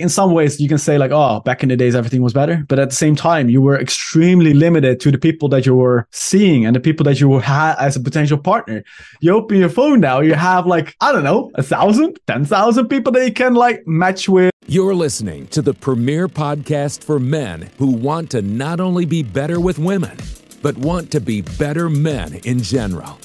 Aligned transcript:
in 0.00 0.08
some 0.08 0.32
ways 0.32 0.60
you 0.60 0.68
can 0.68 0.78
say 0.78 0.98
like 0.98 1.10
oh 1.10 1.40
back 1.40 1.62
in 1.62 1.68
the 1.68 1.76
days 1.76 1.94
everything 1.94 2.22
was 2.22 2.32
better. 2.32 2.64
But 2.68 2.78
at 2.78 2.90
the 2.90 2.96
same 2.96 3.16
time 3.16 3.48
you 3.48 3.62
were 3.62 3.78
extremely 3.78 4.54
limited 4.54 5.00
to 5.00 5.10
the 5.10 5.18
people 5.18 5.48
that 5.50 5.66
you 5.66 5.74
were 5.74 6.06
seeing 6.10 6.66
and 6.66 6.74
the 6.74 6.80
people 6.80 7.04
that 7.04 7.20
you 7.20 7.38
had 7.38 7.76
as 7.76 7.96
a 7.96 8.00
potential 8.00 8.38
partner. 8.38 8.82
You 9.20 9.34
open 9.34 9.58
your 9.58 9.68
phone 9.68 10.00
now 10.00 10.20
you 10.20 10.34
have 10.34 10.66
like 10.66 10.94
i 11.00 11.12
don't 11.12 11.24
know 11.24 11.50
a 11.54 11.62
thousand 11.62 12.18
ten 12.26 12.44
thousand 12.44 12.88
people 12.88 13.12
that 13.12 13.24
you 13.24 13.32
can 13.32 13.54
like 13.54 13.86
match 13.86 14.28
with. 14.28 14.50
You're 14.66 14.94
listening 14.94 15.46
to 15.48 15.62
the 15.62 15.74
premier 15.74 16.28
podcast 16.28 17.02
for 17.02 17.18
men 17.18 17.70
who 17.78 17.88
want 17.88 18.30
to 18.30 18.42
not 18.42 18.80
only 18.80 19.04
be 19.04 19.22
better 19.22 19.60
with 19.60 19.78
women 19.78 20.16
but 20.62 20.76
want 20.78 21.10
to 21.12 21.20
be 21.20 21.42
better 21.58 21.88
men 21.88 22.34
in 22.44 22.62
general. 22.62 23.18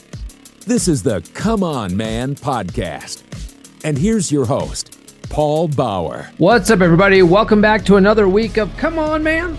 This 0.66 0.88
is 0.88 1.04
the 1.04 1.21
come 1.34 1.64
on 1.64 1.96
man 1.96 2.36
podcast. 2.36 3.23
And 3.84 3.98
here's 3.98 4.32
your 4.32 4.46
host 4.46 5.04
Paul 5.30 5.68
Bauer. 5.68 6.30
What's 6.38 6.70
up, 6.70 6.82
everybody? 6.82 7.21
Welcome 7.21 7.62
back 7.62 7.86
to 7.86 7.98
another 7.98 8.28
week 8.28 8.57
of 8.57 8.75
Come 8.78 9.00
On 9.00 9.24
Man. 9.24 9.57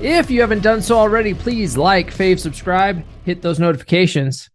If 0.00 0.30
you 0.30 0.40
haven't 0.40 0.62
done 0.62 0.82
so 0.82 0.96
already, 0.96 1.34
please 1.34 1.76
like, 1.76 2.12
fave, 2.12 2.38
subscribe, 2.38 3.04
hit 3.24 3.40
those 3.40 3.58
notifications. 3.58 4.50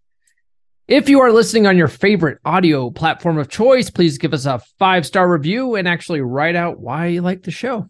If 0.87 1.09
you 1.09 1.21
are 1.21 1.31
listening 1.31 1.67
on 1.67 1.77
your 1.77 1.87
favorite 1.87 2.39
audio 2.45 2.89
platform 2.89 3.37
of 3.37 3.49
choice, 3.49 3.89
please 3.89 4.17
give 4.17 4.33
us 4.33 4.45
a 4.45 4.59
five 4.79 5.05
star 5.05 5.29
review 5.29 5.75
and 5.75 5.87
actually 5.87 6.21
write 6.21 6.55
out 6.55 6.79
why 6.79 7.07
you 7.07 7.21
like 7.21 7.43
the 7.43 7.51
show. 7.51 7.89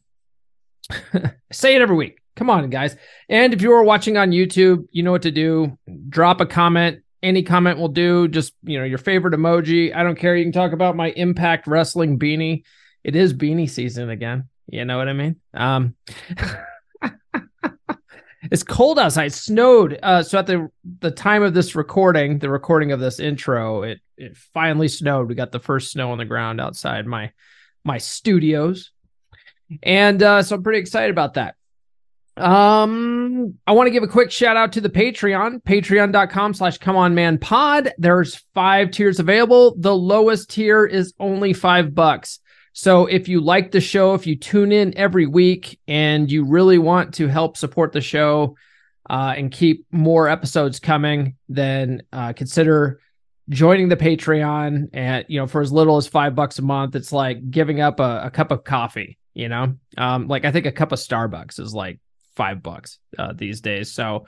Say 1.52 1.76
it 1.76 1.82
every 1.82 1.96
week. 1.96 2.20
Come 2.36 2.50
on, 2.50 2.70
guys. 2.70 2.96
And 3.28 3.54
if 3.54 3.62
you 3.62 3.72
are 3.74 3.84
watching 3.84 4.18
on 4.18 4.32
YouTube, 4.32 4.88
you 4.92 5.04
know 5.04 5.12
what 5.12 5.24
to 5.24 5.32
do. 5.32 5.78
Drop 6.08 6.42
a 6.42 6.46
comment, 6.46 7.02
any 7.22 7.44
comment 7.44 7.80
will 7.80 7.90
do. 7.90 8.28
Just, 8.28 8.54
you 8.64 8.80
know, 8.80 8.86
your 8.86 8.98
favorite 8.98 9.34
emoji. 9.34 9.96
I 9.96 10.04
don't 10.04 10.18
care. 10.18 10.36
You 10.36 10.46
can 10.46 10.52
talk 10.52 10.72
about 10.72 10.96
my 10.96 11.10
Impact 11.12 11.68
Wrestling 11.68 12.20
beanie. 12.20 12.64
It 13.04 13.16
is 13.16 13.34
beanie 13.34 13.70
season 13.70 14.10
again. 14.10 14.50
You 14.68 14.86
know 14.86 14.98
what 14.98 15.10
I 15.10 15.14
mean? 15.14 15.38
Um, 15.54 15.96
it's 18.44 18.64
cold 18.64 19.00
outside. 19.00 19.34
Snowed. 19.34 20.00
Uh, 20.02 20.24
so 20.24 20.40
at 20.40 20.48
the 20.48 20.70
the 21.00 21.12
time 21.12 21.44
of 21.44 21.54
this 21.54 21.76
recording, 21.76 22.40
the 22.40 22.50
recording 22.50 22.92
of 22.92 23.00
this 23.00 23.20
intro, 23.20 23.84
it 23.84 24.00
it 24.18 24.38
finally 24.38 24.88
snowed. 24.88 25.28
We 25.28 25.36
got 25.36 25.52
the 25.52 25.60
first 25.60 25.92
snow 25.92 26.12
on 26.12 26.18
the 26.18 26.26
ground 26.26 26.62
outside 26.62 27.08
my 27.08 27.32
my 27.84 27.98
studios, 27.98 28.92
and 29.82 30.22
uh, 30.22 30.44
so 30.44 30.56
I'm 30.56 30.64
pretty 30.64 30.80
excited 30.80 31.12
about 31.12 31.36
that. 31.36 31.56
Um, 32.40 33.56
I 33.68 33.74
want 33.74 33.88
to 33.88 33.92
give 33.92 34.04
a 34.04 34.08
quick 34.08 34.32
shout 34.32 34.56
out 34.56 34.72
to 34.74 34.82
the 34.82 34.90
Patreon, 34.90 35.62
patreon.com 35.64 36.54
slash 36.54 36.78
come 36.78 36.96
on 36.96 37.14
man 37.14 37.38
pod. 37.38 37.92
There's 37.98 38.36
five 38.54 38.92
tiers 38.92 39.20
available. 39.20 39.76
The 39.78 39.96
lowest 39.96 40.50
tier 40.50 40.86
is 40.86 41.14
only 41.20 41.54
five 41.54 41.94
bucks. 41.94 42.40
So 42.72 43.08
if 43.08 43.28
you 43.28 43.42
like 43.42 43.72
the 43.72 43.82
show, 43.82 44.14
if 44.14 44.26
you 44.26 44.38
tune 44.38 44.72
in 44.72 44.98
every 44.98 45.26
week 45.26 45.80
and 45.88 46.32
you 46.32 46.46
really 46.46 46.78
want 46.78 47.16
to 47.16 47.28
help 47.28 47.58
support 47.58 47.92
the 47.92 48.00
show 48.00 48.56
uh, 49.10 49.34
and 49.36 49.52
keep 49.52 49.86
more 49.92 50.30
episodes 50.30 50.80
coming, 50.80 51.36
then 51.50 52.04
uh, 52.14 52.32
consider 52.32 53.02
joining 53.50 53.90
the 53.90 53.98
Patreon 53.98 54.96
at, 54.96 55.30
you 55.30 55.40
know, 55.40 55.48
for 55.48 55.60
as 55.62 55.74
little 55.74 55.98
as 55.98 56.08
five 56.08 56.36
bucks 56.36 56.60
a 56.60 56.62
month. 56.62 56.96
It's 56.96 57.12
like 57.12 57.50
giving 57.52 57.82
up 57.82 58.00
a, 58.00 58.22
a 58.26 58.32
cup 58.32 58.52
of 58.52 58.64
coffee, 58.64 59.18
you 59.34 59.50
know, 59.50 59.76
um, 59.98 60.28
like 60.28 60.46
I 60.46 60.52
think 60.52 60.66
a 60.66 60.72
cup 60.72 60.94
of 60.94 61.00
Starbucks 61.00 61.60
is 61.60 61.74
like 61.74 62.00
five 62.40 62.64
bucks 62.64 63.00
uh, 63.18 63.34
these 63.36 63.60
days. 63.60 63.92
So 63.92 64.26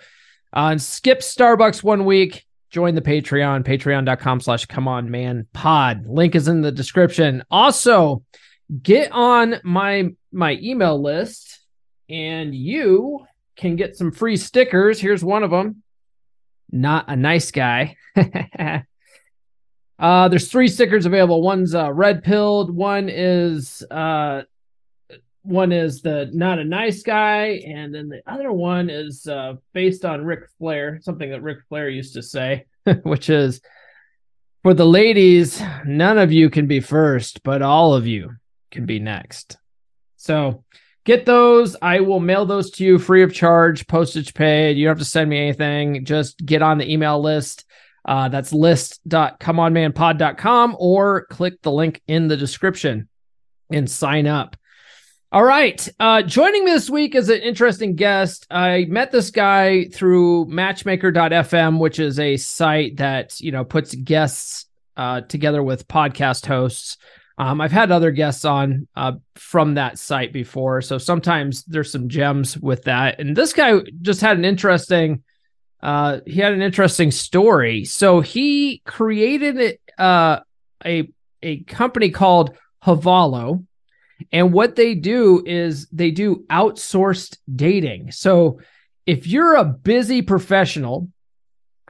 uh, 0.51 0.77
skip 0.77 1.21
Starbucks 1.21 1.81
one 1.81 2.03
week. 2.03 2.45
Join 2.69 2.93
the 2.93 3.01
Patreon, 3.01 3.63
patreon.com 3.63 4.41
slash 4.41 4.65
come 4.65 4.89
on 4.89 5.09
man 5.09 5.47
pod. 5.53 6.05
Link 6.05 6.35
is 6.35 6.49
in 6.49 6.59
the 6.59 6.73
description. 6.73 7.41
Also, 7.49 8.23
get 8.83 9.13
on 9.13 9.55
my 9.63 10.09
my 10.33 10.57
email 10.61 11.01
list 11.01 11.61
and 12.09 12.53
you 12.53 13.25
can 13.55 13.77
get 13.77 13.95
some 13.95 14.11
free 14.11 14.35
stickers. 14.35 14.99
Here's 14.99 15.23
one 15.23 15.43
of 15.43 15.51
them. 15.51 15.83
Not 16.69 17.05
a 17.07 17.15
nice 17.15 17.51
guy. 17.51 17.95
uh, 19.99 20.27
there's 20.27 20.51
three 20.51 20.67
stickers 20.67 21.05
available. 21.05 21.41
One's 21.41 21.73
uh, 21.73 21.93
red 21.93 22.23
pilled. 22.23 22.75
One 22.75 23.07
is 23.07 23.83
uh, 23.89 24.41
one 25.43 25.71
is 25.71 26.01
the 26.01 26.29
not 26.33 26.59
a 26.59 26.63
nice 26.63 27.03
guy, 27.03 27.61
and 27.65 27.93
then 27.93 28.09
the 28.09 28.21
other 28.27 28.51
one 28.51 28.89
is 28.89 29.27
uh, 29.27 29.53
based 29.73 30.05
on 30.05 30.25
Ric 30.25 30.49
Flair, 30.57 30.99
something 31.01 31.29
that 31.31 31.41
Ric 31.41 31.59
Flair 31.69 31.89
used 31.89 32.13
to 32.13 32.23
say, 32.23 32.65
which 33.03 33.29
is 33.29 33.61
for 34.63 34.73
the 34.75 34.85
ladies, 34.85 35.59
none 35.85 36.19
of 36.19 36.31
you 36.31 36.49
can 36.49 36.67
be 36.67 36.79
first, 36.79 37.43
but 37.43 37.61
all 37.61 37.93
of 37.95 38.05
you 38.05 38.35
can 38.69 38.85
be 38.85 38.99
next. 38.99 39.57
So 40.17 40.63
get 41.03 41.25
those. 41.25 41.75
I 41.81 42.01
will 42.01 42.19
mail 42.19 42.45
those 42.45 42.69
to 42.71 42.83
you 42.83 42.99
free 42.99 43.23
of 43.23 43.33
charge, 43.33 43.87
postage 43.87 44.35
paid. 44.35 44.77
You 44.77 44.85
don't 44.85 44.91
have 44.91 44.99
to 44.99 45.05
send 45.05 45.31
me 45.31 45.39
anything. 45.39 46.05
Just 46.05 46.45
get 46.45 46.61
on 46.61 46.77
the 46.77 46.91
email 46.91 47.19
list. 47.19 47.65
Uh, 48.05 48.29
that's 48.29 48.53
list.comeonmanpod.com 48.53 50.75
or 50.79 51.25
click 51.25 51.59
the 51.61 51.71
link 51.71 52.01
in 52.07 52.27
the 52.27 52.37
description 52.37 53.09
and 53.71 53.89
sign 53.89 54.27
up. 54.27 54.55
All 55.33 55.45
right. 55.45 55.87
Uh, 55.97 56.23
joining 56.23 56.65
me 56.65 56.71
this 56.71 56.89
week 56.89 57.15
is 57.15 57.29
an 57.29 57.39
interesting 57.39 57.95
guest. 57.95 58.45
I 58.51 58.83
met 58.89 59.13
this 59.13 59.31
guy 59.31 59.85
through 59.85 60.47
matchmaker.fm, 60.47 61.79
which 61.79 61.99
is 61.99 62.19
a 62.19 62.35
site 62.35 62.97
that, 62.97 63.39
you 63.39 63.53
know, 63.53 63.63
puts 63.63 63.95
guests 63.95 64.65
uh, 64.97 65.21
together 65.21 65.63
with 65.63 65.87
podcast 65.87 66.45
hosts. 66.45 66.97
Um, 67.37 67.61
I've 67.61 67.71
had 67.71 67.93
other 67.93 68.11
guests 68.11 68.43
on 68.43 68.89
uh, 68.97 69.13
from 69.35 69.75
that 69.75 69.97
site 69.97 70.33
before. 70.33 70.81
So 70.81 70.97
sometimes 70.97 71.63
there's 71.63 71.93
some 71.93 72.09
gems 72.09 72.57
with 72.57 72.83
that. 72.83 73.21
And 73.21 73.33
this 73.33 73.53
guy 73.53 73.79
just 74.01 74.19
had 74.19 74.37
an 74.37 74.43
interesting, 74.43 75.23
uh, 75.81 76.19
he 76.27 76.41
had 76.41 76.51
an 76.51 76.61
interesting 76.61 77.09
story. 77.09 77.85
So 77.85 78.19
he 78.19 78.79
created 78.79 79.79
uh, 79.97 80.41
a, 80.85 81.09
a 81.41 81.63
company 81.63 82.09
called 82.09 82.57
Havalo 82.83 83.65
and 84.31 84.53
what 84.53 84.75
they 84.75 84.95
do 84.95 85.43
is 85.45 85.87
they 85.91 86.11
do 86.11 86.45
outsourced 86.49 87.37
dating. 87.53 88.11
So 88.11 88.59
if 89.05 89.27
you're 89.27 89.55
a 89.55 89.65
busy 89.65 90.21
professional, 90.21 91.09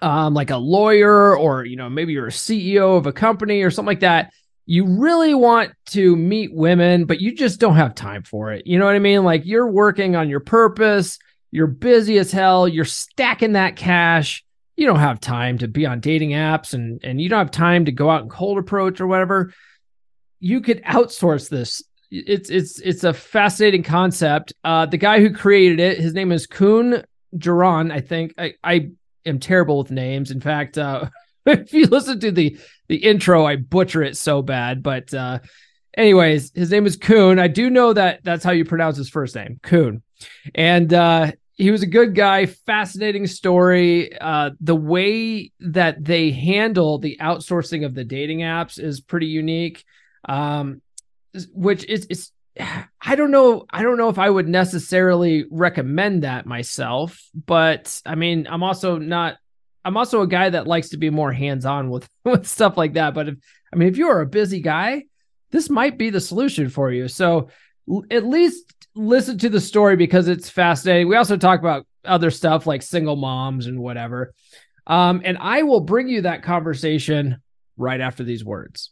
um, 0.02 0.34
like 0.34 0.50
a 0.50 0.58
lawyer, 0.58 1.38
or 1.38 1.66
you 1.66 1.76
know, 1.76 1.90
maybe 1.90 2.14
you're 2.14 2.28
a 2.28 2.32
CEO 2.32 2.98
of 2.98 3.06
a 3.06 3.14
company 3.14 3.62
or 3.62 3.72
something 3.72 3.88
like 3.88 4.00
that, 4.02 4.34
you 4.66 4.86
really 4.86 5.34
want 5.34 5.72
to 5.88 6.16
meet 6.16 6.54
women, 6.54 7.06
but 7.06 7.20
you 7.20 7.36
just 7.36 7.60
don't 7.60 7.76
have 7.76 7.96
time 7.96 8.24
for 8.24 8.52
it. 8.52 8.66
You 8.66 8.80
know 8.80 8.86
what 8.86 8.96
I 8.96 9.00
mean? 9.00 9.24
Like 9.24 9.46
you're 9.46 9.68
working 9.68 10.16
on 10.16 10.30
your 10.30 10.40
purpose, 10.40 11.20
you're 11.52 11.68
busy 11.68 12.18
as 12.18 12.32
hell, 12.32 12.68
you're 12.68 12.86
stacking 12.86 13.54
that 13.54 13.76
cash. 13.76 14.44
You 14.78 14.88
don't 14.88 15.00
have 15.00 15.20
time 15.20 15.58
to 15.60 15.68
be 15.68 15.86
on 15.86 16.00
dating 16.00 16.32
apps 16.32 16.74
and 16.74 17.00
and 17.04 17.20
you 17.22 17.30
don't 17.30 17.40
have 17.40 17.52
time 17.52 17.86
to 17.86 17.92
go 17.92 18.10
out 18.10 18.22
and 18.22 18.32
cold 18.32 18.58
approach 18.58 19.02
or 19.02 19.08
whatever. 19.08 19.54
You 20.40 20.62
could 20.62 20.82
outsource 20.84 21.50
this 21.50 21.84
it's 22.12 22.50
it's 22.50 22.80
it's 22.80 23.04
a 23.04 23.14
fascinating 23.14 23.84
concept. 23.84 24.54
Uh, 24.64 24.86
the 24.86 24.98
guy 24.98 25.22
who 25.22 25.34
created 25.34 25.80
it, 25.80 25.98
his 25.98 26.14
name 26.14 26.32
is 26.32 26.46
Koen 26.46 27.04
Jaran. 27.38 27.92
I 27.92 28.02
think 28.02 28.34
I, 28.38 28.54
I 28.64 28.90
am 29.26 29.40
terrible 29.40 29.78
with 29.78 29.92
names. 29.92 30.30
In 30.30 30.42
fact, 30.42 30.78
uh, 30.78 31.10
if 31.46 31.74
you 31.74 31.86
listen 31.86 32.20
to 32.20 32.32
the 32.32 32.58
the 32.90 32.98
intro, 32.98 33.46
I 33.46 33.56
butcher 33.56 34.04
it 34.04 34.18
so 34.18 34.42
bad. 34.42 34.84
But 34.84 35.14
uh, 35.14 35.40
anyways, 35.96 36.52
his 36.54 36.70
name 36.70 36.86
is 36.86 36.98
Koen. 36.98 37.40
I 37.40 37.48
do 37.48 37.70
know 37.70 37.94
that 37.94 38.24
that's 38.24 38.44
how 38.44 38.52
you 38.52 38.66
pronounce 38.66 38.98
his 38.98 39.10
first 39.10 39.36
name, 39.36 39.60
Koen. 39.64 40.04
And 40.54 40.94
uh, 40.94 41.32
he 41.54 41.72
was 41.72 41.82
a 41.82 41.88
good 41.88 42.14
guy. 42.14 42.46
Fascinating 42.46 43.26
story. 43.26 44.20
Uh, 44.20 44.52
the 44.60 44.76
way 44.76 45.52
that 45.62 46.04
they 46.04 46.32
handle 46.32 46.98
the 46.98 47.18
outsourcing 47.22 47.86
of 47.86 47.96
the 47.96 48.04
dating 48.04 48.40
apps 48.40 48.78
is 48.78 49.00
pretty 49.00 49.28
unique. 49.28 49.86
Um, 50.28 50.82
which 51.54 51.86
is 51.86 52.06
is 52.06 52.32
I 52.60 53.16
don't 53.16 53.32
know 53.32 53.66
I 53.70 53.82
don't 53.82 53.98
know 53.98 54.10
if 54.10 54.20
I 54.20 54.30
would 54.30 54.48
necessarily 54.48 55.46
recommend 55.50 56.24
that 56.24 56.46
myself, 56.46 57.22
but 57.46 58.02
I 58.06 58.16
mean, 58.16 58.48
I'm 58.50 58.64
also 58.64 58.98
not 58.98 59.38
I'm 59.84 59.98
also 59.98 60.22
a 60.22 60.28
guy 60.28 60.50
that 60.50 60.68
likes 60.68 60.90
to 60.90 60.98
be 60.98 61.10
more 61.10 61.32
hands-on 61.32 61.90
with 61.90 62.08
with 62.26 62.48
stuff 62.48 62.78
like 62.78 62.94
that, 62.94 63.14
but 63.14 63.30
if 63.30 63.36
I 63.74 63.78
mean, 63.78 63.88
if 63.90 63.98
you 63.98 64.08
are 64.08 64.22
a 64.22 64.28
busy 64.28 64.62
guy, 64.62 65.04
this 65.52 65.70
might 65.70 65.98
be 65.98 66.10
the 66.10 66.20
solution 66.20 66.70
for 66.70 66.92
you. 66.92 67.08
So 67.08 67.50
at 68.10 68.26
least 68.26 68.88
listen 68.96 69.38
to 69.40 69.50
the 69.50 69.62
story 69.62 69.96
because 69.96 70.28
it's 70.28 70.50
fascinating. 70.50 71.08
We 71.08 71.16
also 71.16 71.38
talk 71.38 71.60
about 71.60 71.86
other 72.04 72.32
stuff 72.32 72.68
like 72.68 72.82
single 72.82 73.16
moms 73.16 73.68
and 73.68 73.80
whatever. 73.80 74.34
Um, 74.88 75.22
and 75.24 75.38
I 75.38 75.64
will 75.64 75.82
bring 75.82 76.08
you 76.08 76.22
that 76.22 76.44
conversation 76.44 77.38
right 77.78 78.02
after 78.02 78.24
these 78.24 78.44
words. 78.44 78.92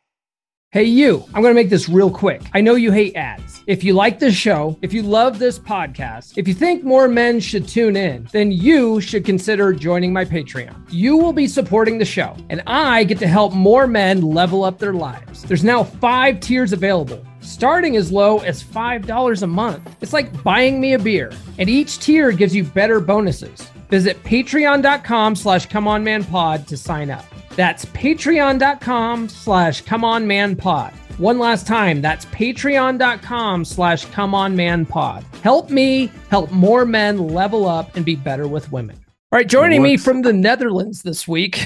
Hey, 0.73 0.85
you, 0.85 1.25
I'm 1.33 1.41
going 1.41 1.53
to 1.53 1.61
make 1.61 1.69
this 1.69 1.89
real 1.89 2.09
quick. 2.09 2.43
I 2.53 2.61
know 2.61 2.75
you 2.75 2.93
hate 2.93 3.17
ads. 3.17 3.61
If 3.67 3.83
you 3.83 3.91
like 3.91 4.19
this 4.19 4.33
show, 4.33 4.79
if 4.81 4.93
you 4.93 5.03
love 5.03 5.37
this 5.37 5.59
podcast, 5.59 6.37
if 6.37 6.47
you 6.47 6.53
think 6.53 6.85
more 6.85 7.09
men 7.09 7.41
should 7.41 7.67
tune 7.67 7.97
in, 7.97 8.29
then 8.31 8.53
you 8.53 9.01
should 9.01 9.25
consider 9.25 9.73
joining 9.73 10.13
my 10.13 10.23
Patreon. 10.23 10.73
You 10.89 11.17
will 11.17 11.33
be 11.33 11.45
supporting 11.45 11.97
the 11.97 12.05
show, 12.05 12.37
and 12.49 12.63
I 12.67 13.03
get 13.03 13.19
to 13.19 13.27
help 13.27 13.51
more 13.51 13.85
men 13.85 14.21
level 14.21 14.63
up 14.63 14.79
their 14.79 14.93
lives. 14.93 15.43
There's 15.43 15.65
now 15.65 15.83
five 15.83 16.39
tiers 16.39 16.71
available 16.71 17.21
starting 17.41 17.97
as 17.97 18.11
low 18.11 18.39
as 18.39 18.63
$5 18.63 19.41
a 19.41 19.47
month. 19.47 19.95
It's 19.99 20.13
like 20.13 20.41
buying 20.43 20.79
me 20.79 20.93
a 20.93 20.99
beer, 20.99 21.31
and 21.57 21.69
each 21.69 21.99
tier 21.99 22.31
gives 22.31 22.55
you 22.55 22.63
better 22.63 23.01
bonuses. 23.01 23.67
Visit 23.91 24.23
patreon.com 24.23 25.35
slash 25.35 25.67
comeonmanpod 25.67 26.65
to 26.67 26.77
sign 26.77 27.11
up. 27.11 27.25
That's 27.57 27.83
patreon.com 27.85 29.27
slash 29.27 29.83
comeonmanpod. 29.83 30.93
One 31.19 31.37
last 31.37 31.67
time, 31.67 32.01
that's 32.01 32.23
patreon.com 32.27 33.65
slash 33.65 34.05
comeonmanpod. 34.07 35.23
Help 35.43 35.69
me 35.69 36.09
help 36.29 36.51
more 36.51 36.85
men 36.85 37.17
level 37.27 37.67
up 37.67 37.97
and 37.97 38.05
be 38.05 38.15
better 38.15 38.47
with 38.47 38.71
women. 38.71 38.95
All 39.31 39.37
right, 39.37 39.47
joining 39.47 39.83
me 39.83 39.97
from 39.97 40.21
the 40.21 40.31
Netherlands 40.31 41.03
this 41.03 41.27
week 41.27 41.65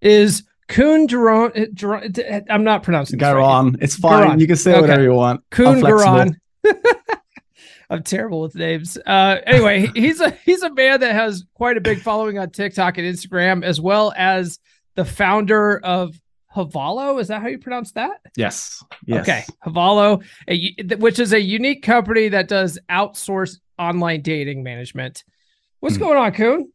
is 0.00 0.44
Koen 0.68 1.08
Geron. 1.08 1.50
Eh, 1.56 2.22
eh, 2.22 2.40
I'm 2.48 2.62
not 2.62 2.84
pronouncing 2.84 3.18
Garon. 3.18 3.72
Right. 3.72 3.82
It's 3.82 3.96
fine. 3.96 4.28
Garon. 4.28 4.40
You 4.40 4.46
can 4.46 4.56
say 4.56 4.72
okay. 4.72 4.80
whatever 4.80 5.02
you 5.02 5.14
want. 5.14 5.42
Koen 5.50 5.80
Garon. 5.80 6.36
I'm 7.90 8.02
terrible 8.02 8.42
with 8.42 8.54
names. 8.54 8.98
Uh, 9.06 9.38
anyway, 9.46 9.90
he's 9.94 10.20
a 10.20 10.30
he's 10.44 10.62
a 10.62 10.72
man 10.72 11.00
that 11.00 11.14
has 11.14 11.44
quite 11.54 11.76
a 11.76 11.80
big 11.80 12.00
following 12.00 12.38
on 12.38 12.50
TikTok 12.50 12.98
and 12.98 13.06
Instagram, 13.06 13.64
as 13.64 13.80
well 13.80 14.12
as 14.16 14.58
the 14.94 15.04
founder 15.04 15.78
of 15.78 16.20
Havalo. 16.54 17.20
Is 17.20 17.28
that 17.28 17.40
how 17.40 17.48
you 17.48 17.58
pronounce 17.58 17.92
that? 17.92 18.20
Yes. 18.36 18.82
yes. 19.06 19.22
Okay. 19.22 19.44
Havalo, 19.64 20.22
a, 20.48 20.96
which 20.96 21.18
is 21.18 21.32
a 21.32 21.40
unique 21.40 21.82
company 21.82 22.28
that 22.28 22.48
does 22.48 22.78
outsource 22.90 23.58
online 23.78 24.22
dating 24.22 24.62
management. 24.62 25.24
What's 25.80 25.96
hmm. 25.96 26.02
going 26.02 26.18
on, 26.18 26.32
Koen? 26.32 26.72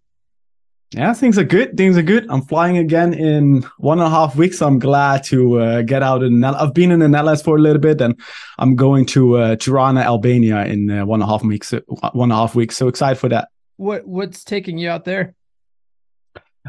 Yeah, 0.95 1.13
things 1.13 1.39
are 1.39 1.43
good. 1.43 1.75
Things 1.75 1.97
are 1.97 2.03
good. 2.03 2.27
I'm 2.29 2.43
flying 2.43 2.77
again 2.77 3.13
in 3.15 3.63
one 3.77 3.97
and 3.97 4.05
a 4.05 4.11
half 4.11 4.35
weeks. 4.35 4.61
I'm 4.61 4.77
glad 4.77 5.23
to 5.25 5.59
uh, 5.59 5.81
get 5.81 6.03
out 6.03 6.21
in. 6.21 6.43
I've 6.43 6.73
been 6.75 6.91
in 6.91 6.99
the 6.99 7.07
Netherlands 7.09 7.41
for 7.41 7.57
a 7.57 7.59
little 7.59 7.81
bit, 7.81 7.99
and 7.99 8.19
I'm 8.59 8.75
going 8.75 9.07
to 9.07 9.37
uh, 9.37 9.55
Tirana, 9.55 10.01
Albania, 10.01 10.65
in 10.65 10.91
uh, 10.91 11.03
one 11.05 11.21
and 11.21 11.27
a 11.27 11.31
half 11.31 11.43
weeks. 11.43 11.73
One 12.13 12.29
and 12.29 12.31
a 12.31 12.35
half 12.35 12.53
weeks. 12.53 12.77
So 12.77 12.87
excited 12.87 13.17
for 13.17 13.27
that. 13.29 13.49
What 13.77 14.07
What's 14.07 14.43
taking 14.43 14.77
you 14.77 14.89
out 14.89 15.03
there? 15.03 15.33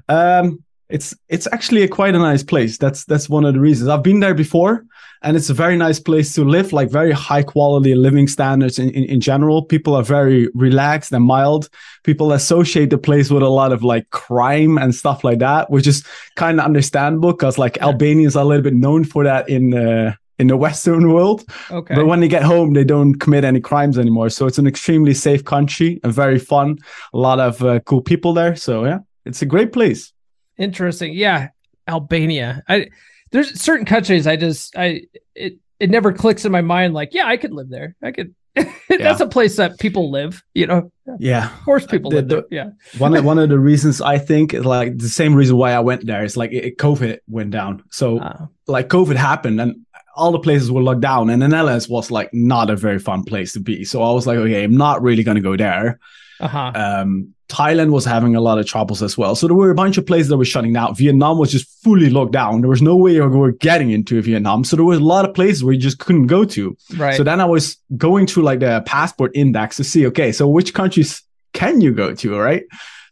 Um, 0.08 0.64
it's 0.88 1.14
it's 1.28 1.46
actually 1.52 1.82
a 1.82 1.88
quite 1.88 2.14
a 2.14 2.18
nice 2.18 2.42
place. 2.42 2.78
That's 2.78 3.04
that's 3.04 3.28
one 3.28 3.44
of 3.44 3.52
the 3.52 3.60
reasons. 3.60 3.90
I've 3.90 4.02
been 4.02 4.20
there 4.20 4.34
before, 4.34 4.86
and 5.24 5.36
it's 5.36 5.50
a 5.50 5.54
very 5.54 5.76
nice 5.76 5.98
place 5.98 6.34
to 6.34 6.44
live. 6.44 6.72
Like 6.72 6.90
very 6.90 7.12
high 7.12 7.42
quality 7.42 7.94
living 7.94 8.28
standards 8.28 8.78
in, 8.78 8.90
in, 8.90 9.04
in 9.04 9.20
general. 9.20 9.64
People 9.64 9.94
are 9.94 10.02
very 10.02 10.48
relaxed 10.54 11.12
and 11.12 11.24
mild. 11.24 11.68
People 12.02 12.32
associate 12.32 12.90
the 12.90 12.98
place 12.98 13.30
with 13.30 13.42
a 13.42 13.48
lot 13.48 13.72
of 13.72 13.82
like 13.82 14.10
crime 14.10 14.78
and 14.78 14.94
stuff 14.94 15.24
like 15.24 15.38
that, 15.38 15.70
which 15.70 15.86
is 15.86 16.04
kind 16.36 16.60
of 16.60 16.66
understandable 16.66 17.32
because 17.32 17.58
like. 17.58 17.78
Albanians 17.94 18.36
are 18.36 18.42
a 18.42 18.46
little 18.46 18.62
bit 18.62 18.74
known 18.74 19.04
for 19.04 19.24
that 19.24 19.48
in 19.48 19.70
the 19.70 20.16
in 20.38 20.48
the 20.48 20.56
Western 20.56 21.12
world. 21.12 21.44
Okay. 21.70 21.94
But 21.94 22.06
when 22.06 22.20
they 22.20 22.28
get 22.28 22.42
home, 22.42 22.72
they 22.72 22.84
don't 22.84 23.14
commit 23.14 23.44
any 23.44 23.60
crimes 23.60 23.98
anymore. 23.98 24.30
So 24.30 24.46
it's 24.46 24.58
an 24.58 24.66
extremely 24.66 25.14
safe 25.14 25.44
country 25.44 26.00
and 26.02 26.12
very 26.12 26.38
fun. 26.38 26.78
A 27.12 27.18
lot 27.18 27.40
of 27.40 27.62
uh, 27.62 27.80
cool 27.80 28.02
people 28.02 28.32
there. 28.32 28.56
So 28.56 28.84
yeah, 28.84 28.98
it's 29.24 29.42
a 29.42 29.46
great 29.46 29.72
place. 29.72 30.12
Interesting. 30.58 31.12
Yeah, 31.12 31.48
Albania. 31.88 32.62
I 32.68 32.88
there's 33.34 33.60
certain 33.60 33.84
countries 33.84 34.28
I 34.28 34.36
just 34.36 34.76
I 34.76 35.02
it 35.34 35.58
it 35.80 35.90
never 35.90 36.12
clicks 36.12 36.44
in 36.44 36.52
my 36.52 36.60
mind 36.60 36.94
like, 36.94 37.12
yeah, 37.12 37.26
I 37.26 37.36
could 37.36 37.52
live 37.52 37.68
there. 37.68 37.96
I 38.00 38.12
could 38.12 38.32
that's 38.88 39.20
a 39.20 39.26
place 39.26 39.56
that 39.56 39.80
people 39.80 40.12
live, 40.12 40.40
you 40.54 40.68
know. 40.68 40.92
Yeah. 41.18 41.52
Of 41.52 41.64
course 41.64 41.84
people 41.84 42.12
the, 42.12 42.16
live 42.18 42.28
there. 42.28 42.44
Yeah. 42.52 42.70
one 42.98 43.16
of 43.16 43.24
one 43.30 43.40
of 43.40 43.48
the 43.48 43.58
reasons 43.58 44.00
I 44.00 44.18
think 44.18 44.54
is 44.54 44.64
like 44.64 44.96
the 44.96 45.08
same 45.08 45.34
reason 45.34 45.56
why 45.56 45.72
I 45.72 45.80
went 45.80 46.06
there 46.06 46.24
is 46.24 46.36
like 46.36 46.52
it, 46.52 46.78
COVID 46.78 47.18
went 47.28 47.50
down. 47.50 47.82
So 47.90 48.20
uh, 48.20 48.46
like 48.68 48.88
COVID 48.88 49.16
happened 49.16 49.60
and 49.60 49.84
all 50.14 50.30
the 50.30 50.38
places 50.38 50.70
were 50.70 50.82
locked 50.82 51.00
down 51.00 51.28
and 51.28 51.42
the 51.42 51.48
Netherlands 51.48 51.88
was 51.88 52.12
like 52.12 52.32
not 52.32 52.70
a 52.70 52.76
very 52.76 53.00
fun 53.00 53.24
place 53.24 53.52
to 53.54 53.60
be. 53.60 53.84
So 53.84 54.00
I 54.00 54.12
was 54.12 54.28
like, 54.28 54.38
okay, 54.38 54.62
I'm 54.62 54.76
not 54.76 55.02
really 55.02 55.24
gonna 55.24 55.40
go 55.40 55.56
there. 55.56 55.98
Uh-huh. 56.40 56.72
Um, 56.74 57.34
Thailand 57.48 57.92
was 57.92 58.04
having 58.04 58.34
a 58.34 58.40
lot 58.40 58.58
of 58.58 58.66
troubles 58.66 59.02
as 59.02 59.18
well. 59.18 59.34
So 59.34 59.46
there 59.46 59.54
were 59.54 59.70
a 59.70 59.74
bunch 59.74 59.98
of 59.98 60.06
places 60.06 60.28
that 60.28 60.36
were 60.36 60.44
shutting 60.44 60.72
down. 60.72 60.94
Vietnam 60.94 61.38
was 61.38 61.52
just 61.52 61.68
fully 61.82 62.10
locked 62.10 62.32
down. 62.32 62.62
There 62.62 62.70
was 62.70 62.82
no 62.82 62.96
way 62.96 63.12
you 63.12 63.28
were 63.28 63.52
getting 63.52 63.90
into 63.90 64.20
Vietnam. 64.22 64.64
So 64.64 64.76
there 64.76 64.84
was 64.84 64.98
a 64.98 65.04
lot 65.04 65.28
of 65.28 65.34
places 65.34 65.62
where 65.62 65.74
you 65.74 65.80
just 65.80 65.98
couldn't 65.98 66.26
go 66.26 66.44
to. 66.44 66.76
Right. 66.96 67.16
So 67.16 67.22
then 67.22 67.40
I 67.40 67.44
was 67.44 67.76
going 67.96 68.26
through 68.26 68.44
like 68.44 68.60
the 68.60 68.82
passport 68.86 69.30
index 69.34 69.76
to 69.76 69.84
see, 69.84 70.06
okay, 70.06 70.32
so 70.32 70.48
which 70.48 70.74
countries 70.74 71.22
can 71.52 71.80
you 71.80 71.92
go 71.92 72.14
to, 72.14 72.36
right? 72.36 72.64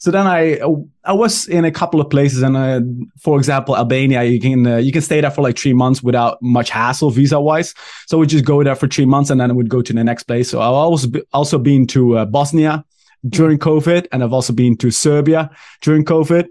So 0.03 0.11
then 0.11 0.27
I 0.27 0.59
I 1.05 1.13
was 1.13 1.47
in 1.47 1.65
a 1.65 1.71
couple 1.71 2.01
of 2.01 2.11
places, 2.11 2.43
and 2.43 2.57
uh, 2.57 2.81
for 3.21 3.39
example, 3.39 3.77
Albania, 3.77 4.25
you 4.25 4.41
can 4.41 4.67
uh, 4.67 4.77
you 4.79 4.91
can 4.91 5.01
stay 5.01 5.21
there 5.21 5.31
for 5.31 5.43
like 5.43 5.57
three 5.57 5.75
months 5.75 6.03
without 6.03 6.43
much 6.43 6.71
hassle 6.71 7.11
visa 7.11 7.41
wise. 7.41 7.73
So 8.09 8.19
we 8.19 8.27
just 8.27 8.45
go 8.45 8.65
there 8.65 8.75
for 8.75 8.89
three 8.89 9.07
months, 9.07 9.31
and 9.31 9.41
then 9.41 9.55
we'd 9.55 9.69
go 9.69 9.81
to 9.81 9.93
the 9.93 10.03
next 10.03 10.25
place. 10.25 10.51
So 10.51 10.61
I 10.61 10.89
was 10.89 11.07
also 11.33 11.57
been 11.57 11.87
to 11.87 12.19
uh, 12.19 12.25
Bosnia, 12.25 12.85
during 13.29 13.59
COVID, 13.59 14.07
and 14.13 14.23
I've 14.23 14.33
also 14.33 14.53
been 14.53 14.77
to 14.79 14.91
Serbia 14.91 15.51
during 15.81 16.05
COVID, 16.05 16.49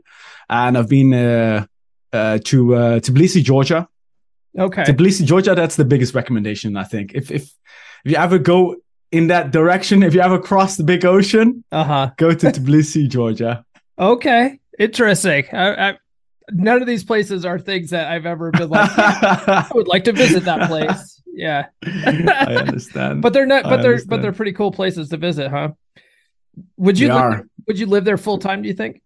and 0.49 0.77
I've 0.77 0.89
been 0.89 1.13
uh, 1.13 1.65
uh, 2.13 2.39
to 2.45 2.75
uh, 2.75 2.99
Tbilisi, 2.99 3.43
Georgia. 3.43 3.87
Okay, 4.57 4.83
Tbilisi, 4.83 5.25
Georgia. 5.25 5.55
That's 5.55 5.75
the 5.75 5.85
biggest 5.85 6.13
recommendation 6.13 6.77
I 6.77 6.83
think. 6.83 7.13
If 7.13 7.31
if 7.31 7.43
if 8.05 8.11
you 8.11 8.17
ever 8.17 8.37
go 8.37 8.77
in 9.11 9.27
that 9.27 9.51
direction, 9.51 10.03
if 10.03 10.13
you 10.13 10.21
ever 10.21 10.39
cross 10.39 10.77
the 10.77 10.83
big 10.83 11.05
ocean, 11.05 11.63
uh 11.71 11.83
huh, 11.83 12.11
go 12.17 12.33
to 12.33 12.47
Tbilisi, 12.47 13.07
Georgia. 13.09 13.65
Okay, 13.99 14.59
interesting. 14.79 15.45
I, 15.53 15.89
I, 15.89 15.97
none 16.49 16.81
of 16.81 16.87
these 16.87 17.03
places 17.03 17.45
are 17.45 17.59
things 17.59 17.91
that 17.91 18.11
I've 18.11 18.25
ever 18.25 18.51
been 18.51 18.69
like. 18.69 18.89
I 18.97 19.69
would 19.73 19.87
like 19.87 20.05
to 20.05 20.11
visit 20.11 20.45
that 20.45 20.67
place. 20.67 21.21
Yeah, 21.33 21.67
I 21.83 22.55
understand. 22.55 23.21
but 23.21 23.33
they're 23.33 23.45
not. 23.45 23.63
But 23.63 23.73
I 23.73 23.81
they're 23.81 23.91
understand. 23.91 24.09
but 24.09 24.21
they're 24.21 24.33
pretty 24.33 24.53
cool 24.53 24.71
places 24.71 25.09
to 25.09 25.17
visit, 25.17 25.49
huh? 25.49 25.69
Would 26.77 26.99
you 26.99 27.13
live, 27.13 27.43
would 27.67 27.79
you 27.79 27.85
live 27.85 28.05
there 28.05 28.17
full 28.17 28.37
time? 28.37 28.61
Do 28.61 28.67
you 28.67 28.73
think? 28.73 29.01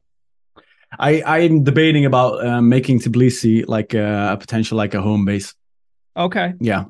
I 0.97 1.21
I'm 1.25 1.63
debating 1.63 2.05
about 2.05 2.45
uh, 2.45 2.61
making 2.61 2.99
Tbilisi 2.99 3.67
like 3.67 3.93
uh, 3.93 4.29
a 4.33 4.37
potential 4.37 4.77
like 4.77 4.93
a 4.93 5.01
home 5.01 5.25
base. 5.25 5.53
Okay. 6.15 6.53
Yeah, 6.59 6.85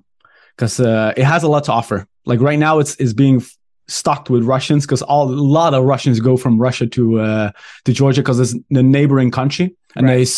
because 0.56 0.80
uh, 0.80 1.14
it 1.18 1.24
has 1.24 1.44
a 1.44 1.48
lot 1.48 1.64
to 1.66 1.72
offer. 1.72 2.08
Like 2.26 2.40
right 2.40 2.60
now, 2.60 2.80
it's 2.80 2.96
is 2.96 3.14
being 3.14 3.44
stocked 3.88 4.30
with 4.30 4.44
Russians 4.44 4.86
because 4.86 5.02
all 5.02 5.30
a 5.30 5.34
lot 5.34 5.74
of 5.74 5.84
Russians 5.84 6.20
go 6.20 6.38
from 6.38 6.60
Russia 6.60 6.88
to 6.88 7.20
uh, 7.20 7.52
to 7.86 7.94
Georgia 7.94 8.22
because 8.22 8.40
it's 8.40 8.56
the 8.70 8.84
neighboring 8.84 9.32
country, 9.32 9.76
and 9.96 10.08
right. 10.08 10.26
they 10.26 10.32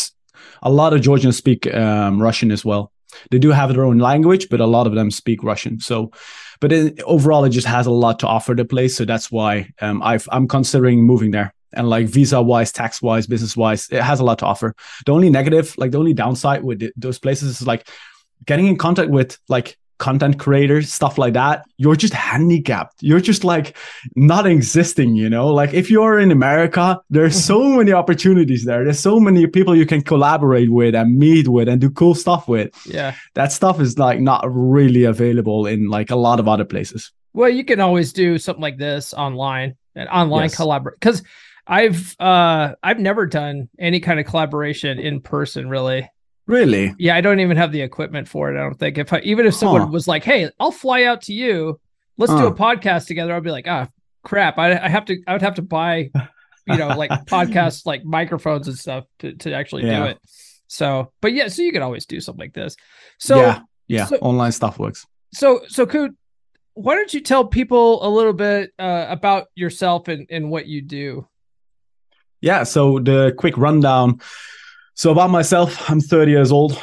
a 0.62 0.70
lot 0.70 0.92
of 0.92 1.00
Georgians 1.00 1.36
speak 1.36 1.72
um, 1.74 2.20
Russian 2.20 2.50
as 2.50 2.64
well. 2.64 2.92
They 3.30 3.38
do 3.38 3.50
have 3.50 3.72
their 3.72 3.84
own 3.84 3.98
language, 3.98 4.48
but 4.48 4.60
a 4.60 4.66
lot 4.66 4.86
of 4.86 4.94
them 4.94 5.10
speak 5.10 5.42
Russian. 5.42 5.80
So 5.80 6.12
but 6.60 6.72
it, 6.72 7.00
overall, 7.02 7.44
it 7.44 7.50
just 7.50 7.66
has 7.66 7.86
a 7.86 7.90
lot 7.90 8.18
to 8.20 8.26
offer 8.26 8.54
the 8.54 8.64
place. 8.64 8.96
So 8.96 9.04
that's 9.04 9.30
why 9.30 9.70
um, 9.80 10.02
i 10.02 10.18
am 10.32 10.48
considering 10.48 11.02
moving 11.02 11.30
there. 11.30 11.54
And 11.74 11.88
like 11.90 12.06
visa 12.06 12.40
wise, 12.40 12.72
tax 12.72 13.02
wise, 13.02 13.26
business 13.26 13.56
wise, 13.56 13.88
it 13.90 14.02
has 14.02 14.20
a 14.20 14.24
lot 14.24 14.38
to 14.38 14.46
offer. 14.46 14.74
The 15.04 15.12
only 15.12 15.28
negative, 15.28 15.74
like 15.76 15.90
the 15.90 15.98
only 15.98 16.14
downside 16.14 16.64
with 16.64 16.82
it, 16.82 16.94
those 16.96 17.18
places 17.18 17.60
is 17.60 17.66
like 17.66 17.88
getting 18.46 18.66
in 18.66 18.78
contact 18.78 19.10
with 19.10 19.38
like 19.48 19.78
content 19.98 20.38
creators, 20.38 20.92
stuff 20.92 21.18
like 21.18 21.34
that, 21.34 21.64
you're 21.76 21.96
just 21.96 22.14
handicapped. 22.14 23.02
You're 23.02 23.20
just 23.20 23.44
like 23.44 23.76
not 24.16 24.46
existing, 24.46 25.16
you 25.16 25.28
know? 25.28 25.48
Like 25.48 25.74
if 25.74 25.90
you're 25.90 26.18
in 26.18 26.30
America, 26.30 27.00
there's 27.10 27.34
mm-hmm. 27.34 27.40
so 27.40 27.68
many 27.76 27.92
opportunities 27.92 28.64
there. 28.64 28.84
There's 28.84 29.00
so 29.00 29.20
many 29.20 29.46
people 29.46 29.76
you 29.76 29.86
can 29.86 30.02
collaborate 30.02 30.70
with 30.70 30.94
and 30.94 31.18
meet 31.18 31.48
with 31.48 31.68
and 31.68 31.80
do 31.80 31.90
cool 31.90 32.14
stuff 32.14 32.48
with. 32.48 32.70
Yeah. 32.86 33.14
That 33.34 33.52
stuff 33.52 33.80
is 33.80 33.98
like 33.98 34.20
not 34.20 34.44
really 34.46 35.04
available 35.04 35.66
in 35.66 35.88
like 35.88 36.10
a 36.10 36.16
lot 36.16 36.40
of 36.40 36.48
other 36.48 36.64
places. 36.64 37.12
Well, 37.32 37.50
you 37.50 37.64
can 37.64 37.80
always 37.80 38.12
do 38.12 38.38
something 38.38 38.62
like 38.62 38.78
this 38.78 39.12
online 39.14 39.76
and 39.94 40.08
online 40.08 40.44
yes. 40.44 40.56
collaborate 40.56 40.98
because 40.98 41.22
I've 41.66 42.16
uh 42.18 42.74
I've 42.82 42.98
never 42.98 43.26
done 43.26 43.68
any 43.78 44.00
kind 44.00 44.18
of 44.18 44.26
collaboration 44.26 44.98
in 44.98 45.20
person 45.20 45.68
really. 45.68 46.08
Really? 46.48 46.94
Yeah, 46.98 47.14
I 47.14 47.20
don't 47.20 47.38
even 47.38 47.56
have 47.56 47.70
the 47.70 47.82
equipment 47.82 48.26
for 48.26 48.52
it. 48.52 48.58
I 48.58 48.62
don't 48.62 48.78
think. 48.78 48.98
If 48.98 49.12
I, 49.12 49.20
even 49.20 49.46
if 49.46 49.54
someone 49.54 49.82
huh. 49.82 49.88
was 49.88 50.08
like, 50.08 50.24
"Hey, 50.24 50.50
I'll 50.58 50.72
fly 50.72 51.04
out 51.04 51.22
to 51.22 51.32
you," 51.32 51.78
let's 52.18 52.32
do 52.32 52.46
a 52.46 52.54
podcast 52.54 53.06
together. 53.06 53.32
I'd 53.32 53.42
be 53.42 53.50
like, 53.50 53.68
ah, 53.68 53.88
crap. 54.22 54.58
I, 54.58 54.76
I 54.76 54.88
have 54.88 55.06
to, 55.06 55.22
I 55.26 55.32
would 55.32 55.42
have 55.42 55.54
to 55.54 55.62
buy, 55.62 56.10
you 56.66 56.76
know, 56.76 56.88
like 56.88 57.10
podcast, 57.26 57.86
like 57.86 58.04
microphones 58.04 58.68
and 58.68 58.76
stuff 58.76 59.04
to, 59.20 59.32
to 59.34 59.54
actually 59.54 59.82
do 59.82 60.04
it. 60.04 60.18
So, 60.66 61.12
but 61.22 61.32
yeah, 61.32 61.48
so 61.48 61.62
you 61.62 61.72
could 61.72 61.80
always 61.80 62.04
do 62.04 62.20
something 62.20 62.40
like 62.40 62.52
this. 62.52 62.76
So, 63.18 63.40
yeah, 63.40 63.60
yeah, 63.86 64.04
so- 64.06 64.16
online 64.16 64.52
stuff 64.52 64.78
works. 64.78 65.06
so, 65.32 65.62
so 65.68 65.86
Koen, 65.86 66.16
why 66.74 66.94
don't 66.94 67.12
you 67.14 67.20
tell 67.20 67.44
people 67.46 68.06
a 68.06 68.10
little 68.10 68.34
bit 68.34 68.72
uh, 68.78 69.06
about 69.08 69.46
yourself 69.54 70.08
and, 70.08 70.26
and 70.30 70.50
what 70.50 70.66
you 70.66 70.82
do? 70.82 71.26
Yeah, 72.40 72.64
so 72.64 72.98
the 72.98 73.34
quick 73.36 73.56
rundown. 73.56 74.20
So 74.98 75.12
about 75.12 75.30
myself, 75.30 75.88
I'm 75.88 76.00
30 76.00 76.32
years 76.32 76.50
old, 76.50 76.76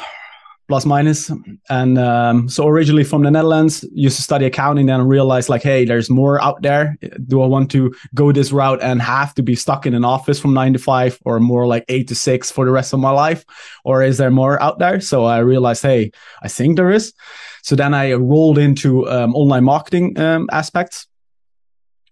plus 0.68 0.86
minus, 0.86 1.30
and 1.68 1.98
um, 1.98 2.48
so 2.48 2.66
originally 2.66 3.04
from 3.04 3.22
the 3.22 3.30
Netherlands, 3.30 3.84
used 3.92 4.16
to 4.16 4.22
study 4.22 4.46
accounting, 4.46 4.86
then 4.86 5.02
realized 5.02 5.50
like, 5.50 5.62
hey, 5.62 5.84
there's 5.84 6.08
more 6.08 6.42
out 6.42 6.62
there. 6.62 6.96
Do 7.26 7.42
I 7.42 7.46
want 7.46 7.70
to 7.72 7.94
go 8.14 8.32
this 8.32 8.52
route 8.52 8.82
and 8.82 9.02
have 9.02 9.34
to 9.34 9.42
be 9.42 9.54
stuck 9.54 9.84
in 9.84 9.92
an 9.92 10.02
office 10.02 10.40
from 10.40 10.54
nine 10.54 10.72
to 10.72 10.78
five, 10.78 11.18
or 11.26 11.40
more 11.40 11.66
like 11.66 11.84
eight 11.88 12.08
to 12.08 12.14
six 12.14 12.50
for 12.50 12.64
the 12.64 12.70
rest 12.70 12.94
of 12.94 13.00
my 13.00 13.10
life, 13.10 13.44
or 13.84 14.02
is 14.02 14.16
there 14.16 14.30
more 14.30 14.62
out 14.62 14.78
there? 14.78 14.98
So 14.98 15.26
I 15.26 15.40
realized, 15.40 15.82
hey, 15.82 16.10
I 16.42 16.48
think 16.48 16.76
there 16.76 16.90
is. 16.90 17.12
So 17.64 17.76
then 17.76 17.92
I 17.92 18.14
rolled 18.14 18.56
into 18.56 19.06
um, 19.10 19.34
online 19.34 19.64
marketing 19.64 20.18
um, 20.18 20.48
aspects 20.50 21.06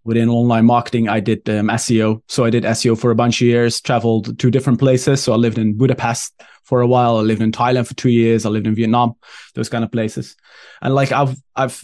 within 0.04 0.28
online 0.28 0.66
marketing, 0.66 1.08
I 1.08 1.20
did 1.20 1.48
um, 1.48 1.68
SEO. 1.68 2.20
So 2.28 2.44
I 2.44 2.50
did 2.50 2.64
SEO 2.64 2.98
for 2.98 3.10
a 3.10 3.14
bunch 3.14 3.40
of 3.40 3.46
years, 3.46 3.80
traveled 3.80 4.38
to 4.38 4.50
different 4.50 4.78
places. 4.78 5.22
So 5.22 5.32
I 5.32 5.36
lived 5.36 5.58
in 5.58 5.76
Budapest 5.76 6.34
for 6.64 6.80
a 6.80 6.86
while. 6.86 7.16
I 7.16 7.20
lived 7.22 7.42
in 7.42 7.52
Thailand 7.52 7.86
for 7.86 7.94
two 7.94 8.10
years. 8.10 8.44
I 8.44 8.50
lived 8.50 8.66
in 8.66 8.74
Vietnam, 8.74 9.14
those 9.54 9.68
kind 9.68 9.82
of 9.84 9.90
places. 9.90 10.36
And 10.82 10.94
like 10.94 11.10
I've, 11.12 11.36
I've 11.56 11.82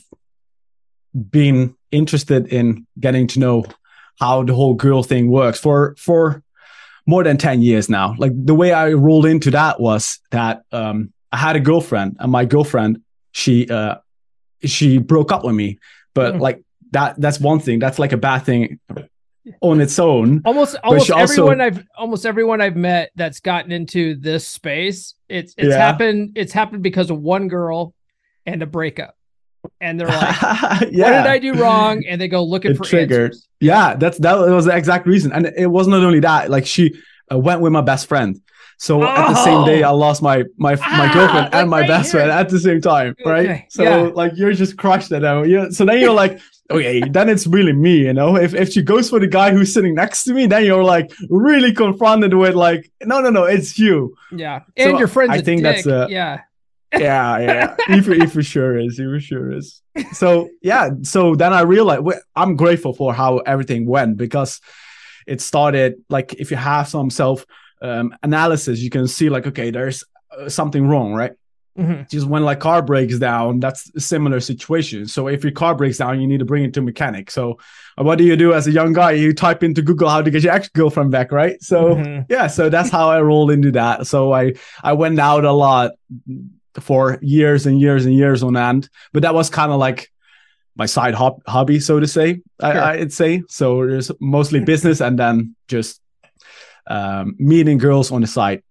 been 1.31 1.75
interested 1.91 2.47
in 2.53 2.87
getting 2.99 3.27
to 3.29 3.41
know 3.41 3.65
how 4.19 4.43
the 4.43 4.55
whole 4.55 4.75
girl 4.75 5.03
thing 5.03 5.31
works 5.31 5.59
for, 5.59 5.95
for 5.99 6.43
more 7.07 7.25
than 7.25 7.37
10 7.39 7.62
years 7.62 7.89
now. 7.89 8.15
Like 8.19 8.33
the 8.35 8.55
way 8.55 8.73
I 8.73 8.93
rolled 8.93 9.27
into 9.27 9.50
that 9.53 9.81
was 9.81 10.19
that, 10.31 10.62
um, 10.73 11.12
I 11.33 11.37
had 11.37 11.57
a 11.57 11.61
girlfriend 11.61 12.17
and 12.21 12.31
my 12.31 12.45
girlfriend, 12.45 13.03
she, 13.33 13.69
uh, 13.69 13.97
she 14.65 14.99
broke 14.99 15.33
up 15.33 15.45
with 15.45 15.55
me, 15.55 15.79
but 16.15 16.35
Mm. 16.35 16.41
like 16.41 16.62
that, 16.92 17.20
that's 17.20 17.40
one 17.40 17.61
thing. 17.61 17.78
That's 17.78 17.99
like 17.99 18.12
a 18.12 18.16
bad 18.16 18.40
thing 18.40 18.78
on 19.61 19.80
its 19.80 19.99
own. 19.99 20.42
Almost, 20.44 20.76
almost 20.85 21.06
she 21.06 21.12
also- 21.12 21.32
everyone 21.32 21.61
I've, 21.61 21.85
almost 21.97 22.26
everyone 22.26 22.61
I've 22.61 22.76
met 22.76 23.11
that's 23.16 23.40
gotten 23.40 23.73
into 23.73 24.14
this 24.16 24.47
space, 24.47 25.14
it's, 25.28 25.54
it's 25.56 25.68
Yeah. 25.68 25.76
happened, 25.78 26.32
it's 26.37 26.52
happened 26.52 26.82
because 26.82 27.11
of 27.11 27.20
one 27.20 27.49
girl 27.49 27.94
and 28.47 28.62
a 28.62 28.66
breakup. 28.66 29.14
And 29.80 30.00
they're 30.00 30.09
like, 30.09 30.37
yeah. 30.40 30.78
what 30.80 30.90
did 30.90 31.26
I 31.26 31.38
do 31.38 31.52
wrong? 31.54 32.04
And 32.06 32.18
they 32.20 32.28
go 32.28 32.42
looking 32.42 32.70
It 32.73 32.76
for 32.78 32.85
triggered. 32.85 33.32
answers. 33.32 33.49
Yeah, 33.61 33.94
that's 33.94 34.16
that 34.18 34.35
was 34.38 34.64
the 34.64 34.75
exact 34.75 35.06
reason, 35.06 35.32
and 35.32 35.52
it 35.54 35.66
was 35.66 35.87
not 35.87 36.02
only 36.02 36.20
that. 36.20 36.49
Like 36.50 36.64
she 36.66 36.94
uh, 37.30 37.38
went 37.38 37.61
with 37.61 37.70
my 37.70 37.82
best 37.82 38.06
friend, 38.06 38.40
so 38.78 39.02
at 39.04 39.28
the 39.28 39.44
same 39.44 39.66
day, 39.66 39.82
I 39.82 39.90
lost 39.90 40.23
my 40.23 40.44
my 40.56 40.76
my 40.76 40.80
Ah, 40.82 41.11
girlfriend 41.12 41.44
like 41.44 41.54
and 41.54 41.68
my 41.68 41.80
right 41.80 41.88
best 41.88 42.11
here. 42.11 42.20
friend 42.23 42.30
at 42.30 42.49
the 42.49 42.59
same 42.59 42.80
time, 42.80 43.14
right? 43.26 43.44
Okay, 43.50 43.66
So 43.68 43.82
yeah. 43.82 43.97
like 44.14 44.32
you're 44.35 44.54
just 44.54 44.78
crushed 44.78 45.12
at 45.12 45.20
them. 45.20 45.44
Yeah. 45.44 45.68
So 45.68 45.85
then 45.85 46.00
you're 46.00 46.14
like, 46.14 46.40
okay, 46.71 47.00
then 47.00 47.29
it's 47.29 47.47
really 47.47 47.73
me, 47.73 47.99
you 48.07 48.12
know. 48.12 48.37
If 48.37 48.55
if 48.55 48.73
she 48.73 48.83
goes 48.83 49.11
for 49.11 49.21
the 49.21 49.27
guy 49.27 49.50
who's 49.50 49.73
sitting 49.73 49.95
next 49.95 50.25
to 50.25 50.35
me, 50.35 50.47
then 50.47 50.65
you're 50.65 50.85
like 50.85 51.12
really 51.29 51.73
confronted 51.73 52.35
with 52.35 52.55
like, 52.55 52.91
no, 53.05 53.21
no, 53.21 53.31
no, 53.31 53.45
it's 53.45 53.79
you. 53.79 54.15
Yeah. 54.33 54.61
And 54.77 54.93
So 54.93 54.99
your 54.99 55.09
friend's 55.09 55.33
I 55.35 55.41
think 55.41 55.62
that's 55.62 55.87
a- 55.87 56.07
yeah. 56.11 56.43
yeah, 56.97 57.39
yeah. 57.39 57.77
he, 57.89 58.00
for, 58.00 58.43
sure 58.43 58.79
is. 58.79 58.99
He 58.99 59.05
for 59.05 59.21
sure 59.21 59.53
is. 59.53 59.83
So 60.12 60.49
yeah. 60.62 60.91
So 61.03 61.35
then 61.35 61.53
I 61.53 61.62
realized 61.62 62.03
I'm 62.37 62.57
grateful 62.57 62.95
for 62.95 63.12
how 63.15 63.39
everything 63.39 63.87
went 63.87 64.17
because 64.17 64.61
it 65.27 65.41
started 65.41 65.95
like 66.09 66.35
if 66.35 66.50
you 66.50 66.57
have 66.57 66.89
some 66.89 67.11
self 67.11 67.47
um, 67.83 68.15
analysis, 68.23 68.81
you 68.81 68.91
can 68.91 69.07
see 69.09 69.29
like 69.29 69.47
okay, 69.47 69.71
there's 69.71 70.05
uh, 70.37 70.49
something 70.49 70.87
wrong, 70.87 71.12
right? 71.15 71.33
Mhm. 71.81 72.11
Just 72.11 72.27
when 72.27 72.45
like 72.45 72.61
car 72.61 72.83
breaks 72.83 73.19
down, 73.19 73.59
that's 73.61 73.91
a 73.97 74.01
similar 74.01 74.41
situation. 74.41 75.07
So 75.07 75.29
if 75.29 75.43
your 75.43 75.53
car 75.53 75.75
breaks 75.75 75.99
down, 75.99 76.21
you 76.21 76.27
need 76.27 76.39
to 76.41 76.45
bring 76.45 76.63
it 76.65 76.75
to 76.75 76.81
a 76.81 76.83
mechanic. 76.83 77.31
So 77.31 77.59
uh, 77.99 78.05
what 78.05 78.19
do 78.19 78.25
you 78.25 78.37
do 78.37 78.53
as 78.53 78.67
a 78.67 78.71
young 78.71 78.93
guy? 78.93 79.13
You 79.13 79.33
type 79.33 79.63
into 79.63 79.81
Google 79.83 80.09
how 80.11 80.21
to 80.23 80.31
get 80.31 80.43
your 80.43 80.53
ex 80.53 80.69
girlfriend 80.69 81.11
back, 81.11 81.33
right? 81.33 81.57
So 81.63 81.95
Mhm. 81.97 82.27
yeah 82.29 82.47
so 82.49 82.69
that's 82.69 82.91
how 82.91 83.09
i 83.09 83.21
rolled 83.21 83.51
into 83.51 83.71
that 83.73 84.07
so 84.07 84.33
i 84.33 84.53
i 84.83 84.93
went 84.93 85.19
out 85.19 85.45
a 85.45 85.53
lot 85.53 85.93
for 86.75 87.19
years 87.23 87.67
and 87.67 87.81
years 87.81 88.07
and 88.07 88.15
years 88.15 88.43
on 88.43 88.57
end 88.57 88.89
but 89.13 89.23
that 89.23 89.35
was 89.35 89.51
kind 89.51 89.73
of 89.73 89.79
like 89.81 90.11
my 90.77 90.87
side 90.87 91.15
hop- 91.15 91.43
hobby 91.47 91.81
so 91.81 91.99
to 92.01 92.07
say 92.07 92.41
I, 92.61 93.01
I'd 93.01 93.13
say 93.13 93.43
so 93.49 93.87
there's 93.87 94.11
mostly 94.21 94.61
business 94.61 95.01
and 95.01 95.19
then 95.19 95.57
just 95.69 96.01
um, 96.87 97.35
meeting 97.39 97.79
girls 97.79 98.11
on 98.13 98.21
the 98.21 98.27
side 98.27 98.63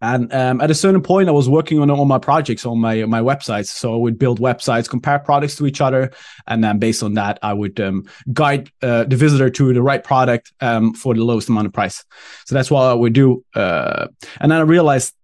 and 0.00 0.32
um, 0.32 0.60
at 0.60 0.70
a 0.70 0.74
certain 0.74 1.02
point 1.02 1.28
i 1.28 1.32
was 1.32 1.48
working 1.48 1.78
on 1.78 1.90
all 1.90 2.04
my 2.04 2.18
projects 2.18 2.64
on 2.66 2.78
my 2.78 3.04
my 3.04 3.20
websites 3.20 3.66
so 3.66 3.94
i 3.94 3.96
would 3.96 4.18
build 4.18 4.40
websites 4.40 4.88
compare 4.88 5.18
products 5.18 5.56
to 5.56 5.66
each 5.66 5.80
other 5.80 6.10
and 6.46 6.62
then 6.62 6.78
based 6.78 7.02
on 7.02 7.14
that 7.14 7.38
i 7.42 7.52
would 7.52 7.78
um, 7.80 8.04
guide 8.32 8.70
uh, 8.82 9.04
the 9.04 9.16
visitor 9.16 9.50
to 9.50 9.72
the 9.72 9.82
right 9.82 10.04
product 10.04 10.52
um, 10.60 10.94
for 10.94 11.14
the 11.14 11.24
lowest 11.24 11.48
amount 11.48 11.66
of 11.66 11.72
price 11.72 12.04
so 12.44 12.54
that's 12.54 12.70
what 12.70 12.82
I 12.82 12.94
would 12.94 13.12
do. 13.12 13.44
Uh, 13.54 14.08
and 14.40 14.50
then 14.50 14.58
I 14.58 14.62
realized 14.62 15.14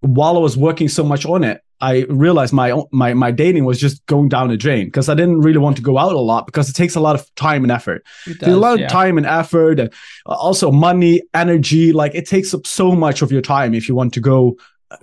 while 0.00 0.36
I 0.36 0.40
was 0.40 0.56
working 0.56 0.88
so 0.88 1.04
much 1.04 1.26
on 1.26 1.44
it, 1.44 1.60
I 1.80 2.06
realized 2.08 2.54
my 2.54 2.70
own- 2.70 2.86
my 2.90 3.12
my 3.12 3.30
dating 3.30 3.64
was 3.66 3.78
just 3.78 4.04
going 4.06 4.28
down 4.30 4.48
the 4.48 4.56
drain 4.56 4.86
because 4.86 5.08
I 5.08 5.14
didn't 5.14 5.40
really 5.40 5.58
want 5.58 5.76
to 5.76 5.82
go 5.82 5.98
out 5.98 6.12
a 6.12 6.18
lot 6.18 6.46
because 6.46 6.70
it 6.70 6.72
takes 6.72 6.96
a 6.96 7.00
lot 7.00 7.14
of 7.14 7.34
time 7.34 7.64
and 7.64 7.70
effort. 7.70 8.02
It 8.26 8.40
There's 8.40 8.52
a 8.52 8.54
does, 8.54 8.60
lot 8.60 8.80
of 8.80 8.88
time 8.88 9.18
and 9.18 9.26
effort, 9.26 9.78
and 9.80 9.92
also 10.24 10.70
money, 10.70 11.22
energy. 11.34 11.92
Like 11.92 12.14
it 12.14 12.26
takes 12.26 12.54
up 12.54 12.66
so 12.66 12.92
much 12.92 13.20
of 13.20 13.30
your 13.30 13.42
time 13.42 13.74
if 13.74 13.88
you 13.88 13.94
want 13.94 14.14
to 14.14 14.20
go 14.20 14.56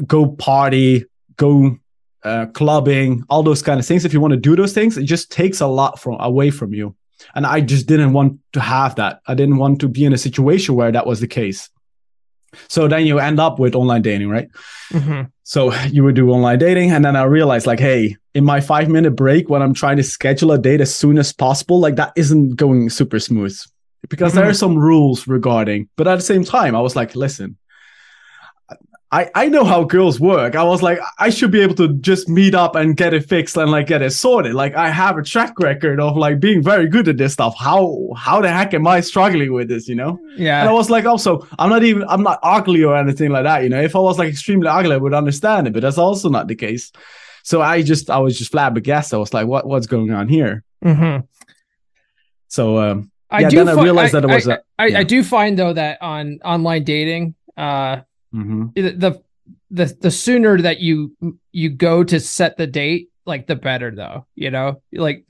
go 0.07 0.27
party, 0.27 1.05
go 1.37 1.77
uh, 2.23 2.47
clubbing, 2.47 3.23
all 3.29 3.43
those 3.43 3.61
kind 3.61 3.79
of 3.79 3.85
things. 3.85 4.05
If 4.05 4.13
you 4.13 4.21
want 4.21 4.31
to 4.31 4.39
do 4.39 4.55
those 4.55 4.73
things, 4.73 4.97
it 4.97 5.03
just 5.03 5.31
takes 5.31 5.61
a 5.61 5.67
lot 5.67 5.99
from 5.99 6.19
away 6.19 6.49
from 6.49 6.73
you. 6.73 6.95
And 7.35 7.45
I 7.45 7.61
just 7.61 7.85
didn't 7.85 8.13
want 8.13 8.39
to 8.53 8.59
have 8.59 8.95
that. 8.95 9.21
I 9.27 9.35
didn't 9.35 9.57
want 9.57 9.79
to 9.81 9.87
be 9.87 10.05
in 10.05 10.13
a 10.13 10.17
situation 10.17 10.75
where 10.75 10.91
that 10.91 11.05
was 11.05 11.19
the 11.19 11.27
case. 11.27 11.69
So 12.67 12.87
then 12.87 13.05
you 13.05 13.19
end 13.19 13.39
up 13.39 13.59
with 13.59 13.75
online 13.75 14.01
dating, 14.01 14.29
right? 14.29 14.47
Mhm. 14.91 15.29
So 15.43 15.73
you 15.87 16.03
would 16.03 16.15
do 16.15 16.29
online 16.31 16.59
dating, 16.59 16.91
and 16.91 17.03
then 17.03 17.15
I 17.15 17.23
realized, 17.23 17.67
like, 17.67 17.79
hey, 17.79 18.15
in 18.33 18.43
my 18.45 18.61
five 18.61 18.87
minute 18.89 19.11
break, 19.11 19.49
when 19.49 19.61
I'm 19.61 19.73
trying 19.73 19.97
to 19.97 20.03
schedule 20.03 20.51
a 20.51 20.57
date 20.57 20.81
as 20.81 20.93
soon 20.93 21.17
as 21.17 21.33
possible, 21.33 21.79
like 21.79 21.95
that 21.97 22.13
isn't 22.15 22.55
going 22.55 22.89
super 22.89 23.19
smooth 23.19 23.57
because 24.09 24.33
there 24.33 24.45
Mhm. 24.45 24.49
are 24.49 24.53
some 24.53 24.77
rules 24.77 25.27
regarding. 25.27 25.87
But 25.97 26.07
at 26.07 26.15
the 26.15 26.21
same 26.21 26.43
time, 26.43 26.75
I 26.75 26.81
was 26.81 26.95
like, 26.95 27.15
listen, 27.15 27.57
I 29.13 29.29
I 29.35 29.45
know 29.53 29.63
how 29.63 29.83
girls 29.83 30.19
work. 30.19 30.55
I 30.55 30.63
was 30.63 30.81
like, 30.81 30.99
I 31.19 31.29
should 31.29 31.51
be 31.51 31.61
able 31.61 31.75
to 31.75 31.87
just 32.09 32.27
meet 32.27 32.55
up 32.55 32.75
and 32.75 32.97
get 32.97 33.13
it 33.13 33.29
fixed 33.29 33.55
and 33.57 33.69
like 33.69 33.85
get 33.87 34.01
it 34.01 34.11
sorted. 34.11 34.53
Like 34.55 34.73
I 34.75 34.89
have 34.89 35.17
a 35.17 35.23
track 35.23 35.53
record 35.59 35.99
of 35.99 36.17
like 36.17 36.39
being 36.39 36.63
very 36.63 36.87
good 36.87 37.07
at 37.07 37.17
this 37.17 37.33
stuff. 37.33 37.53
How 37.57 38.09
how 38.17 38.41
the 38.41 38.49
heck 38.51 38.73
am 38.73 38.87
I 38.87 39.01
struggling 39.01 39.53
with 39.53 39.67
this? 39.69 39.87
You 39.87 39.95
know? 39.95 40.19
And 40.61 40.69
I 40.69 40.73
was 40.73 40.89
like, 40.89 41.05
also, 41.05 41.47
I'm 41.59 41.69
not 41.69 41.83
even, 41.83 42.03
I'm 42.09 42.23
not 42.23 42.39
ugly 42.41 42.83
or 42.83 42.95
anything 42.97 43.29
like 43.29 43.43
that. 43.43 43.61
You 43.63 43.69
know, 43.69 43.81
if 43.81 43.95
I 43.95 43.99
was 43.99 44.17
like 44.17 44.29
extremely 44.29 44.67
ugly, 44.67 44.93
I 44.93 44.97
would 44.97 45.13
understand 45.13 45.67
it, 45.67 45.73
but 45.73 45.81
that's 45.83 45.99
also 45.99 46.27
not 46.29 46.47
the 46.47 46.55
case. 46.55 46.91
So 47.43 47.61
I 47.61 47.83
just, 47.83 48.09
I 48.09 48.17
was 48.19 48.37
just 48.39 48.51
flabbergasted. 48.51 49.15
I 49.15 49.19
was 49.19 49.33
like, 49.33 49.45
what, 49.47 49.67
what's 49.67 49.85
going 49.85 50.11
on 50.11 50.27
here? 50.27 50.63
Mhm. 50.83 51.27
So, 52.47 52.77
um, 52.79 53.11
I 53.29 53.41
Yeah, 53.41 53.49
do 53.49 53.55
then 53.57 53.69
I 53.69 53.75
fi- 53.75 53.83
realized 53.83 54.13
that 54.13 54.23
it 54.23 54.29
was 54.29 54.47
I, 54.47 54.53
a- 54.55 54.59
I, 54.79 54.85
yeah. 54.87 54.99
I 54.99 55.03
do 55.03 55.23
find 55.23 55.57
though 55.59 55.73
that 55.73 56.01
on 56.01 56.39
online 56.43 56.83
dating, 56.83 57.35
uh, 57.57 58.01
mhm. 58.33 58.73
the, 58.75 58.91
the 58.91 59.23
the 59.71 59.97
the 60.01 60.11
sooner 60.11 60.61
that 60.61 60.79
you 60.79 61.15
you 61.51 61.69
go 61.69 62.03
to 62.03 62.19
set 62.19 62.57
the 62.57 62.67
date, 62.67 63.09
like 63.25 63.47
the 63.47 63.55
better 63.55 63.91
though. 63.93 64.25
You 64.35 64.51
know, 64.51 64.81
like 64.91 65.25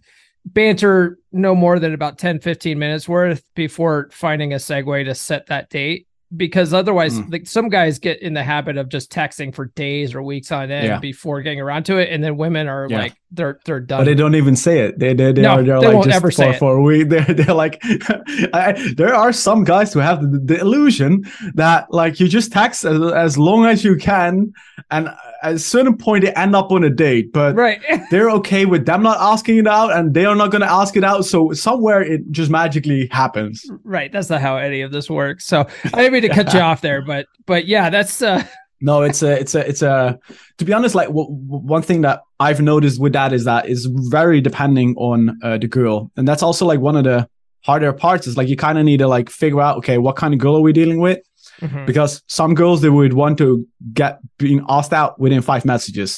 banter 0.45 1.17
no 1.31 1.55
more 1.55 1.79
than 1.79 1.93
about 1.93 2.17
10, 2.17 2.39
15 2.39 2.77
minutes 2.77 3.07
worth 3.07 3.43
before 3.55 4.09
finding 4.11 4.53
a 4.53 4.57
segue 4.57 5.05
to 5.05 5.15
set 5.15 5.45
that 5.47 5.69
date. 5.69 6.07
Because 6.35 6.73
otherwise, 6.73 7.17
Mm. 7.19 7.31
like 7.31 7.45
some 7.47 7.69
guys 7.69 7.99
get 7.99 8.21
in 8.21 8.33
the 8.33 8.43
habit 8.43 8.75
of 8.77 8.89
just 8.89 9.11
texting 9.11 9.53
for 9.53 9.65
days 9.75 10.15
or 10.15 10.23
weeks 10.23 10.51
on 10.51 10.71
end 10.71 10.87
Yeah. 10.87 10.99
before 10.99 11.41
getting 11.43 11.61
around 11.61 11.83
to 11.85 11.97
it, 11.97 12.09
and 12.11 12.23
then 12.23 12.37
women 12.37 12.67
are 12.67 12.87
Yeah. 12.89 12.97
like 12.97 13.13
they're 13.33 13.59
they're 13.65 13.79
done. 13.79 14.01
but 14.01 14.03
they 14.05 14.13
don't 14.15 14.35
even 14.35 14.55
say 14.55 14.79
it. 14.81 14.99
They, 14.99 15.13
they, 15.13 15.31
they 15.31 15.41
No, 15.41 15.55
are, 15.55 15.63
they're 15.63 15.79
they 15.79 15.93
like 15.93 16.03
just 16.07 16.35
for, 16.35 16.53
for 16.53 16.81
week. 16.81 17.09
They're, 17.13 17.25
they're 17.25 17.55
like, 17.55 17.79
I, 18.53 18.93
there 18.95 19.13
are 19.13 19.33
some 19.33 19.63
guys 19.63 19.91
who 19.93 19.99
have 19.99 20.21
the, 20.21 20.39
the 20.39 20.59
illusion 20.59 21.23
that 21.55 21.91
like 21.91 22.19
you 22.19 22.27
just 22.27 22.51
text 22.51 22.85
as, 22.85 23.01
as 23.13 23.37
long 23.37 23.65
as 23.65 23.83
you 23.83 23.95
can. 23.97 24.53
And 24.91 25.09
at 25.41 25.53
a 25.53 25.59
certain 25.59 25.97
point, 25.97 26.23
they 26.23 26.33
end 26.33 26.55
up 26.55 26.71
on 26.71 26.83
a 26.83 26.89
date, 26.89 27.33
but 27.33 27.55
right. 27.55 27.81
they're 28.11 28.29
okay 28.31 28.65
with 28.65 28.85
them 28.85 29.03
not 29.03 29.17
asking 29.19 29.57
it 29.57 29.67
out 29.67 29.91
and 29.95 30.13
they 30.13 30.25
are 30.25 30.35
not 30.35 30.51
going 30.51 30.61
to 30.61 30.71
ask 30.71 30.95
it 30.95 31.03
out 31.03 31.25
so 31.25 31.51
somewhere 31.53 32.01
it 32.01 32.21
just 32.31 32.51
magically 32.51 33.07
happens 33.11 33.65
right. 33.83 34.11
That's 34.11 34.29
not 34.29 34.41
how 34.41 34.57
any 34.57 34.81
of 34.81 34.91
this 34.91 35.09
works. 35.09 35.45
So 35.45 35.67
I 35.85 35.97
didn't 35.97 36.13
mean 36.13 36.21
to 36.23 36.29
cut 36.29 36.53
you 36.53 36.59
off 36.59 36.81
there, 36.81 37.01
but 37.01 37.25
but 37.45 37.65
yeah, 37.65 37.89
that's 37.89 38.21
uh 38.21 38.43
no 38.81 39.01
it's 39.03 39.23
a 39.23 39.39
it's 39.39 39.55
a 39.55 39.67
it's 39.67 39.81
a 39.81 40.19
to 40.57 40.65
be 40.65 40.73
honest 40.73 40.93
like 40.95 41.07
w- 41.07 41.27
w- 41.27 41.65
one 41.65 41.81
thing 41.81 42.01
that 42.01 42.21
I've 42.47 42.61
noticed 42.73 42.97
with 43.03 43.13
that 43.19 43.31
is 43.37 43.43
that 43.45 43.61
it's 43.71 43.85
very 44.19 44.39
depending 44.49 44.89
on 44.97 45.17
uh, 45.45 45.57
the 45.63 45.67
girl, 45.77 45.95
and 46.17 46.27
that's 46.27 46.43
also 46.47 46.63
like 46.71 46.79
one 46.89 46.95
of 47.01 47.05
the 47.09 47.19
harder 47.67 47.93
parts. 47.93 48.27
Is 48.27 48.35
like 48.39 48.49
you 48.53 48.57
kind 48.67 48.77
of 48.79 48.83
need 48.89 48.99
to 49.03 49.07
like 49.07 49.29
figure 49.29 49.61
out 49.65 49.77
okay, 49.79 49.97
what 50.05 50.15
kind 50.21 50.33
of 50.33 50.39
girl 50.39 50.55
are 50.57 50.61
we 50.69 50.73
dealing 50.81 50.99
with? 51.07 51.19
Mhm. 51.61 51.85
Because 51.89 52.21
some 52.27 52.53
girls 52.61 52.81
they 52.81 52.89
would 52.89 53.13
want 53.13 53.37
to 53.43 53.47
get 53.93 54.19
being 54.43 54.61
asked 54.77 54.93
out 55.01 55.11
within 55.23 55.41
five 55.41 55.63
messages, 55.73 56.09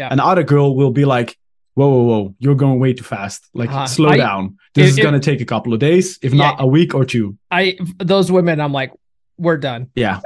Yeah. 0.00 0.08
and 0.10 0.20
other 0.20 0.44
girl 0.44 0.68
will 0.80 0.90
be 1.00 1.04
like, 1.16 1.30
"Whoa, 1.78 1.88
whoa, 1.92 2.02
whoa, 2.10 2.34
you're 2.42 2.54
going 2.64 2.78
way 2.84 2.92
too 2.98 3.04
fast. 3.04 3.40
Like 3.60 3.70
Uh, 3.72 3.86
slow 3.86 4.10
I- 4.10 4.16
down. 4.16 4.42
This 4.74 4.86
it- 4.86 4.98
is 4.98 5.04
gonna 5.04 5.20
take 5.30 5.40
a 5.40 5.44
couple 5.54 5.72
of 5.74 5.80
days, 5.88 6.18
if 6.26 6.32
Yeah. 6.32 6.44
not 6.44 6.54
a 6.66 6.66
week 6.76 6.94
or 6.98 7.04
two. 7.14 7.26
I 7.50 7.62
those 8.12 8.30
women, 8.36 8.56
I'm 8.60 8.72
like, 8.80 8.92
we're 9.36 9.56
done. 9.56 9.90
Yeah, 9.94 10.20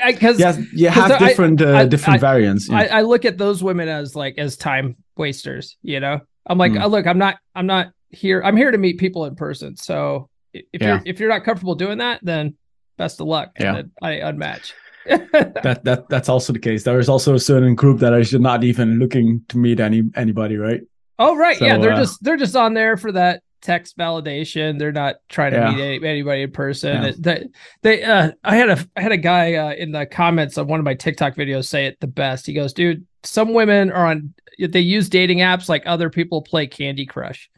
Because 0.06 0.38
yes, 0.38 0.58
you 0.72 0.88
have 0.88 1.10
I- 1.12 1.18
different 1.18 1.62
uh, 1.62 1.76
I- 1.76 1.86
different 1.86 2.16
I- 2.16 2.20
variants. 2.20 2.68
yeah. 2.68 2.78
I, 2.78 2.84
I 2.98 3.02
look 3.02 3.24
at 3.24 3.38
those 3.38 3.62
women 3.62 3.88
as 3.88 4.14
like 4.14 4.38
as 4.38 4.56
time 4.56 4.96
wasters. 5.16 5.76
You 5.82 6.00
know, 6.00 6.20
I'm 6.46 6.58
like, 6.58 6.72
Mm. 6.72 6.82
oh, 6.84 6.88
look, 6.88 7.06
I'm 7.06 7.18
not, 7.18 7.38
I'm 7.54 7.66
not 7.66 7.92
here. 8.10 8.42
I'm 8.44 8.56
here 8.56 8.70
to 8.70 8.78
meet 8.78 8.98
people 8.98 9.24
in 9.26 9.34
person. 9.36 9.76
So 9.76 10.28
if 10.52 10.64
Yeah. 10.80 10.86
you're 10.88 11.02
if 11.06 11.20
you're 11.20 11.28
not 11.28 11.44
comfortable 11.44 11.74
doing 11.74 11.98
that, 11.98 12.20
then 12.22 12.56
best 12.98 13.20
of 13.20 13.26
luck. 13.28 13.50
And 13.56 13.90
Yeah. 14.02 14.06
I 14.08 14.10
unmatch. 14.32 14.72
that 15.06 15.80
that 15.84 16.08
that's 16.08 16.28
also 16.28 16.52
the 16.52 16.58
case. 16.58 16.84
There 16.84 16.98
is 16.98 17.08
also 17.08 17.34
a 17.34 17.38
certain 17.40 17.74
group 17.74 18.00
that 18.00 18.12
is 18.14 18.32
not 18.34 18.64
even 18.64 18.98
looking 18.98 19.42
to 19.48 19.58
meet 19.58 19.80
any 19.80 20.02
anybody, 20.16 20.56
right? 20.56 20.80
oh 21.18 21.36
right, 21.36 21.58
So, 21.58 21.66
yeah, 21.66 21.76
they're 21.78 21.92
uh, 21.92 21.98
just 21.98 22.22
they're 22.24 22.36
just 22.38 22.56
on 22.56 22.72
there 22.74 22.96
for 22.96 23.12
that 23.12 23.42
text 23.60 23.96
validation. 23.98 24.78
They're 24.78 24.92
not 24.92 25.16
trying 25.28 25.52
to 25.52 25.58
Yeah. 25.58 25.70
meet 25.72 25.82
any, 25.82 26.06
anybody 26.08 26.42
in 26.42 26.50
person. 26.52 27.02
Yeah. 27.02 27.12
They, 27.18 27.48
they 27.82 28.02
uh, 28.04 28.32
I 28.44 28.56
had 28.56 28.70
a 28.70 28.78
I 28.96 29.00
had 29.02 29.12
a 29.12 29.16
guy 29.16 29.54
uh, 29.54 29.72
in 29.74 29.92
the 29.92 30.06
comments 30.06 30.56
of 30.58 30.66
one 30.66 30.78
of 30.80 30.84
my 30.84 30.94
TikTok 30.94 31.34
videos 31.34 31.66
say 31.66 31.86
it 31.86 31.98
the 32.00 32.06
best. 32.06 32.46
He 32.46 32.52
goes, 32.52 32.72
dude, 32.72 33.06
some 33.22 33.52
women 33.52 33.90
are 33.90 34.06
on 34.06 34.34
they 34.58 34.80
use 34.80 35.08
dating 35.08 35.38
apps 35.38 35.68
like 35.68 35.82
other 35.86 36.10
people 36.10 36.42
play 36.42 36.66
Candy 36.66 37.06
Crush. 37.06 37.50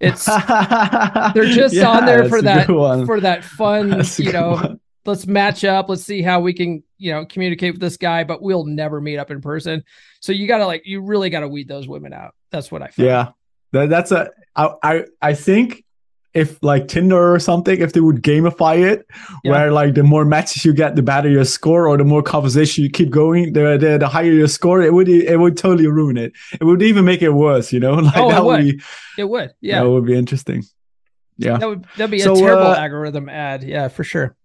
It's 0.00 0.24
they're 1.34 1.44
just 1.46 1.74
Yeah, 1.74 1.88
on 1.90 2.06
there 2.06 2.28
for 2.28 2.42
that 2.42 2.66
for 2.66 3.20
that 3.20 3.44
fun, 3.44 3.90
That's 3.90 4.18
you 4.20 4.32
know, 4.32 4.50
one. 4.52 4.80
let's 5.04 5.26
match 5.26 5.64
up, 5.64 5.88
let's 5.88 6.02
see 6.02 6.22
how 6.22 6.40
we 6.40 6.52
can, 6.52 6.82
you 6.98 7.12
know, 7.12 7.24
communicate 7.26 7.72
with 7.72 7.80
this 7.80 7.96
guy, 7.96 8.24
but 8.24 8.42
we'll 8.42 8.64
never 8.66 9.00
meet 9.00 9.18
up 9.18 9.30
in 9.30 9.40
person. 9.40 9.84
So 10.20 10.32
you 10.32 10.46
gotta 10.46 10.66
like 10.66 10.82
you 10.86 11.00
really 11.00 11.30
gotta 11.30 11.48
weed 11.48 11.68
those 11.68 11.88
women 11.88 12.12
out. 12.12 12.34
That's 12.50 12.70
what 12.70 12.82
I 12.82 12.88
found. 12.88 13.06
Yeah, 13.08 13.28
that, 13.72 13.88
that's 13.88 14.12
a. 14.12 14.30
I, 14.56 14.70
I 14.82 15.04
I 15.22 15.34
think 15.34 15.84
if 16.34 16.62
like 16.62 16.86
Tinder 16.88 17.32
or 17.34 17.38
something, 17.38 17.80
if 17.80 17.92
they 17.94 18.00
would 18.00 18.22
gamify 18.22 18.76
it, 18.92 19.06
Yeah. 19.42 19.52
where 19.52 19.72
like 19.72 19.94
the 19.94 20.02
more 20.02 20.24
matches 20.24 20.64
you 20.66 20.74
get, 20.74 20.94
the 20.94 21.02
better 21.02 21.30
your 21.30 21.44
score, 21.46 21.88
or 21.88 21.96
the 21.96 22.04
more 22.04 22.22
conversation 22.22 22.84
you 22.84 22.90
keep 22.90 23.10
going, 23.10 23.52
the 23.54 23.78
the, 23.78 23.98
the 23.98 24.08
higher 24.08 24.32
your 24.32 24.48
score, 24.48 24.82
it 24.82 24.92
would 24.92 25.08
it 25.08 25.38
would 25.38 25.56
totally 25.56 25.86
ruin 25.88 26.16
it. 26.18 26.32
It 26.60 26.64
would 26.64 26.82
even 26.82 27.04
make 27.06 27.22
it 27.22 27.30
worse, 27.30 27.72
you 27.72 27.80
know. 27.80 27.94
Like 28.02 28.16
Oh, 28.16 28.28
it 28.28 28.32
that 28.32 28.44
would 28.44 28.64
would. 28.64 28.76
be 28.78 28.82
It 29.18 29.24
would. 29.28 29.50
Yeah. 29.60 29.82
that 29.82 29.88
would 29.90 30.04
be 30.06 30.14
interesting. 30.14 30.64
Yeah. 31.38 31.56
That 31.58 31.68
would 31.68 31.84
that'd 31.96 32.10
be 32.10 32.18
So, 32.18 32.34
a 32.34 32.38
terrible 32.38 32.66
uh, 32.68 32.76
algorithm 32.76 33.28
ad. 33.28 33.62
Yeah, 33.62 33.88
for 33.88 34.04
sure. 34.04 34.36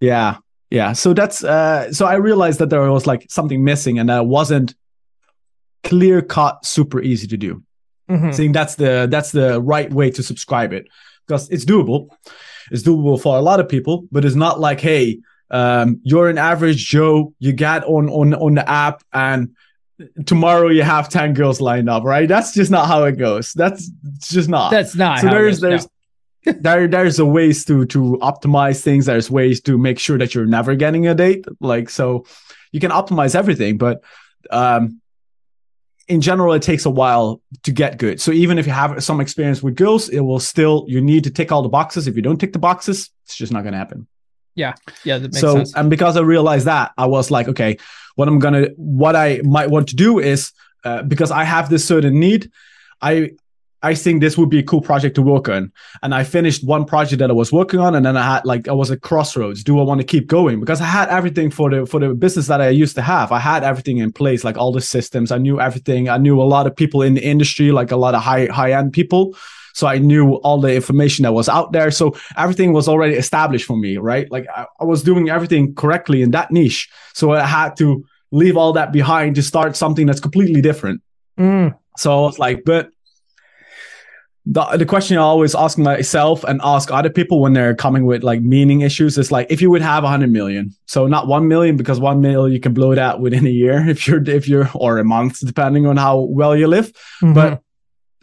Yeah. 0.00 0.38
Yeah. 0.70 0.92
So 0.94 1.14
that's 1.14 1.44
uh 1.44 1.92
so 1.92 2.06
I 2.06 2.14
realized 2.14 2.58
that 2.58 2.70
there 2.70 2.90
was 2.90 3.06
like 3.06 3.26
something 3.30 3.62
missing 3.62 3.98
and 4.00 4.08
that 4.08 4.22
it 4.22 4.26
wasn't 4.26 4.74
clear 5.84 6.22
cut, 6.22 6.64
super 6.64 7.00
easy 7.00 7.26
to 7.28 7.36
do. 7.36 7.62
Mhm. 8.10 8.28
I 8.28 8.32
think 8.32 8.52
that's 8.52 8.74
the 8.76 9.06
that's 9.10 9.32
the 9.32 9.60
right 9.60 9.92
way 9.92 10.10
to 10.10 10.22
subscribe 10.22 10.72
it. 10.72 10.86
Because 11.26 11.48
it's 11.50 11.64
doable. 11.64 12.08
It's 12.70 12.82
doable 12.82 13.20
for 13.20 13.36
a 13.36 13.40
lot 13.42 13.60
of 13.60 13.68
people, 13.68 14.06
but 14.10 14.24
it's 14.24 14.34
not 14.34 14.58
like, 14.60 14.80
hey, 14.80 15.20
um, 15.50 16.00
you're 16.02 16.28
an 16.28 16.38
average 16.38 16.86
Joe, 16.86 17.32
you 17.38 17.52
get 17.52 17.84
on 17.84 18.08
on 18.08 18.34
on 18.34 18.54
the 18.54 18.68
app 18.68 19.02
and 19.12 19.54
tomorrow 20.26 20.68
you 20.68 20.82
have 20.82 21.08
10 21.08 21.34
girls 21.34 21.60
lined 21.60 21.88
up, 21.88 22.02
right? 22.04 22.28
That's 22.28 22.52
just 22.52 22.70
not 22.70 22.86
how 22.88 23.04
it 23.04 23.18
goes. 23.18 23.52
That's 23.52 23.90
it's 24.16 24.30
just 24.30 24.48
not 24.48 24.70
That's 24.70 24.96
not 24.96 25.20
so 25.20 25.28
it 25.28 25.30
there's 25.30 25.62
no. 25.62 25.68
there's 25.68 25.86
there 26.44 26.88
there's 26.88 27.18
a 27.20 27.24
ways 27.26 27.64
to 27.66 27.84
to 27.86 28.18
optimize 28.20 28.82
things 28.82 29.06
there's 29.06 29.30
ways 29.30 29.60
to 29.60 29.78
make 29.78 29.98
sure 30.00 30.18
that 30.18 30.34
you're 30.34 30.46
never 30.46 30.74
getting 30.74 31.06
a 31.06 31.14
date 31.14 31.44
like 31.60 31.88
so 31.88 32.24
you 32.72 32.80
can 32.80 32.90
optimize 32.90 33.36
everything 33.36 33.78
but 33.78 34.02
um 34.50 35.00
in 36.08 36.20
general 36.20 36.52
it 36.52 36.62
takes 36.62 36.84
a 36.84 36.90
while 36.90 37.40
to 37.62 37.72
get 37.72 37.98
good. 37.98 38.20
So 38.20 38.32
even 38.32 38.58
if 38.58 38.66
you 38.66 38.72
have 38.72 39.02
some 39.02 39.20
experience 39.20 39.62
with 39.62 39.76
girls 39.76 40.08
it 40.08 40.20
will 40.20 40.40
still 40.40 40.84
you 40.88 41.00
need 41.00 41.24
to 41.24 41.30
tick 41.30 41.52
all 41.52 41.62
the 41.62 41.68
boxes. 41.68 42.06
If 42.06 42.16
you 42.16 42.22
don't 42.22 42.38
tick 42.38 42.52
the 42.52 42.58
boxes 42.58 43.10
it's 43.24 43.36
just 43.36 43.52
not 43.52 43.62
going 43.62 43.72
to 43.72 43.78
happen. 43.78 44.06
Yeah, 44.54 44.74
yeah, 45.04 45.18
that 45.18 45.32
makes 45.32 45.40
so 45.40 45.56
sense. 45.56 45.74
and 45.74 45.88
because 45.88 46.16
i 46.18 46.20
realized 46.20 46.66
that 46.66 46.92
i 46.98 47.06
was 47.06 47.30
like 47.30 47.48
okay 47.48 47.78
what 48.16 48.28
i'm 48.28 48.38
gonna 48.38 48.66
what 48.76 49.16
i 49.16 49.40
might 49.44 49.70
want 49.70 49.88
to 49.88 49.96
do 49.96 50.18
is 50.18 50.52
uh, 50.84 51.02
because 51.02 51.30
i 51.30 51.42
have 51.42 51.70
this 51.70 51.86
certain 51.86 52.20
need 52.20 52.50
i 53.00 53.30
i 53.82 53.94
think 53.94 54.20
this 54.20 54.36
would 54.38 54.50
be 54.50 54.58
a 54.58 54.62
cool 54.62 54.80
project 54.80 55.14
to 55.14 55.22
work 55.22 55.48
on 55.48 55.70
and 56.02 56.14
i 56.14 56.22
finished 56.24 56.64
one 56.64 56.84
project 56.84 57.18
that 57.20 57.30
i 57.30 57.32
was 57.32 57.52
working 57.52 57.80
on 57.80 57.94
and 57.94 58.04
then 58.06 58.16
i 58.16 58.22
had 58.22 58.44
like 58.44 58.68
i 58.68 58.72
was 58.72 58.90
at 58.90 59.00
crossroads 59.00 59.62
do 59.62 59.78
i 59.78 59.82
want 59.82 60.00
to 60.00 60.06
keep 60.06 60.26
going 60.26 60.60
because 60.60 60.80
i 60.80 60.84
had 60.84 61.08
everything 61.08 61.50
for 61.50 61.70
the 61.70 61.86
for 61.86 62.00
the 62.00 62.14
business 62.14 62.46
that 62.46 62.60
i 62.60 62.68
used 62.68 62.94
to 62.94 63.02
have 63.02 63.32
i 63.32 63.38
had 63.38 63.64
everything 63.64 63.98
in 63.98 64.12
place 64.12 64.44
like 64.44 64.56
all 64.56 64.72
the 64.72 64.80
systems 64.80 65.30
i 65.32 65.38
knew 65.38 65.60
everything 65.60 66.08
i 66.08 66.16
knew 66.16 66.40
a 66.40 66.44
lot 66.44 66.66
of 66.66 66.74
people 66.74 67.02
in 67.02 67.14
the 67.14 67.24
industry 67.24 67.72
like 67.72 67.90
a 67.90 67.96
lot 67.96 68.14
of 68.14 68.22
high 68.22 68.46
high 68.46 68.72
end 68.72 68.92
people 68.92 69.34
so 69.74 69.86
I 69.86 69.98
knew 69.98 70.34
all 70.44 70.60
the 70.60 70.74
information 70.74 71.22
that 71.22 71.32
was 71.32 71.48
out 71.48 71.72
there. 71.72 71.90
So 71.90 72.14
everything 72.36 72.72
was 72.72 72.88
already 72.88 73.14
established 73.14 73.64
for 73.64 73.76
me, 73.76 73.96
right? 73.96 74.30
Like 74.30 74.46
I, 74.54 74.66
I 74.80 74.84
was 74.84 75.02
doing 75.02 75.30
everything 75.30 75.74
correctly 75.74 76.22
in 76.22 76.32
that 76.32 76.50
niche. 76.50 76.90
So 77.14 77.32
I 77.32 77.46
had 77.46 77.76
to 77.78 78.04
leave 78.30 78.56
all 78.56 78.72
that 78.74 78.92
behind 78.92 79.36
to 79.36 79.42
start 79.42 79.76
something 79.76 80.06
that's 80.06 80.20
completely 80.20 80.60
different. 80.60 81.00
Mm, 81.38 81.74
So 81.96 82.12
I 82.12 82.20
was 82.20 82.38
like, 82.38 82.64
but 82.64 82.90
the, 84.44 84.64
the 84.76 84.86
question 84.86 85.18
I 85.18 85.20
always 85.20 85.54
ask 85.54 85.78
myself 85.78 86.42
and 86.44 86.60
ask 86.64 86.90
other 86.90 87.10
people 87.10 87.40
when 87.40 87.52
they're 87.52 87.76
coming 87.76 88.06
with 88.06 88.24
like 88.24 88.42
meaning 88.42 88.80
issues 88.80 89.16
is 89.16 89.30
like, 89.30 89.46
if 89.50 89.62
you 89.62 89.70
would 89.70 89.82
have 89.82 90.02
hundred 90.02 90.32
million, 90.32 90.74
so 90.86 91.06
not 91.06 91.28
one 91.28 91.46
million, 91.46 91.76
because 91.76 92.00
one 92.00 92.20
million 92.20 92.52
you 92.52 92.58
can 92.58 92.74
blow 92.74 92.94
that 92.94 93.20
within 93.20 93.46
a 93.46 93.50
year 93.50 93.88
if 93.88 94.06
you're, 94.08 94.22
if 94.28 94.48
you're, 94.48 94.68
or 94.74 94.98
a 94.98 95.04
month, 95.04 95.46
depending 95.46 95.86
on 95.86 95.96
how 95.96 96.18
well 96.20 96.56
you 96.56 96.66
live. 96.66 96.92
mhm. 97.22 97.34
But 97.34 97.62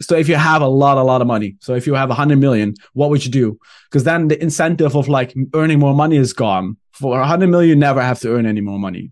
so 0.02 0.14
if 0.16 0.28
you 0.28 0.36
have 0.36 0.62
a 0.62 0.68
lot, 0.68 0.96
a 0.96 1.02
lot 1.02 1.20
of 1.20 1.26
money, 1.26 1.56
so 1.60 1.74
if 1.74 1.86
you 1.86 1.94
have 1.94 2.10
hundred 2.10 2.38
million, 2.38 2.74
what 2.92 3.10
would 3.10 3.24
you 3.24 3.30
do? 3.30 3.58
Because 3.88 4.04
then 4.04 4.28
the 4.28 4.42
incentive 4.42 4.96
of 4.96 5.08
like 5.08 5.34
earning 5.54 5.78
more 5.78 5.94
money 5.94 6.16
is 6.16 6.32
gone. 6.32 6.76
For 6.92 7.22
hundred 7.22 7.48
million, 7.48 7.70
you 7.70 7.76
never 7.76 8.02
have 8.02 8.20
to 8.20 8.34
earn 8.34 8.46
any 8.46 8.60
more 8.60 8.78
money. 8.78 9.10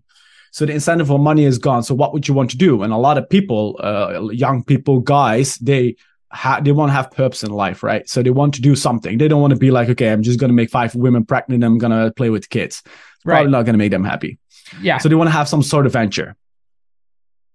So 0.51 0.65
the 0.65 0.73
incentive 0.73 1.07
for 1.07 1.19
money 1.19 1.45
is 1.45 1.57
gone. 1.59 1.83
So 1.83 1.93
what 1.93 2.13
would 2.13 2.27
you 2.27 2.33
want 2.33 2.49
to 2.51 2.57
do? 2.57 2.81
And 2.81 2.91
a 2.91 2.97
lot 2.97 3.17
of 3.17 3.29
people, 3.29 3.79
uh, 3.83 4.29
young 4.31 4.63
people, 4.63 4.99
guys, 4.99 5.57
they 5.59 5.95
ha- 6.31 6.59
they 6.61 6.71
want 6.71 6.89
to 6.89 6.93
have 6.93 7.11
purpose 7.11 7.43
in 7.43 7.51
life, 7.51 7.83
right? 7.83 8.07
So 8.09 8.21
they 8.21 8.29
want 8.29 8.53
to 8.55 8.61
do 8.61 8.75
something. 8.75 9.17
They 9.17 9.27
don't 9.27 9.41
want 9.41 9.51
to 9.53 9.59
be 9.59 9.71
like, 9.71 9.89
okay, 9.89 10.11
I'm 10.11 10.23
just 10.23 10.39
going 10.39 10.49
to 10.49 10.55
make 10.55 10.69
five 10.69 10.95
women 10.95 11.25
pregnant. 11.25 11.63
I'm 11.63 11.77
going 11.77 11.91
to 11.91 12.11
play 12.11 12.29
with 12.29 12.49
kids. 12.49 12.83
Right. 13.25 13.35
Probably 13.35 13.51
not 13.51 13.63
going 13.63 13.73
to 13.73 13.79
make 13.79 13.91
them 13.91 14.03
happy. 14.03 14.39
yeah. 14.81 14.97
So 14.97 15.09
they 15.09 15.15
want 15.15 15.27
to 15.27 15.33
have 15.33 15.47
some 15.49 15.63
sort 15.63 15.85
of 15.85 15.93
venture. 15.93 16.35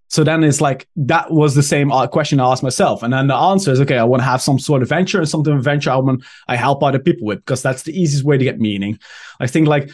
So 0.09 0.23
then 0.23 0.45
it's 0.45 0.61
like 0.61 0.87
that 0.97 1.33
was 1.33 1.55
the 1.55 1.63
same 1.63 1.91
uh, 1.91 2.07
question 2.07 2.39
I 2.39 2.53
asked 2.53 2.63
myself, 2.63 3.03
and 3.03 3.13
then 3.13 3.27
the 3.27 3.35
answer 3.35 3.73
is 3.73 3.81
okay. 3.81 3.99
I 3.99 4.05
want 4.05 4.21
to 4.21 4.27
have 4.27 4.41
some 4.41 4.61
sort 4.61 4.83
of 4.83 4.89
venture 4.89 5.19
and 5.19 5.29
something 5.29 5.53
of 5.53 5.65
venture 5.65 5.91
I 5.91 5.97
want 5.97 6.23
I 6.47 6.55
help 6.55 6.85
other 6.85 7.01
people 7.01 7.27
with 7.27 7.39
because 7.39 7.63
that's 7.63 7.83
the 7.83 7.99
easiest 7.99 8.25
way 8.25 8.39
to 8.39 8.45
get 8.45 8.61
meaning. 8.61 8.99
I 9.41 9.49
think 9.49 9.67
like 9.67 9.91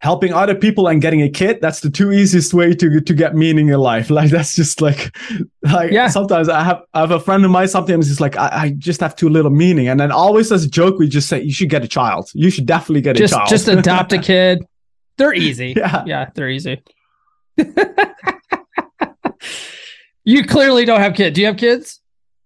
helping 0.00 0.32
other 0.32 0.54
people 0.54 0.88
and 0.88 1.00
getting 1.00 1.22
a 1.22 1.28
kid 1.28 1.58
that's 1.62 1.80
the 1.80 1.88
two 1.90 2.12
easiest 2.12 2.52
way 2.54 2.74
to 2.74 3.00
to 3.00 3.14
get 3.14 3.34
meaning 3.34 3.68
in 3.68 3.78
life. 3.78 4.10
Like 4.16 4.30
that's 4.30 4.54
just 4.54 4.80
like 4.80 5.16
like 5.62 5.90
Yeah. 5.90 6.08
sometimes 6.08 6.48
I 6.48 6.62
have 6.62 6.82
I 6.94 7.00
have 7.00 7.10
a 7.10 7.20
friend 7.20 7.44
of 7.44 7.50
mine. 7.50 7.68
Sometimes 7.68 8.10
it's 8.10 8.20
like 8.20 8.36
I, 8.36 8.48
I 8.52 8.70
just 8.78 9.00
have 9.00 9.16
too 9.16 9.28
little 9.28 9.50
meaning, 9.50 9.88
and 9.88 9.98
then 9.98 10.10
always 10.12 10.52
as 10.52 10.64
a 10.64 10.68
joke 10.68 10.98
we 10.98 11.08
just 11.08 11.28
say 11.28 11.40
you 11.42 11.52
should 11.52 11.70
get 11.70 11.82
a 11.84 11.88
child. 11.88 12.30
You 12.34 12.50
should 12.50 12.66
definitely 12.66 13.00
get 13.02 13.16
just 13.16 13.32
a 13.32 13.36
child. 13.36 13.48
just 13.48 13.68
adopt 13.68 14.12
a 14.12 14.18
kid. 14.30 14.64
They're 15.18 15.32
easy. 15.34 15.72
Yeah. 15.76 16.04
Yeah, 16.06 16.30
they're 16.34 16.50
easy. 16.50 16.82
you 20.24 20.44
clearly 20.44 20.84
don't 20.84 21.00
have 21.00 21.14
kids. 21.14 21.34
Do 21.34 21.40
you 21.40 21.46
have 21.46 21.56
kids? 21.56 22.00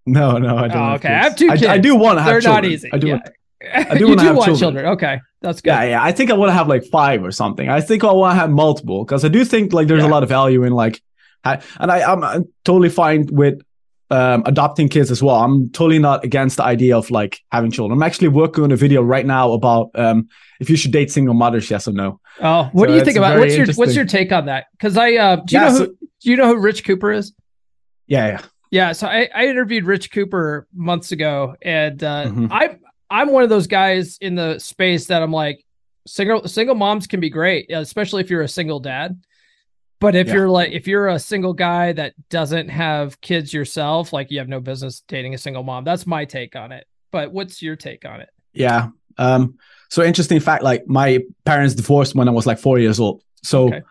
No, 0.07 0.39
no, 0.39 0.57
I 0.57 0.69
don't. 0.69 0.77
Oh, 0.77 0.93
okay. 0.95 1.09
kids. 1.09 1.13
I 1.13 1.23
have 1.25 1.37
two 1.37 1.51
I, 1.51 1.57
kids. 1.57 1.67
I 1.69 1.79
do 1.79 1.95
want 1.97 2.19
to 2.19 2.23
have 2.23 2.33
They're 2.33 2.41
children. 2.41 2.65
not 2.65 2.71
easy. 2.73 2.91
I 2.93 2.99
do. 2.99 3.07
yeah. 3.09 3.13
want- 3.15 3.29
I 3.63 3.95
do 3.99 4.01
you 4.01 4.09
wanna 4.17 4.23
do 4.23 4.35
want 4.35 4.45
children. 4.47 4.57
children. 4.59 4.87
Okay, 4.87 5.19
that's 5.43 5.61
good. 5.61 5.71
Yeah, 5.71 5.83
yeah. 5.85 6.03
I 6.03 6.13
think 6.13 6.31
I 6.31 6.35
want 6.35 6.49
to 6.51 6.55
have 6.55 6.69
like 6.69 6.85
five 6.85 7.23
or 7.25 7.31
something. 7.31 7.69
I 7.69 7.81
think 7.81 8.05
I 8.05 8.13
want 8.13 8.35
to 8.35 8.41
have 8.41 8.51
multiple 8.51 9.05
because 9.05 9.25
I 9.25 9.29
do 9.29 9.45
think 9.45 9.73
like 9.73 9.87
there's 9.89 10.03
Yeah. 10.03 10.09
a 10.09 10.13
lot 10.13 10.23
of 10.23 10.29
value 10.29 10.63
in 10.65 10.73
like, 10.73 11.01
and 11.45 11.61
I, 11.79 12.03
I'm, 12.03 12.25
I'm 12.25 12.45
totally 12.65 12.89
fine 12.89 13.27
with 13.31 13.61
um, 14.11 14.43
adopting 14.47 14.89
kids 14.89 15.11
as 15.11 15.23
well. 15.23 15.37
I'm 15.37 15.69
totally 15.71 15.99
not 15.99 16.25
against 16.25 16.57
the 16.57 16.65
idea 16.65 16.97
of 16.97 17.11
like 17.11 17.39
having 17.53 17.71
children. 17.71 17.97
I'm 17.99 18.03
actually 18.03 18.29
working 18.29 18.65
on 18.65 18.73
a 18.73 18.77
video 18.77 19.03
right 19.03 19.25
now 19.27 19.53
about 19.53 19.91
um, 19.95 20.29
if 20.59 20.69
you 20.71 20.77
should 20.77 20.91
date 20.93 21.11
single 21.13 21.35
mothers, 21.35 21.71
yes 21.71 21.87
or 21.87 21.93
no. 21.93 22.19
Oh, 22.41 22.69
what 22.73 22.89
So 22.89 22.93
do 22.93 22.99
you 22.99 23.05
think 23.05 23.19
about 23.19 23.39
what's 23.39 23.57
your 23.57 23.67
what's 23.75 23.95
your 23.95 24.07
take 24.07 24.33
on 24.33 24.47
that? 24.47 24.67
Because 24.73 24.97
I 24.97 25.15
uh, 25.17 25.37
do 25.37 25.55
you 25.55 25.61
Yeah, 25.63 25.69
know 25.69 25.75
so- 25.75 25.85
who 25.85 25.97
do 26.23 26.31
you 26.31 26.37
know 26.37 26.47
who 26.49 26.59
Rich 26.59 26.85
Cooper 26.85 27.13
is? 27.13 27.33
Yeah, 28.07 28.27
yeah. 28.27 28.41
Yeah, 28.73 28.93
so 28.93 29.07
I, 29.09 29.29
I 29.35 29.47
interviewed 29.47 29.85
Rich 29.85 30.13
Cooper 30.13 30.67
months 30.75 31.13
ago, 31.13 31.57
and 31.63 32.03
uh, 32.05 32.27
Mhm. 32.27 32.49
I 32.53 32.77
I'm 33.11 33.31
one 33.33 33.43
of 33.43 33.49
those 33.49 33.67
guys 33.67 34.19
in 34.21 34.35
the 34.35 34.59
space 34.59 35.07
that 35.07 35.23
I'm 35.23 35.33
like 35.33 35.65
single 36.07 36.47
single 36.49 36.75
moms 36.75 37.07
can 37.07 37.21
be 37.21 37.31
great, 37.31 37.71
especially 37.71 38.23
if 38.23 38.31
you're 38.31 38.43
a 38.43 38.49
single 38.49 38.81
dad. 38.81 39.21
But 40.01 40.15
if 40.15 40.29
Yeah. 40.29 40.35
you're 40.35 40.49
like 40.49 40.73
if 40.73 40.87
you're 40.87 41.09
a 41.09 41.19
single 41.19 41.53
guy 41.53 41.93
that 41.93 42.15
doesn't 42.31 42.69
have 42.69 43.21
kids 43.21 43.53
yourself, 43.53 44.13
like 44.13 44.31
you 44.31 44.39
have 44.39 44.49
no 44.49 44.61
business 44.61 45.03
dating 45.09 45.35
a 45.35 45.39
single 45.39 45.63
mom. 45.63 45.85
That's 45.85 46.07
my 46.07 46.25
take 46.25 46.57
on 46.57 46.73
it. 46.73 46.87
But 47.11 47.33
what's 47.33 47.61
your 47.61 47.77
take 47.77 48.05
on 48.07 48.21
it? 48.21 48.31
Yeah. 48.55 48.89
Um, 49.19 49.57
so 49.91 50.03
interesting 50.03 50.41
fact, 50.41 50.63
like 50.63 50.87
my 50.87 51.19
parents 51.45 51.75
divorced 51.75 52.15
when 52.15 52.29
I 52.29 52.31
was 52.31 52.47
like 52.47 52.59
four 52.59 52.79
years 52.79 53.01
old. 53.01 53.23
So 53.43 53.67
Okay. 53.69 53.83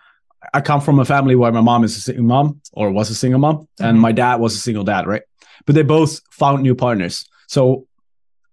I 0.54 0.62
come 0.62 0.80
from 0.80 1.00
a 1.00 1.06
family 1.06 1.36
where 1.36 1.52
my 1.52 1.60
mom 1.62 1.84
is 1.84 1.98
a 1.98 2.00
single 2.02 2.24
mom 2.24 2.62
or 2.72 2.90
was 2.92 3.10
a 3.10 3.16
single 3.16 3.40
mom, 3.42 3.68
and 3.82 3.98
Mhm. 3.98 4.02
my 4.02 4.14
dad 4.14 4.36
was 4.40 4.56
a 4.56 4.60
single 4.60 4.86
dad, 4.86 5.06
right? 5.06 5.22
But 5.66 5.76
they 5.76 5.84
both 5.84 6.22
found 6.32 6.64
new 6.64 6.74
partners. 6.76 7.26
So 7.48 7.86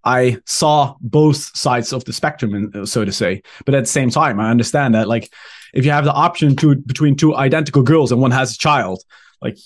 I 0.07 0.39
saw 0.47 0.95
both 1.01 1.37
sides 1.57 1.93
of 1.93 2.05
the 2.05 2.13
spectrum, 2.13 2.71
uh, 2.75 2.87
so 2.87 3.05
to 3.05 3.13
say. 3.13 3.43
But 3.65 3.75
at 3.75 3.81
the 3.83 3.91
same 3.91 4.09
time, 4.11 4.39
I 4.41 4.51
understand 4.51 4.95
that 4.95 5.09
like 5.09 5.33
if 5.75 5.85
you 5.85 5.91
have 5.91 6.05
the 6.05 6.13
option 6.13 6.55
to 6.57 6.77
between 6.77 7.17
two 7.17 7.35
identical 7.35 7.83
girls 7.83 8.13
and 8.13 8.21
one 8.21 8.31
has 8.31 8.55
a 8.55 8.59
child, 8.59 9.03
like 9.43 9.59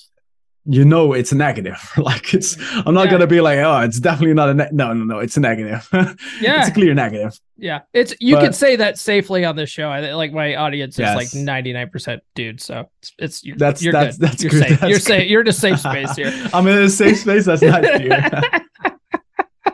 you 0.64 0.84
know 0.84 1.12
it's 1.14 1.32
a 1.32 1.36
negative. 1.36 1.78
like 1.96 2.32
it's 2.34 2.56
I'm 2.86 2.94
not 2.94 3.04
Yeah. 3.06 3.12
gonna 3.12 3.26
be 3.26 3.40
like, 3.40 3.58
oh, 3.58 3.80
it's 3.80 4.00
definitely 4.00 4.34
not 4.34 4.48
a 4.50 4.54
ne-. 4.54 4.68
no, 4.72 4.92
no, 4.92 5.04
no, 5.04 5.18
it's 5.18 5.36
a 5.36 5.40
negative. 5.40 5.86
Yeah. 6.40 6.60
it's 6.60 6.68
a 6.68 6.72
clear 6.72 6.94
negative. 6.94 7.38
Yeah, 7.58 7.80
it's 7.92 8.14
you 8.20 8.36
But- 8.36 8.44
can 8.44 8.52
say 8.54 8.76
that 8.76 8.98
safely 8.98 9.44
on 9.44 9.56
this 9.56 9.68
show. 9.70 9.88
I 9.90 10.12
like 10.14 10.32
my 10.32 10.56
audience 10.56 10.94
is 10.94 11.00
Yes. 11.00 11.16
like 11.16 11.34
ninety 11.34 11.72
nine 11.74 11.90
percent 11.90 12.22
dudes, 12.34 12.64
so 12.64 12.88
it's, 13.02 13.12
it's 13.18 13.44
you're, 13.44 13.56
That's- 13.58 13.82
you're 13.82 13.92
that's- 13.92 14.16
good. 14.18 14.28
that's 14.28 14.42
you're 14.42 14.50
good. 14.52 14.62
safe. 14.68 14.80
That's 14.80 14.90
you're 14.90 14.98
safe. 15.00 15.30
You're 15.30 15.40
in 15.42 15.48
a 15.48 15.52
safe 15.52 15.78
space 15.80 16.16
here. 16.20 16.32
I'm 16.54 16.66
in 16.66 16.78
a 16.78 16.88
safe 16.88 17.18
space. 17.18 17.44
That's 17.46 17.62
nice 17.62 17.86
to 17.86 17.98
hear. 17.98 18.60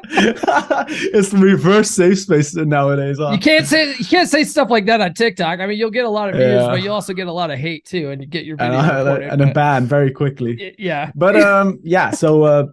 it's 1.12 1.30
the 1.30 1.38
reverse 1.38 1.90
safe 1.90 2.18
space 2.20 2.54
nowadays. 2.54 3.18
Huh? 3.18 3.30
You 3.32 3.38
can't 3.38 3.66
say 3.66 3.94
you 3.96 4.04
can't 4.04 4.28
say 4.28 4.44
stuff 4.44 4.70
like 4.70 4.86
that 4.86 5.00
on 5.00 5.14
TikTok. 5.14 5.60
I 5.60 5.66
mean, 5.66 5.78
you'll 5.78 5.90
get 5.90 6.04
a 6.04 6.10
lot 6.10 6.28
of 6.28 6.36
views, 6.36 6.62
Yeah. 6.62 6.66
but 6.68 6.82
you 6.82 6.90
also 6.92 7.12
get 7.12 7.26
a 7.26 7.32
lot 7.32 7.50
of 7.50 7.58
hate 7.58 7.84
too, 7.84 8.10
and 8.10 8.20
you 8.20 8.26
get 8.26 8.44
your 8.44 8.56
and, 8.60 8.72
video 8.72 8.78
I, 8.90 8.98
reported. 9.02 9.32
and 9.32 9.42
a 9.42 9.52
ban 9.52 9.86
very 9.86 10.10
quickly. 10.10 10.74
yeah, 10.78 11.10
But 11.14 11.36
um, 11.42 11.80
yeah. 11.82 12.10
So 12.10 12.44
uh, 12.44 12.66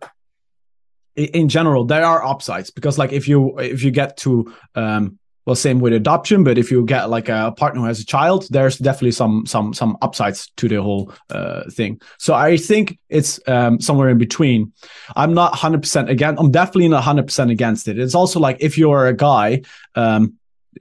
in 1.15 1.49
general, 1.49 1.85
there 1.85 2.05
are 2.05 2.23
upsides 2.25 2.71
because 2.71 2.97
like 2.97 3.11
if 3.11 3.27
you 3.27 3.57
if 3.59 3.83
you 3.83 3.91
get 3.91 4.17
to 4.17 4.53
um, 4.75 5.19
well, 5.45 5.55
same 5.55 5.79
with 5.79 5.93
adoption, 5.93 6.43
but 6.43 6.57
if 6.57 6.71
you 6.71 6.85
get 6.85 7.09
like 7.09 7.27
a 7.27 7.53
partner 7.57 7.81
who 7.81 7.87
has 7.87 7.99
a 7.99 8.05
child, 8.05 8.47
there's 8.49 8.77
definitely 8.77 9.11
some 9.11 9.45
some 9.45 9.73
some 9.73 9.97
upsides 10.01 10.51
to 10.57 10.69
the 10.69 10.81
whole 10.81 11.11
uh, 11.29 11.69
thing. 11.69 11.99
So 12.17 12.33
I 12.33 12.57
think 12.57 12.97
it's 13.09 13.39
um, 13.47 13.81
somewhere 13.81 14.09
in 14.09 14.17
between. 14.17 14.71
I'm 15.15 15.33
not 15.33 15.53
100% 15.53 16.09
against. 16.09 16.41
I'm 16.41 16.51
definitely 16.51 16.87
not 16.87 17.03
100% 17.03 17.51
against 17.51 17.87
it. 17.87 17.99
It's 17.99 18.15
also 18.15 18.39
like 18.39 18.57
if 18.61 18.77
you're 18.77 19.07
a 19.07 19.13
guy, 19.13 19.63
um, 19.95 20.35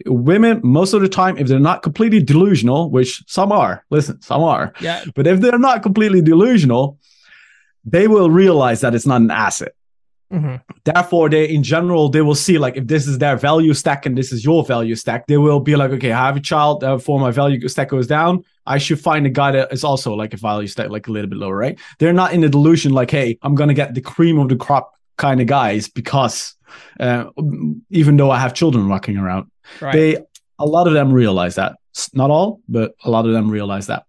women 0.07 0.61
most 0.63 0.93
of 0.95 1.01
the 1.01 1.09
time, 1.09 1.37
if 1.39 1.49
they're 1.49 1.59
not 1.59 1.83
completely 1.83 2.23
delusional, 2.23 2.91
which 2.91 3.23
some 3.27 3.51
are, 3.53 3.85
listen, 3.91 4.21
some 4.23 4.43
are, 4.43 4.73
yeah, 4.81 5.05
but 5.15 5.27
if 5.27 5.41
they're 5.41 5.59
not 5.59 5.83
completely 5.83 6.23
delusional, 6.23 6.99
they 7.85 8.07
will 8.07 8.31
realize 8.31 8.81
that 8.81 8.95
it's 8.95 9.07
not 9.07 9.21
an 9.21 9.31
asset. 9.31 9.75
Mhm. 10.33 10.61
Therefore, 10.85 11.29
they 11.29 11.49
in 11.49 11.63
general 11.63 12.09
they 12.09 12.23
will 12.23 12.35
see 12.35 12.59
like 12.59 12.77
if 12.77 12.87
this 12.87 13.07
is 13.07 13.19
their 13.19 13.37
value 13.37 13.75
stack 13.75 14.07
and 14.07 14.17
this 14.17 14.33
is 14.33 14.45
your 14.45 14.65
value 14.65 14.95
stack, 14.95 15.27
they 15.27 15.37
will 15.37 15.61
be 15.61 15.77
like, 15.77 15.91
okay, 15.93 16.13
I 16.13 16.27
have 16.27 16.37
a 16.37 16.41
child. 16.41 16.81
Therefore, 16.81 17.21
my 17.21 17.31
value 17.31 17.69
stack 17.69 17.91
goes 17.91 18.07
down. 18.07 18.43
I 18.67 18.79
should 18.79 19.01
find 19.01 19.27
a 19.27 19.31
guy 19.31 19.53
that 19.53 19.73
is 19.73 19.85
also 19.85 20.15
like 20.15 20.33
a 20.33 20.39
value 20.39 20.69
stack 20.69 20.89
like 20.89 21.07
a 21.09 21.13
little 21.13 21.29
bit 21.29 21.39
lower, 21.39 21.57
right? 21.57 21.79
They're 21.99 22.13
not 22.13 22.33
in 22.33 22.43
a 22.45 22.49
delusion 22.49 22.93
like, 22.93 23.11
hey, 23.11 23.39
I'm 23.43 23.55
gonna 23.55 23.75
get 23.75 23.95
the 23.95 24.01
cream 24.01 24.39
of 24.39 24.49
the 24.49 24.57
crop 24.57 24.93
kind 25.19 25.41
of 25.41 25.47
guys 25.47 25.89
because 25.89 26.55
uh, 26.99 27.25
even 27.91 28.17
though 28.17 28.31
I 28.31 28.39
have 28.39 28.55
children 28.55 28.89
walking 28.89 29.19
around, 29.19 29.51
right. 29.81 29.93
they 29.93 30.17
a 30.59 30.67
lot 30.67 30.87
of 30.87 30.95
them 30.95 31.13
realize 31.13 31.57
that 31.57 31.77
not 32.15 32.31
all 32.31 32.61
but 32.69 32.95
a 33.05 33.11
lot 33.11 33.27
of 33.27 33.33
them 33.33 33.51
realize 33.51 33.89
that 33.89 34.05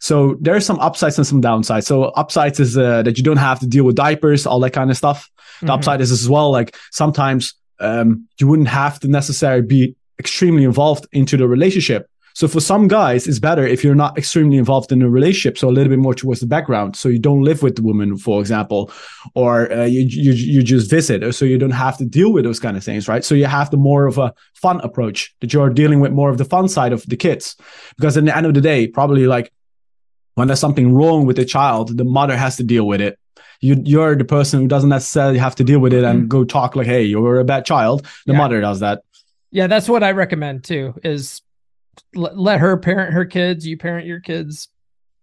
so 0.00 0.36
there's 0.40 0.64
some 0.66 0.78
upsides 0.80 1.18
and 1.18 1.26
some 1.26 1.42
downsides. 1.42 1.84
So 1.84 2.04
upsides 2.16 2.60
is 2.60 2.76
uh, 2.78 3.02
that 3.02 3.16
you 3.18 3.24
don't 3.24 3.36
have 3.38 3.58
to 3.60 3.66
deal 3.66 3.84
with 3.84 3.96
diapers 3.96 4.46
all 4.46 4.60
that 4.60 4.72
kind 4.72 4.90
of 4.90 4.96
stuff. 4.96 5.28
The 5.60 5.66
Mhm. 5.66 5.74
upside 5.74 6.00
is 6.00 6.10
as 6.12 6.28
well 6.28 6.50
like 6.52 6.76
sometimes 6.92 7.54
um, 7.80 8.26
you 8.40 8.46
wouldn't 8.48 8.68
have 8.68 8.98
to 9.00 9.08
necessarily 9.08 9.62
be 9.66 9.94
extremely 10.18 10.64
involved 10.64 11.06
into 11.12 11.36
the 11.36 11.46
relationship. 11.48 12.08
So 12.34 12.46
for 12.46 12.60
some 12.60 12.86
guys 12.86 13.26
it's 13.26 13.40
better 13.40 13.66
if 13.66 13.82
you're 13.82 13.96
not 13.96 14.16
extremely 14.16 14.58
involved 14.58 14.92
in 14.92 15.02
a 15.02 15.10
relationship 15.10 15.58
so 15.58 15.68
a 15.68 15.74
little 15.76 15.88
bit 15.90 15.98
more 15.98 16.14
towards 16.14 16.38
the 16.40 16.46
background. 16.46 16.94
So 16.94 17.08
you 17.08 17.18
don't 17.18 17.42
live 17.42 17.62
with 17.64 17.74
the 17.76 17.82
woman 17.82 18.16
for 18.16 18.40
example 18.40 18.92
or 19.34 19.72
uh, 19.72 19.84
you, 19.84 20.02
you 20.02 20.32
you 20.32 20.62
just 20.62 20.88
visit 20.90 21.34
so 21.34 21.44
you 21.44 21.58
don't 21.58 21.72
have 21.86 21.96
to 21.98 22.04
deal 22.04 22.32
with 22.32 22.44
those 22.44 22.60
kind 22.60 22.76
of 22.76 22.84
things 22.84 23.08
right? 23.08 23.24
So 23.24 23.34
you 23.34 23.46
have 23.46 23.70
the 23.70 23.76
more 23.76 24.06
of 24.06 24.18
a 24.18 24.32
fun 24.54 24.80
approach 24.82 25.34
that 25.40 25.52
you're 25.52 25.70
dealing 25.70 25.98
with 26.00 26.12
more 26.12 26.30
of 26.30 26.38
the 26.38 26.44
fun 26.44 26.68
side 26.68 26.92
of 26.92 27.04
the 27.06 27.16
kids. 27.16 27.56
Because 27.96 28.16
at 28.16 28.24
the 28.24 28.36
end 28.36 28.46
of 28.46 28.54
the 28.54 28.60
day 28.60 28.86
probably 28.86 29.26
like 29.26 29.50
when 30.38 30.46
there's 30.48 30.60
something 30.60 30.94
wrong 30.94 31.26
with 31.26 31.36
the 31.36 31.44
child 31.44 31.96
the 31.96 32.04
mother 32.04 32.36
has 32.36 32.56
to 32.56 32.62
deal 32.64 32.86
with 32.86 33.00
it 33.00 33.18
you 33.60 33.76
you're 33.84 34.14
the 34.16 34.24
person 34.24 34.60
who 34.60 34.68
doesn't 34.68 34.90
necessarily 34.90 35.38
have 35.38 35.54
to 35.56 35.64
deal 35.64 35.80
with 35.80 35.92
it 35.92 36.04
and 36.04 36.28
go 36.28 36.44
talk 36.44 36.76
like 36.76 36.86
hey 36.86 37.02
you're 37.02 37.40
a 37.40 37.44
bad 37.44 37.64
child 37.66 38.06
the 38.26 38.32
Yeah. 38.32 38.38
mother 38.38 38.60
does 38.60 38.80
that 38.80 39.02
Yeah, 39.50 39.66
that's 39.66 39.88
what 39.88 40.02
I 40.02 40.12
recommend 40.12 40.64
too. 40.64 40.94
Is 41.02 41.40
l- 42.14 42.34
let 42.34 42.60
her 42.60 42.76
parent 42.76 43.14
her 43.14 43.24
kids, 43.24 43.66
you 43.66 43.76
parent 43.78 44.06
your 44.06 44.20
kids. 44.20 44.68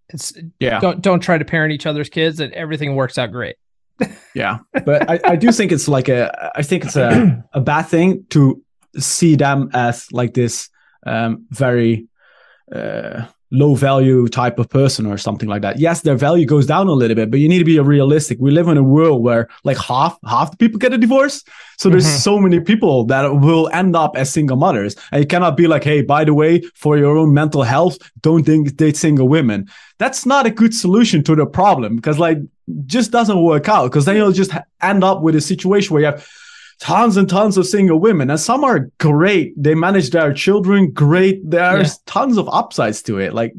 It's 0.09 0.33
yeah 0.59 0.79
don't 0.79 0.99
don't 1.01 1.21
try 1.23 1.37
to 1.37 1.45
parent 1.45 1.71
each 1.73 1.85
other's 1.85 2.09
kids, 2.09 2.39
and 2.39 2.51
everything 2.53 2.95
works 2.95 3.17
out 3.17 3.31
great. 3.31 3.55
Yeah, 4.35 4.57
but 4.83 5.09
I, 5.09 5.19
I 5.23 5.35
do 5.37 5.51
think 5.51 5.71
it's 5.71 5.87
like 5.87 6.09
a 6.09 6.51
I 6.59 6.63
think 6.63 6.83
it's 6.85 6.97
a 6.97 7.09
a 7.53 7.61
bad 7.61 7.83
thing 7.87 8.25
to 8.31 8.61
see 8.99 9.35
them 9.37 9.69
as 9.73 10.11
like 10.11 10.33
this 10.33 10.69
um, 11.05 11.45
very 11.51 12.07
uh, 12.75 13.25
low 13.51 13.75
value 13.75 14.27
type 14.27 14.57
of 14.59 14.67
person 14.69 15.05
or 15.05 15.17
something 15.17 15.47
like 15.47 15.61
that. 15.61 15.79
Yes, 15.79 16.01
their 16.01 16.15
value 16.15 16.45
goes 16.45 16.65
down 16.65 16.87
a 16.87 16.91
little 16.91 17.15
bit, 17.15 17.29
but 17.31 17.39
you 17.39 17.47
need 17.47 17.59
to 17.59 17.65
be 17.65 17.79
realistic. 17.79 18.37
We 18.39 18.51
live 18.51 18.67
in 18.67 18.77
a 18.77 18.83
world 18.83 19.23
where 19.23 19.47
like 19.63 19.77
half 19.77 20.17
half 20.27 20.51
the 20.51 20.57
people 20.57 20.79
get 20.79 20.93
a 20.93 20.97
divorce, 20.97 21.43
so 21.77 21.89
there's 21.89 22.05
Mhm. 22.07 22.19
so 22.19 22.39
many 22.39 22.59
people 22.59 23.05
that 23.05 23.39
will 23.39 23.69
end 23.71 23.95
up 23.95 24.17
as 24.17 24.31
single 24.31 24.57
mothers, 24.57 24.95
and 25.11 25.21
you 25.21 25.27
cannot 25.27 25.55
be 25.57 25.67
like, 25.67 25.83
hey, 25.83 26.01
by 26.01 26.23
the 26.23 26.33
way, 26.33 26.61
for 26.73 26.97
your 26.97 27.17
own 27.17 27.33
mental 27.33 27.63
health, 27.63 27.97
don't 28.21 28.45
date 28.77 28.97
single 28.97 29.27
women. 29.27 29.67
That's 29.99 30.25
not 30.25 30.45
a 30.45 30.49
good 30.49 30.73
solution 30.73 31.23
to 31.23 31.35
the 31.35 31.45
problem 31.45 31.95
because 31.97 32.17
like 32.19 32.39
just 32.87 33.11
doesn't 33.11 33.43
work 33.43 33.69
out 33.69 33.85
because 33.91 34.05
then 34.05 34.15
you'll 34.15 34.31
just 34.31 34.51
end 34.81 35.03
up 35.03 35.21
with 35.21 35.35
a 35.35 35.41
situation 35.41 35.93
where 35.93 36.01
you 36.01 36.07
have 36.07 36.27
tons 36.79 37.17
and 37.17 37.29
tons 37.29 37.57
of 37.57 37.65
single 37.65 37.99
women 37.99 38.29
and 38.29 38.39
some 38.39 38.63
are 38.63 38.89
great. 38.99 39.53
They 39.61 39.75
manage 39.75 40.09
their 40.09 40.33
children 40.33 40.91
great. 40.91 41.41
There's 41.49 41.93
Yeah. 41.93 41.99
tons 42.05 42.37
of 42.37 42.49
upsides 42.49 43.01
to 43.03 43.19
it. 43.19 43.33
Like 43.33 43.53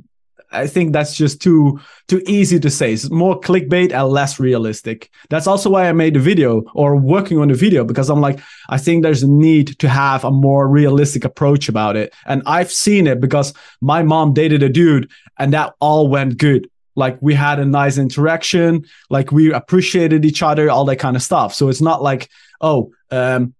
i 0.52 0.64
think 0.66 0.92
that's 0.92 1.16
just 1.16 1.42
too 1.42 1.80
too 2.06 2.22
easy 2.28 2.60
to 2.60 2.70
say. 2.70 2.92
It's 2.92 3.10
more 3.10 3.38
clickbait 3.40 3.92
and 3.92 4.08
less 4.08 4.38
realistic. 4.38 5.10
That's 5.28 5.48
also 5.48 5.70
why 5.70 5.88
i 5.88 5.92
made 5.92 6.14
the 6.14 6.20
video 6.20 6.62
or 6.72 6.94
working 6.96 7.38
on 7.38 7.48
the 7.48 7.54
video 7.54 7.84
because 7.84 8.08
i'm 8.10 8.20
like 8.20 8.38
i 8.68 8.78
think 8.78 9.02
there's 9.02 9.24
a 9.24 9.28
need 9.28 9.76
to 9.80 9.88
have 9.88 10.24
a 10.24 10.30
more 10.30 10.68
realistic 10.68 11.24
approach 11.24 11.68
about 11.68 11.96
it. 11.96 12.14
And 12.26 12.42
i've 12.46 12.70
seen 12.70 13.06
it 13.08 13.20
because 13.20 13.52
my 13.80 14.02
mom 14.04 14.34
dated 14.34 14.62
a 14.62 14.68
dude 14.68 15.10
and 15.38 15.52
that 15.52 15.74
all 15.80 16.06
went 16.08 16.38
good. 16.38 16.70
Like 16.94 17.18
we 17.20 17.34
had 17.34 17.58
a 17.58 17.66
nice 17.66 17.98
interaction. 17.98 18.84
Like 19.10 19.30
we 19.32 19.52
appreciated 19.52 20.24
each 20.24 20.42
other 20.42 20.70
all 20.70 20.84
that 20.86 20.96
kind 20.96 21.16
of 21.16 21.22
stuff. 21.22 21.52
So 21.54 21.68
it's 21.68 21.82
not 21.82 22.02
like 22.02 22.30
oh 22.60 22.90
um 23.10 23.54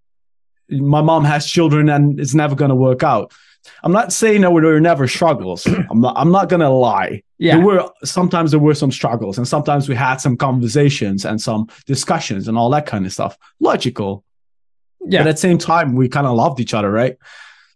my 0.69 1.01
mom 1.01 1.25
has 1.25 1.47
children 1.47 1.89
and 1.89 2.19
it's 2.19 2.35
never 2.35 2.55
going 2.55 2.71
to 2.71 2.75
work 2.75 3.03
out. 3.03 3.33
I'm 3.83 3.93
not 3.93 4.13
saying 4.13 4.41
that 4.43 4.49
there 4.51 4.61
were 4.61 4.81
never 4.81 5.09
struggles. 5.09 5.67
I'm 5.91 6.01
not 6.01 6.17
i'm 6.17 6.31
not 6.31 6.49
going 6.49 6.61
to 6.61 6.71
lie. 6.71 7.23
Yeah, 7.39 7.57
there 7.57 7.67
were 7.67 7.91
sometimes 8.05 8.51
there 8.53 8.61
were 8.61 8.75
some 8.75 8.91
struggles 8.93 9.39
and 9.39 9.47
sometimes 9.47 9.89
we 9.89 9.95
had 9.95 10.17
some 10.17 10.37
conversations 10.37 11.25
and 11.25 11.41
some 11.41 11.69
discussions 11.87 12.49
and 12.49 12.57
all 12.57 12.71
that 12.71 12.87
kind 12.87 13.05
of 13.07 13.13
stuff. 13.13 13.37
Logical. 13.61 14.25
Yeah, 15.05 15.21
but 15.21 15.29
at 15.29 15.35
the 15.37 15.41
same 15.41 15.59
time 15.59 15.95
we 15.95 16.09
kind 16.09 16.27
of 16.27 16.37
loved 16.37 16.61
each 16.61 16.75
other 16.75 16.91
right? 16.91 17.17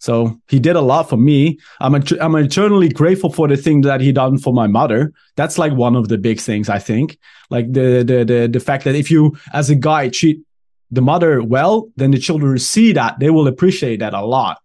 So 0.01 0.41
he 0.49 0.59
did 0.59 0.77
a 0.77 0.81
lot 0.81 1.11
for 1.11 1.19
me. 1.19 1.59
I'm 1.81 1.95
et- 1.95 2.23
i'm 2.23 2.35
eternally 2.37 2.89
grateful 2.89 3.31
for 3.31 3.47
the 3.49 3.57
thing 3.57 3.83
that 3.83 4.01
he 4.01 4.13
done 4.13 4.39
for 4.39 4.53
my 4.55 4.67
mother. 4.67 5.13
That's 5.37 5.59
like 5.59 5.75
one 5.75 5.95
of 5.95 6.09
the 6.09 6.19
big 6.19 6.41
things 6.41 6.69
i 6.69 6.79
think. 6.79 7.19
Like 7.51 7.73
the 7.73 8.03
the 8.03 8.25
the, 8.25 8.49
the 8.51 8.61
fact 8.61 8.85
that 8.85 8.95
if 8.95 9.11
you 9.11 9.37
as 9.53 9.69
a 9.71 9.75
guy 9.75 10.09
treat 10.09 10.41
the 10.91 11.03
mother 11.03 11.43
well 11.43 11.89
then 11.97 12.11
the 12.11 12.19
children 12.19 12.59
see 12.59 12.93
that 12.93 13.19
they 13.21 13.31
will 13.31 13.47
appreciate 13.49 13.99
that 14.01 14.15
a 14.15 14.25
lot. 14.25 14.59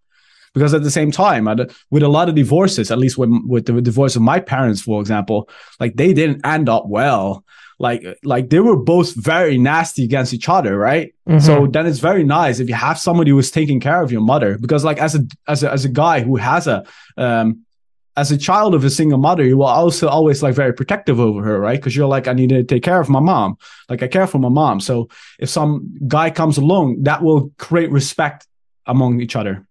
Because 0.53 0.73
at 0.73 0.83
the 0.83 0.91
same 0.91 1.11
time 1.11 1.45
with 1.91 2.01
a 2.03 2.07
lot 2.07 2.29
of 2.29 2.35
divorces 2.35 2.89
at 2.89 2.97
least 2.97 3.17
with, 3.17 3.29
with 3.45 3.65
the 3.65 3.81
divorce 3.81 4.15
of 4.15 4.21
my 4.21 4.39
parents 4.39 4.81
for 4.81 5.01
example 5.01 5.49
like 5.79 5.95
they 5.95 6.13
didn't 6.13 6.45
end 6.45 6.69
up 6.69 6.85
well. 6.87 7.43
Like 7.77 8.05
like 8.23 8.49
they 8.49 8.61
were 8.61 8.77
both 8.77 9.13
very 9.15 9.57
nasty 9.57 10.05
against 10.05 10.33
each 10.33 10.47
other 10.47 10.77
right? 10.77 11.13
Mhm. 11.27 11.41
so 11.41 11.67
then 11.67 11.85
it's 11.85 11.99
very 11.99 12.23
nice 12.23 12.59
if 12.59 12.69
you 12.69 12.75
have 12.75 12.97
somebody 12.97 13.31
who's 13.31 13.51
taking 13.51 13.81
care 13.81 14.01
of 14.01 14.13
your 14.13 14.21
mother. 14.21 14.57
Because 14.57 14.85
like 14.85 14.97
as 14.97 15.13
a 15.15 15.21
as 15.45 15.61
a 15.61 15.71
as 15.71 15.83
a 15.83 15.89
guy 15.89 16.21
who 16.21 16.37
has 16.37 16.67
a 16.67 16.85
um 17.17 17.64
as 18.17 18.31
a 18.31 18.37
child 18.37 18.73
of 18.73 18.83
a 18.83 18.89
single 18.89 19.17
mother 19.17 19.43
you 19.43 19.57
will 19.57 19.65
also 19.65 20.07
always 20.07 20.41
like 20.41 20.55
very 20.55 20.73
protective 20.73 21.19
over 21.19 21.43
her 21.43 21.59
right 21.59 21.79
because 21.79 21.95
you're 21.95 22.07
like 22.07 22.27
i 22.27 22.33
need 22.33 22.49
to 22.49 22.63
take 22.63 22.83
care 22.83 22.99
of 23.01 23.09
my 23.09 23.19
mom 23.19 23.57
like 23.89 24.01
i 24.03 24.07
care 24.07 24.25
for 24.27 24.39
my 24.39 24.49
mom 24.49 24.79
so 24.79 25.07
if 25.39 25.49
some 25.49 25.93
guy 26.07 26.29
comes 26.29 26.57
along 26.57 27.01
that 27.03 27.21
will 27.21 27.51
create 27.57 27.91
respect 27.91 28.47
among 28.85 29.19
each 29.21 29.35
other 29.35 29.65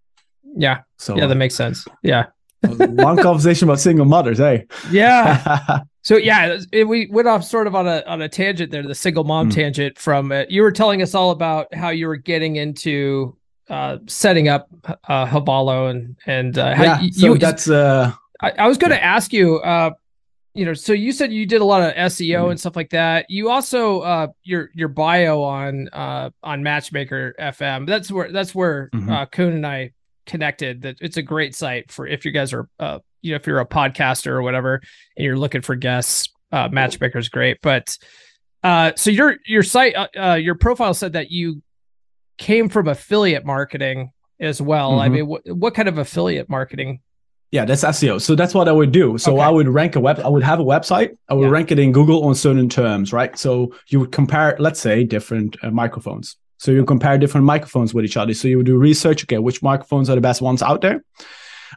yeah, 0.57 0.83
so 0.97 1.17
yeah. 1.17 1.27
That 1.27 1.35
makes 1.35 1.53
sense. 1.53 1.85
Yeah, 2.01 2.27
Long 2.63 3.17
conversation 3.17 3.67
about 3.67 3.81
single 3.81 4.05
mothers, 4.05 4.37
hey. 4.37 4.65
Yeah. 4.89 5.81
so 6.01 6.15
yeah, 6.15 6.57
it, 6.71 6.85
we 6.87 7.07
went 7.11 7.27
off 7.27 7.43
sort 7.43 7.67
of 7.67 7.75
on 7.75 7.85
a 7.87 8.03
on 8.07 8.21
a 8.21 8.29
tangent 8.29 8.71
there, 8.71 8.81
the 8.81 8.95
single 8.95 9.25
mom 9.25 9.49
Mm. 9.49 9.53
tangent 9.53 9.97
from 9.99 10.31
it. 10.31 10.49
You 10.49 10.61
were 10.61 10.71
telling 10.71 11.01
us 11.01 11.13
all 11.13 11.31
about 11.31 11.73
how 11.75 11.89
you 11.89 12.07
were 12.07 12.15
getting 12.15 12.55
into 12.55 13.35
uh, 13.69 13.97
setting 14.07 14.47
up 14.47 14.69
uh, 15.09 15.25
Havalo 15.25 15.89
and 15.91 16.15
and 16.25 16.57
uh, 16.57 16.73
how 16.73 16.83
yeah. 16.83 17.01
you, 17.01 17.11
so 17.11 17.33
you- 17.33 17.37
that's 17.37 17.69
uh 17.69 18.13
I, 18.45 18.63
I 18.65 18.67
was 18.67 18.77
going 18.77 18.91
to 18.91 19.03
ask 19.03 19.33
you, 19.33 19.57
uh, 19.59 19.91
you 20.53 20.65
know, 20.65 20.73
so 20.73 20.93
you 20.93 21.11
said 21.11 21.33
you 21.33 21.45
did 21.45 21.61
a 21.61 21.65
lot 21.65 21.81
of 21.81 21.93
SEO 21.95 22.45
Mhm. 22.45 22.51
and 22.51 22.59
stuff 22.59 22.75
like 22.75 22.91
that. 22.91 23.25
You 23.29 23.49
also 23.49 24.01
uh, 24.01 24.27
your 24.43 24.69
your 24.73 24.87
bio 24.87 25.41
on 25.41 25.89
uh, 25.91 26.29
on 26.43 26.63
Matchmaker 26.63 27.35
FM. 27.39 27.85
That's 27.87 28.11
where 28.11 28.31
that's 28.31 28.55
where 28.55 28.89
Mhm. 28.93 29.09
uh, 29.11 29.25
Koen 29.25 29.53
and 29.53 29.65
I 29.67 29.91
connected. 30.25 30.83
That 30.83 30.97
it's 31.01 31.17
a 31.17 31.21
great 31.21 31.55
site 31.55 31.91
for 31.91 32.07
if 32.07 32.23
you 32.23 32.31
guys 32.31 32.53
are, 32.53 32.69
uh, 32.79 32.99
you 33.21 33.31
know, 33.31 33.35
if 33.35 33.45
you're 33.47 33.59
a 33.59 33.65
podcaster 33.67 34.27
or 34.27 34.41
whatever, 34.43 34.81
and 35.17 35.25
you're 35.25 35.37
looking 35.37 35.61
for 35.61 35.75
guests. 35.75 36.29
Uh, 36.51 36.69
Matchmaker 36.71 37.17
is 37.17 37.27
great, 37.27 37.57
but 37.61 37.97
uh, 38.63 38.91
so 38.95 39.09
your 39.11 39.35
your 39.45 39.63
site, 39.63 39.93
uh, 39.95 40.07
uh, 40.17 40.33
your 40.35 40.55
profile 40.55 40.93
said 40.93 41.13
that 41.13 41.31
you 41.31 41.61
came 42.37 42.69
from 42.69 42.87
affiliate 42.87 43.45
marketing 43.45 44.11
as 44.39 44.61
well. 44.61 44.99
I 45.01 45.09
Mhm. 45.09 45.11
mean, 45.11 45.27
what 45.27 45.41
what 45.47 45.73
kind 45.75 45.89
of 45.89 45.97
affiliate 45.97 46.49
marketing? 46.49 47.01
Yeah, 47.51 47.63
that's 47.65 47.83
SEO. 47.83 48.19
So 48.21 48.35
that's 48.35 48.53
what 48.53 48.67
I 48.67 48.71
would 48.71 48.91
do. 48.91 49.17
So 49.17 49.33
Okay. 49.33 49.41
I 49.43 49.49
would 49.49 49.67
rank 49.67 49.95
a 49.95 49.99
web. 49.99 50.19
I 50.19 50.27
would 50.27 50.43
have 50.43 50.59
a 50.59 50.63
website. 50.63 51.15
I 51.29 51.33
would 51.35 51.45
Yeah. 51.45 51.49
rank 51.51 51.71
it 51.71 51.79
in 51.79 51.91
Google 51.91 52.25
on 52.25 52.35
certain 52.35 52.67
terms, 52.69 53.13
right? 53.13 53.37
So 53.37 53.71
you 53.87 53.99
would 54.01 54.11
compare, 54.11 54.55
let's 54.59 54.79
say, 54.79 55.03
different 55.03 55.55
uh, 55.63 55.71
microphones. 55.71 56.35
So 56.57 56.71
you 56.71 56.83
compare 56.85 57.17
different 57.17 57.45
microphones 57.45 57.93
with 57.93 58.05
each 58.05 58.17
other. 58.17 58.33
So 58.33 58.47
you 58.47 58.57
would 58.57 58.65
do 58.65 58.77
research. 58.77 59.23
Okay, 59.23 59.37
which 59.37 59.61
microphones 59.61 60.09
are 60.09 60.15
the 60.15 60.21
best 60.21 60.41
ones 60.41 60.61
out 60.61 60.81
there? 60.81 61.03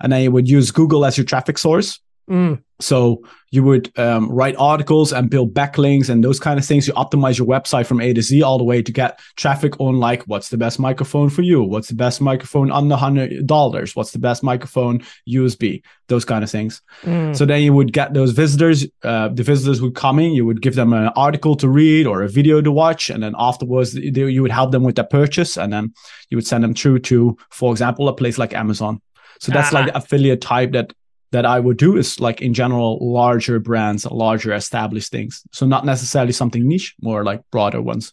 And 0.00 0.12
then 0.12 0.22
you 0.22 0.30
would 0.32 0.48
use 0.48 0.70
Google 0.70 1.04
as 1.04 1.16
your 1.18 1.24
traffic 1.24 1.58
source. 1.58 2.00
Mm, 2.28 2.62
So 2.80 3.22
you 3.50 3.64
would 3.64 3.90
um, 3.98 4.30
write 4.30 4.54
articles 4.58 5.12
and 5.12 5.30
build 5.30 5.52
backlinks 5.54 6.08
and 6.10 6.22
those 6.22 6.38
kind 6.38 6.58
of 6.60 6.64
things. 6.66 6.86
You 6.86 6.92
optimize 6.94 7.38
your 7.38 7.46
website 7.48 7.86
from 7.86 8.00
A 8.00 8.12
to 8.12 8.22
Z 8.22 8.42
all 8.42 8.58
the 8.58 8.64
way 8.64 8.82
to 8.82 8.92
get 8.92 9.18
traffic 9.36 9.80
on 9.80 9.98
like 9.98 10.22
what's 10.24 10.50
the 10.50 10.58
best 10.58 10.78
microphone 10.78 11.30
for 11.30 11.42
you? 11.42 11.62
What's 11.62 11.88
the 11.88 11.94
best 11.96 12.20
microphone 12.20 12.70
under 12.70 12.94
hundred 12.96 13.46
dollars? 13.46 13.96
What's 13.96 14.12
the 14.12 14.18
best 14.18 14.42
microphone 14.42 15.02
USB? 15.26 15.82
Those 16.08 16.24
kind 16.24 16.44
of 16.44 16.50
things. 16.50 16.82
mm. 17.02 17.34
So 17.36 17.44
then 17.46 17.62
you 17.62 17.72
would 17.72 17.92
get 17.92 18.12
those 18.14 18.32
visitors. 18.32 18.86
Uh, 19.02 19.28
the 19.28 19.42
visitors 19.42 19.80
would 19.82 19.94
come 19.94 20.18
in. 20.18 20.32
You 20.32 20.44
would 20.46 20.60
give 20.62 20.74
them 20.74 20.92
an 20.92 21.08
article 21.16 21.56
to 21.56 21.68
read 21.68 22.06
or 22.06 22.22
a 22.22 22.28
video 22.28 22.60
to 22.60 22.70
watch, 22.70 23.10
and 23.10 23.22
then 23.22 23.34
afterwards 23.38 23.94
you 23.94 24.42
would 24.42 24.52
help 24.52 24.70
them 24.72 24.84
with 24.84 24.94
their 24.96 25.04
purchase, 25.20 25.56
and 25.56 25.72
then 25.72 25.92
you 26.30 26.36
would 26.36 26.46
send 26.46 26.62
them 26.64 26.74
through 26.74 26.98
to, 27.00 27.36
for 27.50 27.72
example, 27.72 28.08
a 28.08 28.14
place 28.14 28.38
like 28.38 28.54
Amazon. 28.54 29.00
So 29.40 29.52
that's 29.52 29.72
like 29.72 29.84
Ah. 29.88 29.90
the 29.92 29.96
affiliate 29.98 30.40
type 30.40 30.72
that 30.72 30.92
that 31.30 31.44
I 31.44 31.60
would 31.60 31.76
do 31.76 31.96
is 31.96 32.20
like 32.20 32.40
in 32.40 32.54
general 32.54 32.98
larger 33.00 33.58
brands, 33.58 34.06
larger 34.06 34.52
established 34.52 35.10
things. 35.10 35.42
So 35.52 35.66
not 35.66 35.84
necessarily 35.84 36.32
something 36.32 36.66
niche, 36.66 36.94
more 37.00 37.24
like 37.24 37.42
broader 37.50 37.82
ones. 37.82 38.12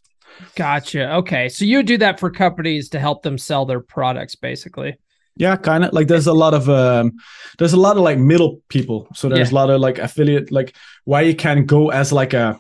Gotcha. 0.56 1.14
Okay. 1.16 1.50
So 1.50 1.66
you 1.66 1.82
do 1.84 1.98
that 2.00 2.20
for 2.20 2.30
companies 2.30 2.90
to 2.90 3.00
help 3.00 3.24
them 3.24 3.38
sell 3.38 3.66
their 3.66 3.80
products, 3.80 4.36
basically. 4.36 4.98
Yeah, 5.38 5.58
kind 5.58 5.84
of 5.84 5.92
like 5.92 6.08
there's 6.08 6.28
a 6.28 6.34
lot 6.34 6.54
of 6.54 6.70
um 6.70 7.14
there's 7.58 7.74
a 7.74 7.80
lot 7.80 7.98
of 7.98 8.04
like 8.04 8.18
middle 8.18 8.62
people. 8.70 9.08
So 9.14 9.28
there's 9.28 9.52
a 9.52 9.56
lot 9.56 9.70
of 9.70 9.82
like 9.82 9.98
affiliate 10.00 10.50
like 10.50 10.76
why 11.04 11.22
you 11.22 11.36
can 11.36 11.66
go 11.66 11.92
as 11.92 12.14
like 12.14 12.34
a 12.34 12.60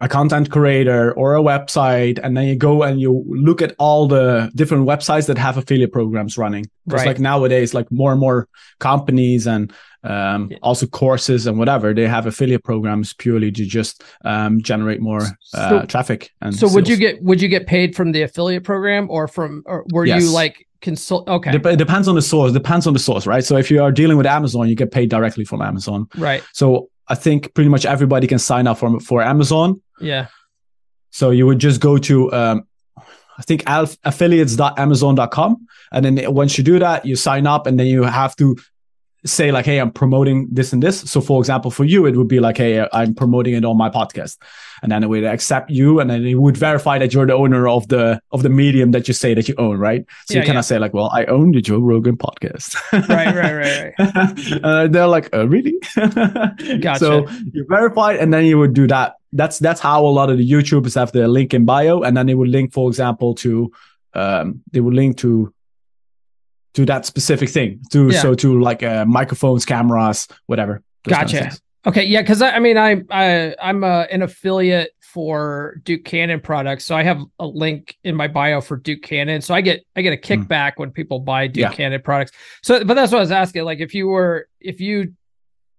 a 0.00 0.08
content 0.08 0.48
creator 0.50 1.12
or 1.14 1.34
a 1.34 1.40
website 1.42 2.20
and 2.22 2.36
then 2.36 2.46
you 2.46 2.54
go 2.54 2.82
and 2.84 3.00
you 3.00 3.24
look 3.28 3.60
at 3.60 3.74
all 3.78 4.06
the 4.06 4.48
different 4.54 4.86
websites 4.86 5.26
that 5.26 5.36
have 5.38 5.56
affiliate 5.56 5.92
programs 5.92 6.38
running 6.38 6.64
because 6.86 7.00
Right. 7.00 7.08
like 7.08 7.18
nowadays 7.18 7.74
like 7.74 7.90
more 7.90 8.12
and 8.12 8.20
more 8.20 8.48
companies 8.78 9.46
and 9.46 9.72
um, 10.04 10.48
Yeah. 10.52 10.58
also 10.62 10.86
courses 10.86 11.46
and 11.48 11.58
whatever 11.58 11.92
they 11.92 12.06
have 12.06 12.26
affiliate 12.26 12.62
programs 12.62 13.12
purely 13.12 13.50
to 13.50 13.64
just 13.64 14.04
um, 14.24 14.62
generate 14.62 15.00
more 15.00 15.22
uh, 15.54 15.70
So- 15.80 15.82
traffic 15.86 16.30
and 16.40 16.54
So 16.54 16.68
would 16.72 16.88
you 16.88 16.96
get 16.96 17.20
would 17.22 17.42
you 17.42 17.48
get 17.48 17.66
paid 17.66 17.96
from 17.96 18.12
the 18.12 18.22
affiliate 18.22 18.62
program 18.64 19.10
or 19.10 19.26
from 19.26 19.62
or 19.66 19.84
were 19.92 20.06
you 20.06 20.30
like 20.30 20.64
consult 20.80 21.28
okay. 21.28 21.50
It 21.56 21.76
depends 21.76 22.06
on 22.06 22.14
the 22.14 22.22
source 22.22 22.52
depends 22.52 22.86
on 22.86 22.92
the 22.92 23.00
source 23.00 23.26
right 23.26 23.44
so 23.44 23.56
if 23.56 23.68
you 23.68 23.82
are 23.82 23.90
dealing 23.90 24.16
with 24.16 24.26
amazon 24.26 24.68
you 24.68 24.76
get 24.76 24.92
paid 24.92 25.10
directly 25.10 25.44
from 25.44 25.60
amazon 25.60 26.06
right. 26.16 26.40
so 26.52 26.88
i 27.08 27.16
think 27.16 27.52
pretty 27.54 27.68
much 27.68 27.84
everybody 27.84 28.28
can 28.28 28.38
sign 28.38 28.68
up 28.68 28.78
for, 28.78 29.00
for 29.00 29.20
amazon 29.20 29.80
Yeah. 30.00 30.26
so 31.10 31.30
you 31.30 31.46
would 31.46 31.58
just 31.58 31.80
go 31.80 31.98
to 31.98 32.32
um, 32.32 32.66
i 32.96 33.42
think 33.42 33.62
affiliates.amazon.com 33.66 35.66
and 35.92 36.04
then 36.04 36.34
once 36.34 36.58
you 36.58 36.64
do 36.64 36.78
that 36.78 37.04
you 37.04 37.16
sign 37.16 37.46
up 37.46 37.66
and 37.66 37.78
then 37.78 37.86
you 37.86 38.02
have 38.02 38.36
to 38.36 38.56
say 39.28 39.52
like 39.52 39.64
hey 39.64 39.78
i'm 39.78 39.90
promoting 39.90 40.48
this 40.50 40.72
and 40.72 40.82
this. 40.82 41.00
So 41.00 41.20
for 41.20 41.40
example 41.40 41.70
for 41.70 41.84
you 41.84 42.06
it 42.06 42.16
would 42.16 42.28
be 42.28 42.40
like 42.40 42.56
hey 42.56 42.86
i'm 42.92 43.14
promoting 43.14 43.54
it 43.54 43.64
on 43.64 43.76
my 43.76 43.90
podcast. 43.90 44.38
And 44.82 44.92
then 44.92 45.02
it 45.02 45.08
would 45.08 45.24
accept 45.24 45.70
you 45.70 45.98
and 45.98 46.08
then 46.08 46.24
it 46.24 46.34
would 46.34 46.56
verify 46.56 46.98
that 46.98 47.12
you're 47.12 47.26
the 47.26 47.34
owner 47.34 47.66
of 47.68 47.88
the 47.88 48.20
of 48.30 48.42
the 48.42 48.48
medium 48.48 48.92
that 48.92 49.08
you 49.08 49.14
say 49.14 49.34
that 49.34 49.48
you 49.48 49.54
own 49.58 49.76
right? 49.78 50.04
So 50.26 50.34
Yeah, 50.34 50.40
you 50.40 50.46
cannot 50.46 50.64
say 50.64 50.78
like 50.78 50.94
well 50.94 51.10
i 51.12 51.24
own 51.26 51.52
the 51.52 51.60
joe 51.60 51.78
rogan 51.78 52.16
podcast. 52.16 52.76
Right, 53.08 53.34
right, 53.34 53.54
right, 53.54 53.94
right. 53.98 54.60
Uh, 54.64 54.86
they're 54.88 55.06
like 55.06 55.34
uh, 55.34 55.46
really? 55.48 55.78
Gotcha. 55.96 56.98
so 56.98 57.28
you 57.52 57.64
verify 57.68 58.14
it 58.14 58.20
and 58.20 58.32
then 58.32 58.44
you 58.44 58.58
would 58.58 58.72
do 58.74 58.86
that. 58.88 59.14
That's 59.32 59.58
that's 59.58 59.80
how 59.80 60.06
a 60.06 60.08
lot 60.08 60.30
of 60.30 60.38
the 60.38 60.50
youtubers 60.50 60.94
have 60.94 61.12
their 61.12 61.28
link 61.28 61.52
in 61.54 61.64
bio 61.64 62.02
and 62.02 62.16
then 62.16 62.26
they 62.26 62.34
would 62.34 62.48
link 62.48 62.72
for 62.72 62.88
example 62.88 63.34
to 63.36 63.70
um 64.14 64.62
they 64.72 64.80
would 64.80 64.94
link 64.94 65.18
to 65.18 65.52
to 66.74 66.84
that 66.86 67.06
specific 67.06 67.48
thing 67.48 67.80
to 67.90 68.08
Yeah. 68.10 68.20
so 68.22 68.34
to 68.34 68.60
like 68.60 68.82
uh, 68.82 69.04
microphones 69.06 69.64
cameras 69.64 70.28
whatever 70.46 70.82
those 71.04 71.14
kind 71.14 71.34
of 71.34 71.40
Gotcha. 71.40 71.58
Okay, 71.86 72.04
yeah, 72.04 72.20
because 72.22 72.42
I, 72.42 72.50
I 72.50 72.58
mean, 72.58 72.76
I, 72.76 73.02
I 73.10 73.54
I'm 73.62 73.82
uh 73.84 74.02
an 74.10 74.22
affiliate 74.22 74.90
for 75.00 75.80
Duke 75.84 76.04
Cannon 76.04 76.40
products, 76.40 76.84
so 76.84 76.94
I 76.94 77.02
have 77.02 77.20
a 77.38 77.46
link 77.46 77.96
in 78.04 78.14
my 78.14 78.28
bio 78.28 78.60
for 78.60 78.76
Duke 78.76 79.00
Cannon, 79.02 79.40
so 79.40 79.54
I 79.54 79.60
get 79.62 79.84
I 79.96 80.02
get 80.02 80.12
a 80.12 80.16
kickback 80.16 80.72
when 80.76 80.90
people 80.90 81.20
buy 81.20 81.46
Duke 81.46 81.66
Hmm. 81.66 81.70
Yeah. 81.72 81.76
Cannon 81.76 82.02
products. 82.02 82.32
So, 82.62 82.84
but 82.84 82.94
that's 82.94 83.10
what 83.12 83.18
I 83.18 83.20
was 83.22 83.30
asking. 83.30 83.64
Like, 83.64 83.78
if 83.80 83.94
you 83.94 84.08
were 84.08 84.48
if 84.60 84.80
you 84.80 85.14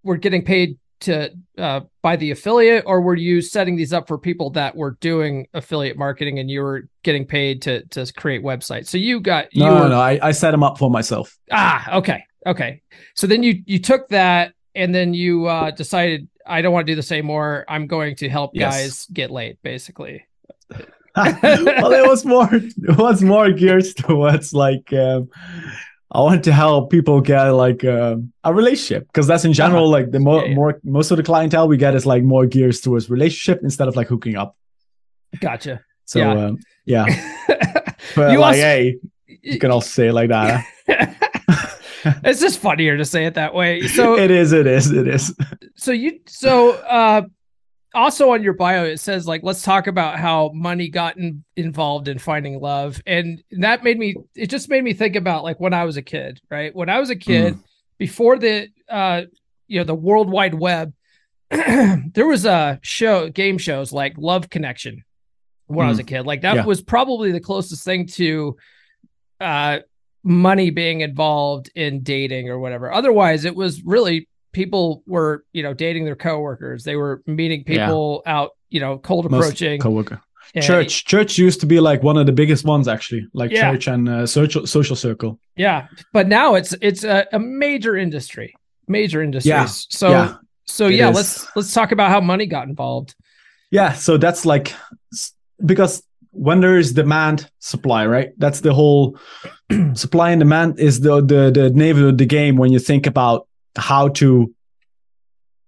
were 0.04 0.18
getting 0.18 0.44
paid 0.44 0.80
to 1.02 1.32
uh, 1.58 1.82
buy 2.02 2.16
the 2.16 2.32
affiliate, 2.32 2.84
or 2.86 3.02
were 3.02 3.16
you 3.16 3.42
setting 3.42 3.76
these 3.76 3.94
up 3.94 4.08
for 4.08 4.18
people 4.18 4.50
that 4.52 4.76
were 4.76 4.98
doing 5.02 5.48
affiliate 5.54 5.98
marketing 5.98 6.40
and 6.40 6.50
you 6.50 6.62
were 6.62 6.88
getting 7.04 7.26
paid 7.26 7.62
to 7.64 7.86
to 7.88 8.12
create 8.14 8.44
websites? 8.44 8.88
So 8.88 8.98
you 8.98 9.20
got 9.20 9.54
you 9.54 9.64
no 9.64 9.74
were, 9.74 9.80
no, 9.82 9.88
no 9.90 10.00
I, 10.00 10.20
I 10.22 10.32
set 10.32 10.52
them 10.52 10.64
up 10.64 10.78
for 10.78 10.90
myself 10.90 11.38
Ah, 11.52 11.98
okay. 11.98 12.24
Okay. 12.46 12.82
So 13.16 13.28
then 13.28 13.44
you 13.44 13.62
you 13.66 13.80
took 13.80 14.08
that 14.10 14.54
and 14.76 14.94
then 14.94 15.14
you 15.14 15.46
uh 15.48 15.72
decided 15.72 16.28
I 16.46 16.62
don't 16.62 16.74
want 16.74 16.88
to 16.88 16.92
do 16.92 16.96
this 16.96 17.12
anymore. 17.12 17.66
I'm 17.68 17.86
going 17.88 18.16
to 18.18 18.30
help 18.30 18.52
Yes. 18.54 18.74
guys 18.74 19.06
get 19.08 19.30
laid, 19.32 19.58
basically. 19.64 20.26
well 21.16 21.92
it 21.92 22.06
was 22.08 22.24
more 22.24 22.48
it 22.54 22.98
was 22.98 23.24
more 23.24 23.52
geared 23.52 23.84
towards 23.98 24.54
like 24.54 24.94
um 24.94 25.28
I 26.12 26.22
want 26.22 26.44
to 26.46 26.52
help 26.52 26.90
people 26.90 27.22
get 27.22 27.50
like 27.50 27.84
um, 27.86 28.34
a 28.44 28.52
relationship 28.54 29.08
because 29.08 29.28
that's 29.28 29.46
in 29.46 29.54
general 29.54 29.90
like 29.90 30.10
the 30.12 30.20
more 30.20 30.42
Yeah, 30.42 30.50
yeah. 30.50 30.56
more 30.56 30.80
most 30.84 31.12
of 31.12 31.18
the 31.18 31.24
clientele 31.24 31.68
we 31.68 31.78
get 31.78 31.94
is 31.96 32.06
like 32.06 32.24
more 32.24 32.46
gears 32.48 32.82
towards 32.82 33.10
relationship 33.10 33.62
instead 33.64 33.88
of 33.88 33.96
like 33.96 34.08
hooking 34.08 34.36
up. 34.36 34.56
Gotcha. 35.40 35.82
So 36.06 36.20
Yeah. 36.20 36.32
um, 36.46 36.58
yeah, 36.86 37.06
but 38.16 38.32
You 38.32 38.40
like 38.40 38.56
also- 38.58 38.62
hey, 38.62 38.96
you 39.44 39.60
can 39.60 39.70
also 39.72 39.88
say 39.88 40.08
it 40.08 40.14
like 40.14 40.30
that. 40.30 40.66
it's 42.24 42.40
just 42.40 42.60
funnier 42.60 42.98
to 42.98 43.06
say 43.06 43.26
it 43.26 43.36
that 43.36 43.54
way. 43.54 43.82
So 43.88 44.18
it 44.18 44.32
is, 44.32 44.52
it 44.54 44.66
is, 44.66 44.92
it 44.92 45.08
is. 45.08 45.36
so 45.76 45.92
you 45.92 46.20
so 46.26 46.72
uh 46.72 47.22
also 47.96 48.30
on 48.32 48.44
your 48.44 48.54
bio 48.54 48.84
it 48.84 49.00
says 49.00 49.28
like 49.28 49.42
let's 49.44 49.64
talk 49.64 49.88
about 49.88 50.20
how 50.20 50.52
money 50.54 50.90
got 50.90 51.18
in, 51.18 51.44
involved 51.56 52.08
in 52.08 52.20
finding 52.20 52.60
love 52.60 53.02
and 53.08 53.44
that 53.52 53.84
made 53.84 53.98
me 53.98 54.16
it 54.36 54.48
just 54.48 54.70
made 54.70 54.84
me 54.84 54.94
think 54.94 55.16
about 55.16 55.44
like 55.44 55.60
when 55.60 55.74
i 55.74 55.84
was 55.84 55.98
a 55.98 56.02
kid 56.02 56.40
right 56.52 56.76
when 56.76 56.88
i 56.88 57.00
was 57.00 57.10
a 57.10 57.16
kid 57.16 57.56
Mm. 57.56 57.64
before 57.98 58.38
the 58.38 58.68
uh 58.90 59.24
you 59.68 59.80
know 59.80 59.84
the 59.84 59.96
world 59.96 60.30
wide 60.30 60.54
web 60.54 60.94
there 61.50 62.28
was 62.28 62.46
a 62.46 62.80
show 62.84 63.28
game 63.30 63.58
shows 63.58 63.92
like 63.92 64.14
love 64.18 64.52
connection 64.52 65.04
when 65.66 65.88
i 65.88 65.90
was 65.90 65.98
a 66.00 66.04
kid 66.04 66.28
like 66.28 66.42
that 66.42 66.54
Mm. 66.54 66.58
Yeah. 66.58 66.66
was 66.66 66.82
probably 66.84 67.32
the 67.32 67.40
closest 67.42 67.84
thing 67.84 68.06
to 68.06 68.56
uh 69.42 69.80
money 70.24 70.70
being 70.70 71.02
involved 71.02 71.72
in 71.74 72.04
dating 72.04 72.50
or 72.50 72.60
whatever 72.60 72.92
otherwise 72.94 73.46
it 73.46 73.56
was 73.56 73.82
really 73.84 74.29
people 74.52 75.04
were 75.06 75.44
you 75.54 75.64
know 75.64 75.74
dating 75.74 76.06
their 76.06 76.16
coworkers 76.16 76.84
they 76.84 76.96
were 76.96 77.22
meeting 77.26 77.64
Yeah. 77.68 77.86
people 77.88 78.24
out 78.26 78.52
you 78.70 78.80
know 78.80 78.98
cold 78.98 79.30
Most 79.30 79.40
approaching 79.46 79.80
coworker. 79.80 80.22
And- 80.56 80.64
Church, 80.66 81.06
church 81.06 81.38
used 81.38 81.60
to 81.60 81.68
be 81.68 81.80
like 81.80 82.02
one 82.02 82.18
of 82.18 82.26
the 82.26 82.32
biggest 82.32 82.66
ones 82.66 82.88
actually, 82.88 83.28
like 83.34 83.52
Yeah. 83.52 83.70
church 83.72 83.86
and 83.88 84.10
uh, 84.10 84.26
social 84.26 84.66
social 84.66 84.96
circle. 84.96 85.40
yeah 85.56 85.88
but 86.14 86.28
now 86.28 86.56
it's 86.56 86.74
it's 86.82 87.04
a, 87.04 87.26
a 87.34 87.40
major 87.40 87.96
industry 87.96 88.56
major 88.88 89.22
industries 89.22 89.48
Yeah. 89.52 89.66
so 89.68 90.10
Yeah. 90.10 90.36
so 90.66 90.88
It 90.88 90.96
yeah 90.96 91.10
is. 91.10 91.16
let's 91.16 91.56
let's 91.56 91.74
talk 91.74 91.92
about 91.92 92.10
how 92.10 92.20
money 92.22 92.48
got 92.48 92.68
involved 92.68 93.14
Yeah, 93.72 93.94
so 93.94 94.18
that's 94.18 94.44
like 94.46 94.74
because 95.66 96.02
when 96.32 96.62
there 96.62 96.78
is 96.80 96.94
demand 96.94 97.50
supply 97.60 98.06
right 98.08 98.30
that's 98.40 98.62
the 98.62 98.74
whole 98.74 99.18
supply 99.94 100.32
and 100.32 100.40
demand 100.40 100.80
is 100.80 101.00
the 101.02 101.22
the 101.22 101.52
the 101.52 101.70
name 101.70 102.04
of 102.04 102.18
the 102.18 102.26
game 102.26 102.56
when 102.56 102.72
you 102.72 102.80
think 102.80 103.06
about 103.08 103.48
how 103.80 104.10
to 104.10 104.54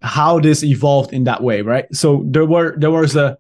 how 0.01 0.39
this 0.39 0.63
evolved 0.63 1.13
in 1.13 1.25
that 1.25 1.43
way 1.43 1.61
right? 1.61 1.85
So 1.93 2.23
there 2.25 2.45
were 2.45 2.75
there 2.77 2.91
was 2.91 3.15
a 3.15 3.37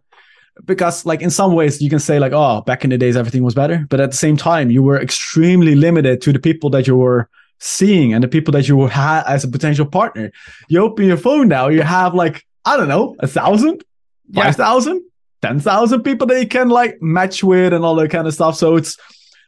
because 0.65 1.05
like 1.05 1.21
in 1.21 1.29
some 1.29 1.53
ways 1.53 1.81
you 1.81 1.89
can 1.89 1.99
say 1.99 2.19
like 2.19 2.33
oh 2.33 2.61
back 2.61 2.83
in 2.83 2.89
the 2.89 2.97
days 2.97 3.15
everything 3.15 3.41
was 3.43 3.55
better 3.55 3.85
but 3.89 3.99
at 3.99 4.11
the 4.11 4.17
same 4.17 4.35
time 4.37 4.69
you 4.69 4.83
were 4.83 4.99
extremely 5.01 5.75
limited 5.75 6.21
to 6.21 6.33
the 6.33 6.39
people 6.39 6.69
that 6.69 6.85
you 6.87 6.95
were 6.95 7.29
seeing 7.59 8.13
and 8.13 8.23
the 8.23 8.27
people 8.27 8.51
that 8.51 8.67
you 8.67 8.85
had 8.87 9.23
as 9.23 9.43
a 9.43 9.47
potential 9.47 9.85
partner. 9.85 10.31
You 10.67 10.81
open 10.83 11.05
your 11.05 11.17
phone 11.17 11.47
now 11.47 11.67
you 11.69 11.81
have 11.83 12.13
like 12.13 12.45
i 12.65 12.77
don't 12.77 12.89
know 12.89 13.15
a 13.19 13.27
thousand 13.27 13.83
Yeah. 14.29 14.43
five 14.43 14.55
thousand 14.55 15.01
ten 15.41 15.59
thousand 15.59 16.03
people 16.03 16.27
that 16.27 16.39
you 16.39 16.47
can 16.47 16.69
like 16.69 17.01
match 17.01 17.43
with 17.43 17.73
and 17.73 17.83
all 17.83 17.95
that 17.95 18.11
kind 18.11 18.27
of 18.27 18.33
stuff. 18.33 18.55
So 18.57 18.75
it's 18.75 18.97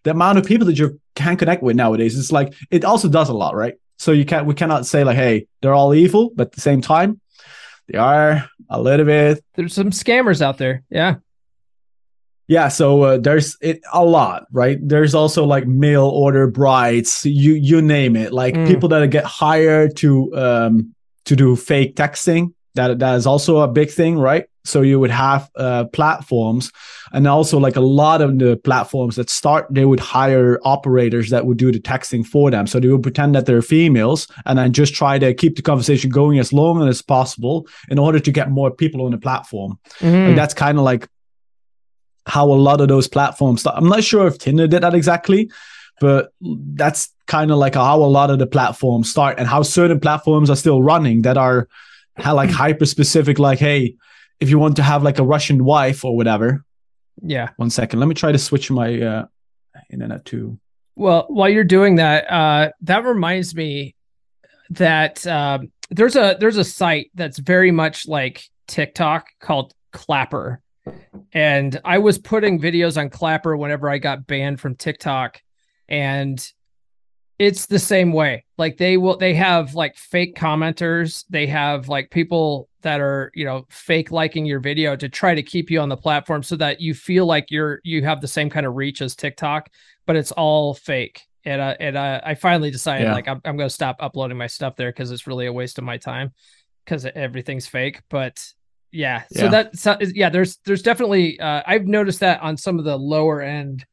the 0.03 0.11
amount 0.11 0.37
of 0.39 0.45
people 0.45 0.65
that 0.67 0.79
you 0.79 0.99
can 1.15 1.37
connect 1.37 1.61
with 1.63 1.75
nowadays 1.75 2.17
it's 2.17 2.31
like 2.31 2.53
it 2.71 2.83
also 2.83 3.07
does 3.07 3.29
a 3.29 3.33
lot 3.33 3.55
right 3.55 3.75
so 4.03 4.11
you 4.11 4.25
can't 4.25 4.45
we 4.45 4.53
cannot 4.53 4.85
say 4.85 5.03
like 5.03 5.15
hey 5.17 5.47
they're 5.61 5.73
all 5.73 5.93
evil 5.93 6.31
but 6.35 6.47
at 6.47 6.51
the 6.53 6.61
same 6.61 6.81
time 6.81 7.19
they 7.87 7.97
are 7.97 8.47
a 8.69 8.79
little 8.81 9.05
bit 9.05 9.43
There's 9.55 9.73
some 9.73 9.91
scammers 9.91 10.41
out 10.41 10.57
there. 10.57 10.83
Yeah. 10.89 11.15
yeah, 12.47 12.67
so 12.69 13.01
uh, 13.01 13.17
there's 13.17 13.57
it 13.61 13.81
a 13.93 14.03
lot, 14.03 14.45
right? 14.51 14.77
There's 14.81 15.13
also 15.15 15.45
like 15.45 15.65
mail 15.67 16.05
order 16.05 16.47
brides, 16.47 17.25
you 17.25 17.53
you 17.53 17.81
name 17.81 18.15
it, 18.15 18.31
like 18.33 18.55
Mm. 18.55 18.67
people 18.67 18.89
that 18.89 19.05
get 19.11 19.25
hired 19.25 19.95
to 19.97 20.35
um 20.35 20.95
to 21.25 21.35
do 21.35 21.55
fake 21.55 21.95
texting. 21.95 22.53
That 22.75 22.99
that 22.99 23.15
is 23.15 23.27
also 23.27 23.57
a 23.57 23.67
big 23.67 23.91
thing, 23.91 24.17
right? 24.17 24.45
So 24.65 24.81
you 24.81 24.99
would 24.99 25.11
have 25.11 25.51
uh, 25.57 25.85
platforms, 25.85 26.71
and 27.11 27.27
also 27.27 27.59
like 27.59 27.75
a 27.75 27.81
lot 27.81 28.21
of 28.21 28.39
the 28.39 28.55
platforms 28.57 29.15
that 29.17 29.29
start, 29.29 29.67
they 29.69 29.85
would 29.85 29.99
hire 29.99 30.57
operators 30.63 31.29
that 31.29 31.45
would 31.45 31.57
do 31.57 31.71
the 31.71 31.79
texting 31.79 32.25
for 32.25 32.49
them. 32.49 32.65
So 32.65 32.79
they 32.79 32.87
would 32.87 33.03
pretend 33.03 33.35
that 33.35 33.45
they're 33.45 33.61
females, 33.61 34.27
and 34.45 34.57
then 34.57 34.73
just 34.73 34.95
try 34.95 35.19
to 35.19 35.33
keep 35.33 35.55
the 35.55 35.61
conversation 35.61 36.09
going 36.09 36.39
as 36.39 36.53
long 36.53 36.87
as 36.87 37.01
possible 37.01 37.67
in 37.89 37.99
order 37.99 38.19
to 38.19 38.31
get 38.31 38.49
more 38.49 38.71
people 38.71 39.05
on 39.05 39.11
the 39.11 39.17
platform. 39.17 39.77
Mhm. 39.99 40.27
Like 40.27 40.35
that's 40.35 40.53
kind 40.53 40.77
of 40.77 40.83
like 40.85 41.07
how 42.25 42.45
a 42.51 42.55
lot 42.55 42.79
of 42.81 42.87
those 42.87 43.07
platforms 43.07 43.61
start. 43.61 43.77
I'm 43.77 43.89
not 43.89 44.03
sure 44.03 44.25
if 44.27 44.37
Tinder 44.37 44.65
did 44.67 44.81
that 44.81 44.95
exactly, 44.95 45.51
but 45.99 46.31
that's 46.41 47.09
kind 47.27 47.51
of 47.51 47.57
like 47.57 47.75
how 47.75 48.01
a 48.01 48.05
lot 48.07 48.31
of 48.31 48.39
the 48.39 48.47
platforms 48.47 49.11
start 49.11 49.37
and 49.39 49.47
how 49.47 49.61
certain 49.61 49.99
platforms 49.99 50.49
are 50.49 50.55
still 50.55 50.81
running 50.81 51.21
that 51.23 51.37
are 51.37 51.67
like 52.17 52.49
hyper 52.63 52.85
specific. 52.85 53.39
Like, 53.39 53.59
hey, 53.59 53.95
if 54.39 54.49
you 54.49 54.59
want 54.59 54.75
to 54.77 54.83
have 54.83 55.03
like 55.03 55.19
a 55.19 55.23
Russian 55.23 55.63
wife 55.63 56.03
or 56.05 56.15
whatever, 56.15 56.63
Yeah. 57.21 57.49
one 57.57 57.69
second, 57.69 57.99
let 57.99 58.07
me 58.07 58.15
try 58.15 58.31
to 58.31 58.37
switch 58.37 58.69
my 58.71 59.01
uh, 59.01 59.25
internet 59.91 60.25
to. 60.25 60.59
Well, 60.95 61.25
while 61.27 61.49
you're 61.49 61.63
doing 61.63 61.95
that, 61.95 62.29
uh, 62.31 62.69
that 62.81 63.03
reminds 63.03 63.55
me 63.55 63.95
that 64.69 65.25
um, 65.27 65.71
there's 65.89 66.15
a 66.15 66.37
there's 66.39 66.57
a 66.57 66.63
site 66.63 67.09
that's 67.15 67.39
very 67.39 67.71
much 67.71 68.07
like 68.07 68.43
TikTok 68.67 69.27
called 69.39 69.73
Clapper, 69.91 70.61
and 71.33 71.79
I 71.83 71.97
was 71.97 72.17
putting 72.19 72.59
videos 72.59 72.97
on 72.99 73.09
Clapper 73.09 73.57
whenever 73.57 73.89
I 73.89 73.97
got 73.97 74.27
banned 74.27 74.59
from 74.59 74.75
TikTok, 74.75 75.41
and 75.89 76.45
it's 77.39 77.65
the 77.65 77.79
same 77.79 78.13
way. 78.13 78.45
Like 78.57 78.77
they 78.77 78.97
will 78.97 79.17
they 79.17 79.33
have 79.33 79.75
like 79.75 79.97
fake 79.97 80.35
commenters, 80.35 81.25
they 81.29 81.47
have 81.47 81.89
like 81.89 82.11
people 82.11 82.69
that 82.81 83.01
are 83.01 83.31
you 83.33 83.45
know 83.45 83.65
fake 83.69 84.11
liking 84.11 84.45
your 84.45 84.59
video 84.59 84.95
to 84.95 85.09
try 85.09 85.33
to 85.33 85.43
keep 85.43 85.71
you 85.71 85.79
on 85.79 85.89
the 85.89 85.97
platform 85.97 86.43
so 86.43 86.55
that 86.57 86.79
you 86.81 86.93
feel 86.93 87.25
like 87.25 87.49
you're 87.49 87.79
you 87.83 88.03
have 88.03 88.21
the 88.21 88.27
same 88.27 88.49
kind 88.49 88.65
of 88.65 88.75
reach 88.75 89.01
as 89.01 89.15
TikTok 89.15 89.69
but 90.05 90.15
it's 90.15 90.31
all 90.33 90.73
fake. 90.73 91.21
And 91.45 91.61
uh, 91.61 91.75
and 91.79 91.97
uh, 91.97 92.21
I 92.23 92.35
finally 92.35 92.71
decided 92.71 93.05
Yeah. 93.07 93.13
like 93.13 93.27
I'm 93.27 93.41
I'm 93.43 93.57
gonna 93.57 93.69
stop 93.69 93.97
uploading 93.99 94.37
my 94.37 94.47
stuff 94.47 94.75
there 94.75 94.91
because 94.91 95.11
it's 95.11 95.27
really 95.27 95.45
a 95.45 95.53
waste 95.53 95.77
of 95.77 95.83
my 95.83 95.97
time 95.97 96.31
because 96.85 97.05
everything's 97.05 97.67
fake. 97.67 98.01
But 98.09 98.45
yeah, 98.91 99.23
so 99.31 99.45
Yeah. 99.45 99.49
that 99.49 99.77
so, 99.77 99.97
yeah, 100.13 100.29
there's 100.29 100.57
there's 100.65 100.83
definitely 100.83 101.39
uh, 101.39 101.61
I've 101.65 101.87
noticed 101.87 102.19
that 102.21 102.41
on 102.41 102.55
some 102.57 102.79
of 102.79 102.85
the 102.85 102.97
lower 102.97 103.41
end 103.41 103.85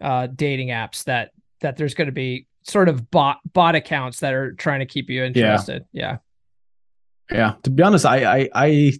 uh, 0.00 0.28
dating 0.28 0.68
apps 0.68 1.04
that 1.04 1.32
that 1.60 1.76
there's 1.76 1.94
going 1.94 2.06
to 2.06 2.12
be 2.12 2.46
sort 2.68 2.88
of 2.88 3.10
bot 3.10 3.38
bot 3.52 3.74
accounts 3.74 4.20
that 4.20 4.34
are 4.34 4.52
trying 4.52 4.80
to 4.80 4.86
keep 4.86 5.08
you 5.10 5.22
interested. 5.24 5.84
Yeah, 5.92 6.18
Yeah, 7.30 7.54
to 7.62 7.70
be 7.70 7.82
honest, 7.82 8.04
I 8.06 8.40
I, 8.40 8.48
I 8.54 8.92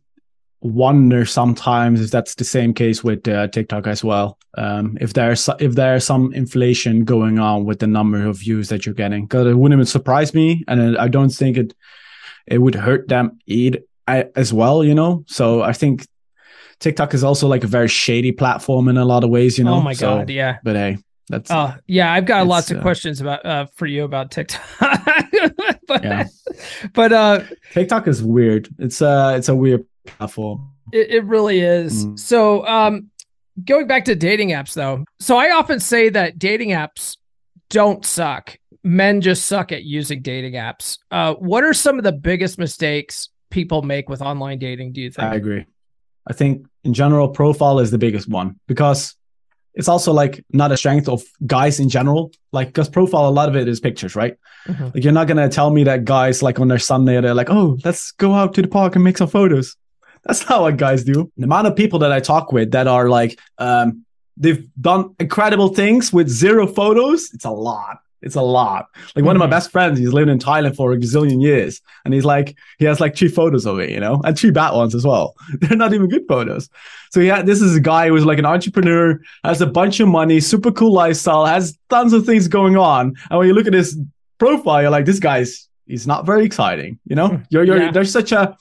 wonder 0.61 1.25
sometimes 1.27 2.01
if 2.01 2.11
that's 2.11 2.35
the 2.35 2.45
same 2.45 2.75
case 2.75 3.05
with 3.05 3.29
uh, 3.29 3.47
TikTok 3.49 3.87
as 3.87 4.03
well. 4.03 4.39
Um, 4.59 4.97
if 5.01 5.13
there's 5.13 5.49
if 5.61 5.75
there's 5.75 6.05
some 6.05 6.33
inflation 6.33 7.05
going 7.05 7.39
on 7.39 7.65
with 7.65 7.79
the 7.81 7.87
number 7.87 8.25
of 8.27 8.39
views 8.39 8.69
that 8.71 8.87
you're 8.87 8.95
getting, 8.95 9.27
because 9.27 9.47
it 9.47 9.55
wouldn't 9.55 9.79
even 9.79 9.87
surprise 9.87 10.33
me, 10.35 10.65
and 10.69 10.97
I 10.99 11.09
don't 11.09 11.31
think 11.31 11.57
it 11.57 11.75
it 12.47 12.59
would 12.59 12.75
hurt 12.75 13.09
them 13.09 13.39
eat 13.47 13.83
as 14.07 14.53
well. 14.53 14.83
You 14.85 14.95
know, 14.95 15.25
so 15.27 15.63
I 15.63 15.73
think 15.73 16.07
TikTok 16.79 17.15
is 17.15 17.23
also 17.25 17.49
like 17.49 17.65
a 17.65 17.69
very 17.69 17.89
shady 17.89 18.33
platform 18.33 18.89
in 18.89 18.97
a 18.97 19.05
lot 19.05 19.25
of 19.25 19.31
ways. 19.31 19.59
You 19.59 19.65
know. 19.65 19.75
oh 19.75 19.81
my 19.83 19.93
So- 19.93 20.19
god, 20.19 20.31
yeah. 20.31 20.59
But 20.65 20.77
hey, 20.77 20.99
that's 21.29 21.51
Oh 21.51 21.75
yeah, 21.87 22.13
I've 22.13 22.27
got 22.27 22.47
lots 22.47 22.71
of 22.71 22.79
uh, 22.79 22.83
questions 22.83 23.21
about 23.21 23.45
uh, 23.45 23.67
for 23.75 23.87
you 23.87 24.05
about 24.05 24.31
TikTok. 24.31 24.63
but 25.89 26.05
Yeah. 26.05 26.25
but 26.95 27.13
uh 27.13 27.43
TikTok 27.73 28.09
is 28.09 28.23
weird. 28.23 28.69
It's 28.79 29.03
uh 29.03 29.35
it's 29.37 29.49
a 29.49 29.55
weird 29.55 29.85
platform. 30.07 30.71
It, 30.93 31.11
it 31.11 31.25
really 31.25 31.61
is. 31.61 32.07
Mm. 32.07 32.19
So, 32.19 32.67
um, 32.67 33.11
going 33.65 33.87
back 33.87 34.05
to 34.05 34.15
dating 34.15 34.51
apps, 34.51 34.75
though. 34.75 35.05
So, 35.19 35.37
I 35.37 35.51
often 35.51 35.81
say 35.81 36.09
that 36.11 36.39
dating 36.39 36.71
apps 36.71 37.17
don't 37.71 38.05
suck. 38.05 38.57
Men 38.85 39.21
just 39.21 39.47
suck 39.47 39.73
at 39.73 39.83
using 39.83 40.23
dating 40.23 40.53
apps. 40.53 40.99
Uh, 41.11 41.35
what 41.35 41.65
are 41.65 41.75
some 41.75 41.99
of 41.99 42.05
the 42.05 42.13
biggest 42.13 42.57
mistakes 42.57 43.31
people 43.51 43.83
make 43.83 44.09
with 44.09 44.23
online 44.23 44.61
dating? 44.61 44.93
Do 44.93 45.01
you 45.01 45.11
think? 45.11 45.27
I 45.27 45.35
agree. 45.35 45.67
I 46.29 46.33
think 46.33 46.67
in 46.85 46.95
general, 46.95 47.29
profile 47.29 47.81
is 47.81 47.91
the 47.91 47.99
biggest 47.99 48.29
one 48.29 48.61
because 48.69 49.17
it's 49.77 49.89
also 49.89 50.13
like 50.13 50.45
not 50.53 50.73
a 50.73 50.77
strength 50.77 51.09
of 51.09 51.23
guys 51.47 51.79
in 51.79 51.89
general. 51.89 52.33
Like, 52.53 52.69
because 52.69 52.89
profile, 52.89 53.29
a 53.29 53.31
lot 53.31 53.49
of 53.49 53.57
it 53.57 53.69
is 53.69 53.79
pictures, 53.79 54.17
right? 54.17 54.37
Mhm. 54.67 54.95
Like, 54.95 55.05
you're 55.05 55.13
not 55.13 55.29
gonna 55.29 55.49
tell 55.49 55.71
me 55.71 55.85
that 55.85 56.05
guys 56.05 56.43
like 56.43 56.59
on 56.59 56.69
their 56.69 56.79
Sunday 56.79 57.21
they're 57.21 57.35
like, 57.35 57.51
oh, 57.51 57.79
let's 57.85 58.11
go 58.13 58.33
out 58.35 58.55
to 58.55 58.63
the 58.63 58.69
park 58.69 58.95
and 58.97 59.05
make 59.05 59.19
some 59.19 59.29
photos. 59.29 59.77
That's 60.25 60.49
not 60.49 60.63
what 60.63 60.77
guys 60.77 61.05
do. 61.05 61.31
The 61.37 61.45
amount 61.45 61.69
of 61.69 61.77
people 61.77 62.01
that 62.01 62.11
I 62.11 62.19
talk 62.21 62.51
with 62.53 62.73
that 62.73 62.89
are 62.89 63.09
like, 63.09 63.39
um, 63.59 64.05
they've 64.37 64.67
done 64.81 65.15
incredible 65.21 65.69
things 65.69 66.13
with 66.13 66.29
zero 66.29 66.67
photos. 66.67 67.31
It's 67.33 67.45
a 67.45 67.51
lot. 67.51 67.99
It's 68.27 68.35
a 68.35 68.43
lot. 68.43 68.87
Like 69.15 69.25
one 69.25 69.37
of 69.37 69.41
my 69.41 69.47
Mhm. 69.47 69.57
best 69.57 69.71
friends, 69.71 69.99
he's 69.99 70.13
lived 70.13 70.29
in 70.29 70.39
Thailand 70.39 70.77
for 70.77 70.93
a 70.93 70.99
gazillion 70.99 71.41
years, 71.41 71.81
and 72.05 72.13
he's 72.13 72.25
like, 72.25 72.49
he 72.79 72.85
has 72.85 73.01
like 73.01 73.17
three 73.17 73.29
photos 73.29 73.65
of 73.67 73.79
it, 73.79 73.89
you 73.91 74.01
know, 74.01 74.21
and 74.25 74.37
three 74.39 74.51
bad 74.51 74.73
ones 74.75 74.95
as 74.95 75.05
well. 75.07 75.35
They're 75.61 75.77
not 75.85 75.95
even 75.95 76.09
good 76.09 76.25
photos. 76.29 76.69
So 77.13 77.21
yeah, 77.21 77.41
this 77.43 77.63
is 77.63 77.77
a 77.77 77.81
guy 77.81 78.09
who's 78.09 78.25
like 78.27 78.39
an 78.39 78.47
entrepreneur, 78.47 79.19
has 79.45 79.61
a 79.63 79.67
bunch 79.67 80.01
of 80.01 80.09
money, 80.09 80.41
super 80.41 80.73
cool 80.73 80.93
lifestyle, 80.93 81.47
has 81.47 81.79
tons 81.89 82.13
of 82.13 82.27
things 82.27 82.49
going 82.49 82.77
on. 82.77 83.15
And 83.31 83.39
when 83.39 83.49
you 83.49 83.55
look 83.55 83.67
at 83.69 83.73
his 83.75 83.97
profile, 84.39 84.83
you're 84.83 84.91
like, 84.91 85.07
this 85.07 85.21
guy's 85.21 85.69
he's 85.87 86.07
not 86.07 86.27
very 86.27 86.45
exciting. 86.45 86.99
You 87.07 87.17
know, 87.17 87.41
you're 87.51 87.65
you're 87.65 87.79
Yeah. 87.83 87.91
there's 87.93 88.11
such 88.13 88.33
a 88.33 88.57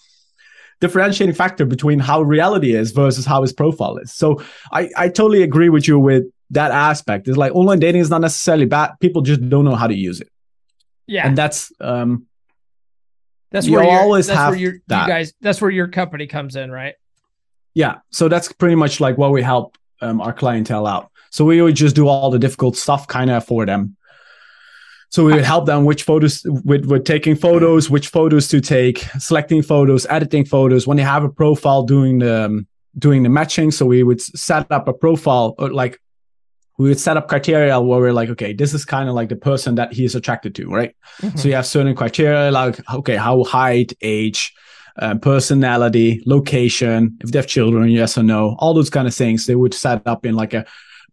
differentiating 0.81 1.33
factor 1.35 1.65
between 1.65 1.99
how 1.99 2.21
reality 2.21 2.75
is 2.75 2.91
versus 2.91 3.25
how 3.25 3.41
his 3.41 3.53
profile 3.53 3.97
is. 3.97 4.13
So 4.13 4.41
I 4.71 4.89
I 4.97 5.07
totally 5.09 5.41
agree 5.41 5.69
with 5.69 5.87
you 5.87 5.97
with 5.97 6.23
that 6.51 6.71
aspect. 6.71 7.27
is 7.27 7.37
like 7.37 7.53
online 7.53 7.79
dating 7.79 8.01
is 8.01 8.09
not 8.09 8.21
necessarily 8.21 8.65
bad. 8.65 8.91
People 8.99 9.21
just 9.21 9.47
don't 9.49 9.65
know 9.65 9.75
how 9.75 9.87
to 9.87 9.95
use 9.95 10.21
it, 10.21 10.29
Yeah, 11.07 11.27
and 11.27 11.37
that's 11.37 11.71
um 11.81 12.27
that's 13.51 13.69
where 13.69 13.83
you're- 13.83 13.95
always 13.95 14.27
that's 14.27 14.37
have 14.37 14.51
where 14.51 14.59
you 14.59 14.81
guys. 14.87 15.33
That's 15.41 15.61
where 15.61 15.71
your 15.71 15.87
company 15.87 16.27
comes 16.27 16.55
in, 16.55 16.71
right? 16.71 16.95
Yeah. 17.73 17.95
So 18.11 18.27
that's 18.27 18.51
pretty 18.51 18.75
much 18.75 18.99
like 18.99 19.17
what 19.17 19.31
we 19.31 19.41
help 19.41 19.77
um, 20.01 20.21
our 20.21 20.33
clientele 20.33 20.87
out. 20.87 21.09
So 21.29 21.43
we 21.45 21.61
would 21.61 21.75
just 21.75 21.95
do 21.95 22.07
all 22.07 22.29
the 22.31 22.39
difficult 22.39 22.75
stuff 22.77 23.07
kind 23.07 23.29
of 23.29 23.45
for 23.45 23.65
them. 23.65 23.97
So 25.09 25.23
we 25.25 25.33
would 25.33 25.43
help 25.45 25.65
them 25.65 25.85
which 25.85 26.03
photos 26.03 26.41
with, 26.45 26.85
with 26.85 27.05
taking 27.05 27.35
photos, 27.35 27.89
which 27.89 28.07
photos 28.09 28.47
to 28.49 28.59
take, 28.59 28.99
selecting 29.19 29.61
photos, 29.61 30.05
editing 30.09 30.45
photos. 30.45 30.87
When 30.87 30.97
they 30.97 31.03
have 31.03 31.23
a 31.23 31.29
profile, 31.29 31.83
doing 31.83 32.19
the 32.19 32.45
um, 32.45 32.67
doing 32.97 33.23
the 33.23 33.29
matching. 33.29 33.71
So 33.71 33.85
we 33.85 34.03
would 34.03 34.19
set 34.21 34.69
up 34.71 34.87
a 34.87 34.93
profile, 34.93 35.55
or 35.57 35.71
like 35.71 36.01
we 36.77 36.89
would 36.89 36.99
set 36.99 37.17
up 37.17 37.27
criteria 37.27 37.79
where 37.79 37.99
we're 37.99 38.13
like, 38.13 38.29
okay, 38.29 38.53
this 38.53 38.73
is 38.73 38.83
kind 38.85 39.07
of 39.07 39.15
like 39.15 39.29
the 39.29 39.35
person 39.35 39.75
that 39.75 39.93
he 39.93 40.03
is 40.03 40.15
attracted 40.15 40.55
to, 40.55 40.69
right? 40.69 40.95
So 41.37 41.47
you 41.47 41.55
have 41.55 41.65
certain 41.65 41.95
criteria 41.95 42.51
like, 42.51 42.79
okay, 42.93 43.15
how 43.15 43.43
height, 43.45 43.93
age, 44.01 44.53
uh, 44.97 45.15
personality, 45.15 46.21
location, 46.25 47.17
if 47.21 47.31
they 47.31 47.39
have 47.39 47.47
children, 47.47 47.89
yes 47.89 48.17
or 48.17 48.23
no, 48.23 48.55
all 48.59 48.73
those 48.73 48.89
kind 48.89 49.07
of 49.07 49.15
things. 49.15 49.45
They 49.45 49.55
would 49.55 49.73
set 49.73 50.01
up 50.05 50.25
in 50.25 50.35
like 50.35 50.53
a 50.53 50.65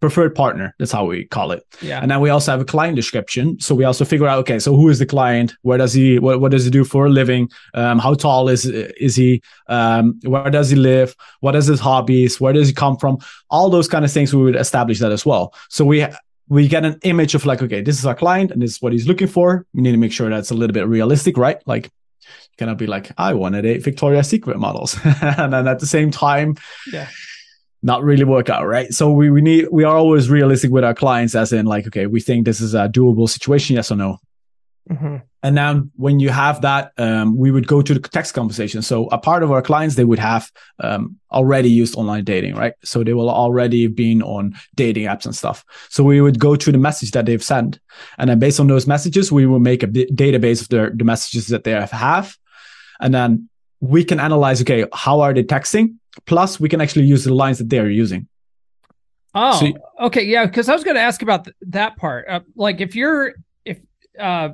preferred 0.02 0.34
partner. 0.34 0.74
That's 0.78 0.90
how 0.90 1.04
we 1.06 1.24
call 1.24 1.52
it. 1.52 1.64
Yeah. 1.80 2.00
And 2.02 2.10
then 2.10 2.20
we 2.20 2.28
also 2.28 2.50
have 2.50 2.60
a 2.60 2.64
client 2.64 2.96
description. 2.96 3.58
So 3.60 3.72
we 3.74 3.84
also 3.84 4.04
figure 4.04 4.26
out, 4.26 4.40
okay, 4.40 4.58
so 4.58 4.74
who 4.74 4.88
is 4.88 4.98
the 4.98 5.06
client? 5.06 5.54
Where 5.62 5.78
does 5.78 5.94
he, 5.94 6.18
what, 6.18 6.40
what 6.40 6.50
does 6.50 6.64
he 6.64 6.70
do 6.70 6.84
for 6.84 7.06
a 7.06 7.08
living? 7.08 7.48
Um, 7.72 8.00
how 8.00 8.14
tall 8.14 8.48
is, 8.48 8.66
is 8.66 9.14
he? 9.14 9.40
Um, 9.68 10.18
where 10.24 10.50
does 10.50 10.70
he 10.70 10.76
live? 10.76 11.14
What 11.38 11.54
is 11.54 11.66
his 11.66 11.78
hobbies? 11.78 12.40
Where 12.40 12.52
does 12.52 12.66
he 12.66 12.74
come 12.74 12.96
from? 12.96 13.18
All 13.48 13.70
those 13.70 13.86
kind 13.86 14.04
of 14.04 14.10
things, 14.10 14.34
we 14.34 14.42
would 14.42 14.56
establish 14.56 14.98
that 14.98 15.12
as 15.12 15.24
well. 15.24 15.54
So 15.70 15.84
we, 15.84 16.04
we 16.48 16.66
get 16.66 16.84
an 16.84 16.98
image 17.04 17.36
of 17.36 17.46
like, 17.46 17.62
okay, 17.62 17.80
this 17.80 17.98
is 17.98 18.04
our 18.04 18.16
client 18.16 18.50
and 18.50 18.60
this 18.60 18.72
is 18.72 18.82
what 18.82 18.92
he's 18.92 19.06
looking 19.06 19.28
for. 19.28 19.64
We 19.72 19.82
need 19.82 19.92
to 19.92 19.98
make 19.98 20.12
sure 20.12 20.28
that's 20.28 20.50
a 20.50 20.54
little 20.54 20.74
bit 20.74 20.88
realistic, 20.88 21.38
right? 21.38 21.62
Like, 21.64 21.86
you 21.86 22.56
cannot 22.58 22.76
be 22.76 22.88
like, 22.88 23.12
I 23.16 23.34
want 23.34 23.54
to 23.54 23.62
date 23.62 23.84
Victoria's 23.84 24.28
Secret 24.28 24.58
models. 24.58 24.98
and 25.22 25.52
then 25.52 25.68
at 25.68 25.78
the 25.78 25.86
same 25.86 26.10
time, 26.10 26.56
Yeah. 26.92 27.08
Not 27.82 28.02
really 28.02 28.24
work 28.24 28.48
out, 28.48 28.66
right? 28.66 28.92
So 28.92 29.12
we, 29.12 29.30
we 29.30 29.40
need 29.40 29.68
we 29.72 29.84
are 29.84 29.96
always 29.96 30.30
realistic 30.30 30.70
with 30.70 30.84
our 30.84 30.94
clients, 30.94 31.34
as 31.34 31.52
in 31.52 31.66
like, 31.66 31.86
okay, 31.88 32.06
we 32.06 32.20
think 32.20 32.44
this 32.44 32.60
is 32.60 32.74
a 32.74 32.88
doable 32.88 33.28
situation, 33.28 33.76
yes 33.76 33.90
or 33.90 33.96
no. 33.96 34.18
Mhm. 34.90 35.22
And 35.44 35.56
then 35.56 35.90
when 35.96 36.20
you 36.20 36.28
have 36.30 36.60
that, 36.62 36.92
um, 36.98 37.36
we 37.36 37.50
would 37.50 37.66
go 37.66 37.82
to 37.82 37.94
the 37.94 38.00
text 38.00 38.34
conversation. 38.34 38.82
So 38.82 39.06
a 39.08 39.18
part 39.18 39.42
of 39.42 39.50
our 39.50 39.62
clients, 39.62 39.96
they 39.96 40.04
would 40.04 40.18
have 40.20 40.50
um, 40.78 41.18
already 41.32 41.68
used 41.68 41.96
online 41.96 42.24
dating, 42.24 42.54
right? 42.54 42.74
So 42.84 43.02
they 43.02 43.12
will 43.12 43.30
already 43.30 43.88
been 43.88 44.22
on 44.22 44.54
dating 44.76 45.06
apps 45.06 45.24
and 45.24 45.34
stuff. 45.34 45.64
So 45.88 46.04
we 46.04 46.20
would 46.20 46.38
go 46.38 46.54
to 46.54 46.72
the 46.72 46.78
message 46.78 47.10
that 47.12 47.26
they've 47.26 47.42
sent, 47.42 47.80
and 48.18 48.30
then 48.30 48.38
based 48.38 48.60
on 48.60 48.68
those 48.68 48.86
messages, 48.86 49.32
we 49.32 49.46
will 49.46 49.60
make 49.60 49.82
a 49.82 49.88
b- 49.88 50.10
database 50.12 50.62
of 50.62 50.68
the 50.68 50.92
the 50.94 51.04
messages 51.04 51.48
that 51.48 51.64
they 51.64 51.72
have, 51.72 52.36
and 53.00 53.12
then 53.12 53.48
we 53.82 54.04
can 54.04 54.18
analyze. 54.20 54.62
Okay, 54.62 54.86
how 54.94 55.20
are 55.20 55.34
they 55.34 55.42
texting? 55.42 55.96
Plus, 56.24 56.58
we 56.60 56.68
can 56.68 56.80
actually 56.80 57.04
use 57.04 57.24
the 57.24 57.34
lines 57.34 57.58
that 57.58 57.68
they 57.68 57.78
are 57.80 57.90
using. 57.90 58.28
Oh, 59.34 59.58
So- 59.60 59.72
okay, 60.06 60.22
yeah. 60.24 60.46
Because 60.46 60.68
I 60.68 60.74
was 60.74 60.84
going 60.84 60.94
to 60.96 61.00
ask 61.02 61.20
about 61.20 61.44
th- 61.44 61.56
that 61.68 61.96
part. 61.96 62.26
Uh, 62.28 62.40
like, 62.54 62.80
if 62.80 62.94
you're 62.94 63.34
if 63.64 63.78
uh 64.18 64.50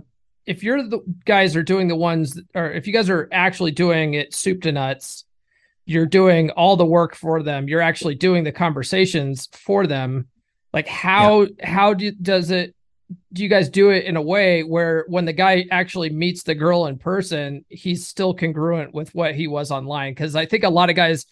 if 0.46 0.62
you're 0.62 0.82
the 0.88 1.00
guys 1.26 1.54
are 1.56 1.62
doing 1.62 1.88
the 1.88 1.96
ones, 1.96 2.34
that- 2.34 2.46
or 2.54 2.70
if 2.72 2.86
you 2.86 2.92
guys 2.92 3.10
are 3.10 3.28
actually 3.30 3.72
doing 3.72 4.14
it 4.14 4.34
soup 4.34 4.62
to 4.62 4.72
nuts, 4.72 5.24
you're 5.84 6.06
doing 6.06 6.50
all 6.50 6.76
the 6.76 6.86
work 6.86 7.14
for 7.14 7.42
them. 7.42 7.68
You're 7.68 7.82
actually 7.82 8.14
doing 8.14 8.44
the 8.44 8.52
conversations 8.52 9.48
for 9.52 9.86
them. 9.86 10.28
Like, 10.72 10.86
how 10.88 11.48
how 11.62 11.92
do 11.92 12.10
does 12.12 12.50
it? 12.50 12.74
Do 13.32 13.42
you 13.42 13.48
guys 13.48 13.68
do 13.70 13.90
it 13.90 14.04
in 14.04 14.16
a 14.16 14.22
way 14.22 14.62
where 14.62 15.04
when 15.08 15.24
the 15.24 15.32
guy 15.32 15.64
actually 15.70 16.10
meets 16.10 16.42
the 16.42 16.54
girl 16.54 16.86
in 16.86 16.98
person, 16.98 17.64
he's 17.68 18.06
still 18.06 18.34
congruent 18.34 18.92
with 18.92 19.14
what 19.14 19.34
he 19.34 19.46
was 19.46 19.70
online? 19.70 20.12
Because 20.12 20.36
I 20.36 20.44
think 20.46 20.64
a 20.64 20.68
lot 20.68 20.90
of 20.90 20.96
guys 20.96 21.24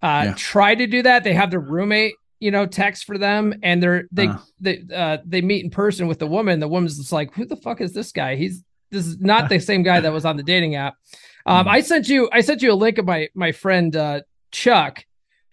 uh, 0.00 0.22
Yeah. 0.26 0.34
try 0.36 0.74
to 0.76 0.86
do 0.86 1.02
that. 1.02 1.24
They 1.24 1.34
have 1.34 1.50
their 1.50 1.58
roommate, 1.60 2.14
you 2.38 2.52
know, 2.52 2.66
text 2.66 3.04
for 3.04 3.18
them, 3.18 3.52
and 3.64 3.82
they're 3.82 4.04
they 4.12 4.28
Uh. 4.28 4.38
they 4.60 4.82
uh, 4.94 5.18
they 5.26 5.40
meet 5.40 5.64
in 5.64 5.70
person 5.70 6.06
with 6.06 6.20
the 6.20 6.26
woman. 6.28 6.60
The 6.60 6.68
woman's 6.68 6.96
just 6.98 7.10
like, 7.12 7.34
"Who 7.34 7.44
the 7.44 7.56
fuck 7.56 7.80
is 7.80 7.92
this 7.94 8.12
guy? 8.12 8.36
He's 8.36 8.62
this 8.92 9.06
is 9.06 9.18
not 9.18 9.48
the 9.48 9.58
same 9.58 9.82
guy 9.82 9.98
that 10.00 10.12
was 10.12 10.24
on 10.24 10.36
the 10.36 10.42
dating 10.44 10.74
app." 10.76 10.94
Um, 11.46 11.64
Mhm. 11.64 11.70
I 11.70 11.80
sent 11.80 12.08
you 12.08 12.28
I 12.32 12.42
sent 12.42 12.62
you 12.62 12.70
a 12.72 12.74
link 12.74 12.98
of 12.98 13.06
my 13.06 13.28
my 13.34 13.52
friend 13.52 13.96
uh, 13.96 14.20
Chuck, 14.52 15.04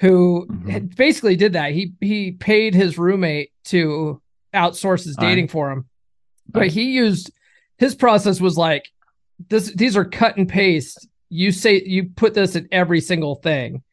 who 0.02 0.46
Mhm. 0.52 0.96
basically 0.96 1.36
did 1.38 1.54
that. 1.54 1.72
He 1.72 1.94
he 2.02 2.34
paid 2.34 2.76
his 2.76 2.98
roommate 2.98 3.50
to 3.66 4.22
outsource 4.56 5.04
his 5.06 5.18
Alright. 5.18 5.32
dating 5.32 5.48
for 5.50 5.72
him, 5.72 5.86
but 6.50 6.62
Right. 6.62 6.72
he 6.72 6.84
used 6.94 7.32
his 7.78 7.94
process 7.96 8.40
was 8.42 8.58
like 8.58 8.90
this. 9.50 9.72
These 9.74 9.96
are 9.98 10.06
cut 10.06 10.38
and 10.38 10.48
paste. 10.50 11.08
You 11.30 11.52
say 11.52 11.82
you 11.86 12.10
put 12.16 12.34
this 12.34 12.56
in 12.56 12.68
every 12.72 13.02
single 13.02 13.36
thing, 13.36 13.84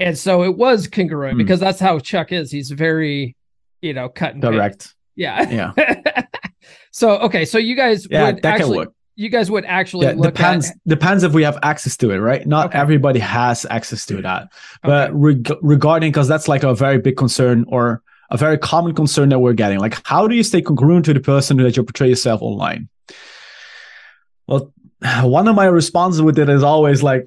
and 0.00 0.18
so 0.18 0.42
it 0.42 0.56
was 0.56 0.88
congruent 0.88 1.32
Hmm. 1.34 1.38
because 1.38 1.60
that's 1.60 1.78
how 1.80 1.98
Chuck 1.98 2.32
is. 2.32 2.50
He's 2.50 2.70
very, 2.70 3.36
you 3.80 3.92
know, 3.94 4.08
cut 4.08 4.34
and 4.34 4.42
paste. 4.42 4.52
Direct. 4.52 4.94
Yeah. 5.14 5.72
Yeah. 5.76 6.22
so 6.90 7.18
okay, 7.20 7.44
so 7.44 7.58
you 7.58 7.76
guys 7.76 8.06
Yeah, 8.10 8.26
would 8.26 8.36
that 8.36 8.42
can 8.42 8.52
actually 8.52 8.78
work. 8.78 8.92
you 9.16 9.28
guys 9.28 9.50
would 9.50 9.64
actually 9.66 10.06
Yeah, 10.06 10.14
look 10.16 10.34
depends 10.34 10.70
at 10.70 10.76
depends 10.86 11.22
if 11.22 11.32
we 11.32 11.42
have 11.42 11.58
access 11.62 11.96
to 11.98 12.10
it, 12.10 12.18
right? 12.18 12.46
Not 12.46 12.68
Okay. 12.68 12.78
everybody 12.78 13.18
has 13.20 13.66
access 13.70 14.06
to 14.06 14.22
that. 14.22 14.48
But 14.82 15.10
Okay. 15.10 15.18
reg- 15.18 15.52
regarding 15.62 16.10
because 16.10 16.28
that's 16.28 16.48
like 16.48 16.62
a 16.64 16.74
very 16.74 16.98
big 16.98 17.16
concern 17.16 17.64
or 17.68 18.02
a 18.32 18.36
very 18.38 18.56
common 18.56 18.94
concern 18.94 19.28
that 19.28 19.38
we're 19.38 19.52
getting. 19.52 19.78
Like, 19.78 20.00
how 20.06 20.26
do 20.26 20.34
you 20.34 20.42
stay 20.42 20.62
congruent 20.62 21.04
to 21.04 21.14
the 21.14 21.20
person 21.20 21.58
that 21.58 21.76
you 21.76 21.84
portray 21.84 22.08
yourself 22.08 22.40
online? 22.40 22.88
Well, 24.46 24.72
one 25.22 25.46
of 25.46 25.54
my 25.54 25.66
responses 25.66 26.22
with 26.22 26.38
it 26.38 26.48
is 26.48 26.62
always 26.62 27.02
like, 27.02 27.26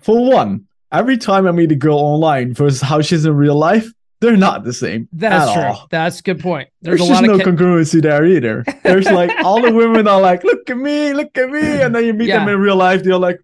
for 0.00 0.30
one, 0.30 0.68
every 0.92 1.16
time 1.16 1.46
I 1.46 1.52
meet 1.52 1.72
a 1.72 1.76
girl 1.76 1.96
online 1.96 2.52
versus 2.52 2.82
how 2.82 3.00
she's 3.00 3.24
in 3.24 3.34
real 3.34 3.56
life, 3.56 3.90
they're 4.20 4.36
not 4.36 4.64
the 4.64 4.74
same. 4.74 5.08
That's 5.12 5.50
at 5.50 5.54
true. 5.54 5.62
all. 5.62 5.88
That's 5.90 6.20
a 6.20 6.22
good 6.22 6.40
point. 6.40 6.68
There's, 6.82 6.98
There's, 6.98 7.08
a 7.08 7.12
just 7.12 7.22
lot 7.22 7.28
no 7.28 7.34
of 7.36 7.40
ca- 7.40 7.50
congruency 7.50 8.02
there 8.02 8.24
either. 8.24 8.64
There's 8.84 9.06
like 9.06 9.32
all 9.42 9.62
the 9.62 9.72
women 9.72 10.06
are 10.06 10.20
like, 10.20 10.44
look 10.44 10.68
at 10.68 10.76
me, 10.76 11.14
look 11.14 11.36
at 11.38 11.48
me, 11.48 11.80
and 11.80 11.94
then 11.94 12.04
you 12.04 12.12
meet 12.12 12.28
them 12.28 12.48
in 12.48 12.60
real 12.60 12.76
life, 12.76 13.02
they're 13.02 13.16
like, 13.16 13.40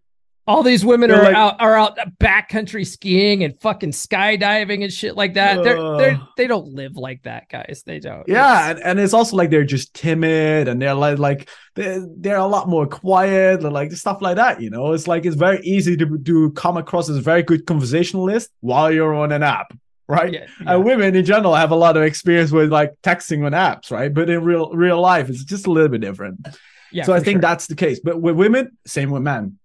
all 0.48 0.62
these 0.62 0.84
women 0.84 1.10
They're 1.10 1.20
are 1.20 1.24
like- 1.24 1.36
out 1.36 1.60
are 1.60 1.76
out 1.76 1.98
backcountry 2.18 2.86
skiing 2.86 3.44
and 3.44 3.58
fucking 3.60 3.92
skydiving 3.92 4.82
and 4.82 4.92
shit 4.92 5.14
like 5.16 5.34
that. 5.34 5.62
They're 5.62 5.96
they're 5.98 6.20
they 6.36 6.46
don't 6.46 6.68
live 6.68 6.96
like 6.96 7.22
that, 7.22 7.48
guys. 7.48 7.82
They 7.86 8.00
don't. 8.00 8.26
yeah, 8.26 8.70
It's- 8.70 8.76
and, 8.82 8.84
and 8.84 9.00
it's 9.00 9.14
also 9.14 9.36
like 9.36 9.50
they're 9.50 9.64
just 9.64 9.94
timid 9.94 10.66
and 10.68 10.80
they're 10.82 10.94
like 10.94 11.18
like 11.18 11.48
they're, 11.74 12.04
they're 12.16 12.36
a 12.38 12.46
lot 12.46 12.68
more 12.68 12.86
quiet 12.86 13.62
and 13.62 13.72
like 13.72 13.92
stuff 13.92 14.20
like 14.20 14.36
that. 14.36 14.60
You 14.60 14.70
know, 14.70 14.92
it's 14.94 15.06
like 15.06 15.24
it's 15.26 15.36
very 15.36 15.60
easy 15.60 15.96
to 15.96 16.18
to 16.18 16.50
come 16.52 16.76
across 16.76 17.08
as 17.08 17.16
a 17.18 17.20
very 17.20 17.42
good 17.42 17.66
conversationalist 17.66 18.50
while 18.60 18.90
you're 18.90 19.14
on 19.14 19.30
an 19.32 19.42
app, 19.42 19.72
right? 20.08 20.32
yeah, 20.32 20.46
yeah. 20.64 20.74
And 20.74 20.84
women 20.84 21.14
in 21.14 21.24
general 21.24 21.54
have 21.54 21.70
a 21.70 21.76
lot 21.76 21.96
of 21.96 22.02
experience 22.02 22.50
with 22.50 22.72
like 22.72 22.94
texting 23.02 23.44
on 23.44 23.52
apps, 23.52 23.90
right? 23.90 24.12
But 24.12 24.30
in 24.30 24.42
real 24.42 24.70
real 24.72 25.00
life, 25.00 25.28
it's 25.28 25.44
just 25.44 25.66
a 25.66 25.70
little 25.70 25.88
bit 25.90 26.00
different. 26.00 26.46
yeah, 26.90 27.04
so 27.04 27.12
I 27.12 27.20
think 27.20 27.36
sure. 27.36 27.40
that's 27.42 27.66
the 27.66 27.76
case. 27.76 28.00
But 28.00 28.20
with 28.20 28.34
women, 28.36 28.78
same 28.86 29.10
with 29.10 29.22
men. 29.22 29.57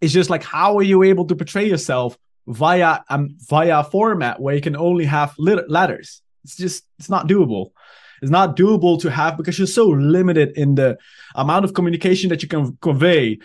It's 0.00 0.12
just 0.12 0.30
like 0.30 0.42
how 0.42 0.78
are 0.78 0.82
you 0.82 1.02
able 1.02 1.26
to 1.26 1.34
portray 1.34 1.68
yourself 1.68 2.16
via 2.46 3.00
um 3.10 3.36
via 3.48 3.80
a 3.80 3.84
format 3.84 4.40
where 4.40 4.54
you 4.54 4.60
can 4.60 4.76
only 4.76 5.04
have 5.04 5.34
lit- 5.38 5.70
letters? 5.70 6.22
It's 6.44 6.56
just 6.56 6.84
it's 6.98 7.10
not 7.10 7.28
doable. 7.28 7.72
It's 8.22 8.30
not 8.30 8.56
doable 8.56 9.00
to 9.02 9.10
have 9.10 9.36
because 9.36 9.58
you're 9.58 9.66
so 9.66 9.86
limited 9.88 10.56
in 10.56 10.74
the 10.74 10.98
amount 11.34 11.64
of 11.64 11.74
communication 11.74 12.30
that 12.30 12.42
you 12.42 12.48
can 12.48 12.76
convey 12.80 13.38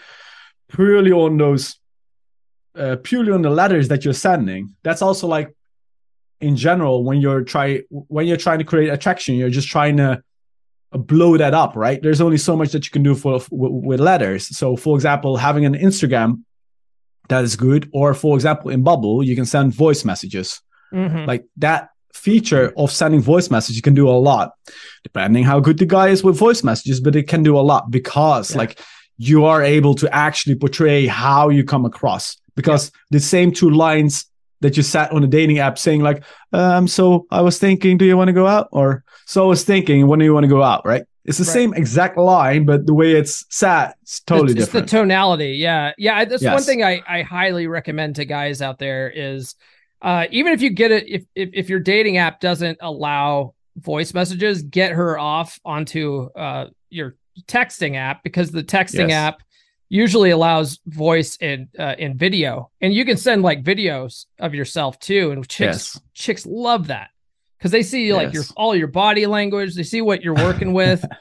purely 0.68 1.12
on 1.12 1.38
those 1.38 1.78
uh, 2.76 2.95
purely 3.04 3.32
on 3.32 3.41
the 3.41 3.49
letters 3.49 3.88
that 3.89 4.04
you're 4.04 4.14
sending. 4.14 4.76
That's 4.84 5.01
also 5.01 5.28
like 5.28 5.56
in 6.41 6.56
general 6.56 7.04
when 7.04 7.22
you're 7.22 7.43
try 7.43 7.82
when 7.89 8.28
you're 8.28 8.38
trying 8.38 8.60
to 8.60 8.66
create 8.66 8.89
attraction, 8.89 9.36
you're 9.36 9.49
just 9.49 9.68
trying 9.68 9.97
to 9.97 10.24
blow 10.94 11.38
that 11.38 11.54
up, 11.54 11.76
right? 11.76 12.02
There's 12.02 12.22
only 12.22 12.38
so 12.38 12.56
much 12.56 12.72
that 12.72 12.86
you 12.86 12.91
can 12.91 13.04
do 13.04 13.16
for 13.16 13.39
with, 13.52 14.00
letters. 14.00 14.56
So, 14.58 14.76
for 14.76 14.96
example, 14.96 15.38
having 15.38 15.66
an 15.66 15.74
Instagram 15.76 16.44
that 17.30 17.44
is 17.44 17.56
good, 17.56 17.89
or 17.94 18.14
for 18.14 18.36
example, 18.36 18.70
in 18.70 18.84
Bumble, 18.84 19.24
you 19.24 19.36
can 19.36 19.46
send 19.46 19.74
voice 19.74 20.04
messages. 20.06 20.62
Mhm. 20.94 21.28
Like 21.28 21.46
that 21.58 21.89
feature 22.14 22.74
of 22.78 22.91
sending 22.91 23.22
voice 23.22 23.50
messages 23.50 23.82
can 23.82 23.94
do 23.94 24.08
a 24.08 24.12
lot, 24.12 24.54
depending 25.04 25.44
how 25.44 25.60
good 25.60 25.80
the 25.80 25.86
guy 25.86 26.10
is 26.10 26.24
with 26.24 26.38
voice 26.38 26.64
messages. 26.64 27.00
But 27.00 27.16
it 27.16 27.28
can 27.28 27.44
do 27.44 27.58
a 27.58 27.62
lot 27.62 27.89
because, 27.89 28.52
Yeah. 28.52 28.58
like, 28.60 28.80
you 29.18 29.46
are 29.46 29.62
able 29.62 29.94
to 29.96 30.14
actually 30.14 30.56
portray 30.56 31.08
how 31.08 31.50
you 31.50 31.64
come 31.64 31.86
across. 31.86 32.38
Because 32.56 32.91
the 33.10 33.20
same 33.20 33.52
two 33.52 33.70
lines 33.70 34.26
that 34.62 34.78
you 34.78 34.84
sat 34.84 35.12
on 35.12 35.24
a 35.24 35.28
dating 35.28 35.60
app 35.60 35.78
saying 35.78 36.02
like, 36.02 36.24
um, 36.52 36.88
so 36.88 37.26
I 37.32 37.41
was 37.41 37.58
thinking, 37.58 37.98
do 37.98 38.06
you 38.06 38.16
want 38.16 38.30
to 38.30 38.34
go 38.34 38.48
out? 38.48 38.68
Or 38.72 39.04
so 39.34 39.44
I 39.44 39.48
was 39.48 39.64
thinking, 39.64 40.06
when 40.06 40.20
do 40.20 40.26
you 40.26 40.34
want 40.34 40.44
to 40.44 40.48
go 40.48 40.62
out? 40.62 40.86
Right? 40.86 41.04
It's 41.26 41.40
the 41.40 41.44
Right. 41.44 41.54
same 41.54 41.74
exact 41.74 42.18
line, 42.18 42.66
but 42.66 42.86
the 42.86 42.94
way 42.94 43.14
it's 43.14 43.46
sat, 43.50 43.96
it's 44.04 44.20
totally 44.20 44.52
it's, 44.52 44.66
different. 44.66 44.84
It's 44.84 44.92
the 44.92 45.00
tonality. 45.00 45.54
Yeah. 45.54 45.92
Yeah. 45.98 46.24
That's 46.26 46.44
one 46.44 46.62
thing 46.62 46.84
I, 46.84 47.02
I 47.08 47.22
highly 47.24 47.66
recommend 47.66 48.18
to 48.18 48.26
guys 48.26 48.62
out 48.62 48.78
there 48.78 49.10
is 49.10 49.56
uh, 50.04 50.28
even 50.30 50.54
if 50.54 50.62
you 50.62 50.70
get 50.70 50.92
it, 50.92 51.08
if, 51.08 51.24
if, 51.34 51.50
if 51.54 51.70
your 51.70 51.80
dating 51.80 52.18
app 52.18 52.42
doesn't 52.42 52.78
allow 52.82 53.56
voice 53.78 54.14
messages, 54.14 54.62
get 54.62 54.92
her 54.92 55.18
off 55.18 55.60
onto 55.66 56.30
uh, 56.36 56.68
your 56.92 57.16
texting 57.48 57.96
app 57.96 58.22
because 58.24 58.52
the 58.52 58.64
texting 58.64 59.10
Yes. 59.10 59.14
app 59.14 59.42
usually 59.90 60.30
allows 60.30 60.80
voice 60.86 61.38
and 61.42 61.70
uh, 61.80 61.96
in 61.98 62.18
video 62.18 62.70
and 62.82 62.94
you 62.94 63.06
can 63.06 63.18
send 63.18 63.42
like 63.42 63.64
videos 63.64 64.26
of 64.40 64.54
yourself 64.54 65.00
too 65.00 65.32
and 65.32 65.48
chicks 65.48 65.96
Yes. 65.96 66.02
chicks 66.14 66.46
love 66.46 66.88
that 66.88 67.10
because 67.64 67.72
they 67.72 67.82
see 67.84 68.14
like 68.14 68.34
your 68.34 68.43
all 68.57 68.76
your 68.76 68.88
body 68.89 69.26
language 69.26 69.74
they 69.74 69.84
see 69.84 70.01
what 70.01 70.22
you're 70.22 70.36
working 70.36 70.74
with. 70.74 71.03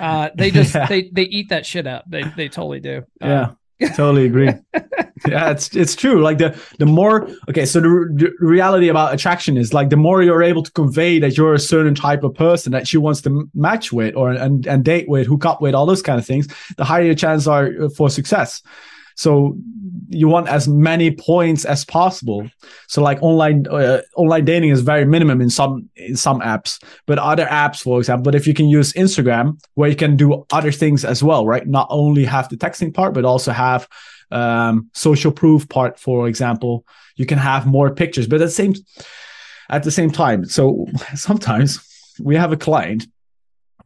Uh 0.00 0.28
they 0.34 0.50
just 0.50 0.74
Yeah. 0.74 0.86
they 0.86 1.08
they 1.12 1.22
eat 1.22 1.50
that 1.50 1.64
shit 1.64 1.86
up. 1.86 2.04
They 2.08 2.22
they 2.36 2.48
totally 2.48 2.80
do. 2.80 3.04
Yeah 3.20 3.50
Uh, 3.80 3.88
totally 3.94 4.26
agree. 4.26 4.50
Yeah 5.28 5.50
it's 5.50 5.74
it's 5.76 5.94
true. 5.96 6.20
Like 6.22 6.38
the 6.38 6.60
the 6.78 6.86
more 6.86 7.28
okay 7.48 7.64
so 7.66 7.80
the, 7.80 7.88
the 8.16 8.32
reality 8.40 8.88
about 8.88 9.14
attraction 9.14 9.56
is 9.56 9.72
like 9.74 9.90
the 9.90 9.96
more 9.96 10.20
you're 10.22 10.42
able 10.42 10.62
to 10.64 10.72
convey 10.72 11.18
that 11.20 11.36
you're 11.36 11.54
a 11.54 11.58
certain 11.60 11.94
type 11.94 12.22
of 12.24 12.34
person 12.34 12.72
that 12.72 12.86
she 12.88 12.96
wants 12.98 13.20
to 13.22 13.48
match 13.54 13.92
with 13.92 14.16
or 14.16 14.30
and, 14.32 14.66
and 14.66 14.84
date 14.84 15.08
with 15.08 15.26
hook 15.28 15.44
up 15.44 15.60
with 15.62 15.74
all 15.76 15.86
those 15.86 16.02
kind 16.02 16.18
of 16.18 16.26
things 16.26 16.46
the 16.76 16.84
higher 16.84 17.04
your 17.04 17.14
chances 17.14 17.46
are 17.46 17.66
uh, 17.82 17.88
for 17.96 18.08
success 18.10 18.62
So 19.18 19.58
you 20.08 20.28
want 20.28 20.48
as 20.48 20.68
many 20.68 21.10
points 21.10 21.64
as 21.64 21.84
possible. 21.84 22.48
So 22.86 23.02
like 23.02 23.20
online 23.20 23.66
uh, 23.66 24.02
online 24.14 24.44
dating 24.44 24.70
is 24.70 24.80
very 24.80 25.04
minimum 25.04 25.40
in 25.40 25.50
some 25.50 25.90
in 25.96 26.16
some 26.16 26.40
apps, 26.40 26.80
but 27.06 27.18
other 27.18 27.44
apps, 27.46 27.82
for 27.82 27.98
example, 27.98 28.22
but 28.22 28.36
if 28.36 28.46
you 28.46 28.54
can 28.54 28.68
use 28.68 28.92
Instagram 28.92 29.60
where 29.74 29.90
you 29.90 29.96
can 29.96 30.16
do 30.16 30.46
other 30.52 30.70
things 30.70 31.04
as 31.04 31.20
well, 31.20 31.44
right? 31.44 31.66
Not 31.66 31.88
only 31.90 32.24
have 32.24 32.48
the 32.48 32.56
texting 32.56 32.94
part, 32.94 33.12
but 33.12 33.24
also 33.24 33.50
have 33.50 33.88
um, 34.30 34.88
social 34.94 35.32
proof 35.32 35.68
part, 35.68 35.98
for 35.98 36.28
example. 36.28 36.86
You 37.16 37.26
can 37.26 37.38
have 37.38 37.66
more 37.66 37.92
pictures, 37.92 38.28
but 38.28 38.40
at 38.40 38.46
the 38.46 38.50
same 38.52 38.74
at 39.68 39.82
the 39.82 39.90
same 39.90 40.10
time. 40.10 40.44
So 40.44 40.86
sometimes 41.16 41.80
we 42.20 42.36
have 42.36 42.52
a 42.52 42.56
client 42.56 43.08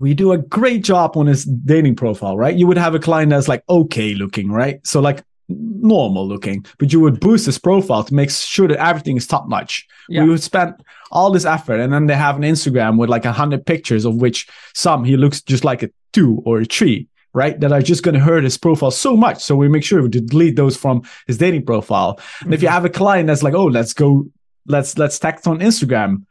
we 0.03 0.15
do 0.15 0.33
a 0.33 0.39
great 0.39 0.83
job 0.83 1.17
on 1.17 1.29
his 1.29 1.45
dating 1.45 1.95
profile, 1.95 2.37
right? 2.37 2.57
You 2.57 2.67
would 2.67 2.77
have 2.77 2.97
a 2.97 2.99
client 2.99 3.31
that's 3.31 3.47
like 3.47 3.63
okay 3.69 4.15
looking, 4.15 4.51
right? 4.51 4.85
So 4.85 5.01
like 5.01 5.23
normal 5.49 6.27
looking, 6.27 6.67
but 6.79 6.93
you 6.93 6.99
would 6.99 7.21
boost 7.21 7.47
his 7.47 7.57
profile 7.57 8.03
to 8.03 8.13
make 8.13 8.29
sure 8.29 8.67
that 8.67 8.85
everything 8.85 9.17
is 9.17 9.29
top 9.29 9.49
notch. 9.49 9.87
Yeah. 10.09 10.25
We 10.25 10.31
would 10.31 10.43
spend 10.43 10.75
all 11.13 11.31
this 11.31 11.45
effort, 11.45 11.79
and 11.79 11.93
then 11.93 12.07
they 12.09 12.17
have 12.17 12.35
an 12.35 12.43
Instagram 12.43 12.99
with 12.99 13.11
like 13.11 13.25
a 13.25 13.31
hundred 13.31 13.65
pictures, 13.65 14.05
of 14.05 14.17
which 14.17 14.49
some 14.75 15.05
he 15.05 15.17
looks 15.17 15.41
just 15.41 15.65
like 15.65 15.85
a 15.85 15.91
two 16.13 16.43
or 16.45 16.63
a 16.63 16.65
three, 16.65 17.07
right? 17.33 17.61
That 17.61 17.71
are 17.71 17.81
just 17.81 18.03
going 18.03 18.15
to 18.15 18.21
hurt 18.21 18.43
his 18.43 18.59
profile 18.59 18.91
so 18.91 19.17
much. 19.17 19.41
So 19.41 19.55
we 19.55 19.69
make 19.69 19.85
sure 19.85 20.03
to 20.03 20.21
delete 20.21 20.57
those 20.57 20.77
from 20.77 21.03
his 21.29 21.39
dating 21.39 21.65
profile. 21.65 22.17
Mm-hmm. 22.17 22.45
And 22.47 22.55
if 22.55 22.63
you 22.63 22.67
mm-hmm. 22.67 22.75
have 22.75 22.85
a 22.85 22.91
client 22.91 23.29
that's 23.29 23.45
like, 23.45 23.55
oh, 23.55 23.67
let's 23.67 23.93
go, 23.93 24.27
let's 24.67 24.99
let's 24.99 25.21
text 25.21 25.47
on 25.47 25.61
Instagram, 25.61 26.25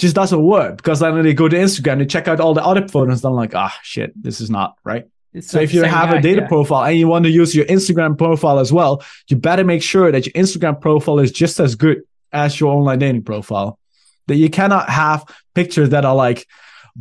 just 0.00 0.14
doesn't 0.14 0.42
work 0.42 0.78
because 0.78 1.00
then 1.00 1.22
they 1.22 1.34
go 1.34 1.48
to 1.48 1.56
Instagram, 1.56 1.98
they 1.98 2.06
check 2.06 2.26
out 2.26 2.40
all 2.40 2.54
the 2.54 2.64
other 2.64 2.88
photos, 2.88 3.22
and 3.22 3.30
I'm 3.30 3.36
like, 3.36 3.54
ah, 3.54 3.78
shit, 3.82 4.12
this 4.20 4.40
is 4.40 4.50
not 4.50 4.76
right. 4.82 5.06
It's 5.32 5.48
so 5.48 5.60
if 5.60 5.72
you 5.72 5.82
have 5.84 6.10
guy, 6.10 6.18
a 6.18 6.22
data 6.22 6.40
yeah. 6.40 6.48
profile 6.48 6.84
and 6.84 6.98
you 6.98 7.06
want 7.06 7.24
to 7.24 7.30
use 7.30 7.54
your 7.54 7.66
Instagram 7.66 8.18
profile 8.18 8.58
as 8.58 8.72
well, 8.72 9.04
you 9.28 9.36
better 9.36 9.62
make 9.62 9.82
sure 9.82 10.10
that 10.10 10.26
your 10.26 10.32
Instagram 10.32 10.80
profile 10.80 11.20
is 11.20 11.30
just 11.30 11.60
as 11.60 11.76
good 11.76 12.02
as 12.32 12.58
your 12.58 12.72
online 12.72 12.98
dating 12.98 13.22
profile. 13.22 13.78
That 14.26 14.36
you 14.36 14.50
cannot 14.50 14.88
have 14.88 15.24
pictures 15.54 15.90
that 15.90 16.04
are 16.04 16.16
like 16.16 16.46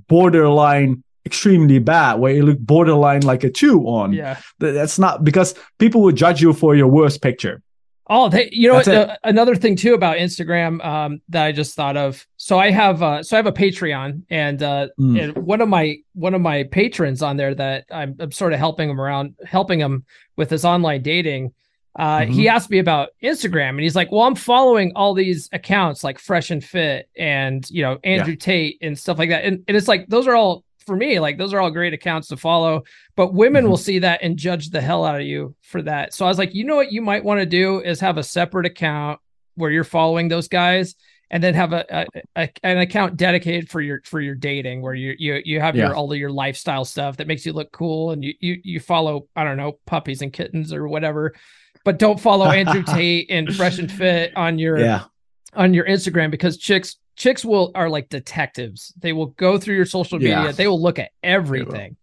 borderline 0.08 1.04
extremely 1.26 1.80
bad, 1.80 2.16
where 2.16 2.34
you 2.34 2.44
look 2.44 2.60
borderline 2.60 3.22
like 3.22 3.44
a 3.44 3.50
two 3.50 3.82
on. 3.88 4.14
Yeah. 4.14 4.40
That's 4.60 5.00
not 5.00 5.24
because 5.24 5.56
people 5.80 6.02
will 6.02 6.12
judge 6.12 6.42
you 6.42 6.54
for 6.54 6.76
your 6.76 6.88
worst 6.88 7.22
picture. 7.22 7.62
Oh, 8.12 8.28
they, 8.28 8.50
you 8.52 8.68
know, 8.68 8.78
uh, 8.78 9.16
another 9.24 9.56
thing 9.56 9.76
too 9.76 9.94
about 9.94 10.18
Instagram 10.18 10.84
um, 10.84 11.22
that 11.30 11.46
I 11.46 11.52
just 11.52 11.76
thought 11.76 11.96
of. 11.96 12.26
So 12.50 12.58
I 12.58 12.72
have, 12.72 13.04
uh, 13.04 13.22
so 13.22 13.36
I 13.36 13.38
have 13.38 13.46
a 13.46 13.52
Patreon, 13.52 14.24
and, 14.32 14.64
uh, 14.64 14.88
mm. 15.00 15.22
and 15.22 15.38
one 15.38 15.62
of 15.62 15.70
my 15.70 15.98
one 16.14 16.34
of 16.34 16.42
my 16.42 16.64
patrons 16.64 17.22
on 17.22 17.38
there 17.38 17.54
that 17.54 17.86
I'm, 17.92 18.16
I'm 18.20 18.32
sort 18.32 18.54
of 18.54 18.60
helping 18.60 18.90
him 18.90 19.00
around, 19.00 19.36
helping 19.46 19.80
him 19.80 20.04
with 20.36 20.50
his 20.50 20.66
online 20.66 21.04
dating. 21.04 21.54
Uh, 21.96 22.22
mm-hmm. 22.22 22.32
He 22.32 22.50
asked 22.50 22.72
me 22.72 22.80
about 22.80 23.10
Instagram, 23.22 23.70
and 23.70 23.82
he's 23.82 23.96
like, 23.96 24.12
"Well, 24.12 24.24
I'm 24.24 24.34
following 24.34 24.94
all 24.96 25.14
these 25.14 25.48
accounts 25.52 26.04
like 26.04 26.18
Fresh 26.18 26.50
and 26.50 26.64
Fit, 26.64 27.08
and 27.16 27.70
you 27.70 27.84
know 27.84 28.00
Andrew 28.04 28.34
yeah. 28.34 28.40
Tate 28.40 28.78
and 28.82 28.98
stuff 28.98 29.20
like 29.20 29.30
that." 29.30 29.46
And, 29.46 29.64
and 29.68 29.78
it's 29.78 29.88
like 29.88 30.08
those 30.08 30.26
are 30.26 30.36
all 30.36 30.64
for 30.88 30.96
me, 30.96 31.20
like 31.20 31.38
those 31.38 31.54
are 31.54 31.60
all 31.60 31.70
great 31.70 31.94
accounts 31.94 32.30
to 32.30 32.38
follow, 32.38 32.82
but 33.16 33.32
women 33.32 33.62
mm-hmm. 33.62 33.70
will 33.70 33.78
see 33.78 34.00
that 34.00 34.24
and 34.24 34.38
judge 34.38 34.72
the 34.72 34.82
hell 34.82 35.06
out 35.06 35.22
of 35.22 35.28
you 35.28 35.54
for 35.62 35.84
that. 35.84 36.16
So 36.16 36.26
I 36.26 36.30
was 36.30 36.40
like, 36.40 36.56
you 36.56 36.64
know 36.64 36.78
what 36.78 36.92
you 36.92 37.04
might 37.04 37.24
want 37.24 37.42
to 37.42 37.46
do 37.46 37.80
is 37.80 38.00
have 38.00 38.18
a 38.18 38.24
separate 38.24 38.66
account 38.66 39.20
where 39.54 39.70
you're 39.70 39.84
following 39.84 40.30
those 40.30 40.48
guys 40.48 40.96
and 41.32 41.44
then 41.44 41.54
have 41.54 41.74
a, 41.74 41.86
a, 41.90 42.06
a, 42.36 42.50
an 42.64 42.80
account 42.80 43.18
dedicated 43.18 43.70
for 43.70 43.82
your 43.82 44.02
for 44.04 44.20
your 44.20 44.36
dating 44.36 44.82
where 44.82 44.94
you 44.94 45.16
you 45.18 45.42
you 45.44 45.60
have 45.60 45.76
yeah. 45.76 45.88
your 45.88 45.96
all 45.96 46.12
of 46.12 46.18
your 46.18 46.32
lifestyle 46.32 46.86
stuff 46.86 47.18
that 47.18 47.28
makes 47.28 47.46
you 47.46 47.54
look 47.54 47.72
cool 47.72 48.12
and 48.12 48.24
you 48.24 48.34
you 48.40 48.58
you 48.64 48.80
follow 48.80 49.28
I 49.36 49.44
don't 49.44 49.58
know 49.58 49.80
puppies 49.86 50.22
and 50.22 50.34
kittens 50.34 50.74
or 50.74 50.88
whatever 50.88 51.34
but 51.86 52.00
don't 52.00 52.20
follow 52.20 52.48
Andrew 52.48 52.84
Tate 52.88 53.30
and 53.30 53.54
Fresh 53.56 53.80
and 53.80 53.92
Fit 53.92 54.36
on 54.36 54.60
your 54.60 54.80
yeah. 54.80 55.06
on 55.54 55.74
your 55.74 55.86
Instagram 55.86 56.32
because 56.32 56.58
chicks 56.58 56.98
chicks 57.16 57.46
will 57.46 57.72
are 57.76 57.90
like 57.90 58.10
detectives. 58.10 58.94
They 58.98 59.14
will 59.14 59.28
go 59.28 59.58
through 59.58 59.76
your 59.76 59.86
social 59.86 60.18
media. 60.18 60.46
Yeah. 60.46 60.52
They 60.52 60.68
will 60.68 60.82
look 60.82 61.00
at 61.00 61.12
everything. 61.22 61.98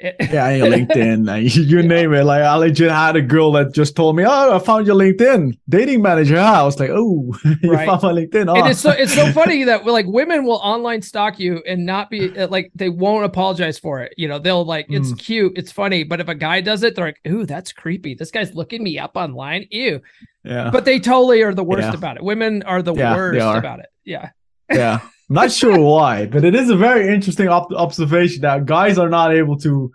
Yeah, 0.00 0.50
your 0.50 0.68
LinkedIn, 0.68 1.50
you, 1.68 1.82
name 1.82 2.14
it. 2.14 2.24
Like 2.24 2.42
I 2.42 2.54
legit 2.54 2.90
had 2.90 3.16
a 3.16 3.22
girl 3.22 3.52
that 3.52 3.74
just 3.74 3.96
told 3.96 4.16
me, 4.16 4.24
"Oh, 4.26 4.56
I 4.56 4.58
found 4.58 4.86
your 4.86 4.96
LinkedIn 4.96 5.58
dating 5.68 6.02
manager." 6.02 6.38
I 6.38 6.62
was 6.62 6.78
like, 6.78 6.90
"Oh, 6.90 7.34
you 7.62 7.72
right. 7.72 7.86
found 7.86 8.02
my 8.02 8.12
LinkedIn." 8.12 8.48
Oh. 8.48 8.60
And 8.60 8.68
it's 8.68 8.80
so 8.80 8.90
it's 8.90 9.14
so 9.14 9.32
funny 9.32 9.64
that 9.64 9.84
like 9.86 10.06
women 10.06 10.44
will 10.44 10.60
online 10.62 11.02
stalk 11.02 11.38
you 11.38 11.62
and 11.66 11.84
not 11.84 12.10
be 12.10 12.36
uh, 12.38 12.48
like 12.48 12.70
they 12.74 12.88
won't 12.88 13.24
apologize 13.24 13.78
for 13.78 14.00
it. 14.00 14.14
You 14.16 14.28
know, 14.28 14.38
they'll 14.38 14.64
like 14.64 14.86
it's 14.88 15.12
mm. 15.12 15.18
cute, 15.18 15.52
it's 15.56 15.72
funny, 15.72 16.04
but 16.04 16.20
if 16.20 16.28
a 16.28 16.34
guy 16.34 16.60
does 16.60 16.82
it, 16.82 16.94
they're 16.94 17.06
like, 17.06 17.20
"Ooh, 17.26 17.44
that's 17.44 17.72
creepy. 17.72 18.14
This 18.14 18.30
guy's 18.30 18.54
looking 18.54 18.82
me 18.82 18.98
up 18.98 19.16
online." 19.16 19.66
Ew. 19.70 20.00
Yeah. 20.44 20.70
But 20.70 20.84
they 20.84 21.00
totally 21.00 21.42
are 21.42 21.52
the 21.52 21.64
worst 21.64 21.88
yeah. 21.88 21.94
about 21.94 22.16
it. 22.16 22.22
Women 22.22 22.62
are 22.62 22.82
the 22.82 22.94
yeah, 22.94 23.14
worst 23.14 23.58
about 23.58 23.80
it. 23.80 23.86
Yeah 24.04 24.30
yeah. 24.70 25.00
Not 25.28 25.52
sure 25.52 25.78
why, 25.92 26.26
but 26.26 26.44
it 26.44 26.54
is 26.54 26.70
a 26.70 26.76
very 26.76 27.12
interesting 27.12 27.48
op- 27.48 27.72
observation 27.72 28.42
that 28.42 28.66
guys 28.66 28.98
are 28.98 29.08
not 29.08 29.34
able 29.34 29.58
to 29.58 29.92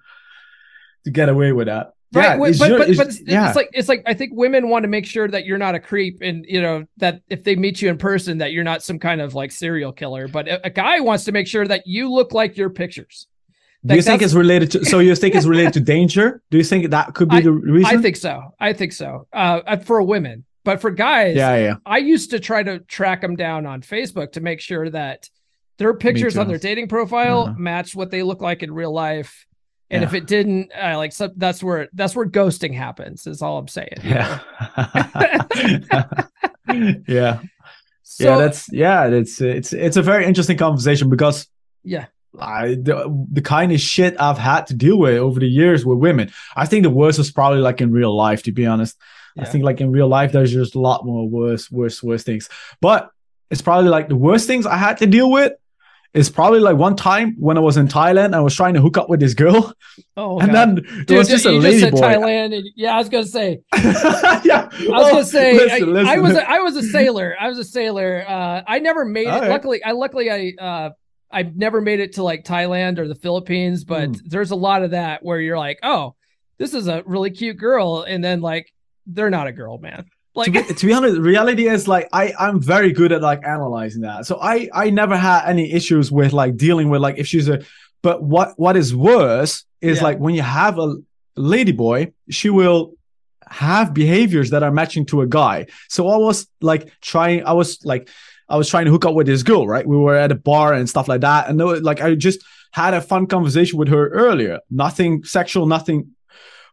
to 1.06 1.12
get 1.12 1.30
away 1.30 1.52
with 1.52 1.68
that. 1.68 1.94
Right, 2.14 2.24
yeah, 2.24 2.38
but, 2.38 2.60
but, 2.60 2.70
but, 2.70 2.98
but 2.98 3.08
it's, 3.08 3.22
yeah. 3.22 3.48
it's 3.48 3.56
like 3.56 3.70
it's 3.74 3.90
like 3.90 4.04
I 4.06 4.14
think 4.14 4.34
women 4.36 4.70
want 4.70 4.84
to 4.84 4.88
make 4.88 5.06
sure 5.06 5.28
that 5.28 5.46
you're 5.46 5.58
not 5.58 5.74
a 5.74 5.80
creep, 5.80 6.20
and 6.22 6.46
you 6.48 6.62
know 6.62 6.86
that 6.98 7.22
if 7.28 7.44
they 7.44 7.56
meet 7.56 7.82
you 7.82 7.90
in 7.90 7.98
person, 7.98 8.38
that 8.38 8.52
you're 8.52 8.64
not 8.64 8.84
some 8.84 9.00
kind 9.00 9.20
of 9.20 9.34
like 9.34 9.52
serial 9.52 9.92
killer. 9.92 10.28
But 10.28 10.48
a, 10.48 10.68
a 10.68 10.70
guy 10.70 11.00
wants 11.00 11.24
to 11.26 11.32
make 11.32 11.48
sure 11.48 11.66
that 11.66 11.88
you 11.88 12.12
look 12.12 12.32
like 12.32 12.56
your 12.56 12.70
pictures. 12.70 13.28
Do 13.86 13.96
you 13.96 14.04
think 14.04 14.22
it's 14.22 14.36
related 14.36 14.72
to? 14.72 14.86
So 14.86 15.00
you 15.00 15.16
think 15.16 15.34
it's 15.34 15.48
related 15.48 15.74
to 15.74 15.80
danger? 15.96 16.44
Do 16.52 16.58
you 16.58 16.64
think 16.64 16.92
that 16.92 17.16
could 17.16 17.30
be 17.30 17.38
I, 17.38 17.42
the 17.42 17.52
reason? 17.52 17.98
I 17.98 18.02
think 18.02 18.16
so. 18.16 18.54
I 18.60 18.74
think 18.74 18.94
so. 18.94 19.28
Uh, 19.34 19.78
for 19.78 20.02
women, 20.04 20.46
but 20.64 20.82
for 20.82 20.92
guys, 20.92 21.36
yeah, 21.36 21.56
yeah. 21.58 21.76
I 21.86 21.98
used 22.00 22.32
to 22.32 22.40
try 22.40 22.64
to 22.64 22.80
track 22.80 23.22
them 23.22 23.36
down 23.36 23.66
on 23.66 23.82
Facebook 23.82 24.34
to 24.34 24.42
make 24.42 24.62
sure 24.62 24.90
that 24.90 25.30
their 25.78 25.94
pictures 25.94 26.38
on 26.38 26.48
their 26.48 26.58
dating 26.58 26.88
profile 26.88 27.44
uh-huh. 27.44 27.56
matched 27.58 27.96
what 27.96 28.12
they 28.12 28.24
look 28.24 28.42
like 28.42 28.64
in 28.64 28.74
real 28.74 28.94
life. 28.94 29.46
And 29.90 30.02
yeah. 30.02 30.08
if 30.08 30.14
it 30.14 30.26
didn't, 30.28 30.72
uh, 30.72 30.98
like 30.98 31.12
so 31.12 31.30
that's 31.36 31.62
where 31.62 31.90
that's 31.94 32.16
where 32.16 32.26
ghosting 32.26 32.74
happens. 32.74 33.28
Is 33.28 33.42
all 33.42 33.58
I'm 33.58 33.68
saying. 33.68 33.98
Yeah. 34.04 34.40
yeah. 37.08 37.42
So, 38.02 38.24
yeah, 38.24 38.38
that's 38.38 38.72
yeah, 38.72 39.06
it's 39.08 39.42
it's 39.42 39.74
it's 39.74 39.98
a 39.98 40.02
very 40.02 40.26
interesting 40.26 40.58
conversation 40.58 41.10
because 41.10 41.48
yeah, 41.84 42.06
I, 42.40 42.76
the, 42.76 43.26
the 43.32 43.42
kind 43.42 43.72
of 43.72 43.80
shit 43.80 44.20
I've 44.20 44.38
had 44.38 44.68
to 44.68 44.74
deal 44.74 44.98
with 44.98 45.18
over 45.18 45.40
the 45.40 45.48
years 45.48 45.86
with 45.86 46.00
women. 46.00 46.32
I 46.56 46.66
think 46.66 46.84
the 46.84 46.90
worst 46.90 47.18
was 47.18 47.32
probably 47.32 47.60
like 47.60 47.82
in 47.82 47.92
real 47.92 48.16
life, 48.16 48.44
to 48.44 48.52
be 48.52 48.66
honest. 48.66 48.98
Yeah. 49.36 49.44
I 49.44 49.46
think 49.46 49.64
like 49.64 49.82
in 49.82 49.92
real 49.92 50.08
life, 50.08 50.32
there's 50.32 50.52
just 50.52 50.76
a 50.76 50.80
lot 50.80 51.06
more 51.06 51.28
worse, 51.28 51.72
worse, 51.72 52.02
worse 52.04 52.24
things. 52.24 52.50
But 52.82 53.10
it's 53.50 53.62
probably 53.62 53.90
like 53.90 54.10
the 54.10 54.16
worst 54.16 54.48
things 54.48 54.66
I 54.66 54.78
had 54.78 54.98
to 54.98 55.06
deal 55.06 55.32
with 55.32 55.54
is 56.14 56.30
probably 56.30 56.60
like 56.60 56.78
one 56.78 56.96
time 56.96 57.36
when 57.40 57.58
I 57.58 57.62
was 57.62 57.76
in 57.76 57.88
Thailand, 57.88 58.36
I 58.36 58.40
was 58.40 58.56
trying 58.56 58.76
to 58.76 58.82
hook 58.82 58.98
up 58.98 59.10
with 59.10 59.20
this 59.20 59.34
girl. 59.34 59.74
Oh, 60.16 60.40
and 60.40 60.52
God. 60.52 60.86
then 60.86 61.06
there 61.08 61.18
was 61.18 61.28
just 61.28 61.46
a 61.46 61.52
lady 61.52 61.82
just 61.82 61.94
boy. 61.94 62.02
Thailand. 62.02 62.56
And, 62.56 62.66
yeah, 62.76 62.94
I 62.94 62.98
was 62.98 63.10
gonna 63.10 63.26
say. 63.26 63.62
yeah, 63.74 64.70
I 64.72 64.88
was 64.90 65.12
gonna 65.12 65.26
say. 65.26 65.54
Listen, 65.54 65.90
I, 65.90 65.92
listen. 65.92 66.08
I, 66.08 66.20
was 66.20 66.36
a, 66.36 66.50
I 66.50 66.60
was 66.60 66.76
a 66.78 66.84
sailor. 66.92 67.36
I 67.40 67.48
was 67.48 67.58
a 67.58 67.64
sailor. 67.64 68.24
Uh, 68.28 68.62
I 68.68 68.80
never 68.80 69.06
made 69.06 69.28
All 69.28 69.38
it. 69.38 69.42
Right. 69.42 69.50
Luckily, 69.50 69.84
I 69.84 69.92
luckily 69.92 70.30
I 70.32 70.54
uh, 70.64 70.90
I've 71.32 71.56
never 71.56 71.82
made 71.82 72.00
it 72.00 72.14
to 72.14 72.24
like 72.24 72.44
Thailand 72.44 73.00
or 73.00 73.08
the 73.08 73.16
Philippines, 73.16 73.84
but 73.84 74.12
mm. 74.12 74.22
there's 74.26 74.52
a 74.52 74.56
lot 74.56 74.84
of 74.84 74.92
that 74.92 75.24
where 75.24 75.40
you're 75.40 75.58
like, 75.58 75.80
oh, 75.82 76.16
this 76.60 76.76
is 76.76 76.88
a 76.88 77.02
really 77.08 77.32
cute 77.32 77.58
girl, 77.58 78.04
and 78.08 78.24
then 78.24 78.42
like 78.42 78.72
they're 79.06 79.30
not 79.30 79.48
a 79.48 79.52
girl, 79.52 79.78
man. 79.78 80.06
Like 80.36 80.54
to 80.54 80.64
be, 80.64 80.74
to 80.74 80.86
be 80.88 80.94
honest, 80.94 81.20
reality 81.20 81.68
is 81.68 81.88
like 81.88 82.10
I 82.12 82.34
I'm 82.40 82.60
very 82.60 82.92
good 82.92 83.12
at 83.12 83.22
like 83.22 83.46
analyzing 83.46 84.02
that. 84.02 84.26
So 84.26 84.40
I 84.42 84.68
I 84.74 84.90
never 84.90 85.16
had 85.16 85.48
any 85.48 85.72
issues 85.72 86.12
with 86.12 86.34
like 86.34 86.58
dealing 86.58 86.90
with 86.90 87.02
like 87.02 87.18
if 87.18 87.28
she's 87.28 87.48
a. 87.50 87.64
But 88.02 88.24
what 88.24 88.54
what 88.58 88.76
is 88.76 88.96
worse 88.96 89.64
is 89.80 89.98
yeah. 89.98 90.04
like 90.04 90.18
when 90.18 90.34
you 90.34 90.42
have 90.42 90.80
a 90.80 90.96
lady 91.36 91.72
boy, 91.72 92.14
she 92.30 92.50
will 92.50 92.96
have 93.48 93.94
behaviors 93.94 94.50
that 94.50 94.64
are 94.64 94.72
matching 94.72 95.06
to 95.08 95.22
a 95.22 95.28
guy. 95.28 95.68
So 95.88 96.10
I 96.10 96.18
was 96.18 96.48
like 96.62 96.92
trying. 97.02 97.46
I 97.46 97.54
was 97.54 97.86
like 97.86 98.10
I 98.50 98.58
was 98.58 98.68
trying 98.70 98.86
to 98.86 98.92
hook 98.92 99.06
up 99.06 99.14
with 99.14 99.28
this 99.28 99.44
girl. 99.44 99.68
Right, 99.68 99.86
we 99.86 99.98
were 99.98 100.16
at 100.16 100.32
a 100.32 100.36
bar 100.36 100.74
and 100.74 100.90
stuff 100.90 101.08
like 101.08 101.22
that, 101.22 101.48
and 101.48 101.60
like 101.84 102.02
I 102.02 102.16
just 102.16 102.44
had 102.72 102.96
a 102.96 103.02
fun 103.02 103.28
conversation 103.28 103.78
with 103.78 103.90
her 103.90 104.10
earlier. 104.10 104.60
Nothing 104.72 105.24
sexual, 105.24 105.68
nothing. 105.68 106.16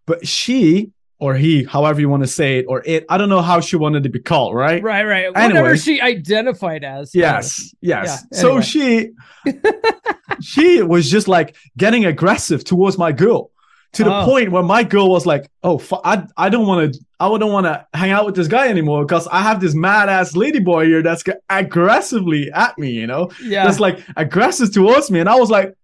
But 0.07 0.27
she 0.27 0.93
or 1.21 1.35
he, 1.35 1.65
however 1.65 2.01
you 2.01 2.09
want 2.09 2.23
to 2.23 2.29
say 2.29 2.59
it, 2.59 2.67
or 2.69 2.83
it. 2.85 3.05
I 3.09 3.19
don't 3.19 3.29
know 3.29 3.43
how 3.43 3.61
she 3.61 3.77
wanted 3.77 4.03
to 4.05 4.09
be 4.09 4.19
called, 4.19 4.55
right? 4.55 4.83
Right, 4.83 5.05
right. 5.05 5.27
Anyway, 5.27 5.61
Whatever 5.61 5.77
she 5.77 6.01
identified 6.01 6.83
as. 6.83 7.15
Yes, 7.15 7.75
yes. 7.81 8.25
Yeah, 8.33 8.39
anyway. 8.39 8.53
So 8.53 8.61
she 8.63 9.11
she 10.41 10.83
was 10.83 11.11
just 11.11 11.29
like 11.29 11.57
getting 11.77 12.07
aggressive 12.07 12.65
towards 12.65 12.99
my 12.99 13.13
girl 13.13 13.51
to 13.93 14.05
the 14.05 14.15
oh. 14.15 14.25
point 14.25 14.51
where 14.51 14.63
my 14.63 14.83
girl 14.83 15.11
was 15.11 15.27
like, 15.27 15.51
"Oh, 15.63 15.83
I 16.05 16.27
I 16.37 16.49
don't 16.49 16.67
want 16.67 16.95
to 16.95 17.01
I 17.19 17.29
don't 17.37 17.53
want 17.53 17.67
to 17.67 17.87
hang 17.93 18.13
out 18.13 18.25
with 18.25 18.35
this 18.35 18.49
guy 18.49 18.69
anymore 18.69 19.05
because 19.05 19.27
I 19.29 19.43
have 19.43 19.61
this 19.61 19.75
mad 19.75 20.09
ass 20.09 20.35
lady 20.35 20.61
boy 20.61 20.87
here 20.87 21.03
that's 21.03 21.23
aggressively 21.51 22.51
at 22.53 22.79
me, 22.79 22.93
you 22.93 23.07
know? 23.07 23.31
Yeah. 23.43 23.65
That's 23.65 23.79
like 23.79 24.01
aggressive 24.17 24.73
towards 24.73 25.11
me, 25.11 25.21
and 25.21 25.29
I 25.29 25.37
was 25.37 25.51
like, 25.51 25.75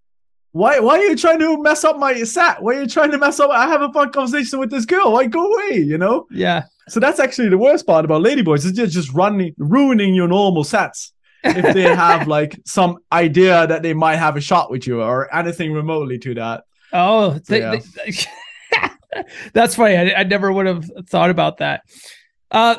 why 0.57 0.81
why 0.81 0.99
are 0.99 1.03
you 1.03 1.17
trying 1.17 1.39
to 1.41 1.63
mess 1.63 1.85
up 1.85 1.99
my 1.99 2.15
set? 2.23 2.63
Why 2.63 2.77
are 2.77 2.81
you 2.83 2.87
trying 2.89 3.11
to 3.11 3.19
mess 3.19 3.39
up? 3.41 3.51
I 3.51 3.69
have 3.69 3.83
a 3.83 3.93
fun 3.93 4.11
conversation 4.11 4.59
with 4.59 4.71
this 4.71 4.87
girl. 4.87 5.13
Why 5.13 5.27
go 5.27 5.53
away? 5.53 5.77
You 5.77 5.99
know? 5.99 6.27
Yeah. 6.31 6.63
So 6.89 6.99
that's 6.99 7.21
actually 7.21 7.51
the 7.51 7.59
worst 7.59 7.87
part 7.87 8.05
about 8.07 8.23
ladyboys 8.23 8.65
is 8.65 8.73
just 8.73 8.95
just 8.95 9.13
running 9.13 9.55
ruining 9.59 10.15
your 10.15 10.29
normal 10.29 10.65
sets 10.65 11.13
if 11.45 11.75
they 11.75 11.83
have 12.07 12.27
like 12.27 12.59
some 12.65 12.97
idea 13.13 13.67
that 13.67 13.83
they 13.83 13.93
might 13.93 14.17
have 14.17 14.37
a 14.37 14.41
shot 14.41 14.71
with 14.71 14.87
you 14.87 15.03
or 15.03 15.35
anything 15.35 15.73
remotely 15.73 16.19
to 16.21 16.35
that. 16.35 16.65
Oh, 16.93 17.39
they, 17.49 17.61
yeah. 17.61 17.77
they- 18.07 19.23
that's 19.53 19.75
funny. 19.75 19.97
I, 19.97 20.21
I 20.21 20.23
never 20.25 20.51
would 20.51 20.67
have 20.67 20.91
thought 21.09 21.31
about 21.31 21.59
that. 21.59 21.83
Uh, 22.51 22.77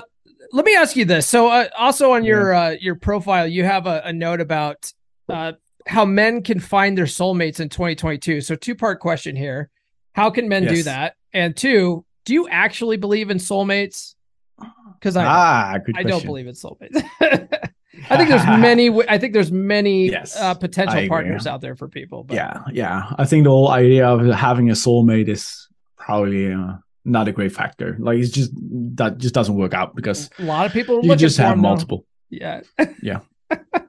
let 0.52 0.66
me 0.66 0.76
ask 0.76 0.96
you 0.96 1.06
this. 1.06 1.28
So, 1.28 1.50
uh, 1.50 1.68
also 1.78 2.14
on 2.14 2.24
your 2.24 2.54
uh, 2.54 2.76
your 2.80 2.96
profile, 2.96 3.46
you 3.46 3.66
have 3.66 3.86
a, 3.86 4.02
a 4.06 4.14
note 4.14 4.42
about 4.42 4.92
uh, 5.30 5.52
how 5.88 6.06
men 6.06 6.44
can 6.44 6.60
find 6.60 6.98
their 6.98 7.06
soulmates 7.06 7.60
in 7.60 7.70
2022. 7.70 8.42
So, 8.42 8.56
two 8.56 8.76
part 8.76 9.00
question 9.00 9.36
here: 9.36 9.70
How 10.14 10.30
can 10.30 10.48
men 10.48 10.66
do 10.66 10.84
that? 10.84 11.16
And 11.34 11.56
two, 11.56 12.06
do 12.26 12.34
you 12.34 12.48
actually 12.50 12.98
believe 12.98 13.30
in 13.30 13.38
soulmates? 13.38 14.16
Because 15.00 15.16
I 15.16 15.26
ah, 15.26 15.78
good 15.86 15.96
I 15.96 16.02
question. 16.02 16.10
don't 16.10 16.26
believe 16.26 16.48
in 16.48 16.56
soulmates. 16.56 17.08
I 18.10 18.18
think 18.18 18.30
there's 18.30 18.46
many. 18.60 18.90
I 19.08 19.20
think 19.20 19.34
there's 19.34 19.52
many 19.52 20.10
Yes, 20.10 20.36
uh, 20.36 20.56
potential 20.56 21.08
partners 21.08 21.46
out 21.46 21.62
there 21.62 21.76
for 21.76 21.88
people. 21.88 22.24
But 22.24 22.36
Yeah, 22.36 22.64
yeah. 22.72 23.12
I 23.18 23.26
think 23.26 23.44
the 23.44 23.52
whole 23.52 23.70
idea 23.70 24.08
of 24.08 24.26
having 24.34 24.72
a 24.72 24.74
soulmate 24.74 25.28
is 25.30 25.68
probably 25.98 26.52
uh, 26.52 26.78
not 27.06 27.28
a 27.28 27.32
great 27.32 27.52
factor. 27.52 27.96
Like 28.00 28.18
it's 28.18 28.32
just 28.32 28.52
that 28.96 29.20
just 29.20 29.34
doesn't 29.36 29.56
work 29.56 29.74
out 29.74 29.96
because 29.96 30.30
a 30.40 30.44
lot 30.44 30.66
of 30.66 30.74
people 30.74 31.04
you 31.04 31.16
just 31.16 31.38
have 31.38 31.52
them, 31.52 31.62
though. 31.62 31.70
multiple. 31.70 32.06
Yeah. 32.32 32.62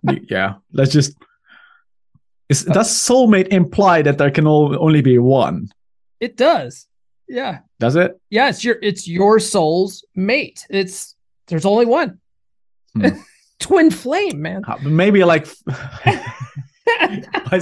Y- 0.03 0.20
yeah, 0.28 0.55
let's 0.72 0.92
just. 0.92 1.16
Is, 2.49 2.64
does 2.64 2.90
soulmate 2.90 3.49
imply 3.49 4.03
that 4.03 4.18
there 4.18 4.30
can 4.30 4.46
only 4.46 5.03
be 5.03 5.18
one? 5.18 5.68
It 6.20 6.36
does. 6.36 6.86
Yeah. 7.28 7.59
Does 7.78 7.96
it? 7.96 8.18
Yeah, 8.30 8.49
it's 8.49 8.64
your 8.64 8.78
it's 8.82 9.07
your 9.07 9.38
soul's 9.38 10.05
mate. 10.14 10.66
It's 10.70 11.14
there's 11.46 11.66
only 11.66 11.86
one. 11.86 12.20
Hmm. 12.94 13.09
Twin 13.61 13.90
flame, 13.90 14.40
man. 14.40 14.62
Uh, 14.66 14.76
Maybe 14.82 15.24
like 15.24 15.46
my, 17.01 17.59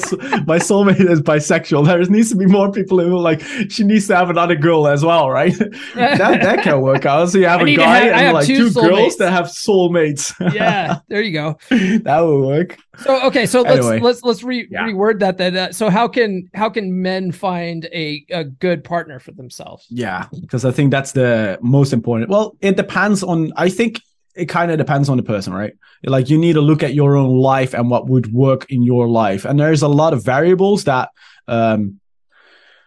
my 0.47 0.59
soulmate 0.59 1.01
is 1.11 1.21
bisexual. 1.21 1.87
There 1.87 2.03
needs 2.07 2.31
to 2.31 2.37
be 2.37 2.47
more 2.47 2.71
people 2.71 3.01
who 3.01 3.19
like 3.19 3.41
she 3.69 3.85
needs 3.85 4.07
to 4.09 4.17
have 4.17 4.31
another 4.31 4.55
girl 4.57 4.87
as 4.89 5.05
well, 5.05 5.31
right? 5.31 5.53
that 5.95 6.19
that 6.19 6.63
can 6.63 6.81
work 6.81 7.07
out. 7.07 7.31
So 7.31 7.39
you 7.39 7.47
have 7.47 7.61
I 7.61 7.69
a 7.69 7.77
guy 7.77 7.97
have- 7.97 8.05
I 8.05 8.09
and 8.09 8.17
have 8.27 8.35
like 8.35 8.47
two 8.47 8.71
two, 8.71 8.81
girls 8.81 9.17
that 9.17 9.31
have 9.33 9.47
soulmates. 9.47 10.33
yeah, 10.55 10.99
there 11.09 11.23
you 11.23 11.33
go. 11.33 11.59
that 11.71 12.21
would 12.21 12.47
work. 12.47 12.79
So 12.99 13.23
okay, 13.27 13.47
so 13.47 13.63
let's 13.63 13.79
Anyway. 13.79 14.01
let's 14.01 14.23
let's 14.23 14.43
re- 14.43 14.69
Yeah. 14.71 14.87
reword 14.87 15.21
that. 15.21 15.37
Then, 15.37 15.57
uh, 15.57 15.73
so 15.73 15.91
how 15.91 16.09
can 16.09 16.49
how 16.55 16.71
can 16.71 17.03
men 17.03 17.31
find 17.33 17.85
a 17.93 18.25
a 18.31 18.45
good 18.45 18.85
partner 18.85 19.19
for 19.19 19.33
themselves? 19.33 19.87
Yeah, 19.91 20.27
because 20.41 20.65
I 20.65 20.71
think 20.71 20.91
that's 20.91 21.13
the 21.13 21.59
most 21.61 21.93
important. 21.93 22.31
Well, 22.31 22.57
it 22.61 22.77
depends 22.77 23.23
on. 23.23 23.53
I 23.57 23.69
think 23.69 24.01
it 24.37 24.47
kind 24.47 24.71
of 24.71 24.79
depends 24.79 25.09
on 25.09 25.17
the 25.17 25.23
person, 25.23 25.53
right? 25.53 25.73
Like 26.05 26.31
you 26.31 26.39
need 26.39 26.55
to 26.55 26.61
look 26.61 26.83
at 26.83 26.95
your 26.95 27.17
own 27.17 27.37
life 27.37 27.75
and 27.75 27.91
what 27.91 28.09
would 28.09 28.33
work 28.33 28.71
in 28.71 28.83
your 28.83 29.09
life, 29.09 29.45
and 29.45 29.59
there's 29.59 29.83
a 29.83 29.89
lot 29.89 30.13
of 30.13 30.25
variables 30.25 30.85
that 30.85 31.11
um 31.49 32.01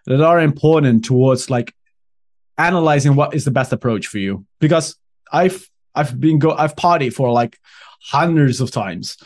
that 0.06 0.22
are 0.22 0.40
important 0.40 1.06
towards 1.06 1.50
like 1.50 1.74
analyzing 2.58 3.16
what 3.16 3.34
is 3.34 3.46
the 3.46 3.52
best 3.52 3.74
approach 3.74 4.08
for 4.08 4.18
you. 4.18 4.46
Because 4.60 4.96
I've 5.32 5.70
I've 5.96 6.20
been 6.20 6.40
go 6.40 6.52
I've 6.52 6.76
partied 6.76 7.14
for 7.14 7.32
like 7.32 7.58
hundreds 8.02 8.62
of 8.62 8.72
times. 8.72 9.18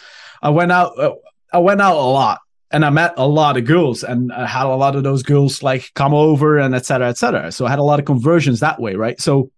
I 0.41 0.49
went 0.49 0.71
out 0.71 0.97
uh, 0.99 1.15
I 1.51 1.59
went 1.59 1.81
out 1.81 1.95
a 1.95 2.09
lot 2.21 2.39
and 2.71 2.83
I 2.83 2.89
met 2.89 3.13
a 3.17 3.27
lot 3.27 3.55
of 3.55 3.65
girls 3.65 4.03
and 4.03 4.33
I 4.33 4.47
had 4.47 4.65
a 4.65 4.75
lot 4.75 4.95
of 4.95 5.03
those 5.03 5.23
girls 5.23 5.61
like 5.61 5.91
come 5.93 6.13
over 6.13 6.57
and 6.57 6.73
et 6.73 6.85
cetera, 6.85 7.09
et 7.09 7.17
cetera. 7.17 7.51
So 7.51 7.65
I 7.65 7.69
had 7.69 7.79
a 7.79 7.83
lot 7.83 7.99
of 7.99 8.05
conversions 8.05 8.59
that 8.59 8.79
way, 8.79 8.95
right? 8.95 9.21
So 9.21 9.51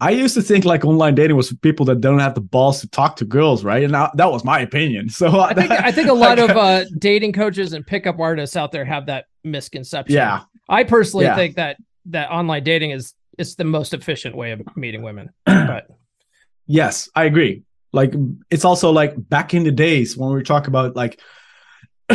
I 0.00 0.10
used 0.10 0.34
to 0.34 0.42
think 0.42 0.64
like 0.66 0.84
online 0.84 1.14
dating 1.14 1.36
was 1.36 1.48
for 1.48 1.56
people 1.56 1.86
that 1.86 2.00
don't 2.02 2.18
have 2.18 2.34
the 2.34 2.40
balls 2.42 2.80
to 2.82 2.88
talk 2.88 3.16
to 3.16 3.24
girls, 3.24 3.64
right? 3.64 3.82
And 3.82 3.94
that, 3.94 4.14
that 4.16 4.30
was 4.30 4.44
my 4.44 4.60
opinion. 4.60 5.08
So 5.20 5.40
I 5.40 5.54
think 5.54 5.70
I 5.70 5.90
think 5.96 6.08
a 6.08 6.12
lot 6.12 6.38
of 6.38 6.50
uh, 6.56 6.84
dating 6.98 7.32
coaches 7.32 7.72
and 7.72 7.86
pickup 7.86 8.18
artists 8.18 8.56
out 8.56 8.72
there 8.72 8.84
have 8.84 9.06
that 9.06 9.24
misconception. 9.44 10.14
yeah, 10.14 10.42
I 10.68 10.84
personally 10.84 11.24
Yeah. 11.26 11.34
think 11.36 11.56
that 11.56 11.78
that 12.06 12.30
online 12.30 12.62
dating 12.64 12.90
is 12.90 13.14
it's 13.38 13.54
the 13.54 13.64
most 13.64 13.94
efficient 13.94 14.36
way 14.36 14.52
of 14.52 14.60
meeting 14.76 15.02
women. 15.02 15.30
But 15.46 15.86
yes, 16.66 17.08
I 17.14 17.24
agree. 17.24 17.62
Like 17.92 18.12
it's 18.50 18.64
also 18.66 18.90
like 18.90 19.14
back 19.16 19.54
in 19.54 19.64
the 19.64 19.72
days 19.72 20.16
when 20.16 20.30
we 20.34 20.42
talk 20.42 20.66
about 20.68 20.94
like 20.94 21.20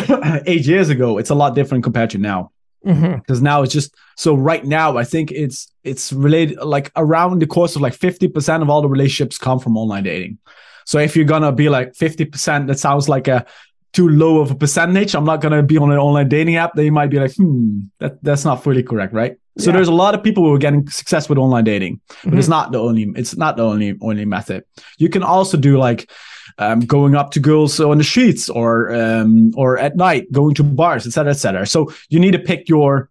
eight 0.45 0.65
years 0.67 0.89
ago, 0.89 1.17
it's 1.17 1.31
a 1.31 1.35
lot 1.35 1.55
different 1.55 1.83
compared 1.83 2.11
to 2.11 2.17
now. 2.19 2.51
Because 2.83 3.41
now 3.41 3.61
it's 3.61 3.73
just 3.73 3.93
so 4.17 4.33
right 4.33 4.65
now 4.65 4.97
i 4.97 5.03
think 5.03 5.31
it's 5.31 5.71
it's 5.83 6.11
related 6.13 6.57
like 6.63 6.91
around 6.95 7.39
the 7.39 7.47
course 7.47 7.75
of 7.75 7.81
like 7.81 7.93
50% 7.95 8.61
of 8.61 8.69
all 8.69 8.81
the 8.81 8.89
relationships 8.89 9.37
come 9.37 9.59
from 9.59 9.77
online 9.77 10.03
dating. 10.03 10.37
So 10.85 10.97
if 10.99 11.15
you're 11.15 11.25
gonna 11.25 11.51
be 11.51 11.69
like 11.69 11.93
50% 11.93 12.67
that 12.67 12.79
sounds 12.79 13.07
like 13.07 13.27
a 13.27 13.45
too 13.93 14.07
low 14.07 14.39
of 14.39 14.51
a 14.51 14.55
percentage. 14.55 15.13
I'm 15.15 15.25
not 15.25 15.41
gonna 15.41 15.61
be 15.63 15.77
on 15.77 15.91
an 15.91 15.97
online 15.97 16.29
dating 16.29 16.55
app. 16.55 16.71
Then 16.75 16.85
you 16.85 16.91
might 16.91 17.09
be 17.09 17.19
like 17.19 17.35
hmm 17.35 17.81
that, 17.99 18.23
that's 18.23 18.45
not 18.45 18.63
fully 18.63 18.83
correct 18.83 19.13
right? 19.13 19.35
So 19.57 19.69
Yeah. 19.69 19.75
there's 19.75 19.89
a 19.89 19.93
lot 19.93 20.15
of 20.15 20.23
people 20.23 20.43
who 20.45 20.53
are 20.53 20.57
getting 20.59 20.87
success 20.89 21.27
with 21.29 21.37
online 21.37 21.65
dating 21.65 21.99
but 22.23 22.33
Mhm. 22.33 22.39
it's 22.39 22.47
not 22.47 22.71
the 22.71 22.79
only 22.79 23.03
it's 23.15 23.35
not 23.37 23.57
the 23.57 23.63
only 23.63 23.95
only 24.01 24.25
method. 24.25 24.63
You 24.97 25.09
can 25.09 25.23
also 25.23 25.57
do 25.57 25.77
like 25.77 26.09
um, 26.57 26.81
going 26.81 27.15
up 27.15 27.31
to 27.31 27.39
girls 27.39 27.79
on 27.79 27.97
the 27.97 28.03
streets 28.03 28.49
or 28.49 28.93
um, 28.93 29.53
or 29.55 29.77
at 29.77 29.95
night 29.95 30.31
going 30.31 30.53
to 30.55 30.63
bars 30.63 31.05
etc 31.05 31.31
etc 31.31 31.65
so 31.65 31.91
you 32.09 32.19
need 32.19 32.31
to 32.31 32.39
pick 32.39 32.69
your 32.69 33.09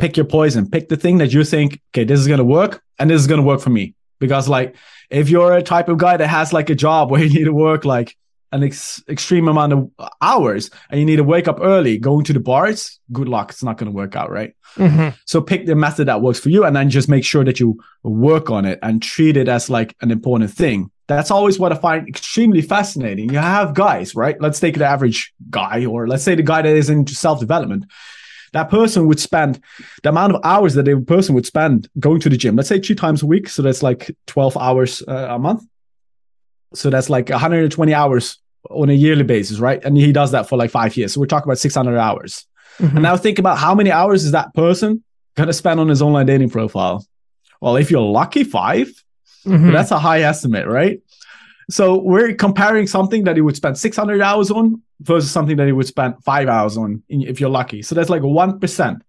pick 0.00 0.16
your 0.16 0.26
poison. 0.26 0.68
Pick 0.68 0.88
the 0.88 0.96
thing 0.96 1.18
that 1.18 1.32
you 1.32 1.44
think 1.44 1.80
okay 1.92 2.04
this 2.04 2.18
is 2.18 2.26
going 2.26 2.38
to 2.38 2.44
work 2.44 2.82
and 2.98 3.08
this 3.08 3.20
is 3.20 3.26
going 3.28 3.40
to 3.40 3.46
work 3.46 3.60
for 3.60 3.70
me. 3.70 3.94
Because 4.18 4.48
like 4.48 4.74
if 5.10 5.28
you're 5.28 5.52
a 5.54 5.62
type 5.62 5.88
of 5.88 5.98
guy 5.98 6.16
that 6.16 6.26
has 6.26 6.52
like 6.52 6.70
a 6.70 6.74
job 6.74 7.10
where 7.10 7.22
you 7.22 7.30
need 7.30 7.44
to 7.44 7.52
work 7.52 7.84
like 7.84 8.16
an 8.52 8.62
ex- 8.64 9.02
extreme 9.08 9.46
amount 9.48 9.72
of 9.72 9.90
hours 10.20 10.70
and 10.90 10.98
you 10.98 11.06
need 11.06 11.16
to 11.16 11.24
wake 11.24 11.46
up 11.48 11.58
early 11.62 11.98
going 11.98 12.24
to 12.24 12.32
the 12.32 12.40
bars 12.40 12.98
good 13.12 13.28
luck 13.28 13.50
it's 13.50 13.62
not 13.62 13.76
going 13.78 13.90
to 13.90 13.94
work 13.96 14.16
out 14.16 14.30
right 14.30 14.54
Mhm. 14.76 15.14
so 15.24 15.40
pick 15.40 15.66
the 15.66 15.74
method 15.74 16.06
that 16.08 16.22
works 16.22 16.38
for 16.40 16.48
you 16.50 16.64
and 16.64 16.74
then 16.76 16.90
just 16.90 17.08
make 17.08 17.24
sure 17.24 17.44
that 17.44 17.58
you 17.60 17.78
work 18.02 18.50
on 18.50 18.64
it 18.64 18.78
and 18.82 19.02
treat 19.02 19.36
it 19.36 19.48
as 19.48 19.68
like 19.68 19.96
an 20.00 20.10
important 20.12 20.50
thing. 20.52 20.90
That's 21.08 21.32
always 21.32 21.58
what 21.58 21.72
I 21.72 21.74
find 21.74 22.06
extremely 22.08 22.62
fascinating. 22.62 23.30
You 23.32 23.38
have 23.38 23.74
guys, 23.74 24.14
right? 24.14 24.40
Let's 24.40 24.60
take 24.60 24.78
the 24.78 24.84
average 24.86 25.32
guy, 25.50 25.84
or 25.86 26.06
let's 26.06 26.22
say 26.22 26.36
the 26.36 26.44
guy 26.44 26.62
that 26.62 26.76
is 26.76 26.88
into 26.88 27.16
self 27.16 27.40
development. 27.40 27.84
That 28.52 28.70
person 28.70 29.08
would 29.08 29.18
spend 29.18 29.60
the 30.04 30.10
amount 30.10 30.34
of 30.36 30.40
hours 30.44 30.74
that 30.74 30.86
a 30.86 31.00
person 31.00 31.34
would 31.34 31.46
spend 31.46 31.88
going 31.98 32.20
to 32.20 32.28
the 32.28 32.36
gym, 32.36 32.54
let's 32.54 32.68
say 32.68 32.78
two 32.78 32.94
times 32.94 33.22
a 33.22 33.26
week. 33.26 33.48
So 33.48 33.60
that's 33.62 33.82
like 33.82 34.14
12 34.28 34.56
hours 34.56 35.02
uh, 35.08 35.26
a 35.30 35.38
month. 35.40 35.64
So 36.74 36.90
that's 36.90 37.10
like 37.10 37.28
120 37.28 37.94
hours 37.94 38.38
on 38.68 38.90
a 38.90 38.92
yearly 38.92 39.22
basis, 39.24 39.58
right? 39.58 39.82
And 39.84 39.96
he 39.96 40.12
does 40.12 40.30
that 40.32 40.48
for 40.48 40.56
like 40.56 40.70
five 40.70 40.96
years. 40.96 41.14
So 41.14 41.20
we're 41.20 41.26
talking 41.26 41.48
about 41.48 41.58
600 41.58 41.96
hours. 41.98 42.46
Mhm. 42.78 42.92
And 42.94 43.02
now 43.02 43.16
think 43.16 43.38
about 43.38 43.58
how 43.58 43.74
many 43.74 43.90
hours 43.90 44.24
is 44.24 44.32
that 44.32 44.54
person 44.54 45.02
going 45.36 45.46
to 45.48 45.52
spend 45.52 45.80
on 45.80 45.88
his 45.88 46.02
online 46.02 46.26
dating 46.26 46.50
profile? 46.50 47.04
Well, 47.60 47.76
if 47.76 47.90
you're 47.90 48.00
lucky, 48.02 48.44
5 48.44 48.88
Mhm. 49.46 49.66
but 49.66 49.72
that's 49.72 49.90
a 49.90 49.98
high 49.98 50.20
estimate, 50.22 50.66
right? 50.66 51.00
So 51.70 51.98
we're 52.00 52.34
comparing 52.34 52.86
something 52.86 53.24
that 53.24 53.36
he 53.36 53.42
would 53.42 53.56
spend 53.56 53.78
600 53.78 54.20
hours 54.20 54.50
on 54.50 54.82
versus 55.00 55.30
something 55.30 55.56
that 55.56 55.66
he 55.66 55.72
would 55.72 55.86
spend 55.86 56.14
five 56.24 56.48
hours 56.48 56.76
on 56.76 57.02
if 57.08 57.40
you're 57.40 57.50
lucky. 57.50 57.82
So 57.82 57.94
that's 57.94 58.10
like 58.10 58.22
1%. 58.22 59.02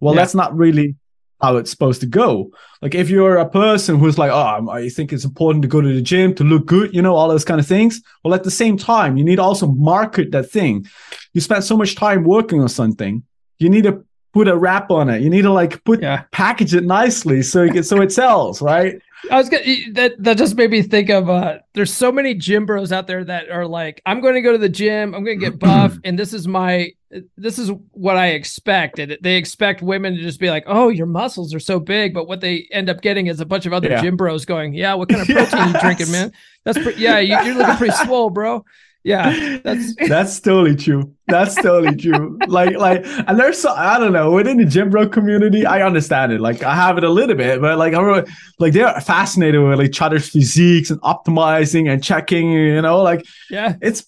Well, 0.00 0.14
Yeah. 0.14 0.22
that's 0.22 0.34
not 0.34 0.56
really 0.56 0.96
how 1.40 1.56
it's 1.56 1.70
supposed 1.70 2.00
to 2.00 2.06
go. 2.06 2.50
Like 2.82 2.94
if 2.94 3.10
you're 3.10 3.36
a 3.36 3.48
person 3.48 3.98
who's 3.98 4.18
like, 4.18 4.30
oh, 4.30 4.68
I 4.70 4.88
think 4.88 5.12
it's 5.12 5.24
important 5.24 5.62
to 5.62 5.68
go 5.68 5.80
to 5.80 5.92
the 5.94 6.00
gym 6.02 6.34
to 6.36 6.44
look 6.44 6.66
good, 6.66 6.94
you 6.94 7.02
know, 7.02 7.14
all 7.14 7.28
those 7.28 7.44
kind 7.44 7.60
of 7.60 7.66
things. 7.66 8.00
Well, 8.24 8.34
at 8.34 8.44
the 8.44 8.50
same 8.50 8.76
time, 8.76 9.16
you 9.16 9.24
need 9.24 9.36
to 9.36 9.42
also 9.42 9.66
market 9.66 10.30
that 10.32 10.50
thing. 10.50 10.86
You 11.34 11.40
spend 11.40 11.64
so 11.64 11.76
much 11.76 11.94
time 11.94 12.24
working 12.24 12.60
on 12.60 12.68
something, 12.68 13.22
you 13.58 13.68
need 13.68 13.84
to 13.84 14.04
put 14.32 14.48
a 14.48 14.56
wrap 14.56 14.90
on 14.90 15.08
it. 15.08 15.22
You 15.22 15.30
need 15.30 15.42
to 15.42 15.52
like 15.52 15.82
put 15.84 16.02
Yeah. 16.02 16.24
package 16.32 16.74
it 16.74 16.84
nicely 16.84 17.42
so 17.42 17.64
it 17.64 17.72
gets, 17.72 17.88
so 17.88 18.00
it 18.00 18.12
sells, 18.12 18.60
right? 18.62 18.96
I 19.30 19.36
was 19.36 19.48
gonna 19.48 19.64
that 19.94 20.12
that 20.22 20.36
just 20.36 20.56
made 20.56 20.70
me 20.70 20.82
think 20.82 21.08
of 21.08 21.28
uh 21.28 21.58
there's 21.74 21.92
so 21.92 22.12
many 22.12 22.34
gym 22.34 22.64
bros 22.66 22.92
out 22.92 23.06
there 23.06 23.24
that 23.24 23.50
are 23.50 23.66
like, 23.66 24.00
I'm 24.06 24.20
going 24.20 24.34
to 24.34 24.42
go 24.42 24.52
to 24.52 24.58
the 24.58 24.68
gym, 24.68 25.14
I'm 25.14 25.24
going 25.24 25.40
to 25.40 25.44
get 25.44 25.58
buff, 25.68 25.98
and 26.04 26.18
this 26.18 26.32
is 26.32 26.46
my 26.46 26.92
this 27.36 27.58
is 27.58 27.70
what 27.92 28.16
I 28.16 28.28
expect. 28.28 28.98
And 28.98 29.16
they 29.20 29.36
expect 29.36 29.82
women 29.82 30.16
to 30.16 30.22
just 30.22 30.40
be 30.40 30.50
like, 30.50 30.64
Oh, 30.66 30.88
your 30.88 31.06
muscles 31.06 31.54
are 31.54 31.60
so 31.60 31.78
big, 31.78 32.12
but 32.14 32.26
what 32.26 32.40
they 32.40 32.68
end 32.72 32.90
up 32.90 33.00
getting 33.00 33.26
is 33.28 33.40
a 33.40 33.46
bunch 33.46 33.66
of 33.66 33.72
other 33.72 33.88
Yeah. 33.88 34.02
gym 34.02 34.16
bros 34.16 34.44
going, 34.44 34.74
Yeah, 34.74 34.94
what 34.94 35.08
kind 35.08 35.22
of 35.22 35.28
protein 35.50 35.72
you 35.72 35.80
drinking, 35.80 36.10
man? 36.10 36.32
That's 36.64 36.78
pretty 36.78 37.00
yeah, 37.00 37.18
you, 37.18 37.38
you're 37.44 37.54
looking 37.54 37.76
pretty 37.76 37.94
swole, 38.04 38.30
bro. 38.30 38.64
Yeah, 39.04 39.58
that's 39.62 39.94
that's 40.08 40.40
totally 40.40 40.74
true. 40.74 41.14
That's 41.28 41.54
totally 41.54 41.94
true. 41.94 42.40
Like, 42.48 42.76
like, 42.76 43.06
and 43.06 43.38
there's 43.38 43.56
so 43.56 43.70
I 43.70 44.00
don't 44.00 44.12
know 44.12 44.32
within 44.32 44.56
the 44.56 44.64
gym 44.64 44.90
bro 44.90 45.08
community, 45.08 45.64
I 45.64 45.86
understand 45.86 46.32
it. 46.32 46.40
Like, 46.40 46.64
I 46.64 46.74
have 46.74 46.98
it 46.98 47.04
a 47.04 47.08
little 47.08 47.36
bit, 47.36 47.60
but 47.60 47.78
like, 47.78 47.94
I 47.94 48.00
really, 48.00 48.24
like 48.58 48.72
they're 48.72 49.00
fascinated 49.00 49.62
with 49.62 49.80
each 49.80 50.02
other's 50.02 50.28
physiques 50.28 50.90
and 50.90 51.00
optimizing 51.02 51.88
and 51.88 52.02
checking. 52.02 52.50
You 52.50 52.82
know, 52.82 53.00
like 53.00 53.24
yeah. 53.48 53.76
it's 53.80 54.06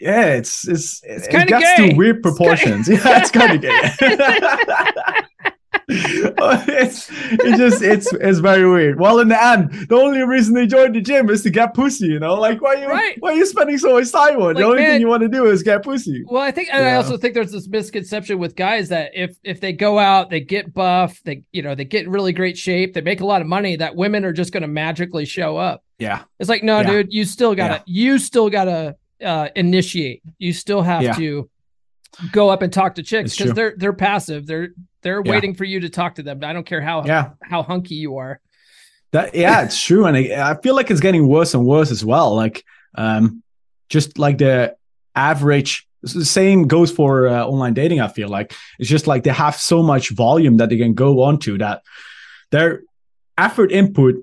yeah, 0.00 0.24
it's 0.34 0.66
it's, 0.66 1.02
It's 1.04 1.26
it 1.26 1.30
kinda 1.30 1.46
gets 1.46 1.76
gay. 1.78 1.90
to 1.90 1.96
weird 1.96 2.22
proportions. 2.22 2.88
yeah, 2.88 3.20
it's 3.20 3.30
kind 3.30 3.52
of 3.54 3.60
gay. 3.60 3.90
Oh, 5.92 6.64
it's 6.68 7.08
it 7.32 7.56
just 7.56 7.82
it's 7.82 8.12
it's 8.12 8.38
very 8.38 8.68
weird. 8.68 9.00
Well, 9.00 9.18
in 9.18 9.26
the 9.28 9.42
end, 9.44 9.72
the 9.88 9.96
only 9.96 10.22
reason 10.22 10.54
they 10.54 10.66
joined 10.66 10.94
the 10.94 11.00
gym 11.00 11.28
is 11.30 11.42
to 11.42 11.50
get 11.50 11.74
pussy. 11.74 12.06
You 12.06 12.20
know, 12.20 12.34
like 12.34 12.60
why 12.62 12.74
you 12.74 12.86
Right. 12.88 13.16
why 13.18 13.30
are 13.30 13.34
you 13.34 13.44
spending 13.44 13.76
so 13.76 13.94
much 13.94 14.10
time 14.12 14.36
on? 14.36 14.54
Like, 14.54 14.56
the 14.58 14.62
only 14.64 14.82
man- 14.82 14.90
thing 14.92 15.00
you 15.00 15.08
want 15.08 15.22
to 15.22 15.28
do 15.28 15.46
is 15.46 15.64
get 15.64 15.82
pussy. 15.82 16.22
Well, 16.26 16.42
I 16.42 16.52
think, 16.52 16.68
and 16.72 16.84
I 16.84 16.94
also 16.94 17.16
think 17.16 17.34
there's 17.34 17.50
this 17.50 17.68
misconception 17.68 18.38
with 18.38 18.54
guys 18.54 18.88
that 18.90 19.10
if 19.14 19.36
if 19.42 19.60
they 19.60 19.72
go 19.72 19.98
out, 19.98 20.30
they 20.30 20.40
get 20.40 20.72
buff, 20.72 21.20
they 21.24 21.42
you 21.50 21.62
know 21.62 21.74
they 21.74 21.84
get 21.84 22.04
in 22.04 22.10
really 22.12 22.32
great 22.32 22.56
shape, 22.56 22.94
they 22.94 23.00
make 23.00 23.20
a 23.20 23.26
lot 23.26 23.40
of 23.40 23.48
money, 23.48 23.74
that 23.76 23.96
women 23.96 24.24
are 24.24 24.32
just 24.32 24.52
going 24.52 24.62
to 24.62 24.68
magically 24.68 25.24
show 25.24 25.56
up. 25.56 25.82
Yeah, 25.98 26.22
It's 26.38 26.48
like, 26.48 26.62
no, 26.62 26.80
Yeah. 26.80 26.90
dude, 26.90 27.12
you 27.12 27.24
still 27.24 27.54
gotta, 27.56 27.82
you 27.86 28.18
still 28.18 28.48
gotta 28.48 28.96
uh, 29.24 29.48
initiate. 29.56 30.22
You 30.38 30.52
still 30.52 30.82
have 30.82 31.02
Yeah. 31.02 31.14
to 31.14 31.50
go 32.32 32.48
up 32.50 32.62
and 32.62 32.72
talk 32.72 32.96
to 32.96 33.02
chicks 33.02 33.36
because 33.36 33.54
they're 33.54 33.74
they're 33.76 33.92
passive. 33.92 34.46
They're 34.46 34.68
they're 35.02 35.22
Yeah. 35.24 35.30
waiting 35.30 35.54
for 35.54 35.64
you 35.64 35.80
to 35.80 35.88
talk 35.88 36.16
to 36.16 36.22
them. 36.22 36.40
I 36.42 36.52
don't 36.52 36.66
care 36.66 36.80
how 36.80 37.04
yeah. 37.06 37.30
how 37.42 37.62
hunky 37.62 37.94
you 37.96 38.16
are. 38.18 38.40
That 39.12 39.34
yeah, 39.34 39.62
it's 39.62 39.82
true, 39.86 40.06
and 40.06 40.16
I, 40.16 40.50
I 40.50 40.60
feel 40.60 40.74
like 40.74 40.90
it's 40.90 41.00
getting 41.00 41.26
worse 41.28 41.54
and 41.54 41.64
worse 41.64 41.90
as 41.90 42.04
well. 42.04 42.34
Like, 42.34 42.64
um, 42.94 43.42
just 43.88 44.18
like 44.18 44.38
the 44.38 44.76
average. 45.14 45.86
The 46.02 46.24
same 46.24 46.66
goes 46.66 46.90
for 46.90 47.28
uh, 47.28 47.44
online 47.44 47.74
dating. 47.74 48.00
I 48.00 48.08
feel 48.08 48.30
like 48.30 48.54
it's 48.78 48.88
just 48.88 49.06
like 49.06 49.22
they 49.22 49.30
have 49.32 49.54
so 49.56 49.82
much 49.82 50.08
volume 50.10 50.56
that 50.56 50.70
they 50.70 50.78
can 50.78 50.94
go 50.94 51.22
on 51.24 51.38
to 51.40 51.58
that 51.58 51.82
their 52.50 52.80
effort 53.36 53.70
input 53.70 54.14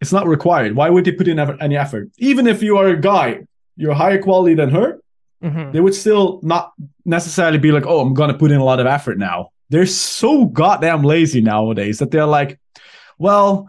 is 0.00 0.12
not 0.12 0.28
required. 0.28 0.76
Why 0.76 0.90
would 0.90 1.04
they 1.04 1.10
put 1.10 1.26
in 1.26 1.40
any 1.40 1.76
effort? 1.76 2.10
Even 2.18 2.46
if 2.46 2.62
you 2.62 2.76
are 2.78 2.86
a 2.86 3.00
guy, 3.00 3.40
you're 3.76 3.94
higher 3.94 4.20
quality 4.20 4.54
than 4.54 4.70
her, 4.70 4.98
Mhm. 5.42 5.72
they 5.72 5.80
would 5.80 5.94
still 5.94 6.40
not 6.42 6.72
necessarily 7.04 7.58
be 7.58 7.72
like, 7.72 7.86
oh, 7.86 8.00
I'm 8.00 8.14
going 8.14 8.30
to 8.32 8.38
put 8.38 8.50
in 8.50 8.58
a 8.58 8.64
lot 8.64 8.80
of 8.80 8.86
effort 8.86 9.18
now. 9.18 9.50
They're 9.70 9.86
so 9.86 10.46
goddamn 10.46 11.02
lazy 11.02 11.40
nowadays 11.40 11.98
that 11.98 12.10
they're 12.10 12.26
like, 12.26 12.58
well, 13.18 13.68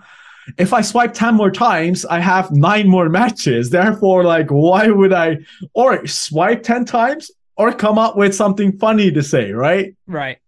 if 0.57 0.73
I 0.73 0.81
swipe 0.81 1.13
10 1.13 1.35
more 1.35 1.49
times, 1.51 2.05
I 2.05 2.19
have 2.19 2.51
nine 2.51 2.87
more 2.87 3.09
matches. 3.09 3.71
Therefore, 3.71 4.23
like, 4.23 4.47
why 4.49 4.87
would 4.87 5.11
I 5.13 5.37
or 5.73 6.05
swipe 6.07 6.61
10 6.63 6.85
times 6.85 7.31
or 7.57 7.71
come 7.71 7.97
up 7.97 8.15
with 8.15 8.35
something 8.35 8.77
funny 8.77 9.11
to 9.11 9.23
say, 9.23 9.51
right? 9.51 9.95
Right. 10.07 10.37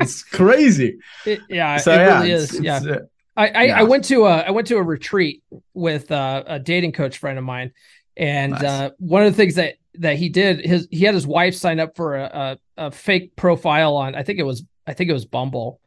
It's 0.00 0.22
crazy. 0.22 0.96
It- 1.26 1.40
yeah, 1.50 1.76
So, 1.76 1.92
it 1.92 1.96
yeah, 1.96 2.18
really 2.20 2.30
it's- 2.32 2.52
is. 2.54 2.60
Yeah. 2.60 2.76
it's, 2.78 2.86
uh, 2.86 2.98
I, 3.36 3.48
I, 3.48 3.62
Yeah. 3.64 3.78
I 3.80 3.82
went 3.84 4.04
to 4.06 4.24
a 4.26 4.38
I 4.42 4.50
went 4.50 4.66
to 4.68 4.76
a 4.76 4.82
retreat 4.82 5.42
with 5.74 6.10
uh, 6.10 6.42
a 6.46 6.58
dating 6.58 6.92
coach 6.92 7.18
friend 7.18 7.38
of 7.38 7.44
mine, 7.44 7.72
and 8.16 8.52
Nice. 8.52 8.62
uh, 8.62 8.90
one 8.98 9.22
of 9.24 9.32
the 9.32 9.36
things 9.36 9.54
that 9.56 9.74
that 9.94 10.16
he 10.16 10.28
did 10.28 10.64
his 10.64 10.86
he 10.90 11.04
had 11.04 11.14
his 11.14 11.26
wife 11.26 11.54
sign 11.54 11.80
up 11.80 11.96
for 11.96 12.16
a, 12.16 12.58
a, 12.76 12.86
a 12.86 12.90
fake 12.90 13.34
profile 13.36 13.96
on 13.96 14.14
I 14.14 14.22
think 14.22 14.38
it 14.38 14.44
was 14.44 14.62
I 14.86 14.94
think 14.94 15.10
it 15.10 15.14
was 15.14 15.24
Bumble, 15.24 15.80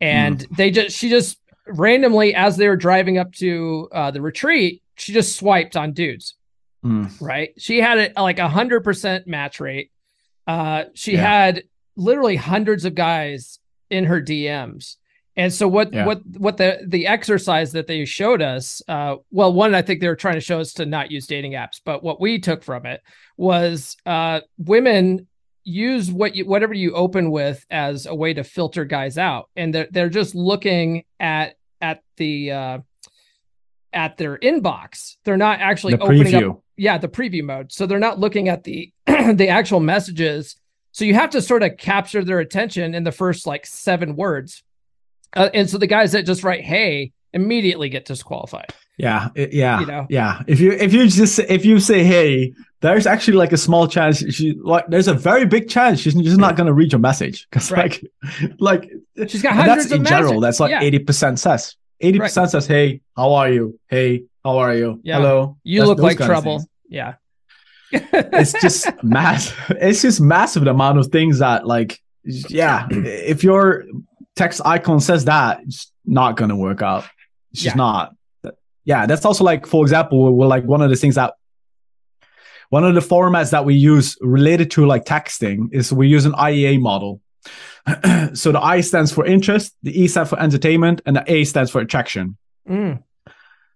and 0.00 0.40
Hmm. 0.42 0.54
they 0.54 0.70
just 0.70 0.96
she 0.96 1.08
just 1.10 1.38
randomly 1.66 2.34
as 2.34 2.56
they 2.56 2.68
were 2.68 2.76
driving 2.76 3.18
up 3.18 3.32
to 3.34 3.88
uh, 3.92 4.10
the 4.10 4.20
retreat 4.20 4.82
she 4.96 5.12
just 5.12 5.36
swiped 5.36 5.76
on 5.76 5.92
dudes 5.92 6.34
mm, 6.84 7.08
right 7.20 7.50
she 7.58 7.80
had 7.80 7.98
a, 8.16 8.20
like 8.22 8.38
a 8.40 8.48
hundred 8.48 8.80
percent 8.82 9.26
match 9.28 9.60
rate 9.60 9.90
uh 10.48 10.84
she 10.94 11.12
Yeah. 11.12 11.20
had 11.20 11.62
literally 11.96 12.34
hundreds 12.36 12.84
of 12.84 12.94
guys 12.96 13.60
in 13.88 14.04
her 14.06 14.20
dms 14.20 14.96
and 15.40 15.52
so 15.52 15.66
what 15.66 15.92
Yeah. 15.92 16.06
what 16.06 16.20
what 16.36 16.56
the 16.56 16.70
the 16.86 17.06
exercise 17.06 17.72
that 17.72 17.86
they 17.86 18.04
showed 18.04 18.42
us 18.42 18.82
uh 18.88 19.16
well 19.30 19.52
one 19.52 19.74
i 19.74 19.82
think 19.82 20.00
they 20.00 20.08
were 20.08 20.22
trying 20.24 20.34
to 20.34 20.40
show 20.50 20.60
us 20.60 20.72
to 20.74 20.84
not 20.86 21.10
use 21.10 21.26
dating 21.26 21.52
apps 21.52 21.80
but 21.84 22.02
what 22.02 22.20
we 22.20 22.38
took 22.38 22.62
from 22.62 22.86
it 22.86 23.00
was 23.36 23.96
uh 24.06 24.40
women 24.58 25.26
use 25.64 26.10
what 26.10 26.34
you 26.34 26.46
whatever 26.46 26.74
you 26.74 26.92
open 26.94 27.30
with 27.30 27.64
as 27.70 28.06
a 28.06 28.14
way 28.14 28.32
to 28.34 28.42
filter 28.42 28.84
guys 28.84 29.18
out. 29.18 29.50
And 29.56 29.74
they're, 29.74 29.88
they're 29.90 30.08
just 30.08 30.34
looking 30.34 31.04
at 31.18 31.54
at 31.80 32.02
the 32.16 32.50
uh 32.50 32.78
at 33.92 34.16
their 34.16 34.38
inbox. 34.38 35.16
They're 35.24 35.36
not 35.36 35.60
actually 35.60 35.96
the 35.96 36.02
opening 36.02 36.34
up 36.34 36.42
preview. 36.42 36.60
yeah 36.76 36.98
the 36.98 37.08
preview 37.08 37.44
mode. 37.44 37.72
So 37.72 37.86
they're 37.86 37.98
not 37.98 38.18
looking 38.18 38.48
at 38.48 38.64
the 38.64 38.92
the 39.06 39.48
actual 39.48 39.80
messages. 39.80 40.56
So 40.92 41.04
you 41.04 41.14
have 41.14 41.30
to 41.30 41.42
sort 41.42 41.62
of 41.62 41.76
capture 41.76 42.24
their 42.24 42.40
attention 42.40 42.94
in 42.94 43.04
the 43.04 43.12
first 43.12 43.46
like 43.46 43.66
seven 43.66 44.16
words 44.16 44.62
uh, 45.34 45.48
and 45.54 45.68
so 45.70 45.78
the 45.78 45.86
guys 45.86 46.12
that 46.12 46.26
just 46.26 46.42
write 46.44 46.62
hey 46.62 47.12
immediately 47.32 47.88
get 47.88 48.04
disqualified 48.04 48.72
Yeah, 48.98 49.28
it- 49.34 49.52
yeah, 49.52 49.80
You 49.80 49.86
know? 49.86 50.06
yeah. 50.10 50.42
If 50.46 50.58
you 50.60 50.72
if 50.72 50.92
you 50.92 51.06
just 51.08 51.38
if 51.38 51.64
you 51.64 51.78
say 51.80 52.02
hey, 52.04 52.52
there's 52.80 53.06
actually 53.06 53.36
like 53.36 53.52
a 53.52 53.56
small 53.56 53.86
chance 53.86 54.18
she 54.34 54.54
like 54.62 54.86
there's 54.88 55.06
a 55.08 55.14
very 55.14 55.46
big 55.46 55.68
chance 55.68 56.00
she's 56.00 56.14
just 56.14 56.38
not 56.40 56.56
gonna 56.56 56.72
read 56.72 56.92
your 56.92 56.98
message 57.00 57.46
because 57.50 57.70
Right. 57.70 58.02
like 58.58 58.58
like 58.58 58.90
she's 59.28 59.42
got 59.42 59.54
hundreds 59.54 59.84
that's 59.84 59.92
of 59.92 59.98
in 60.00 60.04
general. 60.04 60.40
messages. 60.40 60.42
That's 60.42 60.60
like 60.60 60.70
Yeah. 60.70 60.82
eighty 60.82 60.98
percent 60.98 61.38
says 61.38 61.76
eighty 62.00 62.18
percent 62.18 62.50
says 62.50 62.66
hey, 62.66 63.00
how 63.16 63.32
are 63.34 63.50
you? 63.50 63.78
Hey, 63.88 64.24
how 64.44 64.58
are 64.58 64.74
you? 64.74 65.00
Yeah. 65.04 65.16
Hello. 65.18 65.56
you 65.62 65.80
That's 65.80 65.88
look 65.88 65.98
like 66.00 66.16
trouble 66.18 66.64
yeah 66.88 67.14
It's 67.92 68.52
just 68.60 68.88
massive. 69.02 69.56
It's 69.80 70.02
just 70.02 70.20
massive 70.20 70.64
the 70.64 70.70
amount 70.70 70.98
of 70.98 71.06
things 71.08 71.38
that 71.38 71.66
like 71.66 72.00
yeah. 72.24 72.86
If 72.90 73.42
your 73.44 73.84
text 74.40 74.60
icon 74.64 75.00
says 75.00 75.26
that, 75.26 75.60
it's 75.66 75.92
not 76.04 76.36
gonna 76.36 76.56
work 76.56 76.80
out. 76.82 77.04
It's 77.52 77.62
just 77.62 77.76
not. 77.76 78.14
Yeah, 78.84 79.06
that's 79.06 79.24
also 79.26 79.44
like, 79.44 79.66
for 79.66 79.84
example, 79.84 80.34
we're 80.34 80.46
like 80.46 80.64
one 80.64 80.80
of 80.80 80.88
the 80.88 80.96
things 80.96 81.16
that 81.16 81.34
one 82.70 82.84
of 82.84 82.94
the 82.94 83.00
formats 83.00 83.50
that 83.50 83.64
we 83.64 83.74
use 83.74 84.16
related 84.22 84.70
to 84.72 84.86
like 84.86 85.04
texting 85.04 85.68
is 85.72 85.92
we 85.92 86.08
use 86.08 86.24
an 86.24 86.32
IEA 86.32 86.80
model. 86.80 87.20
so 88.34 88.52
the 88.52 88.60
I 88.62 88.80
stands 88.80 89.12
for 89.12 89.26
interest, 89.26 89.74
the 89.82 89.92
E 90.00 90.08
stands 90.08 90.30
for 90.30 90.40
entertainment, 90.40 91.02
and 91.04 91.16
the 91.16 91.24
A 91.26 91.44
stands 91.44 91.70
for 91.70 91.80
attraction. 91.80 92.36
Mm, 92.68 93.02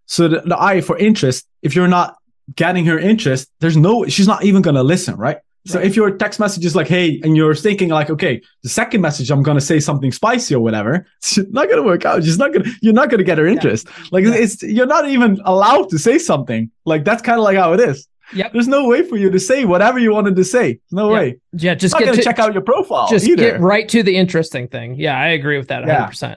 So 0.06 0.28
the, 0.28 0.40
the 0.40 0.60
I 0.60 0.80
for 0.80 0.96
interest, 0.96 1.46
if 1.62 1.74
you're 1.74 1.88
not 1.88 2.16
getting 2.54 2.86
her 2.86 2.98
interest, 2.98 3.50
there's 3.60 3.76
no, 3.76 4.06
she's 4.06 4.28
not 4.28 4.44
even 4.44 4.62
gonna 4.62 4.82
listen, 4.82 5.16
right? 5.16 5.38
So 5.66 5.78
Right. 5.78 5.86
if 5.86 5.96
your 5.96 6.10
text 6.10 6.38
message 6.40 6.64
is 6.66 6.76
like, 6.76 6.88
hey, 6.88 7.20
and 7.24 7.36
you're 7.36 7.54
thinking 7.54 7.88
like, 7.88 8.10
okay, 8.10 8.42
the 8.62 8.68
second 8.68 9.00
message, 9.00 9.30
I'm 9.30 9.42
gonna 9.42 9.62
say 9.62 9.80
something 9.80 10.12
spicy 10.12 10.54
or 10.54 10.60
whatever, 10.60 11.06
it's 11.22 11.38
not 11.52 11.70
gonna 11.70 11.82
work 11.82 12.04
out. 12.04 12.22
She's 12.22 12.38
not 12.38 12.52
gonna, 12.52 12.66
you're 12.82 12.92
not 12.92 13.08
gonna 13.10 13.22
get 13.24 13.38
her 13.38 13.46
interest. 13.46 13.88
Like 14.12 14.24
Yeah. 14.24 14.34
it's, 14.34 14.62
you're 14.62 14.86
not 14.86 15.08
even 15.08 15.40
allowed 15.44 15.88
to 15.90 15.98
say 15.98 16.18
something. 16.18 16.70
Like 16.84 17.04
that's 17.04 17.22
kind 17.22 17.38
of 17.38 17.44
like 17.44 17.56
how 17.56 17.72
it 17.72 17.80
is. 17.80 18.06
Yep. 18.34 18.52
There's 18.52 18.68
no 18.68 18.86
way 18.88 19.02
for 19.02 19.16
you 19.16 19.30
to 19.30 19.38
say 19.40 19.64
whatever 19.64 19.98
you 19.98 20.12
wanted 20.12 20.36
to 20.36 20.44
say. 20.44 20.80
No 20.92 21.08
Yeah. 21.10 21.14
way. 21.18 21.36
yeah 21.52 21.74
just 21.74 21.94
not 21.94 22.00
get 22.00 22.10
gonna 22.10 22.22
check 22.22 22.38
out 22.38 22.52
your 22.52 22.62
profile 22.62 23.08
just 23.08 23.26
either. 23.26 23.52
get 23.52 23.60
right 23.60 23.88
to 23.88 24.02
the 24.02 24.16
interesting 24.16 24.66
thing 24.68 24.96
yeah 24.96 25.16
i 25.18 25.28
agree 25.28 25.56
with 25.56 25.68
that 25.68 25.84
100% 25.84 26.36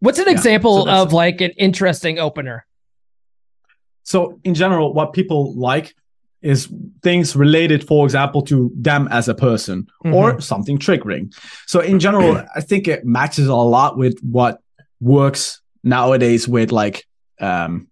what's 0.00 0.18
an 0.18 0.26
Yeah, 0.26 0.32
example 0.32 0.84
so 0.84 0.90
of 0.90 1.12
like 1.12 1.40
an 1.40 1.52
interesting 1.56 2.18
opener 2.18 2.66
So 4.04 4.38
in 4.44 4.54
general, 4.54 4.92
what 4.94 5.12
people 5.12 5.54
like 5.56 5.94
is 6.42 6.68
things 7.02 7.34
related, 7.34 7.86
for 7.86 8.04
example, 8.04 8.42
to 8.42 8.70
them 8.76 9.08
as 9.10 9.28
a 9.28 9.34
person 9.34 9.86
or 10.04 10.40
something 10.40 10.78
triggering. 10.78 11.34
So 11.66 11.80
in 11.80 11.98
general, 11.98 12.42
I 12.54 12.60
think 12.60 12.88
it 12.88 13.04
matches 13.04 13.48
a 13.48 13.54
lot 13.54 13.96
with 13.96 14.18
what 14.20 14.60
works 15.00 15.60
nowadays 15.82 16.48
with 16.48 16.72
like 16.72 17.06
um 17.40 17.86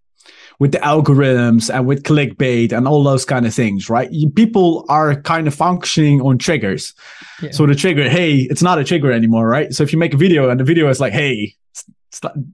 with 0.59 0.73
the 0.73 0.79
algorithms 0.79 1.73
and 1.73 1.87
with 1.87 2.05
clickbait 2.05 2.73
and 2.73 2.87
all 2.87 3.03
those 3.03 3.25
kind 3.25 3.45
of 3.47 3.53
things, 3.53 3.91
right? 3.91 4.11
You, 4.13 4.31
people 4.31 4.85
are 4.89 5.21
kind 5.23 5.49
of 5.49 5.55
functioning 5.55 6.21
on 6.21 6.39
triggers. 6.39 6.95
Yeah. 7.43 7.51
So 7.51 7.67
the 7.67 7.75
trigger, 7.75 8.09
hey, 8.09 8.47
it's 8.51 8.63
not 8.63 8.79
a 8.79 8.85
trigger 8.85 9.11
anymore, 9.11 9.49
right? 9.49 9.73
So 9.73 9.83
if 9.83 9.93
you 9.93 9.99
make 9.99 10.15
a 10.15 10.17
video 10.17 10.51
and 10.51 10.61
the 10.61 10.65
video 10.65 10.89
is 10.89 11.01
like, 11.01 11.13
hey, 11.13 11.55
it's 11.71 11.85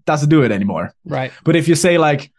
doesn't 0.07 0.31
do 0.31 0.43
it 0.43 0.51
anymore. 0.51 0.95
right 1.05 1.31
But 1.45 1.57
if 1.57 1.69
you 1.69 1.75
say 1.75 1.99
like, 1.99 2.33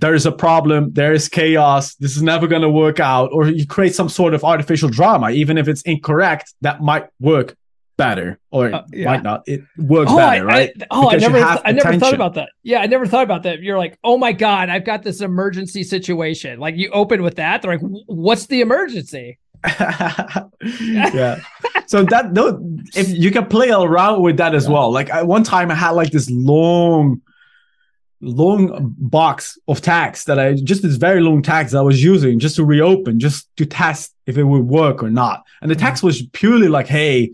there's 0.00 0.26
a 0.26 0.32
problem, 0.32 0.92
there 0.92 1.12
is 1.12 1.28
chaos, 1.28 1.94
this 1.96 2.16
is 2.16 2.22
never 2.22 2.46
going 2.46 2.62
to 2.62 2.70
work 2.70 3.00
out, 3.00 3.30
or 3.32 3.48
you 3.48 3.66
create 3.66 3.94
some 3.94 4.08
sort 4.08 4.34
of 4.34 4.44
artificial 4.44 4.88
drama, 4.88 5.30
even 5.30 5.58
if 5.58 5.68
it's 5.68 5.82
incorrect, 5.82 6.54
that 6.62 6.80
might 6.80 7.06
work 7.20 7.56
better, 7.96 8.38
or 8.50 8.72
Uh, 8.72 8.82
yeah. 8.92 9.04
might 9.04 9.22
not. 9.22 9.42
It 9.46 9.60
works 9.76 10.10
oh, 10.10 10.16
better, 10.16 10.48
I, 10.48 10.52
right? 10.52 10.70
I, 10.80 10.86
oh, 10.90 11.08
I 11.08 11.16
Because 11.16 11.22
you 11.22 11.28
never, 11.28 11.46
have 11.46 11.62
I 11.66 11.72
never 11.72 11.98
thought 11.98 12.14
about 12.14 12.34
that. 12.34 12.48
Yeah, 12.62 12.80
I 12.80 12.86
never 12.86 13.06
thought 13.06 13.24
about 13.24 13.42
that. 13.42 13.60
You're 13.60 13.76
like, 13.76 13.98
oh 14.02 14.16
my 14.16 14.32
god, 14.32 14.70
I've 14.70 14.86
got 14.86 15.02
this 15.02 15.20
emergency 15.20 15.84
situation. 15.84 16.58
Like 16.58 16.76
you 16.76 16.88
open 16.90 17.22
with 17.22 17.36
that, 17.36 17.60
they're 17.60 17.76
like, 17.76 18.04
what's 18.06 18.46
the 18.46 18.62
emergency? 18.62 19.38
yeah. 20.80 21.40
So 21.86 22.04
that 22.04 22.32
no, 22.32 22.58
if 22.94 23.10
you 23.10 23.30
can 23.30 23.46
play 23.46 23.70
around 23.70 24.22
with 24.22 24.38
that 24.38 24.54
as 24.54 24.66
well. 24.66 24.90
Like 24.90 25.10
I, 25.10 25.22
one 25.22 25.44
time, 25.44 25.70
I 25.70 25.74
had 25.74 25.90
like 25.90 26.10
this 26.10 26.30
long, 26.30 27.20
long 28.20 28.94
box 28.98 29.58
of 29.66 29.80
tags 29.80 30.24
that 30.24 30.38
I 30.38 30.54
just 30.54 30.82
this 30.82 30.96
very 30.96 31.20
long 31.20 31.42
tags 31.42 31.72
that 31.72 31.78
I 31.78 31.82
was 31.82 32.02
using 32.02 32.38
just 32.38 32.56
to 32.56 32.64
reopen, 32.64 33.18
just 33.18 33.54
to 33.56 33.66
test 33.66 34.14
if 34.26 34.36
it 34.36 34.44
would 34.44 34.66
work 34.66 35.02
or 35.02 35.10
not. 35.10 35.44
And 35.62 35.70
the 35.70 35.74
mm-hmm. 35.74 35.86
text 35.86 36.02
was 36.02 36.22
purely 36.32 36.68
like, 36.68 36.86
"Hey, 36.86 37.32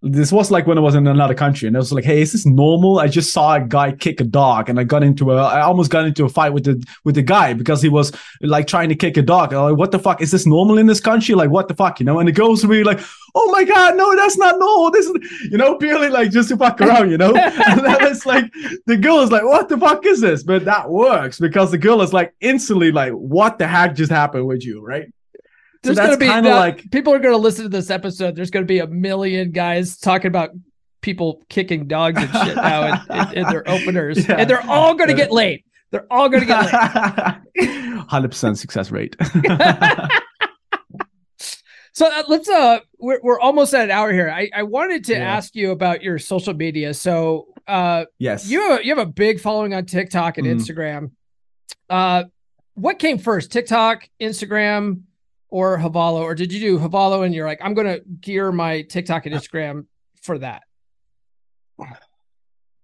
this 0.00 0.30
was 0.30 0.50
like 0.50 0.66
when 0.66 0.78
I 0.78 0.80
was 0.80 0.94
in 0.94 1.06
another 1.08 1.34
country, 1.34 1.66
and 1.66 1.76
I 1.76 1.80
was 1.80 1.92
like, 1.92 2.04
"Hey, 2.04 2.22
is 2.22 2.30
this 2.32 2.46
normal?" 2.46 3.00
I 3.00 3.08
just 3.08 3.32
saw 3.32 3.56
a 3.56 3.60
guy 3.60 3.90
kick 3.92 4.20
a 4.20 4.24
dog, 4.24 4.68
and 4.68 4.78
I 4.78 4.84
got 4.84 5.02
into 5.02 5.32
a, 5.32 5.36
I 5.36 5.62
almost 5.62 5.90
got 5.90 6.06
into 6.06 6.24
a 6.24 6.28
fight 6.28 6.52
with 6.52 6.64
the 6.64 6.84
with 7.04 7.16
the 7.16 7.22
guy 7.22 7.52
because 7.52 7.82
he 7.82 7.88
was 7.88 8.12
like 8.40 8.68
trying 8.68 8.90
to 8.90 8.94
kick 8.94 9.16
a 9.16 9.22
dog. 9.22 9.52
Like, 9.52 9.76
what 9.76 9.90
the 9.90 9.98
fuck 9.98 10.22
is 10.22 10.30
this 10.30 10.46
normal 10.46 10.78
in 10.78 10.86
this 10.86 11.00
country? 11.00 11.34
Like, 11.34 11.50
what 11.50 11.66
the 11.66 11.74
fuck, 11.74 11.98
you 11.98 12.06
know? 12.06 12.20
And 12.20 12.28
the 12.28 12.32
girls 12.32 12.64
were 12.64 12.84
like, 12.84 13.00
"Oh 13.34 13.50
my 13.50 13.64
god, 13.64 13.96
no, 13.96 14.14
that's 14.14 14.38
not 14.38 14.58
normal." 14.58 14.92
This 14.92 15.06
is, 15.06 15.48
you 15.50 15.58
know, 15.58 15.74
purely 15.76 16.10
like 16.10 16.30
just 16.30 16.48
to 16.50 16.56
fuck 16.56 16.80
around, 16.80 17.10
you 17.10 17.18
know. 17.18 17.34
and 17.66 17.80
then 17.80 17.96
it's 18.02 18.24
like 18.24 18.52
the 18.86 18.96
girl 18.96 19.20
is 19.20 19.32
like, 19.32 19.44
"What 19.44 19.68
the 19.68 19.78
fuck 19.78 20.06
is 20.06 20.20
this?" 20.20 20.44
But 20.44 20.64
that 20.66 20.88
works 20.88 21.40
because 21.40 21.72
the 21.72 21.78
girl 21.78 22.02
is 22.02 22.12
like 22.12 22.34
instantly 22.40 22.92
like, 22.92 23.12
"What 23.12 23.58
the 23.58 23.66
heck 23.66 23.96
just 23.96 24.12
happened 24.12 24.46
with 24.46 24.64
you?" 24.64 24.80
Right? 24.80 25.08
There's 25.82 25.96
so 25.96 26.02
gonna 26.02 26.08
that's 26.16 26.20
be 26.20 26.26
kind 26.26 26.46
of 26.46 26.52
that- 26.52 26.58
like 26.58 26.90
people 26.90 27.12
are 27.14 27.18
gonna 27.20 27.36
listen 27.36 27.64
to 27.64 27.68
this 27.68 27.90
episode. 27.90 28.34
There's 28.36 28.50
gonna 28.50 28.64
be 28.66 28.80
a 28.80 28.86
million 28.86 29.52
guys 29.52 29.96
talking 29.98 30.26
about 30.28 30.50
people 31.00 31.42
kicking 31.48 31.86
dogs 31.86 32.20
and 32.20 32.30
shit 32.46 32.56
now 32.56 33.00
in, 33.10 33.16
in, 33.16 33.38
in 33.38 33.44
their 33.50 33.68
openers, 33.68 34.18
Yeah. 34.28 34.36
and 34.36 34.50
they're 34.50 34.66
all 34.68 34.94
gonna 34.94 35.14
get 35.14 35.30
late. 35.32 35.64
They're 35.90 36.06
all 36.12 36.28
gonna 36.28 36.44
get 36.46 36.72
late. 37.56 37.68
Hundred 38.08 38.28
percent 38.28 38.58
success 38.58 38.90
rate. 38.90 39.16
So 41.92 42.06
uh, 42.06 42.22
let's 42.28 42.48
uh 42.48 42.78
we're 43.00 43.18
we're 43.24 43.40
almost 43.40 43.74
at 43.74 43.82
an 43.86 43.90
hour 43.90 44.12
here. 44.12 44.30
I 44.30 44.48
I 44.54 44.62
wanted 44.62 45.04
to 45.06 45.14
Yeah. 45.14 45.18
ask 45.36 45.56
you 45.56 45.72
about 45.72 46.00
your 46.00 46.16
social 46.20 46.54
media. 46.54 46.94
So 46.94 47.48
uh 47.66 48.04
yes. 48.18 48.48
you 48.48 48.60
have, 48.70 48.84
you 48.84 48.94
have 48.96 49.04
a 49.04 49.10
big 49.10 49.40
following 49.40 49.74
on 49.74 49.84
TikTok 49.84 50.38
and 50.38 50.46
Mhm. 50.46 50.60
Instagram. 50.60 51.10
Uh 51.90 52.24
what 52.74 53.00
came 53.00 53.18
first? 53.18 53.50
TikTok, 53.50 54.08
Instagram, 54.20 55.00
or 55.48 55.78
Havalo? 55.78 56.20
Or 56.20 56.34
did 56.34 56.52
you 56.52 56.60
do 56.60 56.78
Havalo 56.78 57.24
and 57.24 57.34
you're 57.34 57.46
like, 57.46 57.60
I'm 57.62 57.74
gonna 57.74 58.00
gear 58.20 58.52
my 58.52 58.82
TikTok 58.82 59.26
and 59.26 59.34
Instagram 59.34 59.86
for 60.22 60.38
that? 60.38 60.62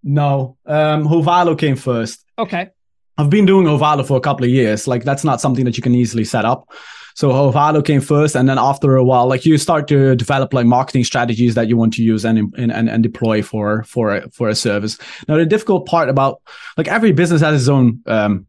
no. 0.02 0.56
Um, 0.66 1.04
Havalo 1.06 1.58
came 1.58 1.76
first. 1.76 2.24
Okay. 2.38 2.70
I've 3.16 3.30
been 3.30 3.46
doing 3.46 3.66
Havalo 3.66 4.06
for 4.06 4.16
a 4.16 4.20
couple 4.20 4.44
of 4.44 4.50
years. 4.50 4.86
Like 4.88 5.04
that's 5.04 5.24
not 5.24 5.40
something 5.40 5.64
that 5.64 5.76
you 5.76 5.82
can 5.82 5.94
easily 5.94 6.24
set 6.24 6.44
up. 6.44 6.68
So 7.14 7.30
Havalo 7.30 7.84
came 7.84 8.00
first, 8.00 8.34
and 8.34 8.48
then 8.48 8.58
after 8.58 8.96
a 8.96 9.04
while, 9.04 9.28
like 9.28 9.46
you 9.46 9.56
start 9.56 9.86
to 9.88 10.16
develop 10.16 10.52
like 10.52 10.66
marketing 10.66 11.04
strategies 11.04 11.54
that 11.54 11.68
you 11.68 11.76
want 11.76 11.94
to 11.94 12.02
use 12.02 12.24
and 12.24 12.52
and 12.56 12.72
and, 12.72 12.88
and 12.88 13.02
deploy 13.04 13.40
for 13.40 13.84
for 13.84 14.16
a, 14.16 14.30
for 14.30 14.48
a 14.48 14.54
service. 14.54 14.98
Now 15.28 15.36
the 15.36 15.46
difficult 15.46 15.86
part 15.86 16.08
about 16.08 16.42
like 16.76 16.88
every 16.88 17.12
business 17.12 17.40
has 17.40 17.62
its 17.62 17.68
own 17.68 18.02
um 18.06 18.46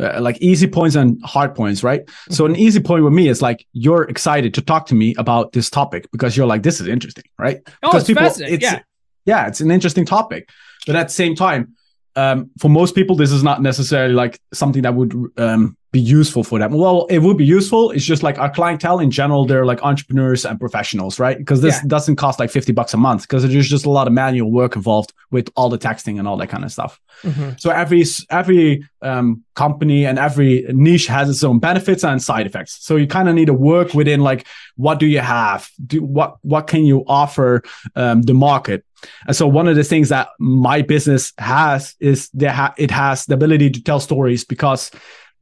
uh, 0.00 0.20
like 0.20 0.38
easy 0.40 0.66
points 0.66 0.96
and 0.96 1.22
hard 1.24 1.54
points, 1.54 1.82
right? 1.82 2.02
So 2.30 2.44
an 2.46 2.56
easy 2.56 2.80
point 2.80 3.04
with 3.04 3.12
me 3.12 3.28
is 3.28 3.40
like 3.40 3.66
you're 3.72 4.04
excited 4.04 4.54
to 4.54 4.62
talk 4.62 4.86
to 4.86 4.94
me 4.94 5.14
about 5.18 5.52
this 5.52 5.70
topic 5.70 6.08
because 6.12 6.36
you're 6.36 6.46
like 6.46 6.62
this 6.62 6.80
is 6.80 6.88
interesting, 6.88 7.24
right? 7.38 7.60
Oh, 7.82 7.90
because 7.90 8.08
it's 8.08 8.18
fascinating. 8.18 8.60
Yeah. 8.60 8.80
yeah, 9.24 9.46
it's 9.46 9.60
an 9.60 9.70
interesting 9.70 10.04
topic. 10.04 10.50
But 10.86 10.96
at 10.96 11.08
the 11.08 11.14
same 11.14 11.34
time, 11.34 11.74
um, 12.16 12.50
for 12.58 12.68
most 12.68 12.94
people, 12.94 13.14
this 13.16 13.30
is 13.30 13.42
not 13.42 13.62
necessarily 13.62 14.14
like 14.14 14.40
something 14.52 14.82
that 14.82 14.94
would 14.94 15.14
um, 15.36 15.76
be 15.92 16.00
useful 16.00 16.42
for 16.42 16.58
them. 16.58 16.72
Well, 16.72 17.06
it 17.10 17.20
would 17.20 17.36
be 17.36 17.44
useful. 17.44 17.90
It's 17.90 18.04
just 18.04 18.22
like 18.22 18.38
our 18.38 18.50
clientele 18.50 18.98
in 18.98 19.10
general, 19.10 19.46
they're 19.46 19.64
like 19.66 19.82
entrepreneurs 19.82 20.44
and 20.44 20.58
professionals, 20.58 21.18
right? 21.18 21.38
Because 21.38 21.60
this 21.62 21.76
Yeah. 21.76 21.82
doesn't 21.86 22.16
cost 22.16 22.38
like 22.40 22.50
50 22.50 22.72
bucks 22.72 22.92
a 22.94 22.96
month 22.96 23.22
because 23.22 23.42
there's 23.48 23.68
just 23.68 23.86
a 23.86 23.90
lot 23.90 24.06
of 24.06 24.12
manual 24.12 24.50
work 24.50 24.76
involved 24.76 25.12
with 25.30 25.48
all 25.56 25.68
the 25.68 25.78
texting 25.78 26.18
and 26.18 26.26
all 26.26 26.36
that 26.38 26.48
kind 26.48 26.64
of 26.64 26.72
stuff. 26.72 26.98
Mhm. 27.22 27.58
So 27.60 27.70
every 27.70 28.04
every 28.30 28.84
um, 29.02 29.42
company 29.54 30.04
and 30.06 30.18
every 30.18 30.66
niche 30.70 31.06
has 31.06 31.30
its 31.30 31.42
own 31.44 31.58
benefits 31.60 32.04
and 32.04 32.22
side 32.22 32.46
effects. 32.46 32.78
So 32.80 32.96
you 32.96 33.06
kind 33.06 33.28
of 33.28 33.34
need 33.34 33.46
to 33.46 33.54
work 33.54 33.94
within 33.94 34.20
like 34.20 34.46
what 34.76 34.98
do 34.98 35.06
you 35.06 35.20
have? 35.20 35.68
Do 35.86 36.02
what 36.02 36.36
what 36.42 36.66
can 36.66 36.84
you 36.84 37.04
offer 37.06 37.62
um, 37.94 38.22
the 38.22 38.34
market? 38.34 38.84
And 39.26 39.36
so 39.36 39.46
one 39.46 39.68
of 39.68 39.76
the 39.76 39.84
things 39.84 40.08
that 40.08 40.28
my 40.38 40.82
business 40.82 41.32
has 41.38 41.94
is 42.00 42.28
that 42.30 42.54
ha- 42.54 42.74
it 42.78 42.90
has 42.90 43.26
the 43.26 43.34
ability 43.34 43.70
to 43.70 43.82
tell 43.82 44.00
stories 44.00 44.44
because 44.44 44.90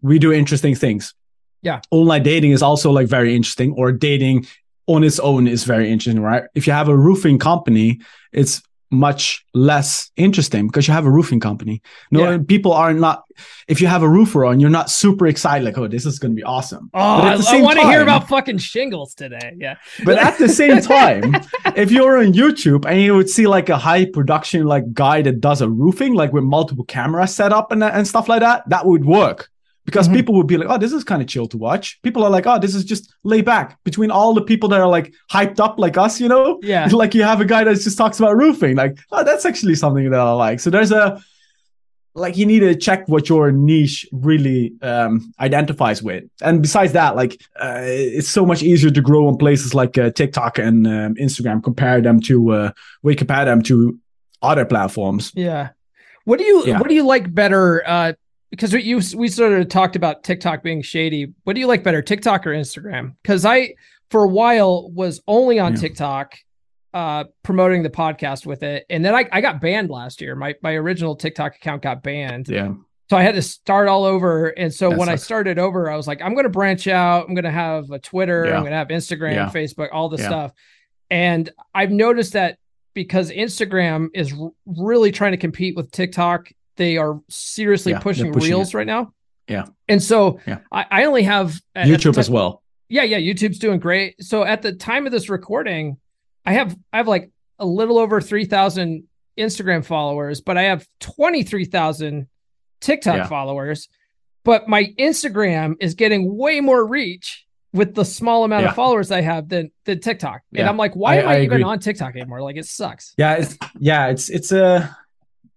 we 0.03 0.19
do 0.19 0.33
interesting 0.33 0.75
things. 0.75 1.15
Yeah. 1.63 1.81
Online 1.91 2.23
dating 2.23 2.51
is 2.51 2.63
also 2.63 2.91
like 2.91 3.07
very 3.07 3.35
interesting, 3.35 3.73
or 3.73 3.93
dating 3.93 4.47
on 4.87 5.03
its 5.03 5.19
own 5.19 5.47
is 5.49 5.65
very 5.65 5.91
interesting, 5.91 6.23
right? 6.23 6.45
If 6.55 6.67
you 6.67 6.73
have 6.73 6.89
a 6.89 6.97
roofing 6.97 7.39
company, 7.39 8.01
it's 8.33 8.63
much 8.95 9.45
less 9.55 10.11
interesting 10.17 10.67
because 10.69 10.87
you 10.89 10.95
have 10.95 11.07
a 11.07 11.11
roofing 11.11 11.41
company. 11.41 11.83
No, 12.11 12.31
Yeah. 12.31 12.39
people 12.47 12.73
are 12.73 12.93
not. 12.95 13.25
If 13.69 13.81
you 13.81 13.87
have 13.89 14.03
a 14.03 14.09
roofer 14.09 14.45
on, 14.45 14.61
you're 14.61 14.71
not 14.71 14.91
super 14.91 15.27
excited. 15.27 15.65
Like, 15.65 15.77
oh, 15.77 15.89
this 15.89 16.07
is 16.07 16.19
going 16.19 16.33
to 16.33 16.37
be 16.37 16.45
awesome. 16.45 16.91
Oh, 16.95 17.01
I, 17.01 17.33
at 17.35 17.63
want 17.63 17.81
to 17.81 17.87
hear 17.87 18.03
about 18.03 18.29
fucking 18.29 18.59
shingles 18.59 19.15
today. 19.15 19.55
Yeah. 19.59 19.77
But 20.05 20.19
at 20.19 20.39
the 20.39 20.49
same 20.49 20.81
time, 20.95 21.35
if 21.77 21.91
you're 21.91 22.19
on 22.19 22.33
YouTube 22.33 22.85
and 22.87 23.01
you 23.01 23.15
would 23.15 23.29
see 23.29 23.47
like 23.47 23.69
a 23.69 23.77
high 23.77 24.05
production 24.07 24.67
like 24.67 24.93
guy 24.93 25.23
that 25.23 25.41
does 25.41 25.61
a 25.63 25.69
roofing, 25.69 26.15
like 26.15 26.33
with 26.33 26.45
multiple 26.45 26.85
cameras 26.85 27.35
set 27.35 27.53
up 27.53 27.73
and, 27.73 27.83
and 27.83 28.07
stuff 28.07 28.29
like 28.29 28.41
that, 28.41 28.69
that 28.69 28.87
would 28.87 29.05
work. 29.05 29.51
Because 29.87 30.09
Mhm. 30.09 30.15
people 30.15 30.35
would 30.37 30.47
be 30.47 30.57
like, 30.57 30.69
oh, 30.71 30.79
this 30.79 30.93
is 30.93 31.05
kind 31.05 31.21
of 31.21 31.29
chill 31.29 31.47
to 31.49 31.59
watch. 31.59 32.01
People 32.03 32.25
are 32.25 32.31
like, 32.31 32.47
oh, 32.47 32.59
this 32.59 32.75
is 32.75 32.85
just 32.85 33.13
laid 33.23 33.45
back 33.45 33.79
between 33.85 34.11
all 34.11 34.33
the 34.33 34.41
people 34.43 34.69
that 34.71 34.81
are 34.81 34.89
like 34.89 35.13
hyped 35.31 35.61
up 35.61 35.79
like 35.79 35.99
us, 35.99 36.21
you 36.21 36.29
know? 36.29 36.59
Yeah. 36.63 36.87
like 36.93 37.15
you 37.15 37.23
have 37.23 37.41
a 37.41 37.45
guy 37.45 37.65
that 37.65 37.75
just 37.75 37.99
talks 37.99 38.19
about 38.19 38.37
roofing. 38.37 38.77
Like, 38.77 38.99
oh, 39.13 39.23
that's 39.25 39.45
actually 39.45 39.75
something 39.75 40.11
that 40.11 40.19
I 40.21 40.33
like. 40.33 40.61
So 40.61 40.71
there's 40.71 40.91
a 40.91 41.21
like 42.17 42.37
you 42.37 42.47
need 42.47 42.61
to 42.61 42.77
check 42.77 43.09
what 43.09 43.29
your 43.29 43.51
niche 43.51 44.07
really 44.13 44.73
um, 44.83 45.33
identifies 45.41 46.01
with. 46.03 46.23
And 46.41 46.63
besides 46.63 46.93
that, 46.93 47.17
like 47.17 47.41
uh, 47.61 47.81
it's 47.83 48.29
so 48.31 48.47
much 48.47 48.63
easier 48.63 48.91
to 48.91 49.01
grow 49.01 49.27
on 49.27 49.37
places 49.37 49.75
like 49.75 49.99
uh, 49.99 50.11
TikTok 50.11 50.59
and 50.59 50.87
um, 50.87 51.15
Instagram. 51.17 51.63
Compare 51.63 52.01
them 52.03 52.21
to 52.21 52.51
uh, 52.53 52.71
we 53.03 53.17
compare 53.17 53.45
them 53.45 53.63
to 53.63 53.99
other 54.43 54.65
platforms. 54.65 55.33
Yeah. 55.35 55.71
What 56.25 56.39
do 56.39 56.45
you 56.45 56.65
Yeah. 56.65 56.79
what 56.79 56.89
do 56.89 56.95
you 56.95 57.05
like 57.05 57.35
better? 57.35 57.83
Uh, 57.85 58.13
because 58.55 58.73
we 58.73 58.83
you 58.83 59.01
we 59.17 59.29
sort 59.29 59.53
of 59.53 59.69
talked 59.69 59.97
about 59.97 60.23
TikTok 60.25 60.63
being 60.63 60.83
shady. 60.83 61.33
What 61.45 61.55
do 61.55 61.61
you 61.61 61.67
like 61.67 61.83
better, 61.83 62.03
TikTok 62.03 62.47
or 62.47 62.51
Instagram? 62.51 63.15
Because 63.23 63.45
I 63.45 63.75
for 64.11 64.25
a 64.25 64.29
while 64.29 64.91
was 64.93 65.21
only 65.27 65.59
on 65.59 65.73
Yeah. 65.75 65.81
TikTok, 65.81 66.35
uh, 66.93 67.25
promoting 67.43 67.83
the 67.83 67.91
podcast 67.91 68.47
with 68.47 68.63
it, 68.63 68.87
and 68.89 69.05
then 69.05 69.15
I, 69.15 69.27
I 69.33 69.41
got 69.41 69.61
banned 69.61 69.91
last 69.91 70.21
year. 70.21 70.35
My 70.37 70.55
my 70.63 70.73
original 70.75 71.17
TikTok 71.17 71.57
account 71.57 71.83
got 71.83 72.03
banned, 72.03 72.49
Yeah, 72.49 72.75
so 73.11 73.17
I 73.17 73.23
had 73.23 73.35
to 73.35 73.43
start 73.43 73.89
all 73.89 74.05
over. 74.05 74.49
And 74.49 74.73
so 74.73 74.91
That 74.91 74.99
when 74.99 75.09
I 75.09 75.17
started 75.17 75.59
over, 75.59 75.91
I 75.91 75.97
was 75.97 76.07
like, 76.07 76.23
I'm 76.23 76.35
going 76.35 76.45
to 76.45 76.51
branch 76.51 76.87
out. 76.87 77.27
I'm 77.29 77.35
going 77.35 77.45
to 77.45 77.51
have 77.51 77.91
a 77.91 77.99
Twitter. 77.99 78.45
Yeah. 78.47 78.55
I'm 78.57 78.61
going 78.63 78.73
to 78.73 78.79
have 78.79 78.89
Instagram, 78.89 79.35
Yeah. 79.35 79.51
Facebook, 79.51 79.89
all 79.93 80.09
the 80.09 80.19
Yeah. 80.19 80.27
stuff. 80.29 80.53
And 81.11 81.51
I've 81.75 81.91
noticed 81.91 82.33
that 82.35 82.59
because 82.95 83.31
Instagram 83.31 84.09
is 84.15 84.33
really 84.65 85.11
trying 85.11 85.33
to 85.33 85.37
compete 85.39 85.75
with 85.77 85.91
TikTok, 85.91 86.51
they 86.77 86.97
are 86.97 87.21
seriously 87.29 87.93
Yeah, 87.93 88.01
pushing, 88.01 88.33
pushing 88.33 88.51
reels 88.51 88.75
right 88.75 88.87
now. 88.87 89.13
Yeah. 89.49 89.67
And 89.89 90.03
so 90.03 90.41
Yeah. 90.47 90.59
I, 90.73 90.87
I 90.91 91.05
only 91.05 91.23
have 91.25 91.61
at- 91.75 91.83
at 91.83 91.89
the 91.89 91.95
YouTube 91.95 92.15
ti- 92.15 92.21
as 92.21 92.31
well. 92.31 92.63
yeah, 92.89 93.03
yeah, 93.03 93.19
YouTube's 93.19 93.59
doing 93.59 93.79
great. 93.79 94.15
So 94.23 94.43
at 94.45 94.63
the 94.63 94.73
time 94.73 95.07
of 95.07 95.13
this 95.13 95.29
recording, 95.29 95.97
I 96.47 96.53
have 96.55 96.77
I 96.93 96.97
have 96.99 97.09
like 97.09 97.31
a 97.59 97.67
little 97.67 97.99
over 97.99 98.21
3,000 98.21 99.05
Instagram 99.39 99.85
followers, 99.85 100.41
but 100.41 100.57
I 100.59 100.63
have 100.65 100.87
23,000 101.01 102.27
TikTok 102.81 103.17
Yeah. 103.17 103.27
followers. 103.27 103.89
But 104.45 104.69
my 104.69 104.85
Instagram 104.99 105.75
is 105.81 105.95
getting 105.95 106.37
way 106.37 106.61
more 106.61 106.87
reach 106.87 107.47
with 107.73 107.95
the 107.95 108.05
small 108.05 108.45
amount 108.45 108.63
Yeah. 108.65 108.69
of 108.71 108.75
followers 108.77 109.11
I 109.11 109.21
have 109.23 109.49
than 109.49 109.71
than 109.85 110.01
TikTok. 110.01 110.43
And 110.55 110.69
I'm 110.69 110.77
like, 110.77 110.95
why 110.95 111.15
I- 111.15 111.19
am 111.21 111.29
I, 111.29 111.35
I 111.37 111.41
even 111.43 111.65
on 111.65 111.79
TikTok 111.81 112.15
anymore? 112.17 112.43
Like 112.43 112.57
it 112.57 112.67
sucks. 112.67 113.15
Yeah, 113.17 113.35
it's 113.35 113.57
yeah, 113.79 114.09
it's 114.09 114.29
it's 114.31 114.53
a 114.53 114.97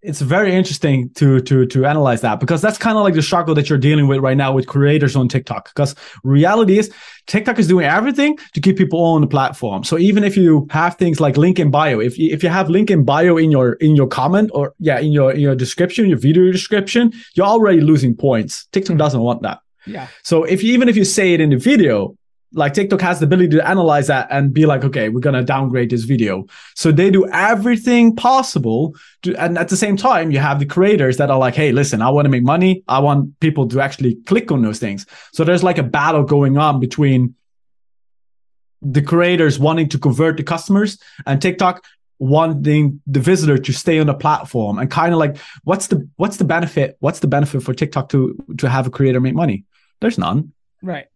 it's 0.08 0.22
very 0.22 0.52
interesting 0.56 1.10
to 1.16 1.42
to 1.42 1.66
to 1.74 1.86
analyze 1.86 2.22
that 2.22 2.40
because 2.40 2.62
that's 2.62 2.78
kind 2.78 2.98
of 2.98 3.04
like 3.04 3.14
the 3.14 3.22
struggle 3.22 3.54
that 3.56 3.70
you're 3.70 3.78
dealing 3.90 4.08
with 4.08 4.20
right 4.28 4.38
now 4.38 4.52
with 4.54 4.66
creators 4.68 5.16
on 5.16 5.28
TikTok. 5.28 5.64
Because 5.74 5.96
reality 6.24 6.80
is 6.80 6.92
TikTok 7.28 7.60
is 7.60 7.68
doing 7.68 7.86
everything 7.86 8.38
to 8.54 8.62
keep 8.62 8.78
people 8.78 9.00
on 9.04 9.22
the 9.22 9.28
platform. 9.28 9.84
So 9.84 9.98
even 9.98 10.24
if 10.24 10.38
you 10.38 10.68
have 10.72 10.96
things 10.96 11.20
like 11.20 11.36
link 11.38 11.60
in 11.60 11.70
bio, 11.72 12.00
if 12.00 12.18
you, 12.18 12.34
if 12.34 12.42
you 12.44 12.50
have 12.50 12.70
link 12.70 12.90
in 12.90 13.04
bio 13.04 13.38
in 13.38 13.52
your 13.52 13.74
in 13.74 13.96
your 13.96 14.08
comment 14.08 14.50
or 14.54 14.74
yeah 14.80 15.00
in 15.00 15.12
your 15.12 15.32
in 15.32 15.42
your 15.42 15.56
description, 15.56 16.08
your 16.08 16.18
video 16.20 16.52
description, 16.52 17.12
you're 17.36 17.46
already 17.46 17.82
losing 17.82 18.16
points. 18.16 18.66
TikTok 18.72 18.96
Mhm. 18.96 19.00
doesn't 19.00 19.22
want 19.22 19.42
that. 19.44 19.60
Yeah. 19.86 20.08
So 20.24 20.44
if 20.44 20.64
you, 20.64 20.74
even 20.74 20.90
if 20.90 20.96
you 20.98 21.06
say 21.06 21.34
it 21.34 21.40
in 21.42 21.50
the 21.50 21.58
video, 21.58 22.16
like 22.58 22.74
TikTok 22.74 23.02
has 23.02 23.20
the 23.20 23.26
ability 23.26 23.50
to 23.50 23.68
analyze 23.68 24.08
that 24.08 24.28
and 24.32 24.54
be 24.54 24.66
like, 24.66 24.84
okay, 24.84 25.10
we're 25.10 25.22
gonna 25.22 25.44
downgrade 25.44 25.92
this 25.92 26.04
video. 26.04 26.46
So 26.76 26.92
they 26.92 27.12
do 27.12 27.28
everything 27.30 28.16
possible 28.16 28.96
to, 29.22 29.36
and 29.36 29.58
at 29.58 29.70
the 29.70 29.78
same 29.78 29.96
time, 29.96 30.32
you 30.32 30.40
have 30.40 30.60
the 30.60 30.66
creators 30.66 31.18
that 31.18 31.30
are 31.30 31.38
like, 31.38 31.56
hey, 31.56 31.72
listen, 31.72 32.02
I 32.02 32.10
want 32.10 32.26
to 32.26 32.30
make 32.30 32.44
money. 32.44 32.84
I 32.88 33.00
want 33.00 33.40
people 33.40 33.68
to 33.70 33.80
actually 33.80 34.16
click 34.26 34.52
on 34.52 34.64
those 34.64 34.80
things. 34.80 35.06
So 35.34 35.44
there's 35.44 35.64
like 35.64 35.78
a 35.78 35.84
battle 35.84 36.24
going 36.24 36.58
on 36.58 36.80
between 36.80 37.36
the 38.82 39.02
creators 39.02 39.60
wanting 39.60 39.90
to 39.90 40.00
convert 40.00 40.38
the 40.38 40.44
customers 40.44 40.98
and 41.26 41.42
TikTok 41.42 41.84
wanting 42.20 43.02
the 43.06 43.20
visitor 43.20 43.60
to 43.60 43.72
stay 43.72 44.00
on 44.00 44.08
the 44.08 44.14
platform 44.14 44.80
and 44.80 44.90
kind 44.90 45.14
of 45.14 45.20
like 45.20 45.38
what's 45.64 45.88
the 45.88 46.08
what's 46.16 46.38
the 46.38 46.44
benefit 46.44 46.98
what's 47.00 47.20
the 47.20 47.28
benefit 47.28 47.62
for 47.62 47.76
TikTok 47.76 48.10
to 48.10 48.36
to 48.58 48.68
have 48.68 48.88
a 48.88 48.90
creator 48.90 49.20
make 49.20 49.36
money 49.36 49.66
there's 50.00 50.18
none 50.18 50.52
Right. 50.82 51.08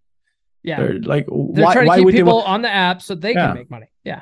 Yeah. 0.63 0.79
they're 0.79 0.99
like 0.99 1.25
They're 1.27 1.65
why, 1.65 1.73
trying 1.73 1.85
to 1.85 1.87
why 1.87 1.95
keep 1.97 2.05
would 2.05 2.13
they 2.13 2.19
people 2.19 2.35
want, 2.35 2.47
on 2.47 2.61
the 2.61 2.69
app 2.69 3.01
so 3.01 3.15
they 3.15 3.33
Yeah. 3.33 3.47
can 3.47 3.55
make 3.55 3.71
money. 3.71 3.87
Yeah. 4.03 4.21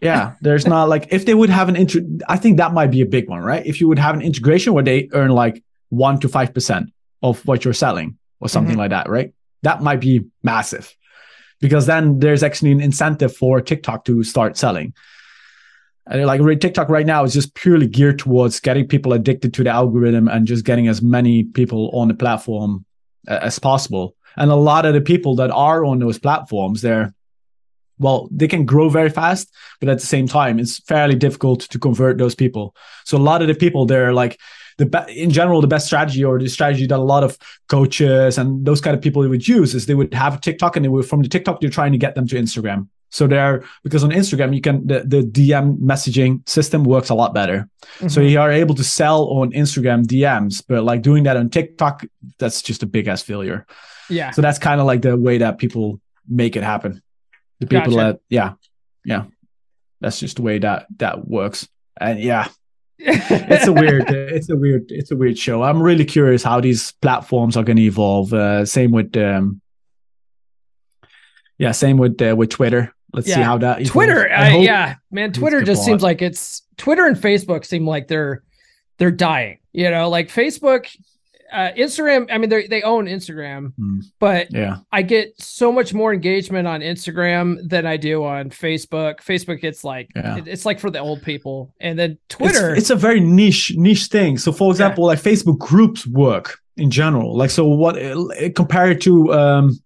Yeah, 0.00 0.34
there's 0.42 0.64
not 0.66 0.88
like 0.88 1.08
if 1.10 1.26
they 1.26 1.34
would 1.34 1.50
have 1.50 1.68
an 1.68 1.74
intro. 1.74 2.02
I 2.28 2.36
think 2.36 2.58
that 2.58 2.72
might 2.72 2.90
be 2.92 3.00
a 3.00 3.06
big 3.06 3.28
one, 3.28 3.40
right? 3.40 3.66
If 3.66 3.80
you 3.80 3.88
would 3.88 3.98
have 3.98 4.14
an 4.14 4.22
integration 4.22 4.72
where 4.72 4.84
they 4.84 5.08
earn 5.12 5.30
like 5.30 5.64
one 5.88 6.20
to 6.20 6.28
five 6.28 6.54
percent 6.54 6.92
of 7.22 7.44
what 7.46 7.64
you're 7.64 7.74
selling 7.74 8.16
or 8.40 8.48
something 8.48 8.76
Mhm. 8.76 8.78
like 8.78 8.90
that, 8.90 9.08
right? 9.08 9.32
That 9.62 9.82
might 9.82 10.00
be 10.00 10.24
massive 10.44 10.94
because 11.60 11.86
then 11.86 12.20
there's 12.20 12.44
actually 12.44 12.70
an 12.70 12.80
incentive 12.80 13.34
for 13.36 13.60
TikTok 13.60 14.04
to 14.04 14.22
start 14.22 14.56
selling. 14.56 14.92
And 16.06 16.24
like 16.26 16.40
TikTok 16.60 16.88
right 16.88 17.04
now 17.04 17.24
is 17.24 17.34
just 17.34 17.54
purely 17.54 17.88
geared 17.88 18.20
towards 18.20 18.60
getting 18.60 18.86
people 18.86 19.12
addicted 19.12 19.52
to 19.54 19.64
the 19.64 19.70
algorithm 19.70 20.28
and 20.28 20.46
just 20.46 20.64
getting 20.64 20.86
as 20.86 21.02
many 21.02 21.42
people 21.42 21.90
on 21.92 22.06
the 22.08 22.14
platform 22.14 22.84
as 23.26 23.58
possible. 23.58 24.14
And 24.38 24.50
a 24.50 24.56
lot 24.56 24.86
of 24.86 24.94
the 24.94 25.00
people 25.00 25.34
that 25.36 25.50
are 25.50 25.84
on 25.84 25.98
those 25.98 26.18
platforms, 26.18 26.80
they're 26.80 27.12
well, 28.00 28.28
they 28.30 28.46
can 28.46 28.64
grow 28.64 28.88
very 28.88 29.10
fast, 29.10 29.52
but 29.80 29.88
at 29.88 29.98
the 29.98 30.06
same 30.06 30.28
time, 30.28 30.60
it's 30.60 30.78
fairly 30.84 31.16
difficult 31.16 31.62
to 31.62 31.78
convert 31.80 32.16
those 32.16 32.36
people. 32.36 32.74
So 33.04 33.18
a 33.18 33.26
lot 33.30 33.42
of 33.42 33.48
the 33.48 33.56
people, 33.56 33.86
they're 33.86 34.12
like 34.14 34.38
the 34.76 34.86
be- 34.86 35.20
in 35.20 35.30
general, 35.30 35.60
the 35.60 35.66
best 35.66 35.86
strategy 35.86 36.22
or 36.22 36.38
the 36.38 36.48
strategy 36.48 36.86
that 36.86 36.96
a 36.96 37.02
lot 37.02 37.24
of 37.24 37.36
coaches 37.68 38.38
and 38.38 38.64
those 38.64 38.80
kind 38.80 38.94
of 38.96 39.02
people 39.02 39.28
would 39.28 39.48
use 39.48 39.74
is 39.74 39.86
they 39.86 39.96
would 39.96 40.14
have 40.14 40.36
a 40.36 40.40
TikTok 40.40 40.76
and 40.76 40.84
they 40.84 40.88
would 40.88 41.06
from 41.06 41.22
the 41.22 41.28
TikTok 41.28 41.60
they're 41.60 41.70
trying 41.70 41.90
to 41.90 41.98
get 41.98 42.14
them 42.14 42.28
to 42.28 42.36
Instagram. 42.36 42.86
So 43.10 43.26
they're 43.26 43.64
because 43.82 44.04
on 44.04 44.10
Instagram 44.10 44.54
you 44.54 44.60
can 44.60 44.86
the, 44.86 45.00
the 45.00 45.22
DM 45.22 45.78
messaging 45.80 46.48
system 46.48 46.84
works 46.84 47.08
a 47.10 47.14
lot 47.14 47.34
better. 47.34 47.68
So 48.06 48.20
Mhm. 48.20 48.30
you 48.30 48.38
are 48.40 48.52
able 48.52 48.76
to 48.76 48.84
sell 48.84 49.24
on 49.38 49.50
Instagram 49.52 50.04
DMs, 50.04 50.62
but 50.68 50.84
like 50.84 51.02
doing 51.02 51.24
that 51.24 51.36
on 51.36 51.48
TikTok, 51.50 52.04
that's 52.38 52.62
just 52.62 52.84
a 52.84 52.86
big 52.86 53.08
ass 53.08 53.22
failure. 53.22 53.66
Yeah. 54.08 54.30
So 54.30 54.42
that's 54.42 54.58
kind 54.58 54.80
of 54.80 54.86
like 54.86 55.02
the 55.02 55.16
way 55.16 55.38
that 55.38 55.58
people 55.58 56.00
make 56.28 56.56
it 56.56 56.62
happen. 56.62 57.02
The 57.60 57.66
people 57.66 57.94
Gotcha. 57.94 58.12
that, 58.12 58.20
yeah, 58.28 58.52
yeah, 59.04 59.24
that's 60.00 60.20
just 60.20 60.36
the 60.36 60.42
way 60.42 60.58
that 60.58 60.86
that 60.98 61.26
works. 61.26 61.68
And 62.00 62.20
yeah, 62.20 62.48
it's 62.98 63.66
a 63.66 63.72
weird, 63.72 64.08
it's 64.10 64.48
a 64.48 64.56
weird, 64.56 64.86
it's 64.90 65.10
a 65.10 65.16
weird 65.16 65.38
show. 65.38 65.62
I'm 65.62 65.82
really 65.82 66.04
curious 66.04 66.42
how 66.42 66.60
these 66.60 66.92
platforms 66.92 67.56
are 67.56 67.64
going 67.64 67.76
to 67.76 67.82
evolve. 67.82 68.32
Uh, 68.32 68.64
same 68.64 68.92
with, 68.92 69.16
um, 69.16 69.60
yeah, 71.58 71.72
same 71.72 71.98
with 71.98 72.20
uh, 72.22 72.36
with 72.36 72.50
Twitter. 72.50 72.94
Let's 73.12 73.26
see 73.26 73.40
how 73.40 73.58
that 73.58 73.80
evolves. 73.80 73.90
Twitter, 73.90 74.30
uh, 74.30 74.56
yeah, 74.58 74.96
man. 75.10 75.32
Twitter 75.32 75.62
just 75.62 75.84
seems 75.84 76.02
like 76.02 76.22
it's 76.22 76.62
Twitter 76.76 77.06
and 77.06 77.16
Facebook 77.16 77.64
seem 77.64 77.86
like 77.86 78.06
they're 78.06 78.42
they're 78.98 79.10
dying. 79.10 79.58
You 79.72 79.90
know, 79.90 80.08
like 80.08 80.28
Facebook, 80.28 80.88
uh, 81.52 81.70
Instagram. 81.76 82.26
I 82.30 82.38
mean, 82.38 82.50
they 82.50 82.66
they 82.66 82.82
own 82.82 83.06
Instagram, 83.06 83.72
Hmm. 83.76 84.00
but 84.18 84.48
Yeah, 84.52 84.78
I 84.92 85.02
get 85.02 85.40
so 85.40 85.72
much 85.72 85.94
more 85.94 86.12
engagement 86.12 86.66
on 86.68 86.80
Instagram 86.80 87.56
than 87.68 87.86
I 87.86 87.96
do 87.96 88.24
on 88.24 88.50
Facebook. 88.50 89.20
Facebook, 89.20 89.64
it's 89.64 89.84
like 89.84 90.08
Yeah. 90.16 90.36
it- 90.38 90.48
it's 90.48 90.64
like 90.66 90.78
for 90.80 90.90
the 90.90 90.98
old 91.00 91.22
people, 91.22 91.72
and 91.80 91.98
then 91.98 92.18
Twitter. 92.28 92.74
It's, 92.74 92.90
a 92.90 92.96
very 92.96 93.20
niche 93.20 93.72
niche 93.76 94.06
thing. 94.06 94.38
So, 94.38 94.52
for 94.52 94.70
example, 94.70 95.04
like 95.06 95.20
Facebook 95.20 95.58
groups 95.58 96.06
work 96.06 96.58
in 96.76 96.90
general. 96.90 97.36
Like, 97.36 97.50
so 97.50 97.66
what 97.66 97.96
uh, 98.00 98.50
compared 98.54 99.00
to 99.02 99.32
um, 99.34 99.78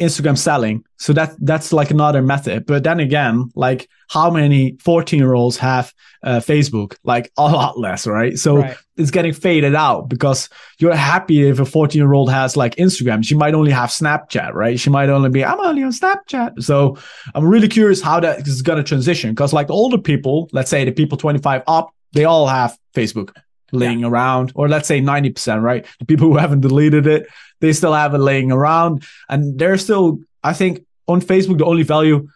Instagram 0.00 0.36
selling? 0.36 0.84
So 0.98 1.12
that 1.12 1.34
that's 1.40 1.72
like 1.72 1.90
another 1.90 2.22
method. 2.22 2.66
But 2.66 2.84
then 2.84 3.00
again, 3.00 3.50
like 3.54 3.88
how 4.08 4.30
many 4.30 4.76
fourteen 4.80 5.20
year 5.20 5.34
olds 5.34 5.56
have 5.58 5.92
uh, 6.22 6.40
Facebook? 6.40 6.96
Like 7.04 7.30
a 7.36 7.42
lot 7.42 7.78
less, 7.78 8.06
right? 8.06 8.38
So 8.38 8.58
right. 8.58 8.76
it's 8.96 9.10
getting 9.10 9.32
faded 9.32 9.74
out 9.74 10.08
because 10.08 10.48
you're 10.78 10.94
happy 10.94 11.48
if 11.48 11.60
a 11.60 11.64
14 11.64 12.00
year 12.00 12.12
old 12.12 12.30
has 12.30 12.56
like 12.56 12.76
Instagram. 12.76 13.24
She 13.24 13.34
might 13.34 13.54
only 13.54 13.70
have 13.70 13.90
Snapchat, 13.90 14.52
right? 14.52 14.78
She 14.78 14.90
might 14.90 15.08
only 15.08 15.30
be, 15.30 15.44
I'm 15.44 15.60
only 15.60 15.82
on 15.82 15.92
Snapchat. 15.92 16.62
So 16.62 16.98
I'm 17.34 17.46
really 17.46 17.68
curious 17.68 18.00
how 18.00 18.20
that 18.20 18.46
is 18.46 18.62
going 18.62 18.78
to 18.78 18.84
transition 18.84 19.30
because, 19.30 19.52
like, 19.52 19.70
older 19.70 19.98
people, 19.98 20.48
let's 20.52 20.70
say 20.70 20.84
the 20.84 20.92
people 20.92 21.18
25 21.18 21.62
up, 21.66 21.94
they 22.12 22.24
all 22.24 22.46
have 22.46 22.76
Facebook 22.94 23.34
laying 23.72 24.04
around, 24.04 24.52
or 24.54 24.68
let's 24.68 24.88
say 24.88 25.00
90%, 25.00 25.62
right? 25.62 25.86
The 25.98 26.04
people 26.04 26.28
who 26.28 26.36
haven't 26.44 26.60
deleted 26.60 27.06
it, 27.06 27.26
they 27.60 27.72
still 27.72 27.92
have 27.94 28.14
it 28.14 28.18
laying 28.18 28.50
around. 28.52 29.04
And 29.28 29.58
they're 29.58 29.78
still, 29.78 30.18
I 30.42 30.52
think, 30.52 30.84
on 31.08 31.20
Facebook, 31.20 31.58
the 31.58 31.64
only 31.66 31.82
value. 31.82 32.28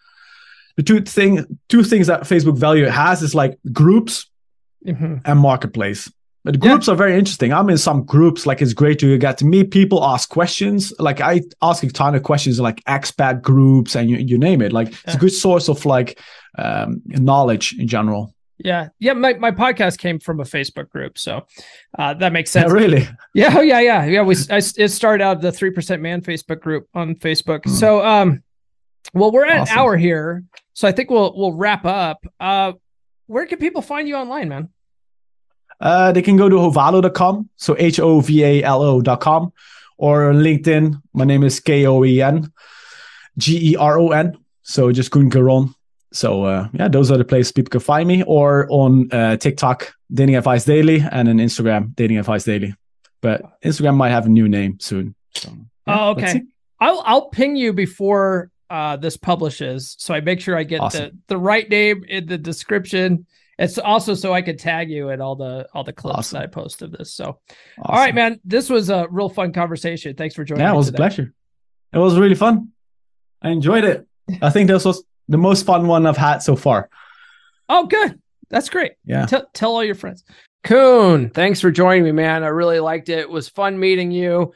The 0.75 0.83
two 0.83 1.01
thing, 1.01 1.45
two 1.69 1.83
things 1.83 2.07
that 2.07 2.21
Facebook 2.21 2.57
value 2.57 2.85
has 2.85 3.21
is 3.21 3.33
like 3.33 3.57
groups 3.71 4.27
Mhm. 4.85 5.21
and 5.25 5.39
marketplace. 5.39 6.11
But 6.43 6.53
the 6.53 6.59
Yeah. 6.63 6.73
groups 6.73 6.87
are 6.89 6.95
very 6.95 7.17
interesting. 7.17 7.51
I'm 7.51 7.69
in 7.71 7.77
some 7.79 8.03
groups, 8.03 8.45
like 8.45 8.61
it's 8.61 8.73
great 8.73 8.99
to 8.99 9.17
get 9.17 9.39
to 9.39 9.45
meet 9.45 9.71
people, 9.71 10.03
ask 10.03 10.29
questions. 10.29 10.93
Like 10.99 11.19
I 11.21 11.41
ask 11.63 11.81
a 11.83 11.87
ton 11.89 12.13
of 12.13 12.21
questions, 12.21 12.59
like 12.59 12.83
expat 12.83 13.41
groups 13.41 13.95
and 13.95 14.11
you, 14.11 14.17
you 14.17 14.37
name 14.37 14.61
it. 14.61 14.71
Like 14.71 14.89
it's 15.05 15.15
a 15.15 15.17
good 15.17 15.31
source 15.33 15.69
of 15.69 15.83
like 15.85 16.19
um, 16.59 17.01
knowledge 17.07 17.73
in 17.79 17.87
general. 17.87 18.34
Yeah, 18.57 18.89
yeah. 18.99 19.13
My 19.13 19.33
my 19.33 19.51
podcast 19.51 19.97
came 19.97 20.19
from 20.19 20.39
a 20.39 20.43
Facebook 20.43 20.89
group, 20.89 21.17
so 21.17 21.45
uh, 21.99 22.13
that 22.15 22.31
makes 22.31 22.51
sense. 22.51 22.71
really. 22.71 23.07
Yeah, 23.33 23.53
oh 23.57 23.61
yeah, 23.61 23.81
yeah, 23.81 24.05
yeah. 24.05 24.21
We 24.21 24.35
I, 24.49 24.57
it 24.77 24.89
started 24.89 25.23
out 25.23 25.41
the 25.41 25.51
three 25.51 25.71
percent 25.71 26.01
man 26.01 26.21
Facebook 26.21 26.61
group 26.61 26.87
on 26.93 27.15
Facebook. 27.15 27.65
Hmm. 27.65 27.71
So 27.71 28.05
um, 28.05 28.43
well, 29.13 29.31
we're 29.31 29.45
at 29.45 29.61
Awesome. 29.61 29.73
an 29.73 29.79
hour 29.79 29.97
here, 29.97 30.43
so 30.73 30.87
I 30.87 30.93
think 30.93 31.09
we'll 31.09 31.33
we'll 31.35 31.53
wrap 31.53 31.85
up. 31.85 32.25
Uh, 32.39 32.73
where 33.27 33.45
can 33.45 33.59
people 33.59 33.81
find 33.81 34.07
you 34.07 34.15
online, 34.15 34.47
man? 34.49 34.69
Uh, 35.81 36.13
they 36.13 36.21
can 36.21 36.37
go 36.37 36.47
to 36.47 36.55
hovalo.com, 36.55 37.49
so 37.57 37.75
H 37.77 37.99
O 37.99 38.21
V 38.21 38.41
A 38.43 38.63
L 38.63 38.81
O.com, 38.81 39.51
or 39.97 40.31
LinkedIn. 40.31 41.01
My 41.13 41.25
name 41.25 41.43
is 41.43 41.59
K 41.59 41.85
O 41.85 42.05
E 42.05 42.21
N 42.21 42.53
G 43.37 43.71
E 43.71 43.75
R 43.75 43.99
O 43.99 44.11
N. 44.11 44.37
So 44.63 44.91
just 44.93 45.11
Koen 45.11 45.29
Geron. 45.29 45.75
So 46.15 46.45
uh, 46.45 46.67
yeah, 46.73 46.87
those 46.87 47.11
are 47.11 47.17
the 47.17 47.25
places 47.25 47.51
people 47.51 47.69
can 47.71 47.81
find 47.81 48.07
me, 48.07 48.23
or 48.25 48.67
on 48.69 49.11
uh, 49.11 49.35
TikTok, 49.37 49.93
Dating 50.13 50.35
Advice 50.37 50.63
Daily, 50.65 51.01
and 51.11 51.27
on 51.27 51.37
Instagram, 51.37 51.93
Dating 51.95 52.17
Advice 52.17 52.45
Daily. 52.45 52.73
But 53.21 53.41
Instagram 53.61 53.95
might 53.97 54.11
have 54.11 54.25
a 54.25 54.29
new 54.29 54.47
name 54.47 54.77
soon. 54.79 55.15
So, 55.35 55.49
yeah, 55.87 55.99
Oh, 56.05 56.09
okay. 56.11 56.41
I'll 56.79 57.01
I'll 57.05 57.29
ping 57.29 57.55
you 57.55 57.73
before 57.73 58.49
uh 58.69 58.95
this 58.97 59.17
publishes, 59.17 59.95
so 59.99 60.13
I 60.13 60.21
make 60.21 60.39
sure 60.39 60.57
I 60.57 60.63
get 60.63 60.79
Awesome. 60.81 61.21
the 61.27 61.35
the 61.35 61.37
right 61.37 61.69
name 61.69 62.03
in 62.07 62.25
the 62.27 62.37
description. 62.37 63.25
It's 63.57 63.77
also 63.77 64.13
so 64.15 64.33
I 64.33 64.41
could 64.41 64.59
tag 64.59 64.89
you 64.89 65.09
in 65.09 65.21
all 65.21 65.35
the 65.35 65.67
all 65.73 65.83
the 65.83 65.93
clips 65.93 66.17
Awesome. 66.19 66.37
that 66.39 66.43
I 66.43 66.47
post 66.47 66.81
of 66.81 66.91
this. 66.91 67.13
So, 67.13 67.23
Awesome. 67.25 67.83
all 67.83 67.95
right, 67.99 68.15
man, 68.15 68.39
this 68.45 68.69
was 68.69 68.89
a 68.89 69.07
real 69.09 69.29
fun 69.29 69.51
conversation. 69.53 70.15
Thanks 70.15 70.33
for 70.35 70.43
joining. 70.45 70.63
Yeah, 70.63 70.73
it 70.73 70.77
was 70.77 70.87
a 70.89 70.93
pleasure. 70.93 71.33
It 71.93 71.97
was 71.99 72.17
really 72.17 72.35
fun. 72.35 72.69
I 73.41 73.49
enjoyed 73.49 73.83
it. 73.83 74.07
I 74.41 74.49
think 74.49 74.67
this 74.69 74.83
was 74.85 75.03
the 75.27 75.37
most 75.37 75.65
fun 75.65 75.87
one 75.87 76.05
I've 76.05 76.17
had 76.17 76.39
so 76.39 76.55
far. 76.55 76.89
Oh, 77.67 77.87
good. 77.87 78.19
That's 78.49 78.69
great. 78.69 78.93
Yeah. 79.05 79.25
Tell, 79.25 79.47
tell 79.53 79.71
all 79.71 79.83
your 79.83 79.95
friends. 79.95 80.23
Koen, 80.63 81.29
thanks 81.29 81.61
for 81.61 81.71
joining 81.71 82.03
me, 82.03 82.11
man. 82.11 82.43
I 82.43 82.47
really 82.47 82.79
liked 82.79 83.09
it. 83.09 83.19
It 83.19 83.29
was 83.29 83.49
fun 83.49 83.79
meeting 83.79 84.11
you. 84.11 84.53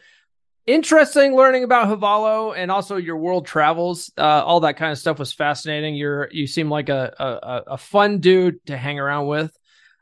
Interesting 0.66 1.36
learning 1.36 1.64
about 1.64 1.88
Havalo 1.88 2.56
and 2.56 2.70
also 2.70 2.98
your 2.98 3.18
world 3.18 3.46
travels. 3.46 4.12
Uh, 4.18 4.22
all 4.22 4.60
that 4.62 4.78
kind 4.78 4.92
of 4.92 5.00
stuff 5.00 5.18
was 5.18 5.34
fascinating. 5.34 5.96
You're 5.96 6.30
you 6.32 6.46
seem 6.46 6.70
like 6.70 6.90
a 6.90 7.14
a, 7.20 7.74
a 7.74 7.78
fun 7.78 8.20
dude 8.20 8.64
to 8.68 8.78
hang 8.78 9.00
around 9.00 9.28
with. 9.28 9.56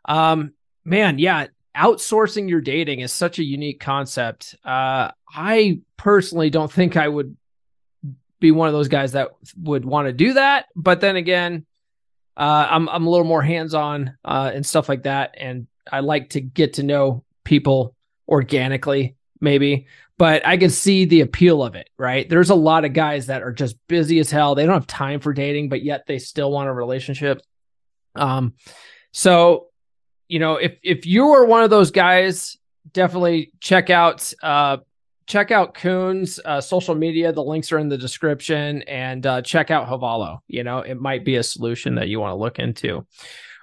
Um, 0.03 0.53
man, 0.84 1.20
yeah, 1.20 1.47
outsourcing 1.76 2.49
your 2.49 2.59
dating 2.59 2.99
is 2.99 3.13
such 3.13 3.39
a 3.39 3.43
unique 3.43 3.80
concept. 3.80 4.55
Uh, 4.65 5.11
I 5.34 5.80
personally 5.95 6.49
don't 6.49 6.72
think 6.72 6.97
I 6.97 7.07
would 7.07 7.38
be 8.39 8.51
one 8.51 8.67
of 8.67 8.73
those 8.73 8.88
guys 8.88 9.13
that 9.13 9.29
would 9.57 9.85
want 9.85 10.07
to 10.07 10.13
do 10.13 10.33
that. 10.33 10.65
But 10.75 11.01
then 11.01 11.15
again, 11.15 11.65
uh, 12.35 12.67
I'm 12.69 12.88
I'm 12.89 13.07
a 13.07 13.09
little 13.09 13.25
more 13.25 13.41
hands 13.41 13.73
on 13.73 14.17
uh, 14.23 14.51
and 14.53 14.65
stuff 14.65 14.88
like 14.89 15.03
that, 15.03 15.35
and 15.38 15.67
I 15.91 16.01
like 16.01 16.31
to 16.31 16.41
get 16.41 16.73
to 16.73 16.83
know 16.83 17.23
people 17.43 17.95
organically, 18.27 19.15
maybe. 19.41 19.88
But 20.19 20.45
I 20.45 20.57
can 20.57 20.69
see 20.71 21.05
the 21.05 21.21
appeal 21.21 21.63
of 21.63 21.75
it, 21.75 21.89
right? 21.97 22.27
There's 22.27 22.49
a 22.49 22.55
lot 22.55 22.85
of 22.85 22.93
guys 22.93 23.27
that 23.27 23.43
are 23.43 23.51
just 23.51 23.75
busy 23.88 24.17
as 24.19 24.31
hell. 24.31 24.55
They 24.55 24.65
don't 24.65 24.73
have 24.73 24.88
time 24.88 25.19
for 25.19 25.31
dating, 25.31 25.69
but 25.69 25.83
yet 25.83 26.05
they 26.07 26.17
still 26.17 26.51
want 26.51 26.69
a 26.69 26.73
relationship. 26.73 27.41
Um, 28.15 28.53
so 29.11 29.67
you 30.27 30.39
know, 30.39 30.55
if 30.57 30.77
if 30.83 31.05
you 31.05 31.29
are 31.29 31.45
one 31.45 31.63
of 31.63 31.69
those 31.69 31.91
guys, 31.91 32.57
definitely 32.93 33.51
check 33.59 33.89
out 33.89 34.33
uh 34.43 34.77
check 35.28 35.51
out 35.51 35.73
Koen's 35.73 36.39
uh, 36.43 36.61
social 36.61 36.95
media. 36.95 37.32
The 37.32 37.43
links 37.43 37.71
are 37.71 37.78
in 37.78 37.89
the 37.89 37.97
description, 37.97 38.82
and 38.84 39.25
uh, 39.25 39.41
check 39.41 39.69
out 39.69 39.88
Havalo. 39.88 40.39
You 40.47 40.63
know, 40.63 40.80
it 40.80 40.99
might 40.99 41.23
be 41.23 41.36
a 41.36 41.43
solution 41.43 41.95
that 41.95 42.07
you 42.07 42.19
want 42.19 42.32
to 42.32 42.36
look 42.36 42.59
into. 42.59 43.05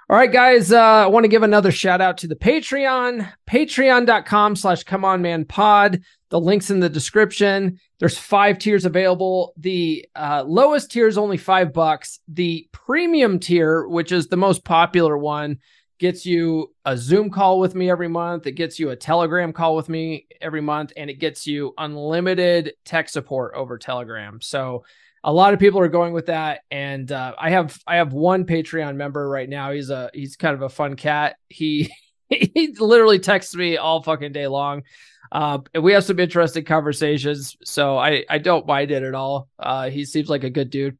All 0.07 0.15
right, 0.15 0.31
guys. 0.31 0.71
Uh, 0.71 0.79
I 0.79 1.07
want 1.07 1.23
to 1.23 1.29
give 1.29 1.41
another 1.41 1.71
shout 1.71 1.99
out 1.99 2.19
to 2.19 2.27
the 2.27 2.35
Patreon, 2.35 3.27
patreon.com 3.49 4.55
slash 4.55 4.83
come 4.83 5.03
on 5.03 5.23
man 5.23 5.45
pod. 5.45 6.03
The 6.29 6.39
link's 6.39 6.69
in 6.69 6.79
the 6.79 6.89
description. 6.89 7.79
There's 7.99 8.17
five 8.17 8.59
tiers 8.59 8.85
available. 8.85 9.53
The 9.57 10.05
uh, 10.15 10.43
lowest 10.45 10.91
tier 10.91 11.07
is 11.07 11.17
only 11.17 11.37
five 11.37 11.73
bucks. 11.73 12.19
The 12.27 12.67
premium 12.71 13.39
tier, 13.39 13.87
which 13.87 14.11
is 14.11 14.27
the 14.27 14.37
most 14.37 14.63
popular 14.63 15.17
one, 15.17 15.57
gets 15.99 16.25
you 16.25 16.73
a 16.85 16.97
Zoom 16.97 17.29
call 17.29 17.59
with 17.59 17.75
me 17.75 17.89
every 17.89 18.07
month. 18.07 18.47
It 18.47 18.53
gets 18.53 18.79
you 18.79 18.89
a 18.89 18.95
Telegram 18.95 19.53
call 19.53 19.75
with 19.75 19.89
me 19.89 20.27
every 20.41 20.61
month, 20.61 20.93
and 20.97 21.09
it 21.09 21.15
gets 21.15 21.47
you 21.47 21.73
unlimited 21.77 22.73
tech 22.83 23.09
support 23.09 23.53
over 23.55 23.77
Telegram. 23.77 24.39
So 24.41 24.83
a 25.23 25.33
lot 25.33 25.53
of 25.53 25.59
people 25.59 25.79
are 25.79 25.87
going 25.87 26.13
with 26.13 26.27
that, 26.27 26.61
and 26.69 27.11
uh, 27.11 27.33
I 27.37 27.49
have 27.49 27.77
I 27.87 27.97
have 27.97 28.13
one 28.13 28.45
Patreon 28.45 28.95
member 28.95 29.27
right 29.27 29.49
now. 29.49 29.71
He's 29.71 29.89
a 29.89 30.11
he's 30.13 30.35
kind 30.35 30.53
of 30.53 30.61
a 30.61 30.69
fun 30.69 30.95
cat. 30.95 31.37
He 31.49 31.91
he 32.29 32.75
literally 32.79 33.19
texts 33.19 33.55
me 33.55 33.77
all 33.77 34.03
fucking 34.03 34.33
day 34.33 34.47
long. 34.47 34.83
Uh, 35.31 35.59
and 35.73 35.83
we 35.83 35.93
have 35.93 36.03
some 36.03 36.19
interesting 36.19 36.63
conversations, 36.63 37.57
so 37.63 37.97
I 37.97 38.23
I 38.29 38.37
don't 38.37 38.67
mind 38.67 38.91
it 38.91 39.03
at 39.03 39.15
all. 39.15 39.49
Uh, 39.57 39.89
he 39.89 40.05
seems 40.05 40.29
like 40.29 40.43
a 40.43 40.49
good 40.49 40.69
dude. 40.69 40.97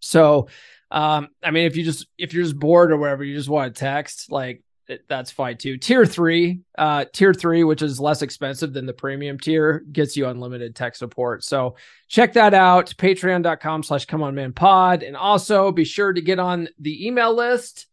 So, 0.00 0.48
um, 0.90 1.28
I 1.42 1.50
mean, 1.50 1.66
if 1.66 1.76
you 1.76 1.84
just 1.84 2.06
if 2.18 2.34
you're 2.34 2.44
just 2.44 2.58
bored 2.58 2.92
or 2.92 2.96
whatever, 2.96 3.24
you 3.24 3.36
just 3.36 3.48
want 3.48 3.74
to 3.74 3.78
text, 3.78 4.30
like 4.30 4.62
that's 5.08 5.30
fine 5.30 5.56
too. 5.56 5.76
Tier 5.76 6.04
three, 6.04 6.60
uh, 6.76 7.04
tier 7.12 7.32
three, 7.32 7.62
which 7.62 7.82
is 7.82 8.00
less 8.00 8.22
expensive 8.22 8.72
than 8.72 8.86
the 8.86 8.92
premium 8.92 9.38
tier, 9.38 9.84
gets 9.92 10.16
you 10.16 10.26
unlimited 10.26 10.74
tech 10.74 10.96
support. 10.96 11.44
So 11.44 11.76
check 12.08 12.32
that 12.32 12.54
out. 12.54 12.92
Patreon.com 12.96 13.84
slash 13.84 14.06
come 14.06 14.22
on 14.22 14.34
man 14.34 14.52
pod. 14.52 15.02
And 15.02 15.16
also 15.16 15.70
be 15.70 15.84
sure 15.84 16.12
to 16.12 16.20
get 16.20 16.38
on 16.38 16.68
the 16.78 17.06
email 17.06 17.34
list 17.34 17.86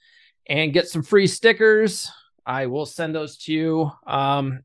and 0.47 0.73
get 0.73 0.87
some 0.87 1.03
free 1.03 1.27
stickers. 1.27 2.11
I 2.45 2.65
will 2.67 2.85
send 2.85 3.13
those 3.13 3.37
to 3.39 3.53
you. 3.53 3.91
Um, 4.07 4.63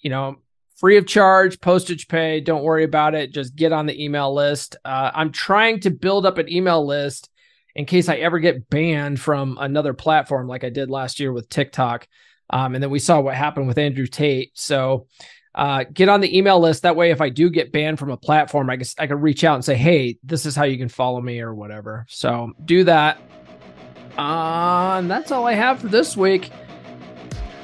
you 0.00 0.10
know, 0.10 0.36
free 0.76 0.96
of 0.96 1.06
charge, 1.06 1.60
postage 1.60 2.08
pay. 2.08 2.40
Don't 2.40 2.64
worry 2.64 2.84
about 2.84 3.14
it. 3.14 3.32
Just 3.32 3.54
get 3.54 3.72
on 3.72 3.86
the 3.86 4.02
email 4.02 4.34
list. 4.34 4.76
Uh, 4.84 5.10
I'm 5.14 5.30
trying 5.30 5.80
to 5.80 5.90
build 5.90 6.24
up 6.26 6.38
an 6.38 6.50
email 6.50 6.84
list 6.84 7.30
in 7.78 7.84
case 7.84 8.08
I 8.08 8.16
ever 8.16 8.40
get 8.40 8.68
banned 8.68 9.20
from 9.20 9.56
another 9.58 9.94
platform 9.94 10.48
like 10.48 10.64
I 10.64 10.68
did 10.68 10.90
last 10.90 11.20
year 11.20 11.32
with 11.32 11.48
TikTok. 11.48 12.08
Um, 12.50 12.74
and 12.74 12.82
then 12.82 12.90
we 12.90 12.98
saw 12.98 13.20
what 13.20 13.36
happened 13.36 13.68
with 13.68 13.78
Andrew 13.78 14.06
Tate. 14.06 14.50
So 14.54 15.06
uh, 15.54 15.84
get 15.92 16.08
on 16.08 16.20
the 16.20 16.36
email 16.36 16.58
list. 16.58 16.82
That 16.82 16.96
way, 16.96 17.12
if 17.12 17.20
I 17.20 17.28
do 17.28 17.48
get 17.50 17.70
banned 17.70 18.00
from 18.00 18.10
a 18.10 18.16
platform, 18.16 18.68
I 18.68 18.76
guess 18.76 18.96
I 18.98 19.06
can 19.06 19.20
reach 19.20 19.44
out 19.44 19.54
and 19.54 19.64
say, 19.64 19.76
hey, 19.76 20.18
this 20.24 20.44
is 20.44 20.56
how 20.56 20.64
you 20.64 20.76
can 20.76 20.88
follow 20.88 21.20
me 21.20 21.40
or 21.40 21.54
whatever. 21.54 22.04
So 22.08 22.50
do 22.64 22.82
that. 22.82 23.20
Uh, 24.18 24.96
and 24.98 25.08
that's 25.08 25.30
all 25.30 25.46
I 25.46 25.52
have 25.52 25.80
for 25.80 25.86
this 25.86 26.16
week. 26.16 26.50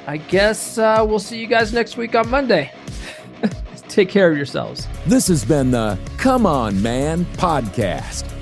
I 0.07 0.15
guess 0.15 0.77
uh, 0.77 1.05
we'll 1.05 1.19
see 1.19 1.41
you 1.41 1.47
guys 1.47 1.73
next 1.73 1.97
week 1.97 2.15
on 2.15 2.29
Monday. 2.29 2.71
Take 3.89 4.07
care 4.07 4.31
of 4.31 4.37
yourselves. 4.37 4.87
This 5.07 5.27
has 5.27 5.43
been 5.43 5.71
the 5.71 5.99
Come 6.17 6.45
On 6.45 6.81
Man 6.81 7.25
podcast. 7.25 8.34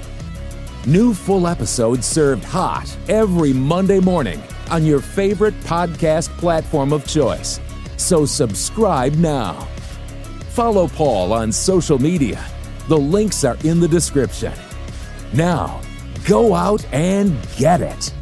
New 0.86 1.14
full 1.14 1.48
episodes 1.48 2.06
served 2.06 2.44
hot 2.44 2.94
every 3.08 3.54
Monday 3.54 4.02
morning 4.02 4.44
on 4.70 4.86
your 4.86 5.00
favorite 5.00 5.58
podcast 5.62 6.28
platform 6.38 6.92
of 6.92 7.08
choice. 7.08 7.62
So 7.96 8.26
subscribe 8.26 9.14
now. 9.14 9.54
Follow 10.50 10.90
Paul 10.90 11.32
on 11.32 11.54
social 11.54 12.00
media. 12.00 12.46
The 12.90 12.98
links 12.98 13.46
are 13.46 13.58
in 13.64 13.80
the 13.80 13.88
description. 13.88 14.52
Now, 15.32 15.80
go 16.26 16.54
out 16.54 16.86
and 16.92 17.38
get 17.56 17.80
it. 17.80 18.14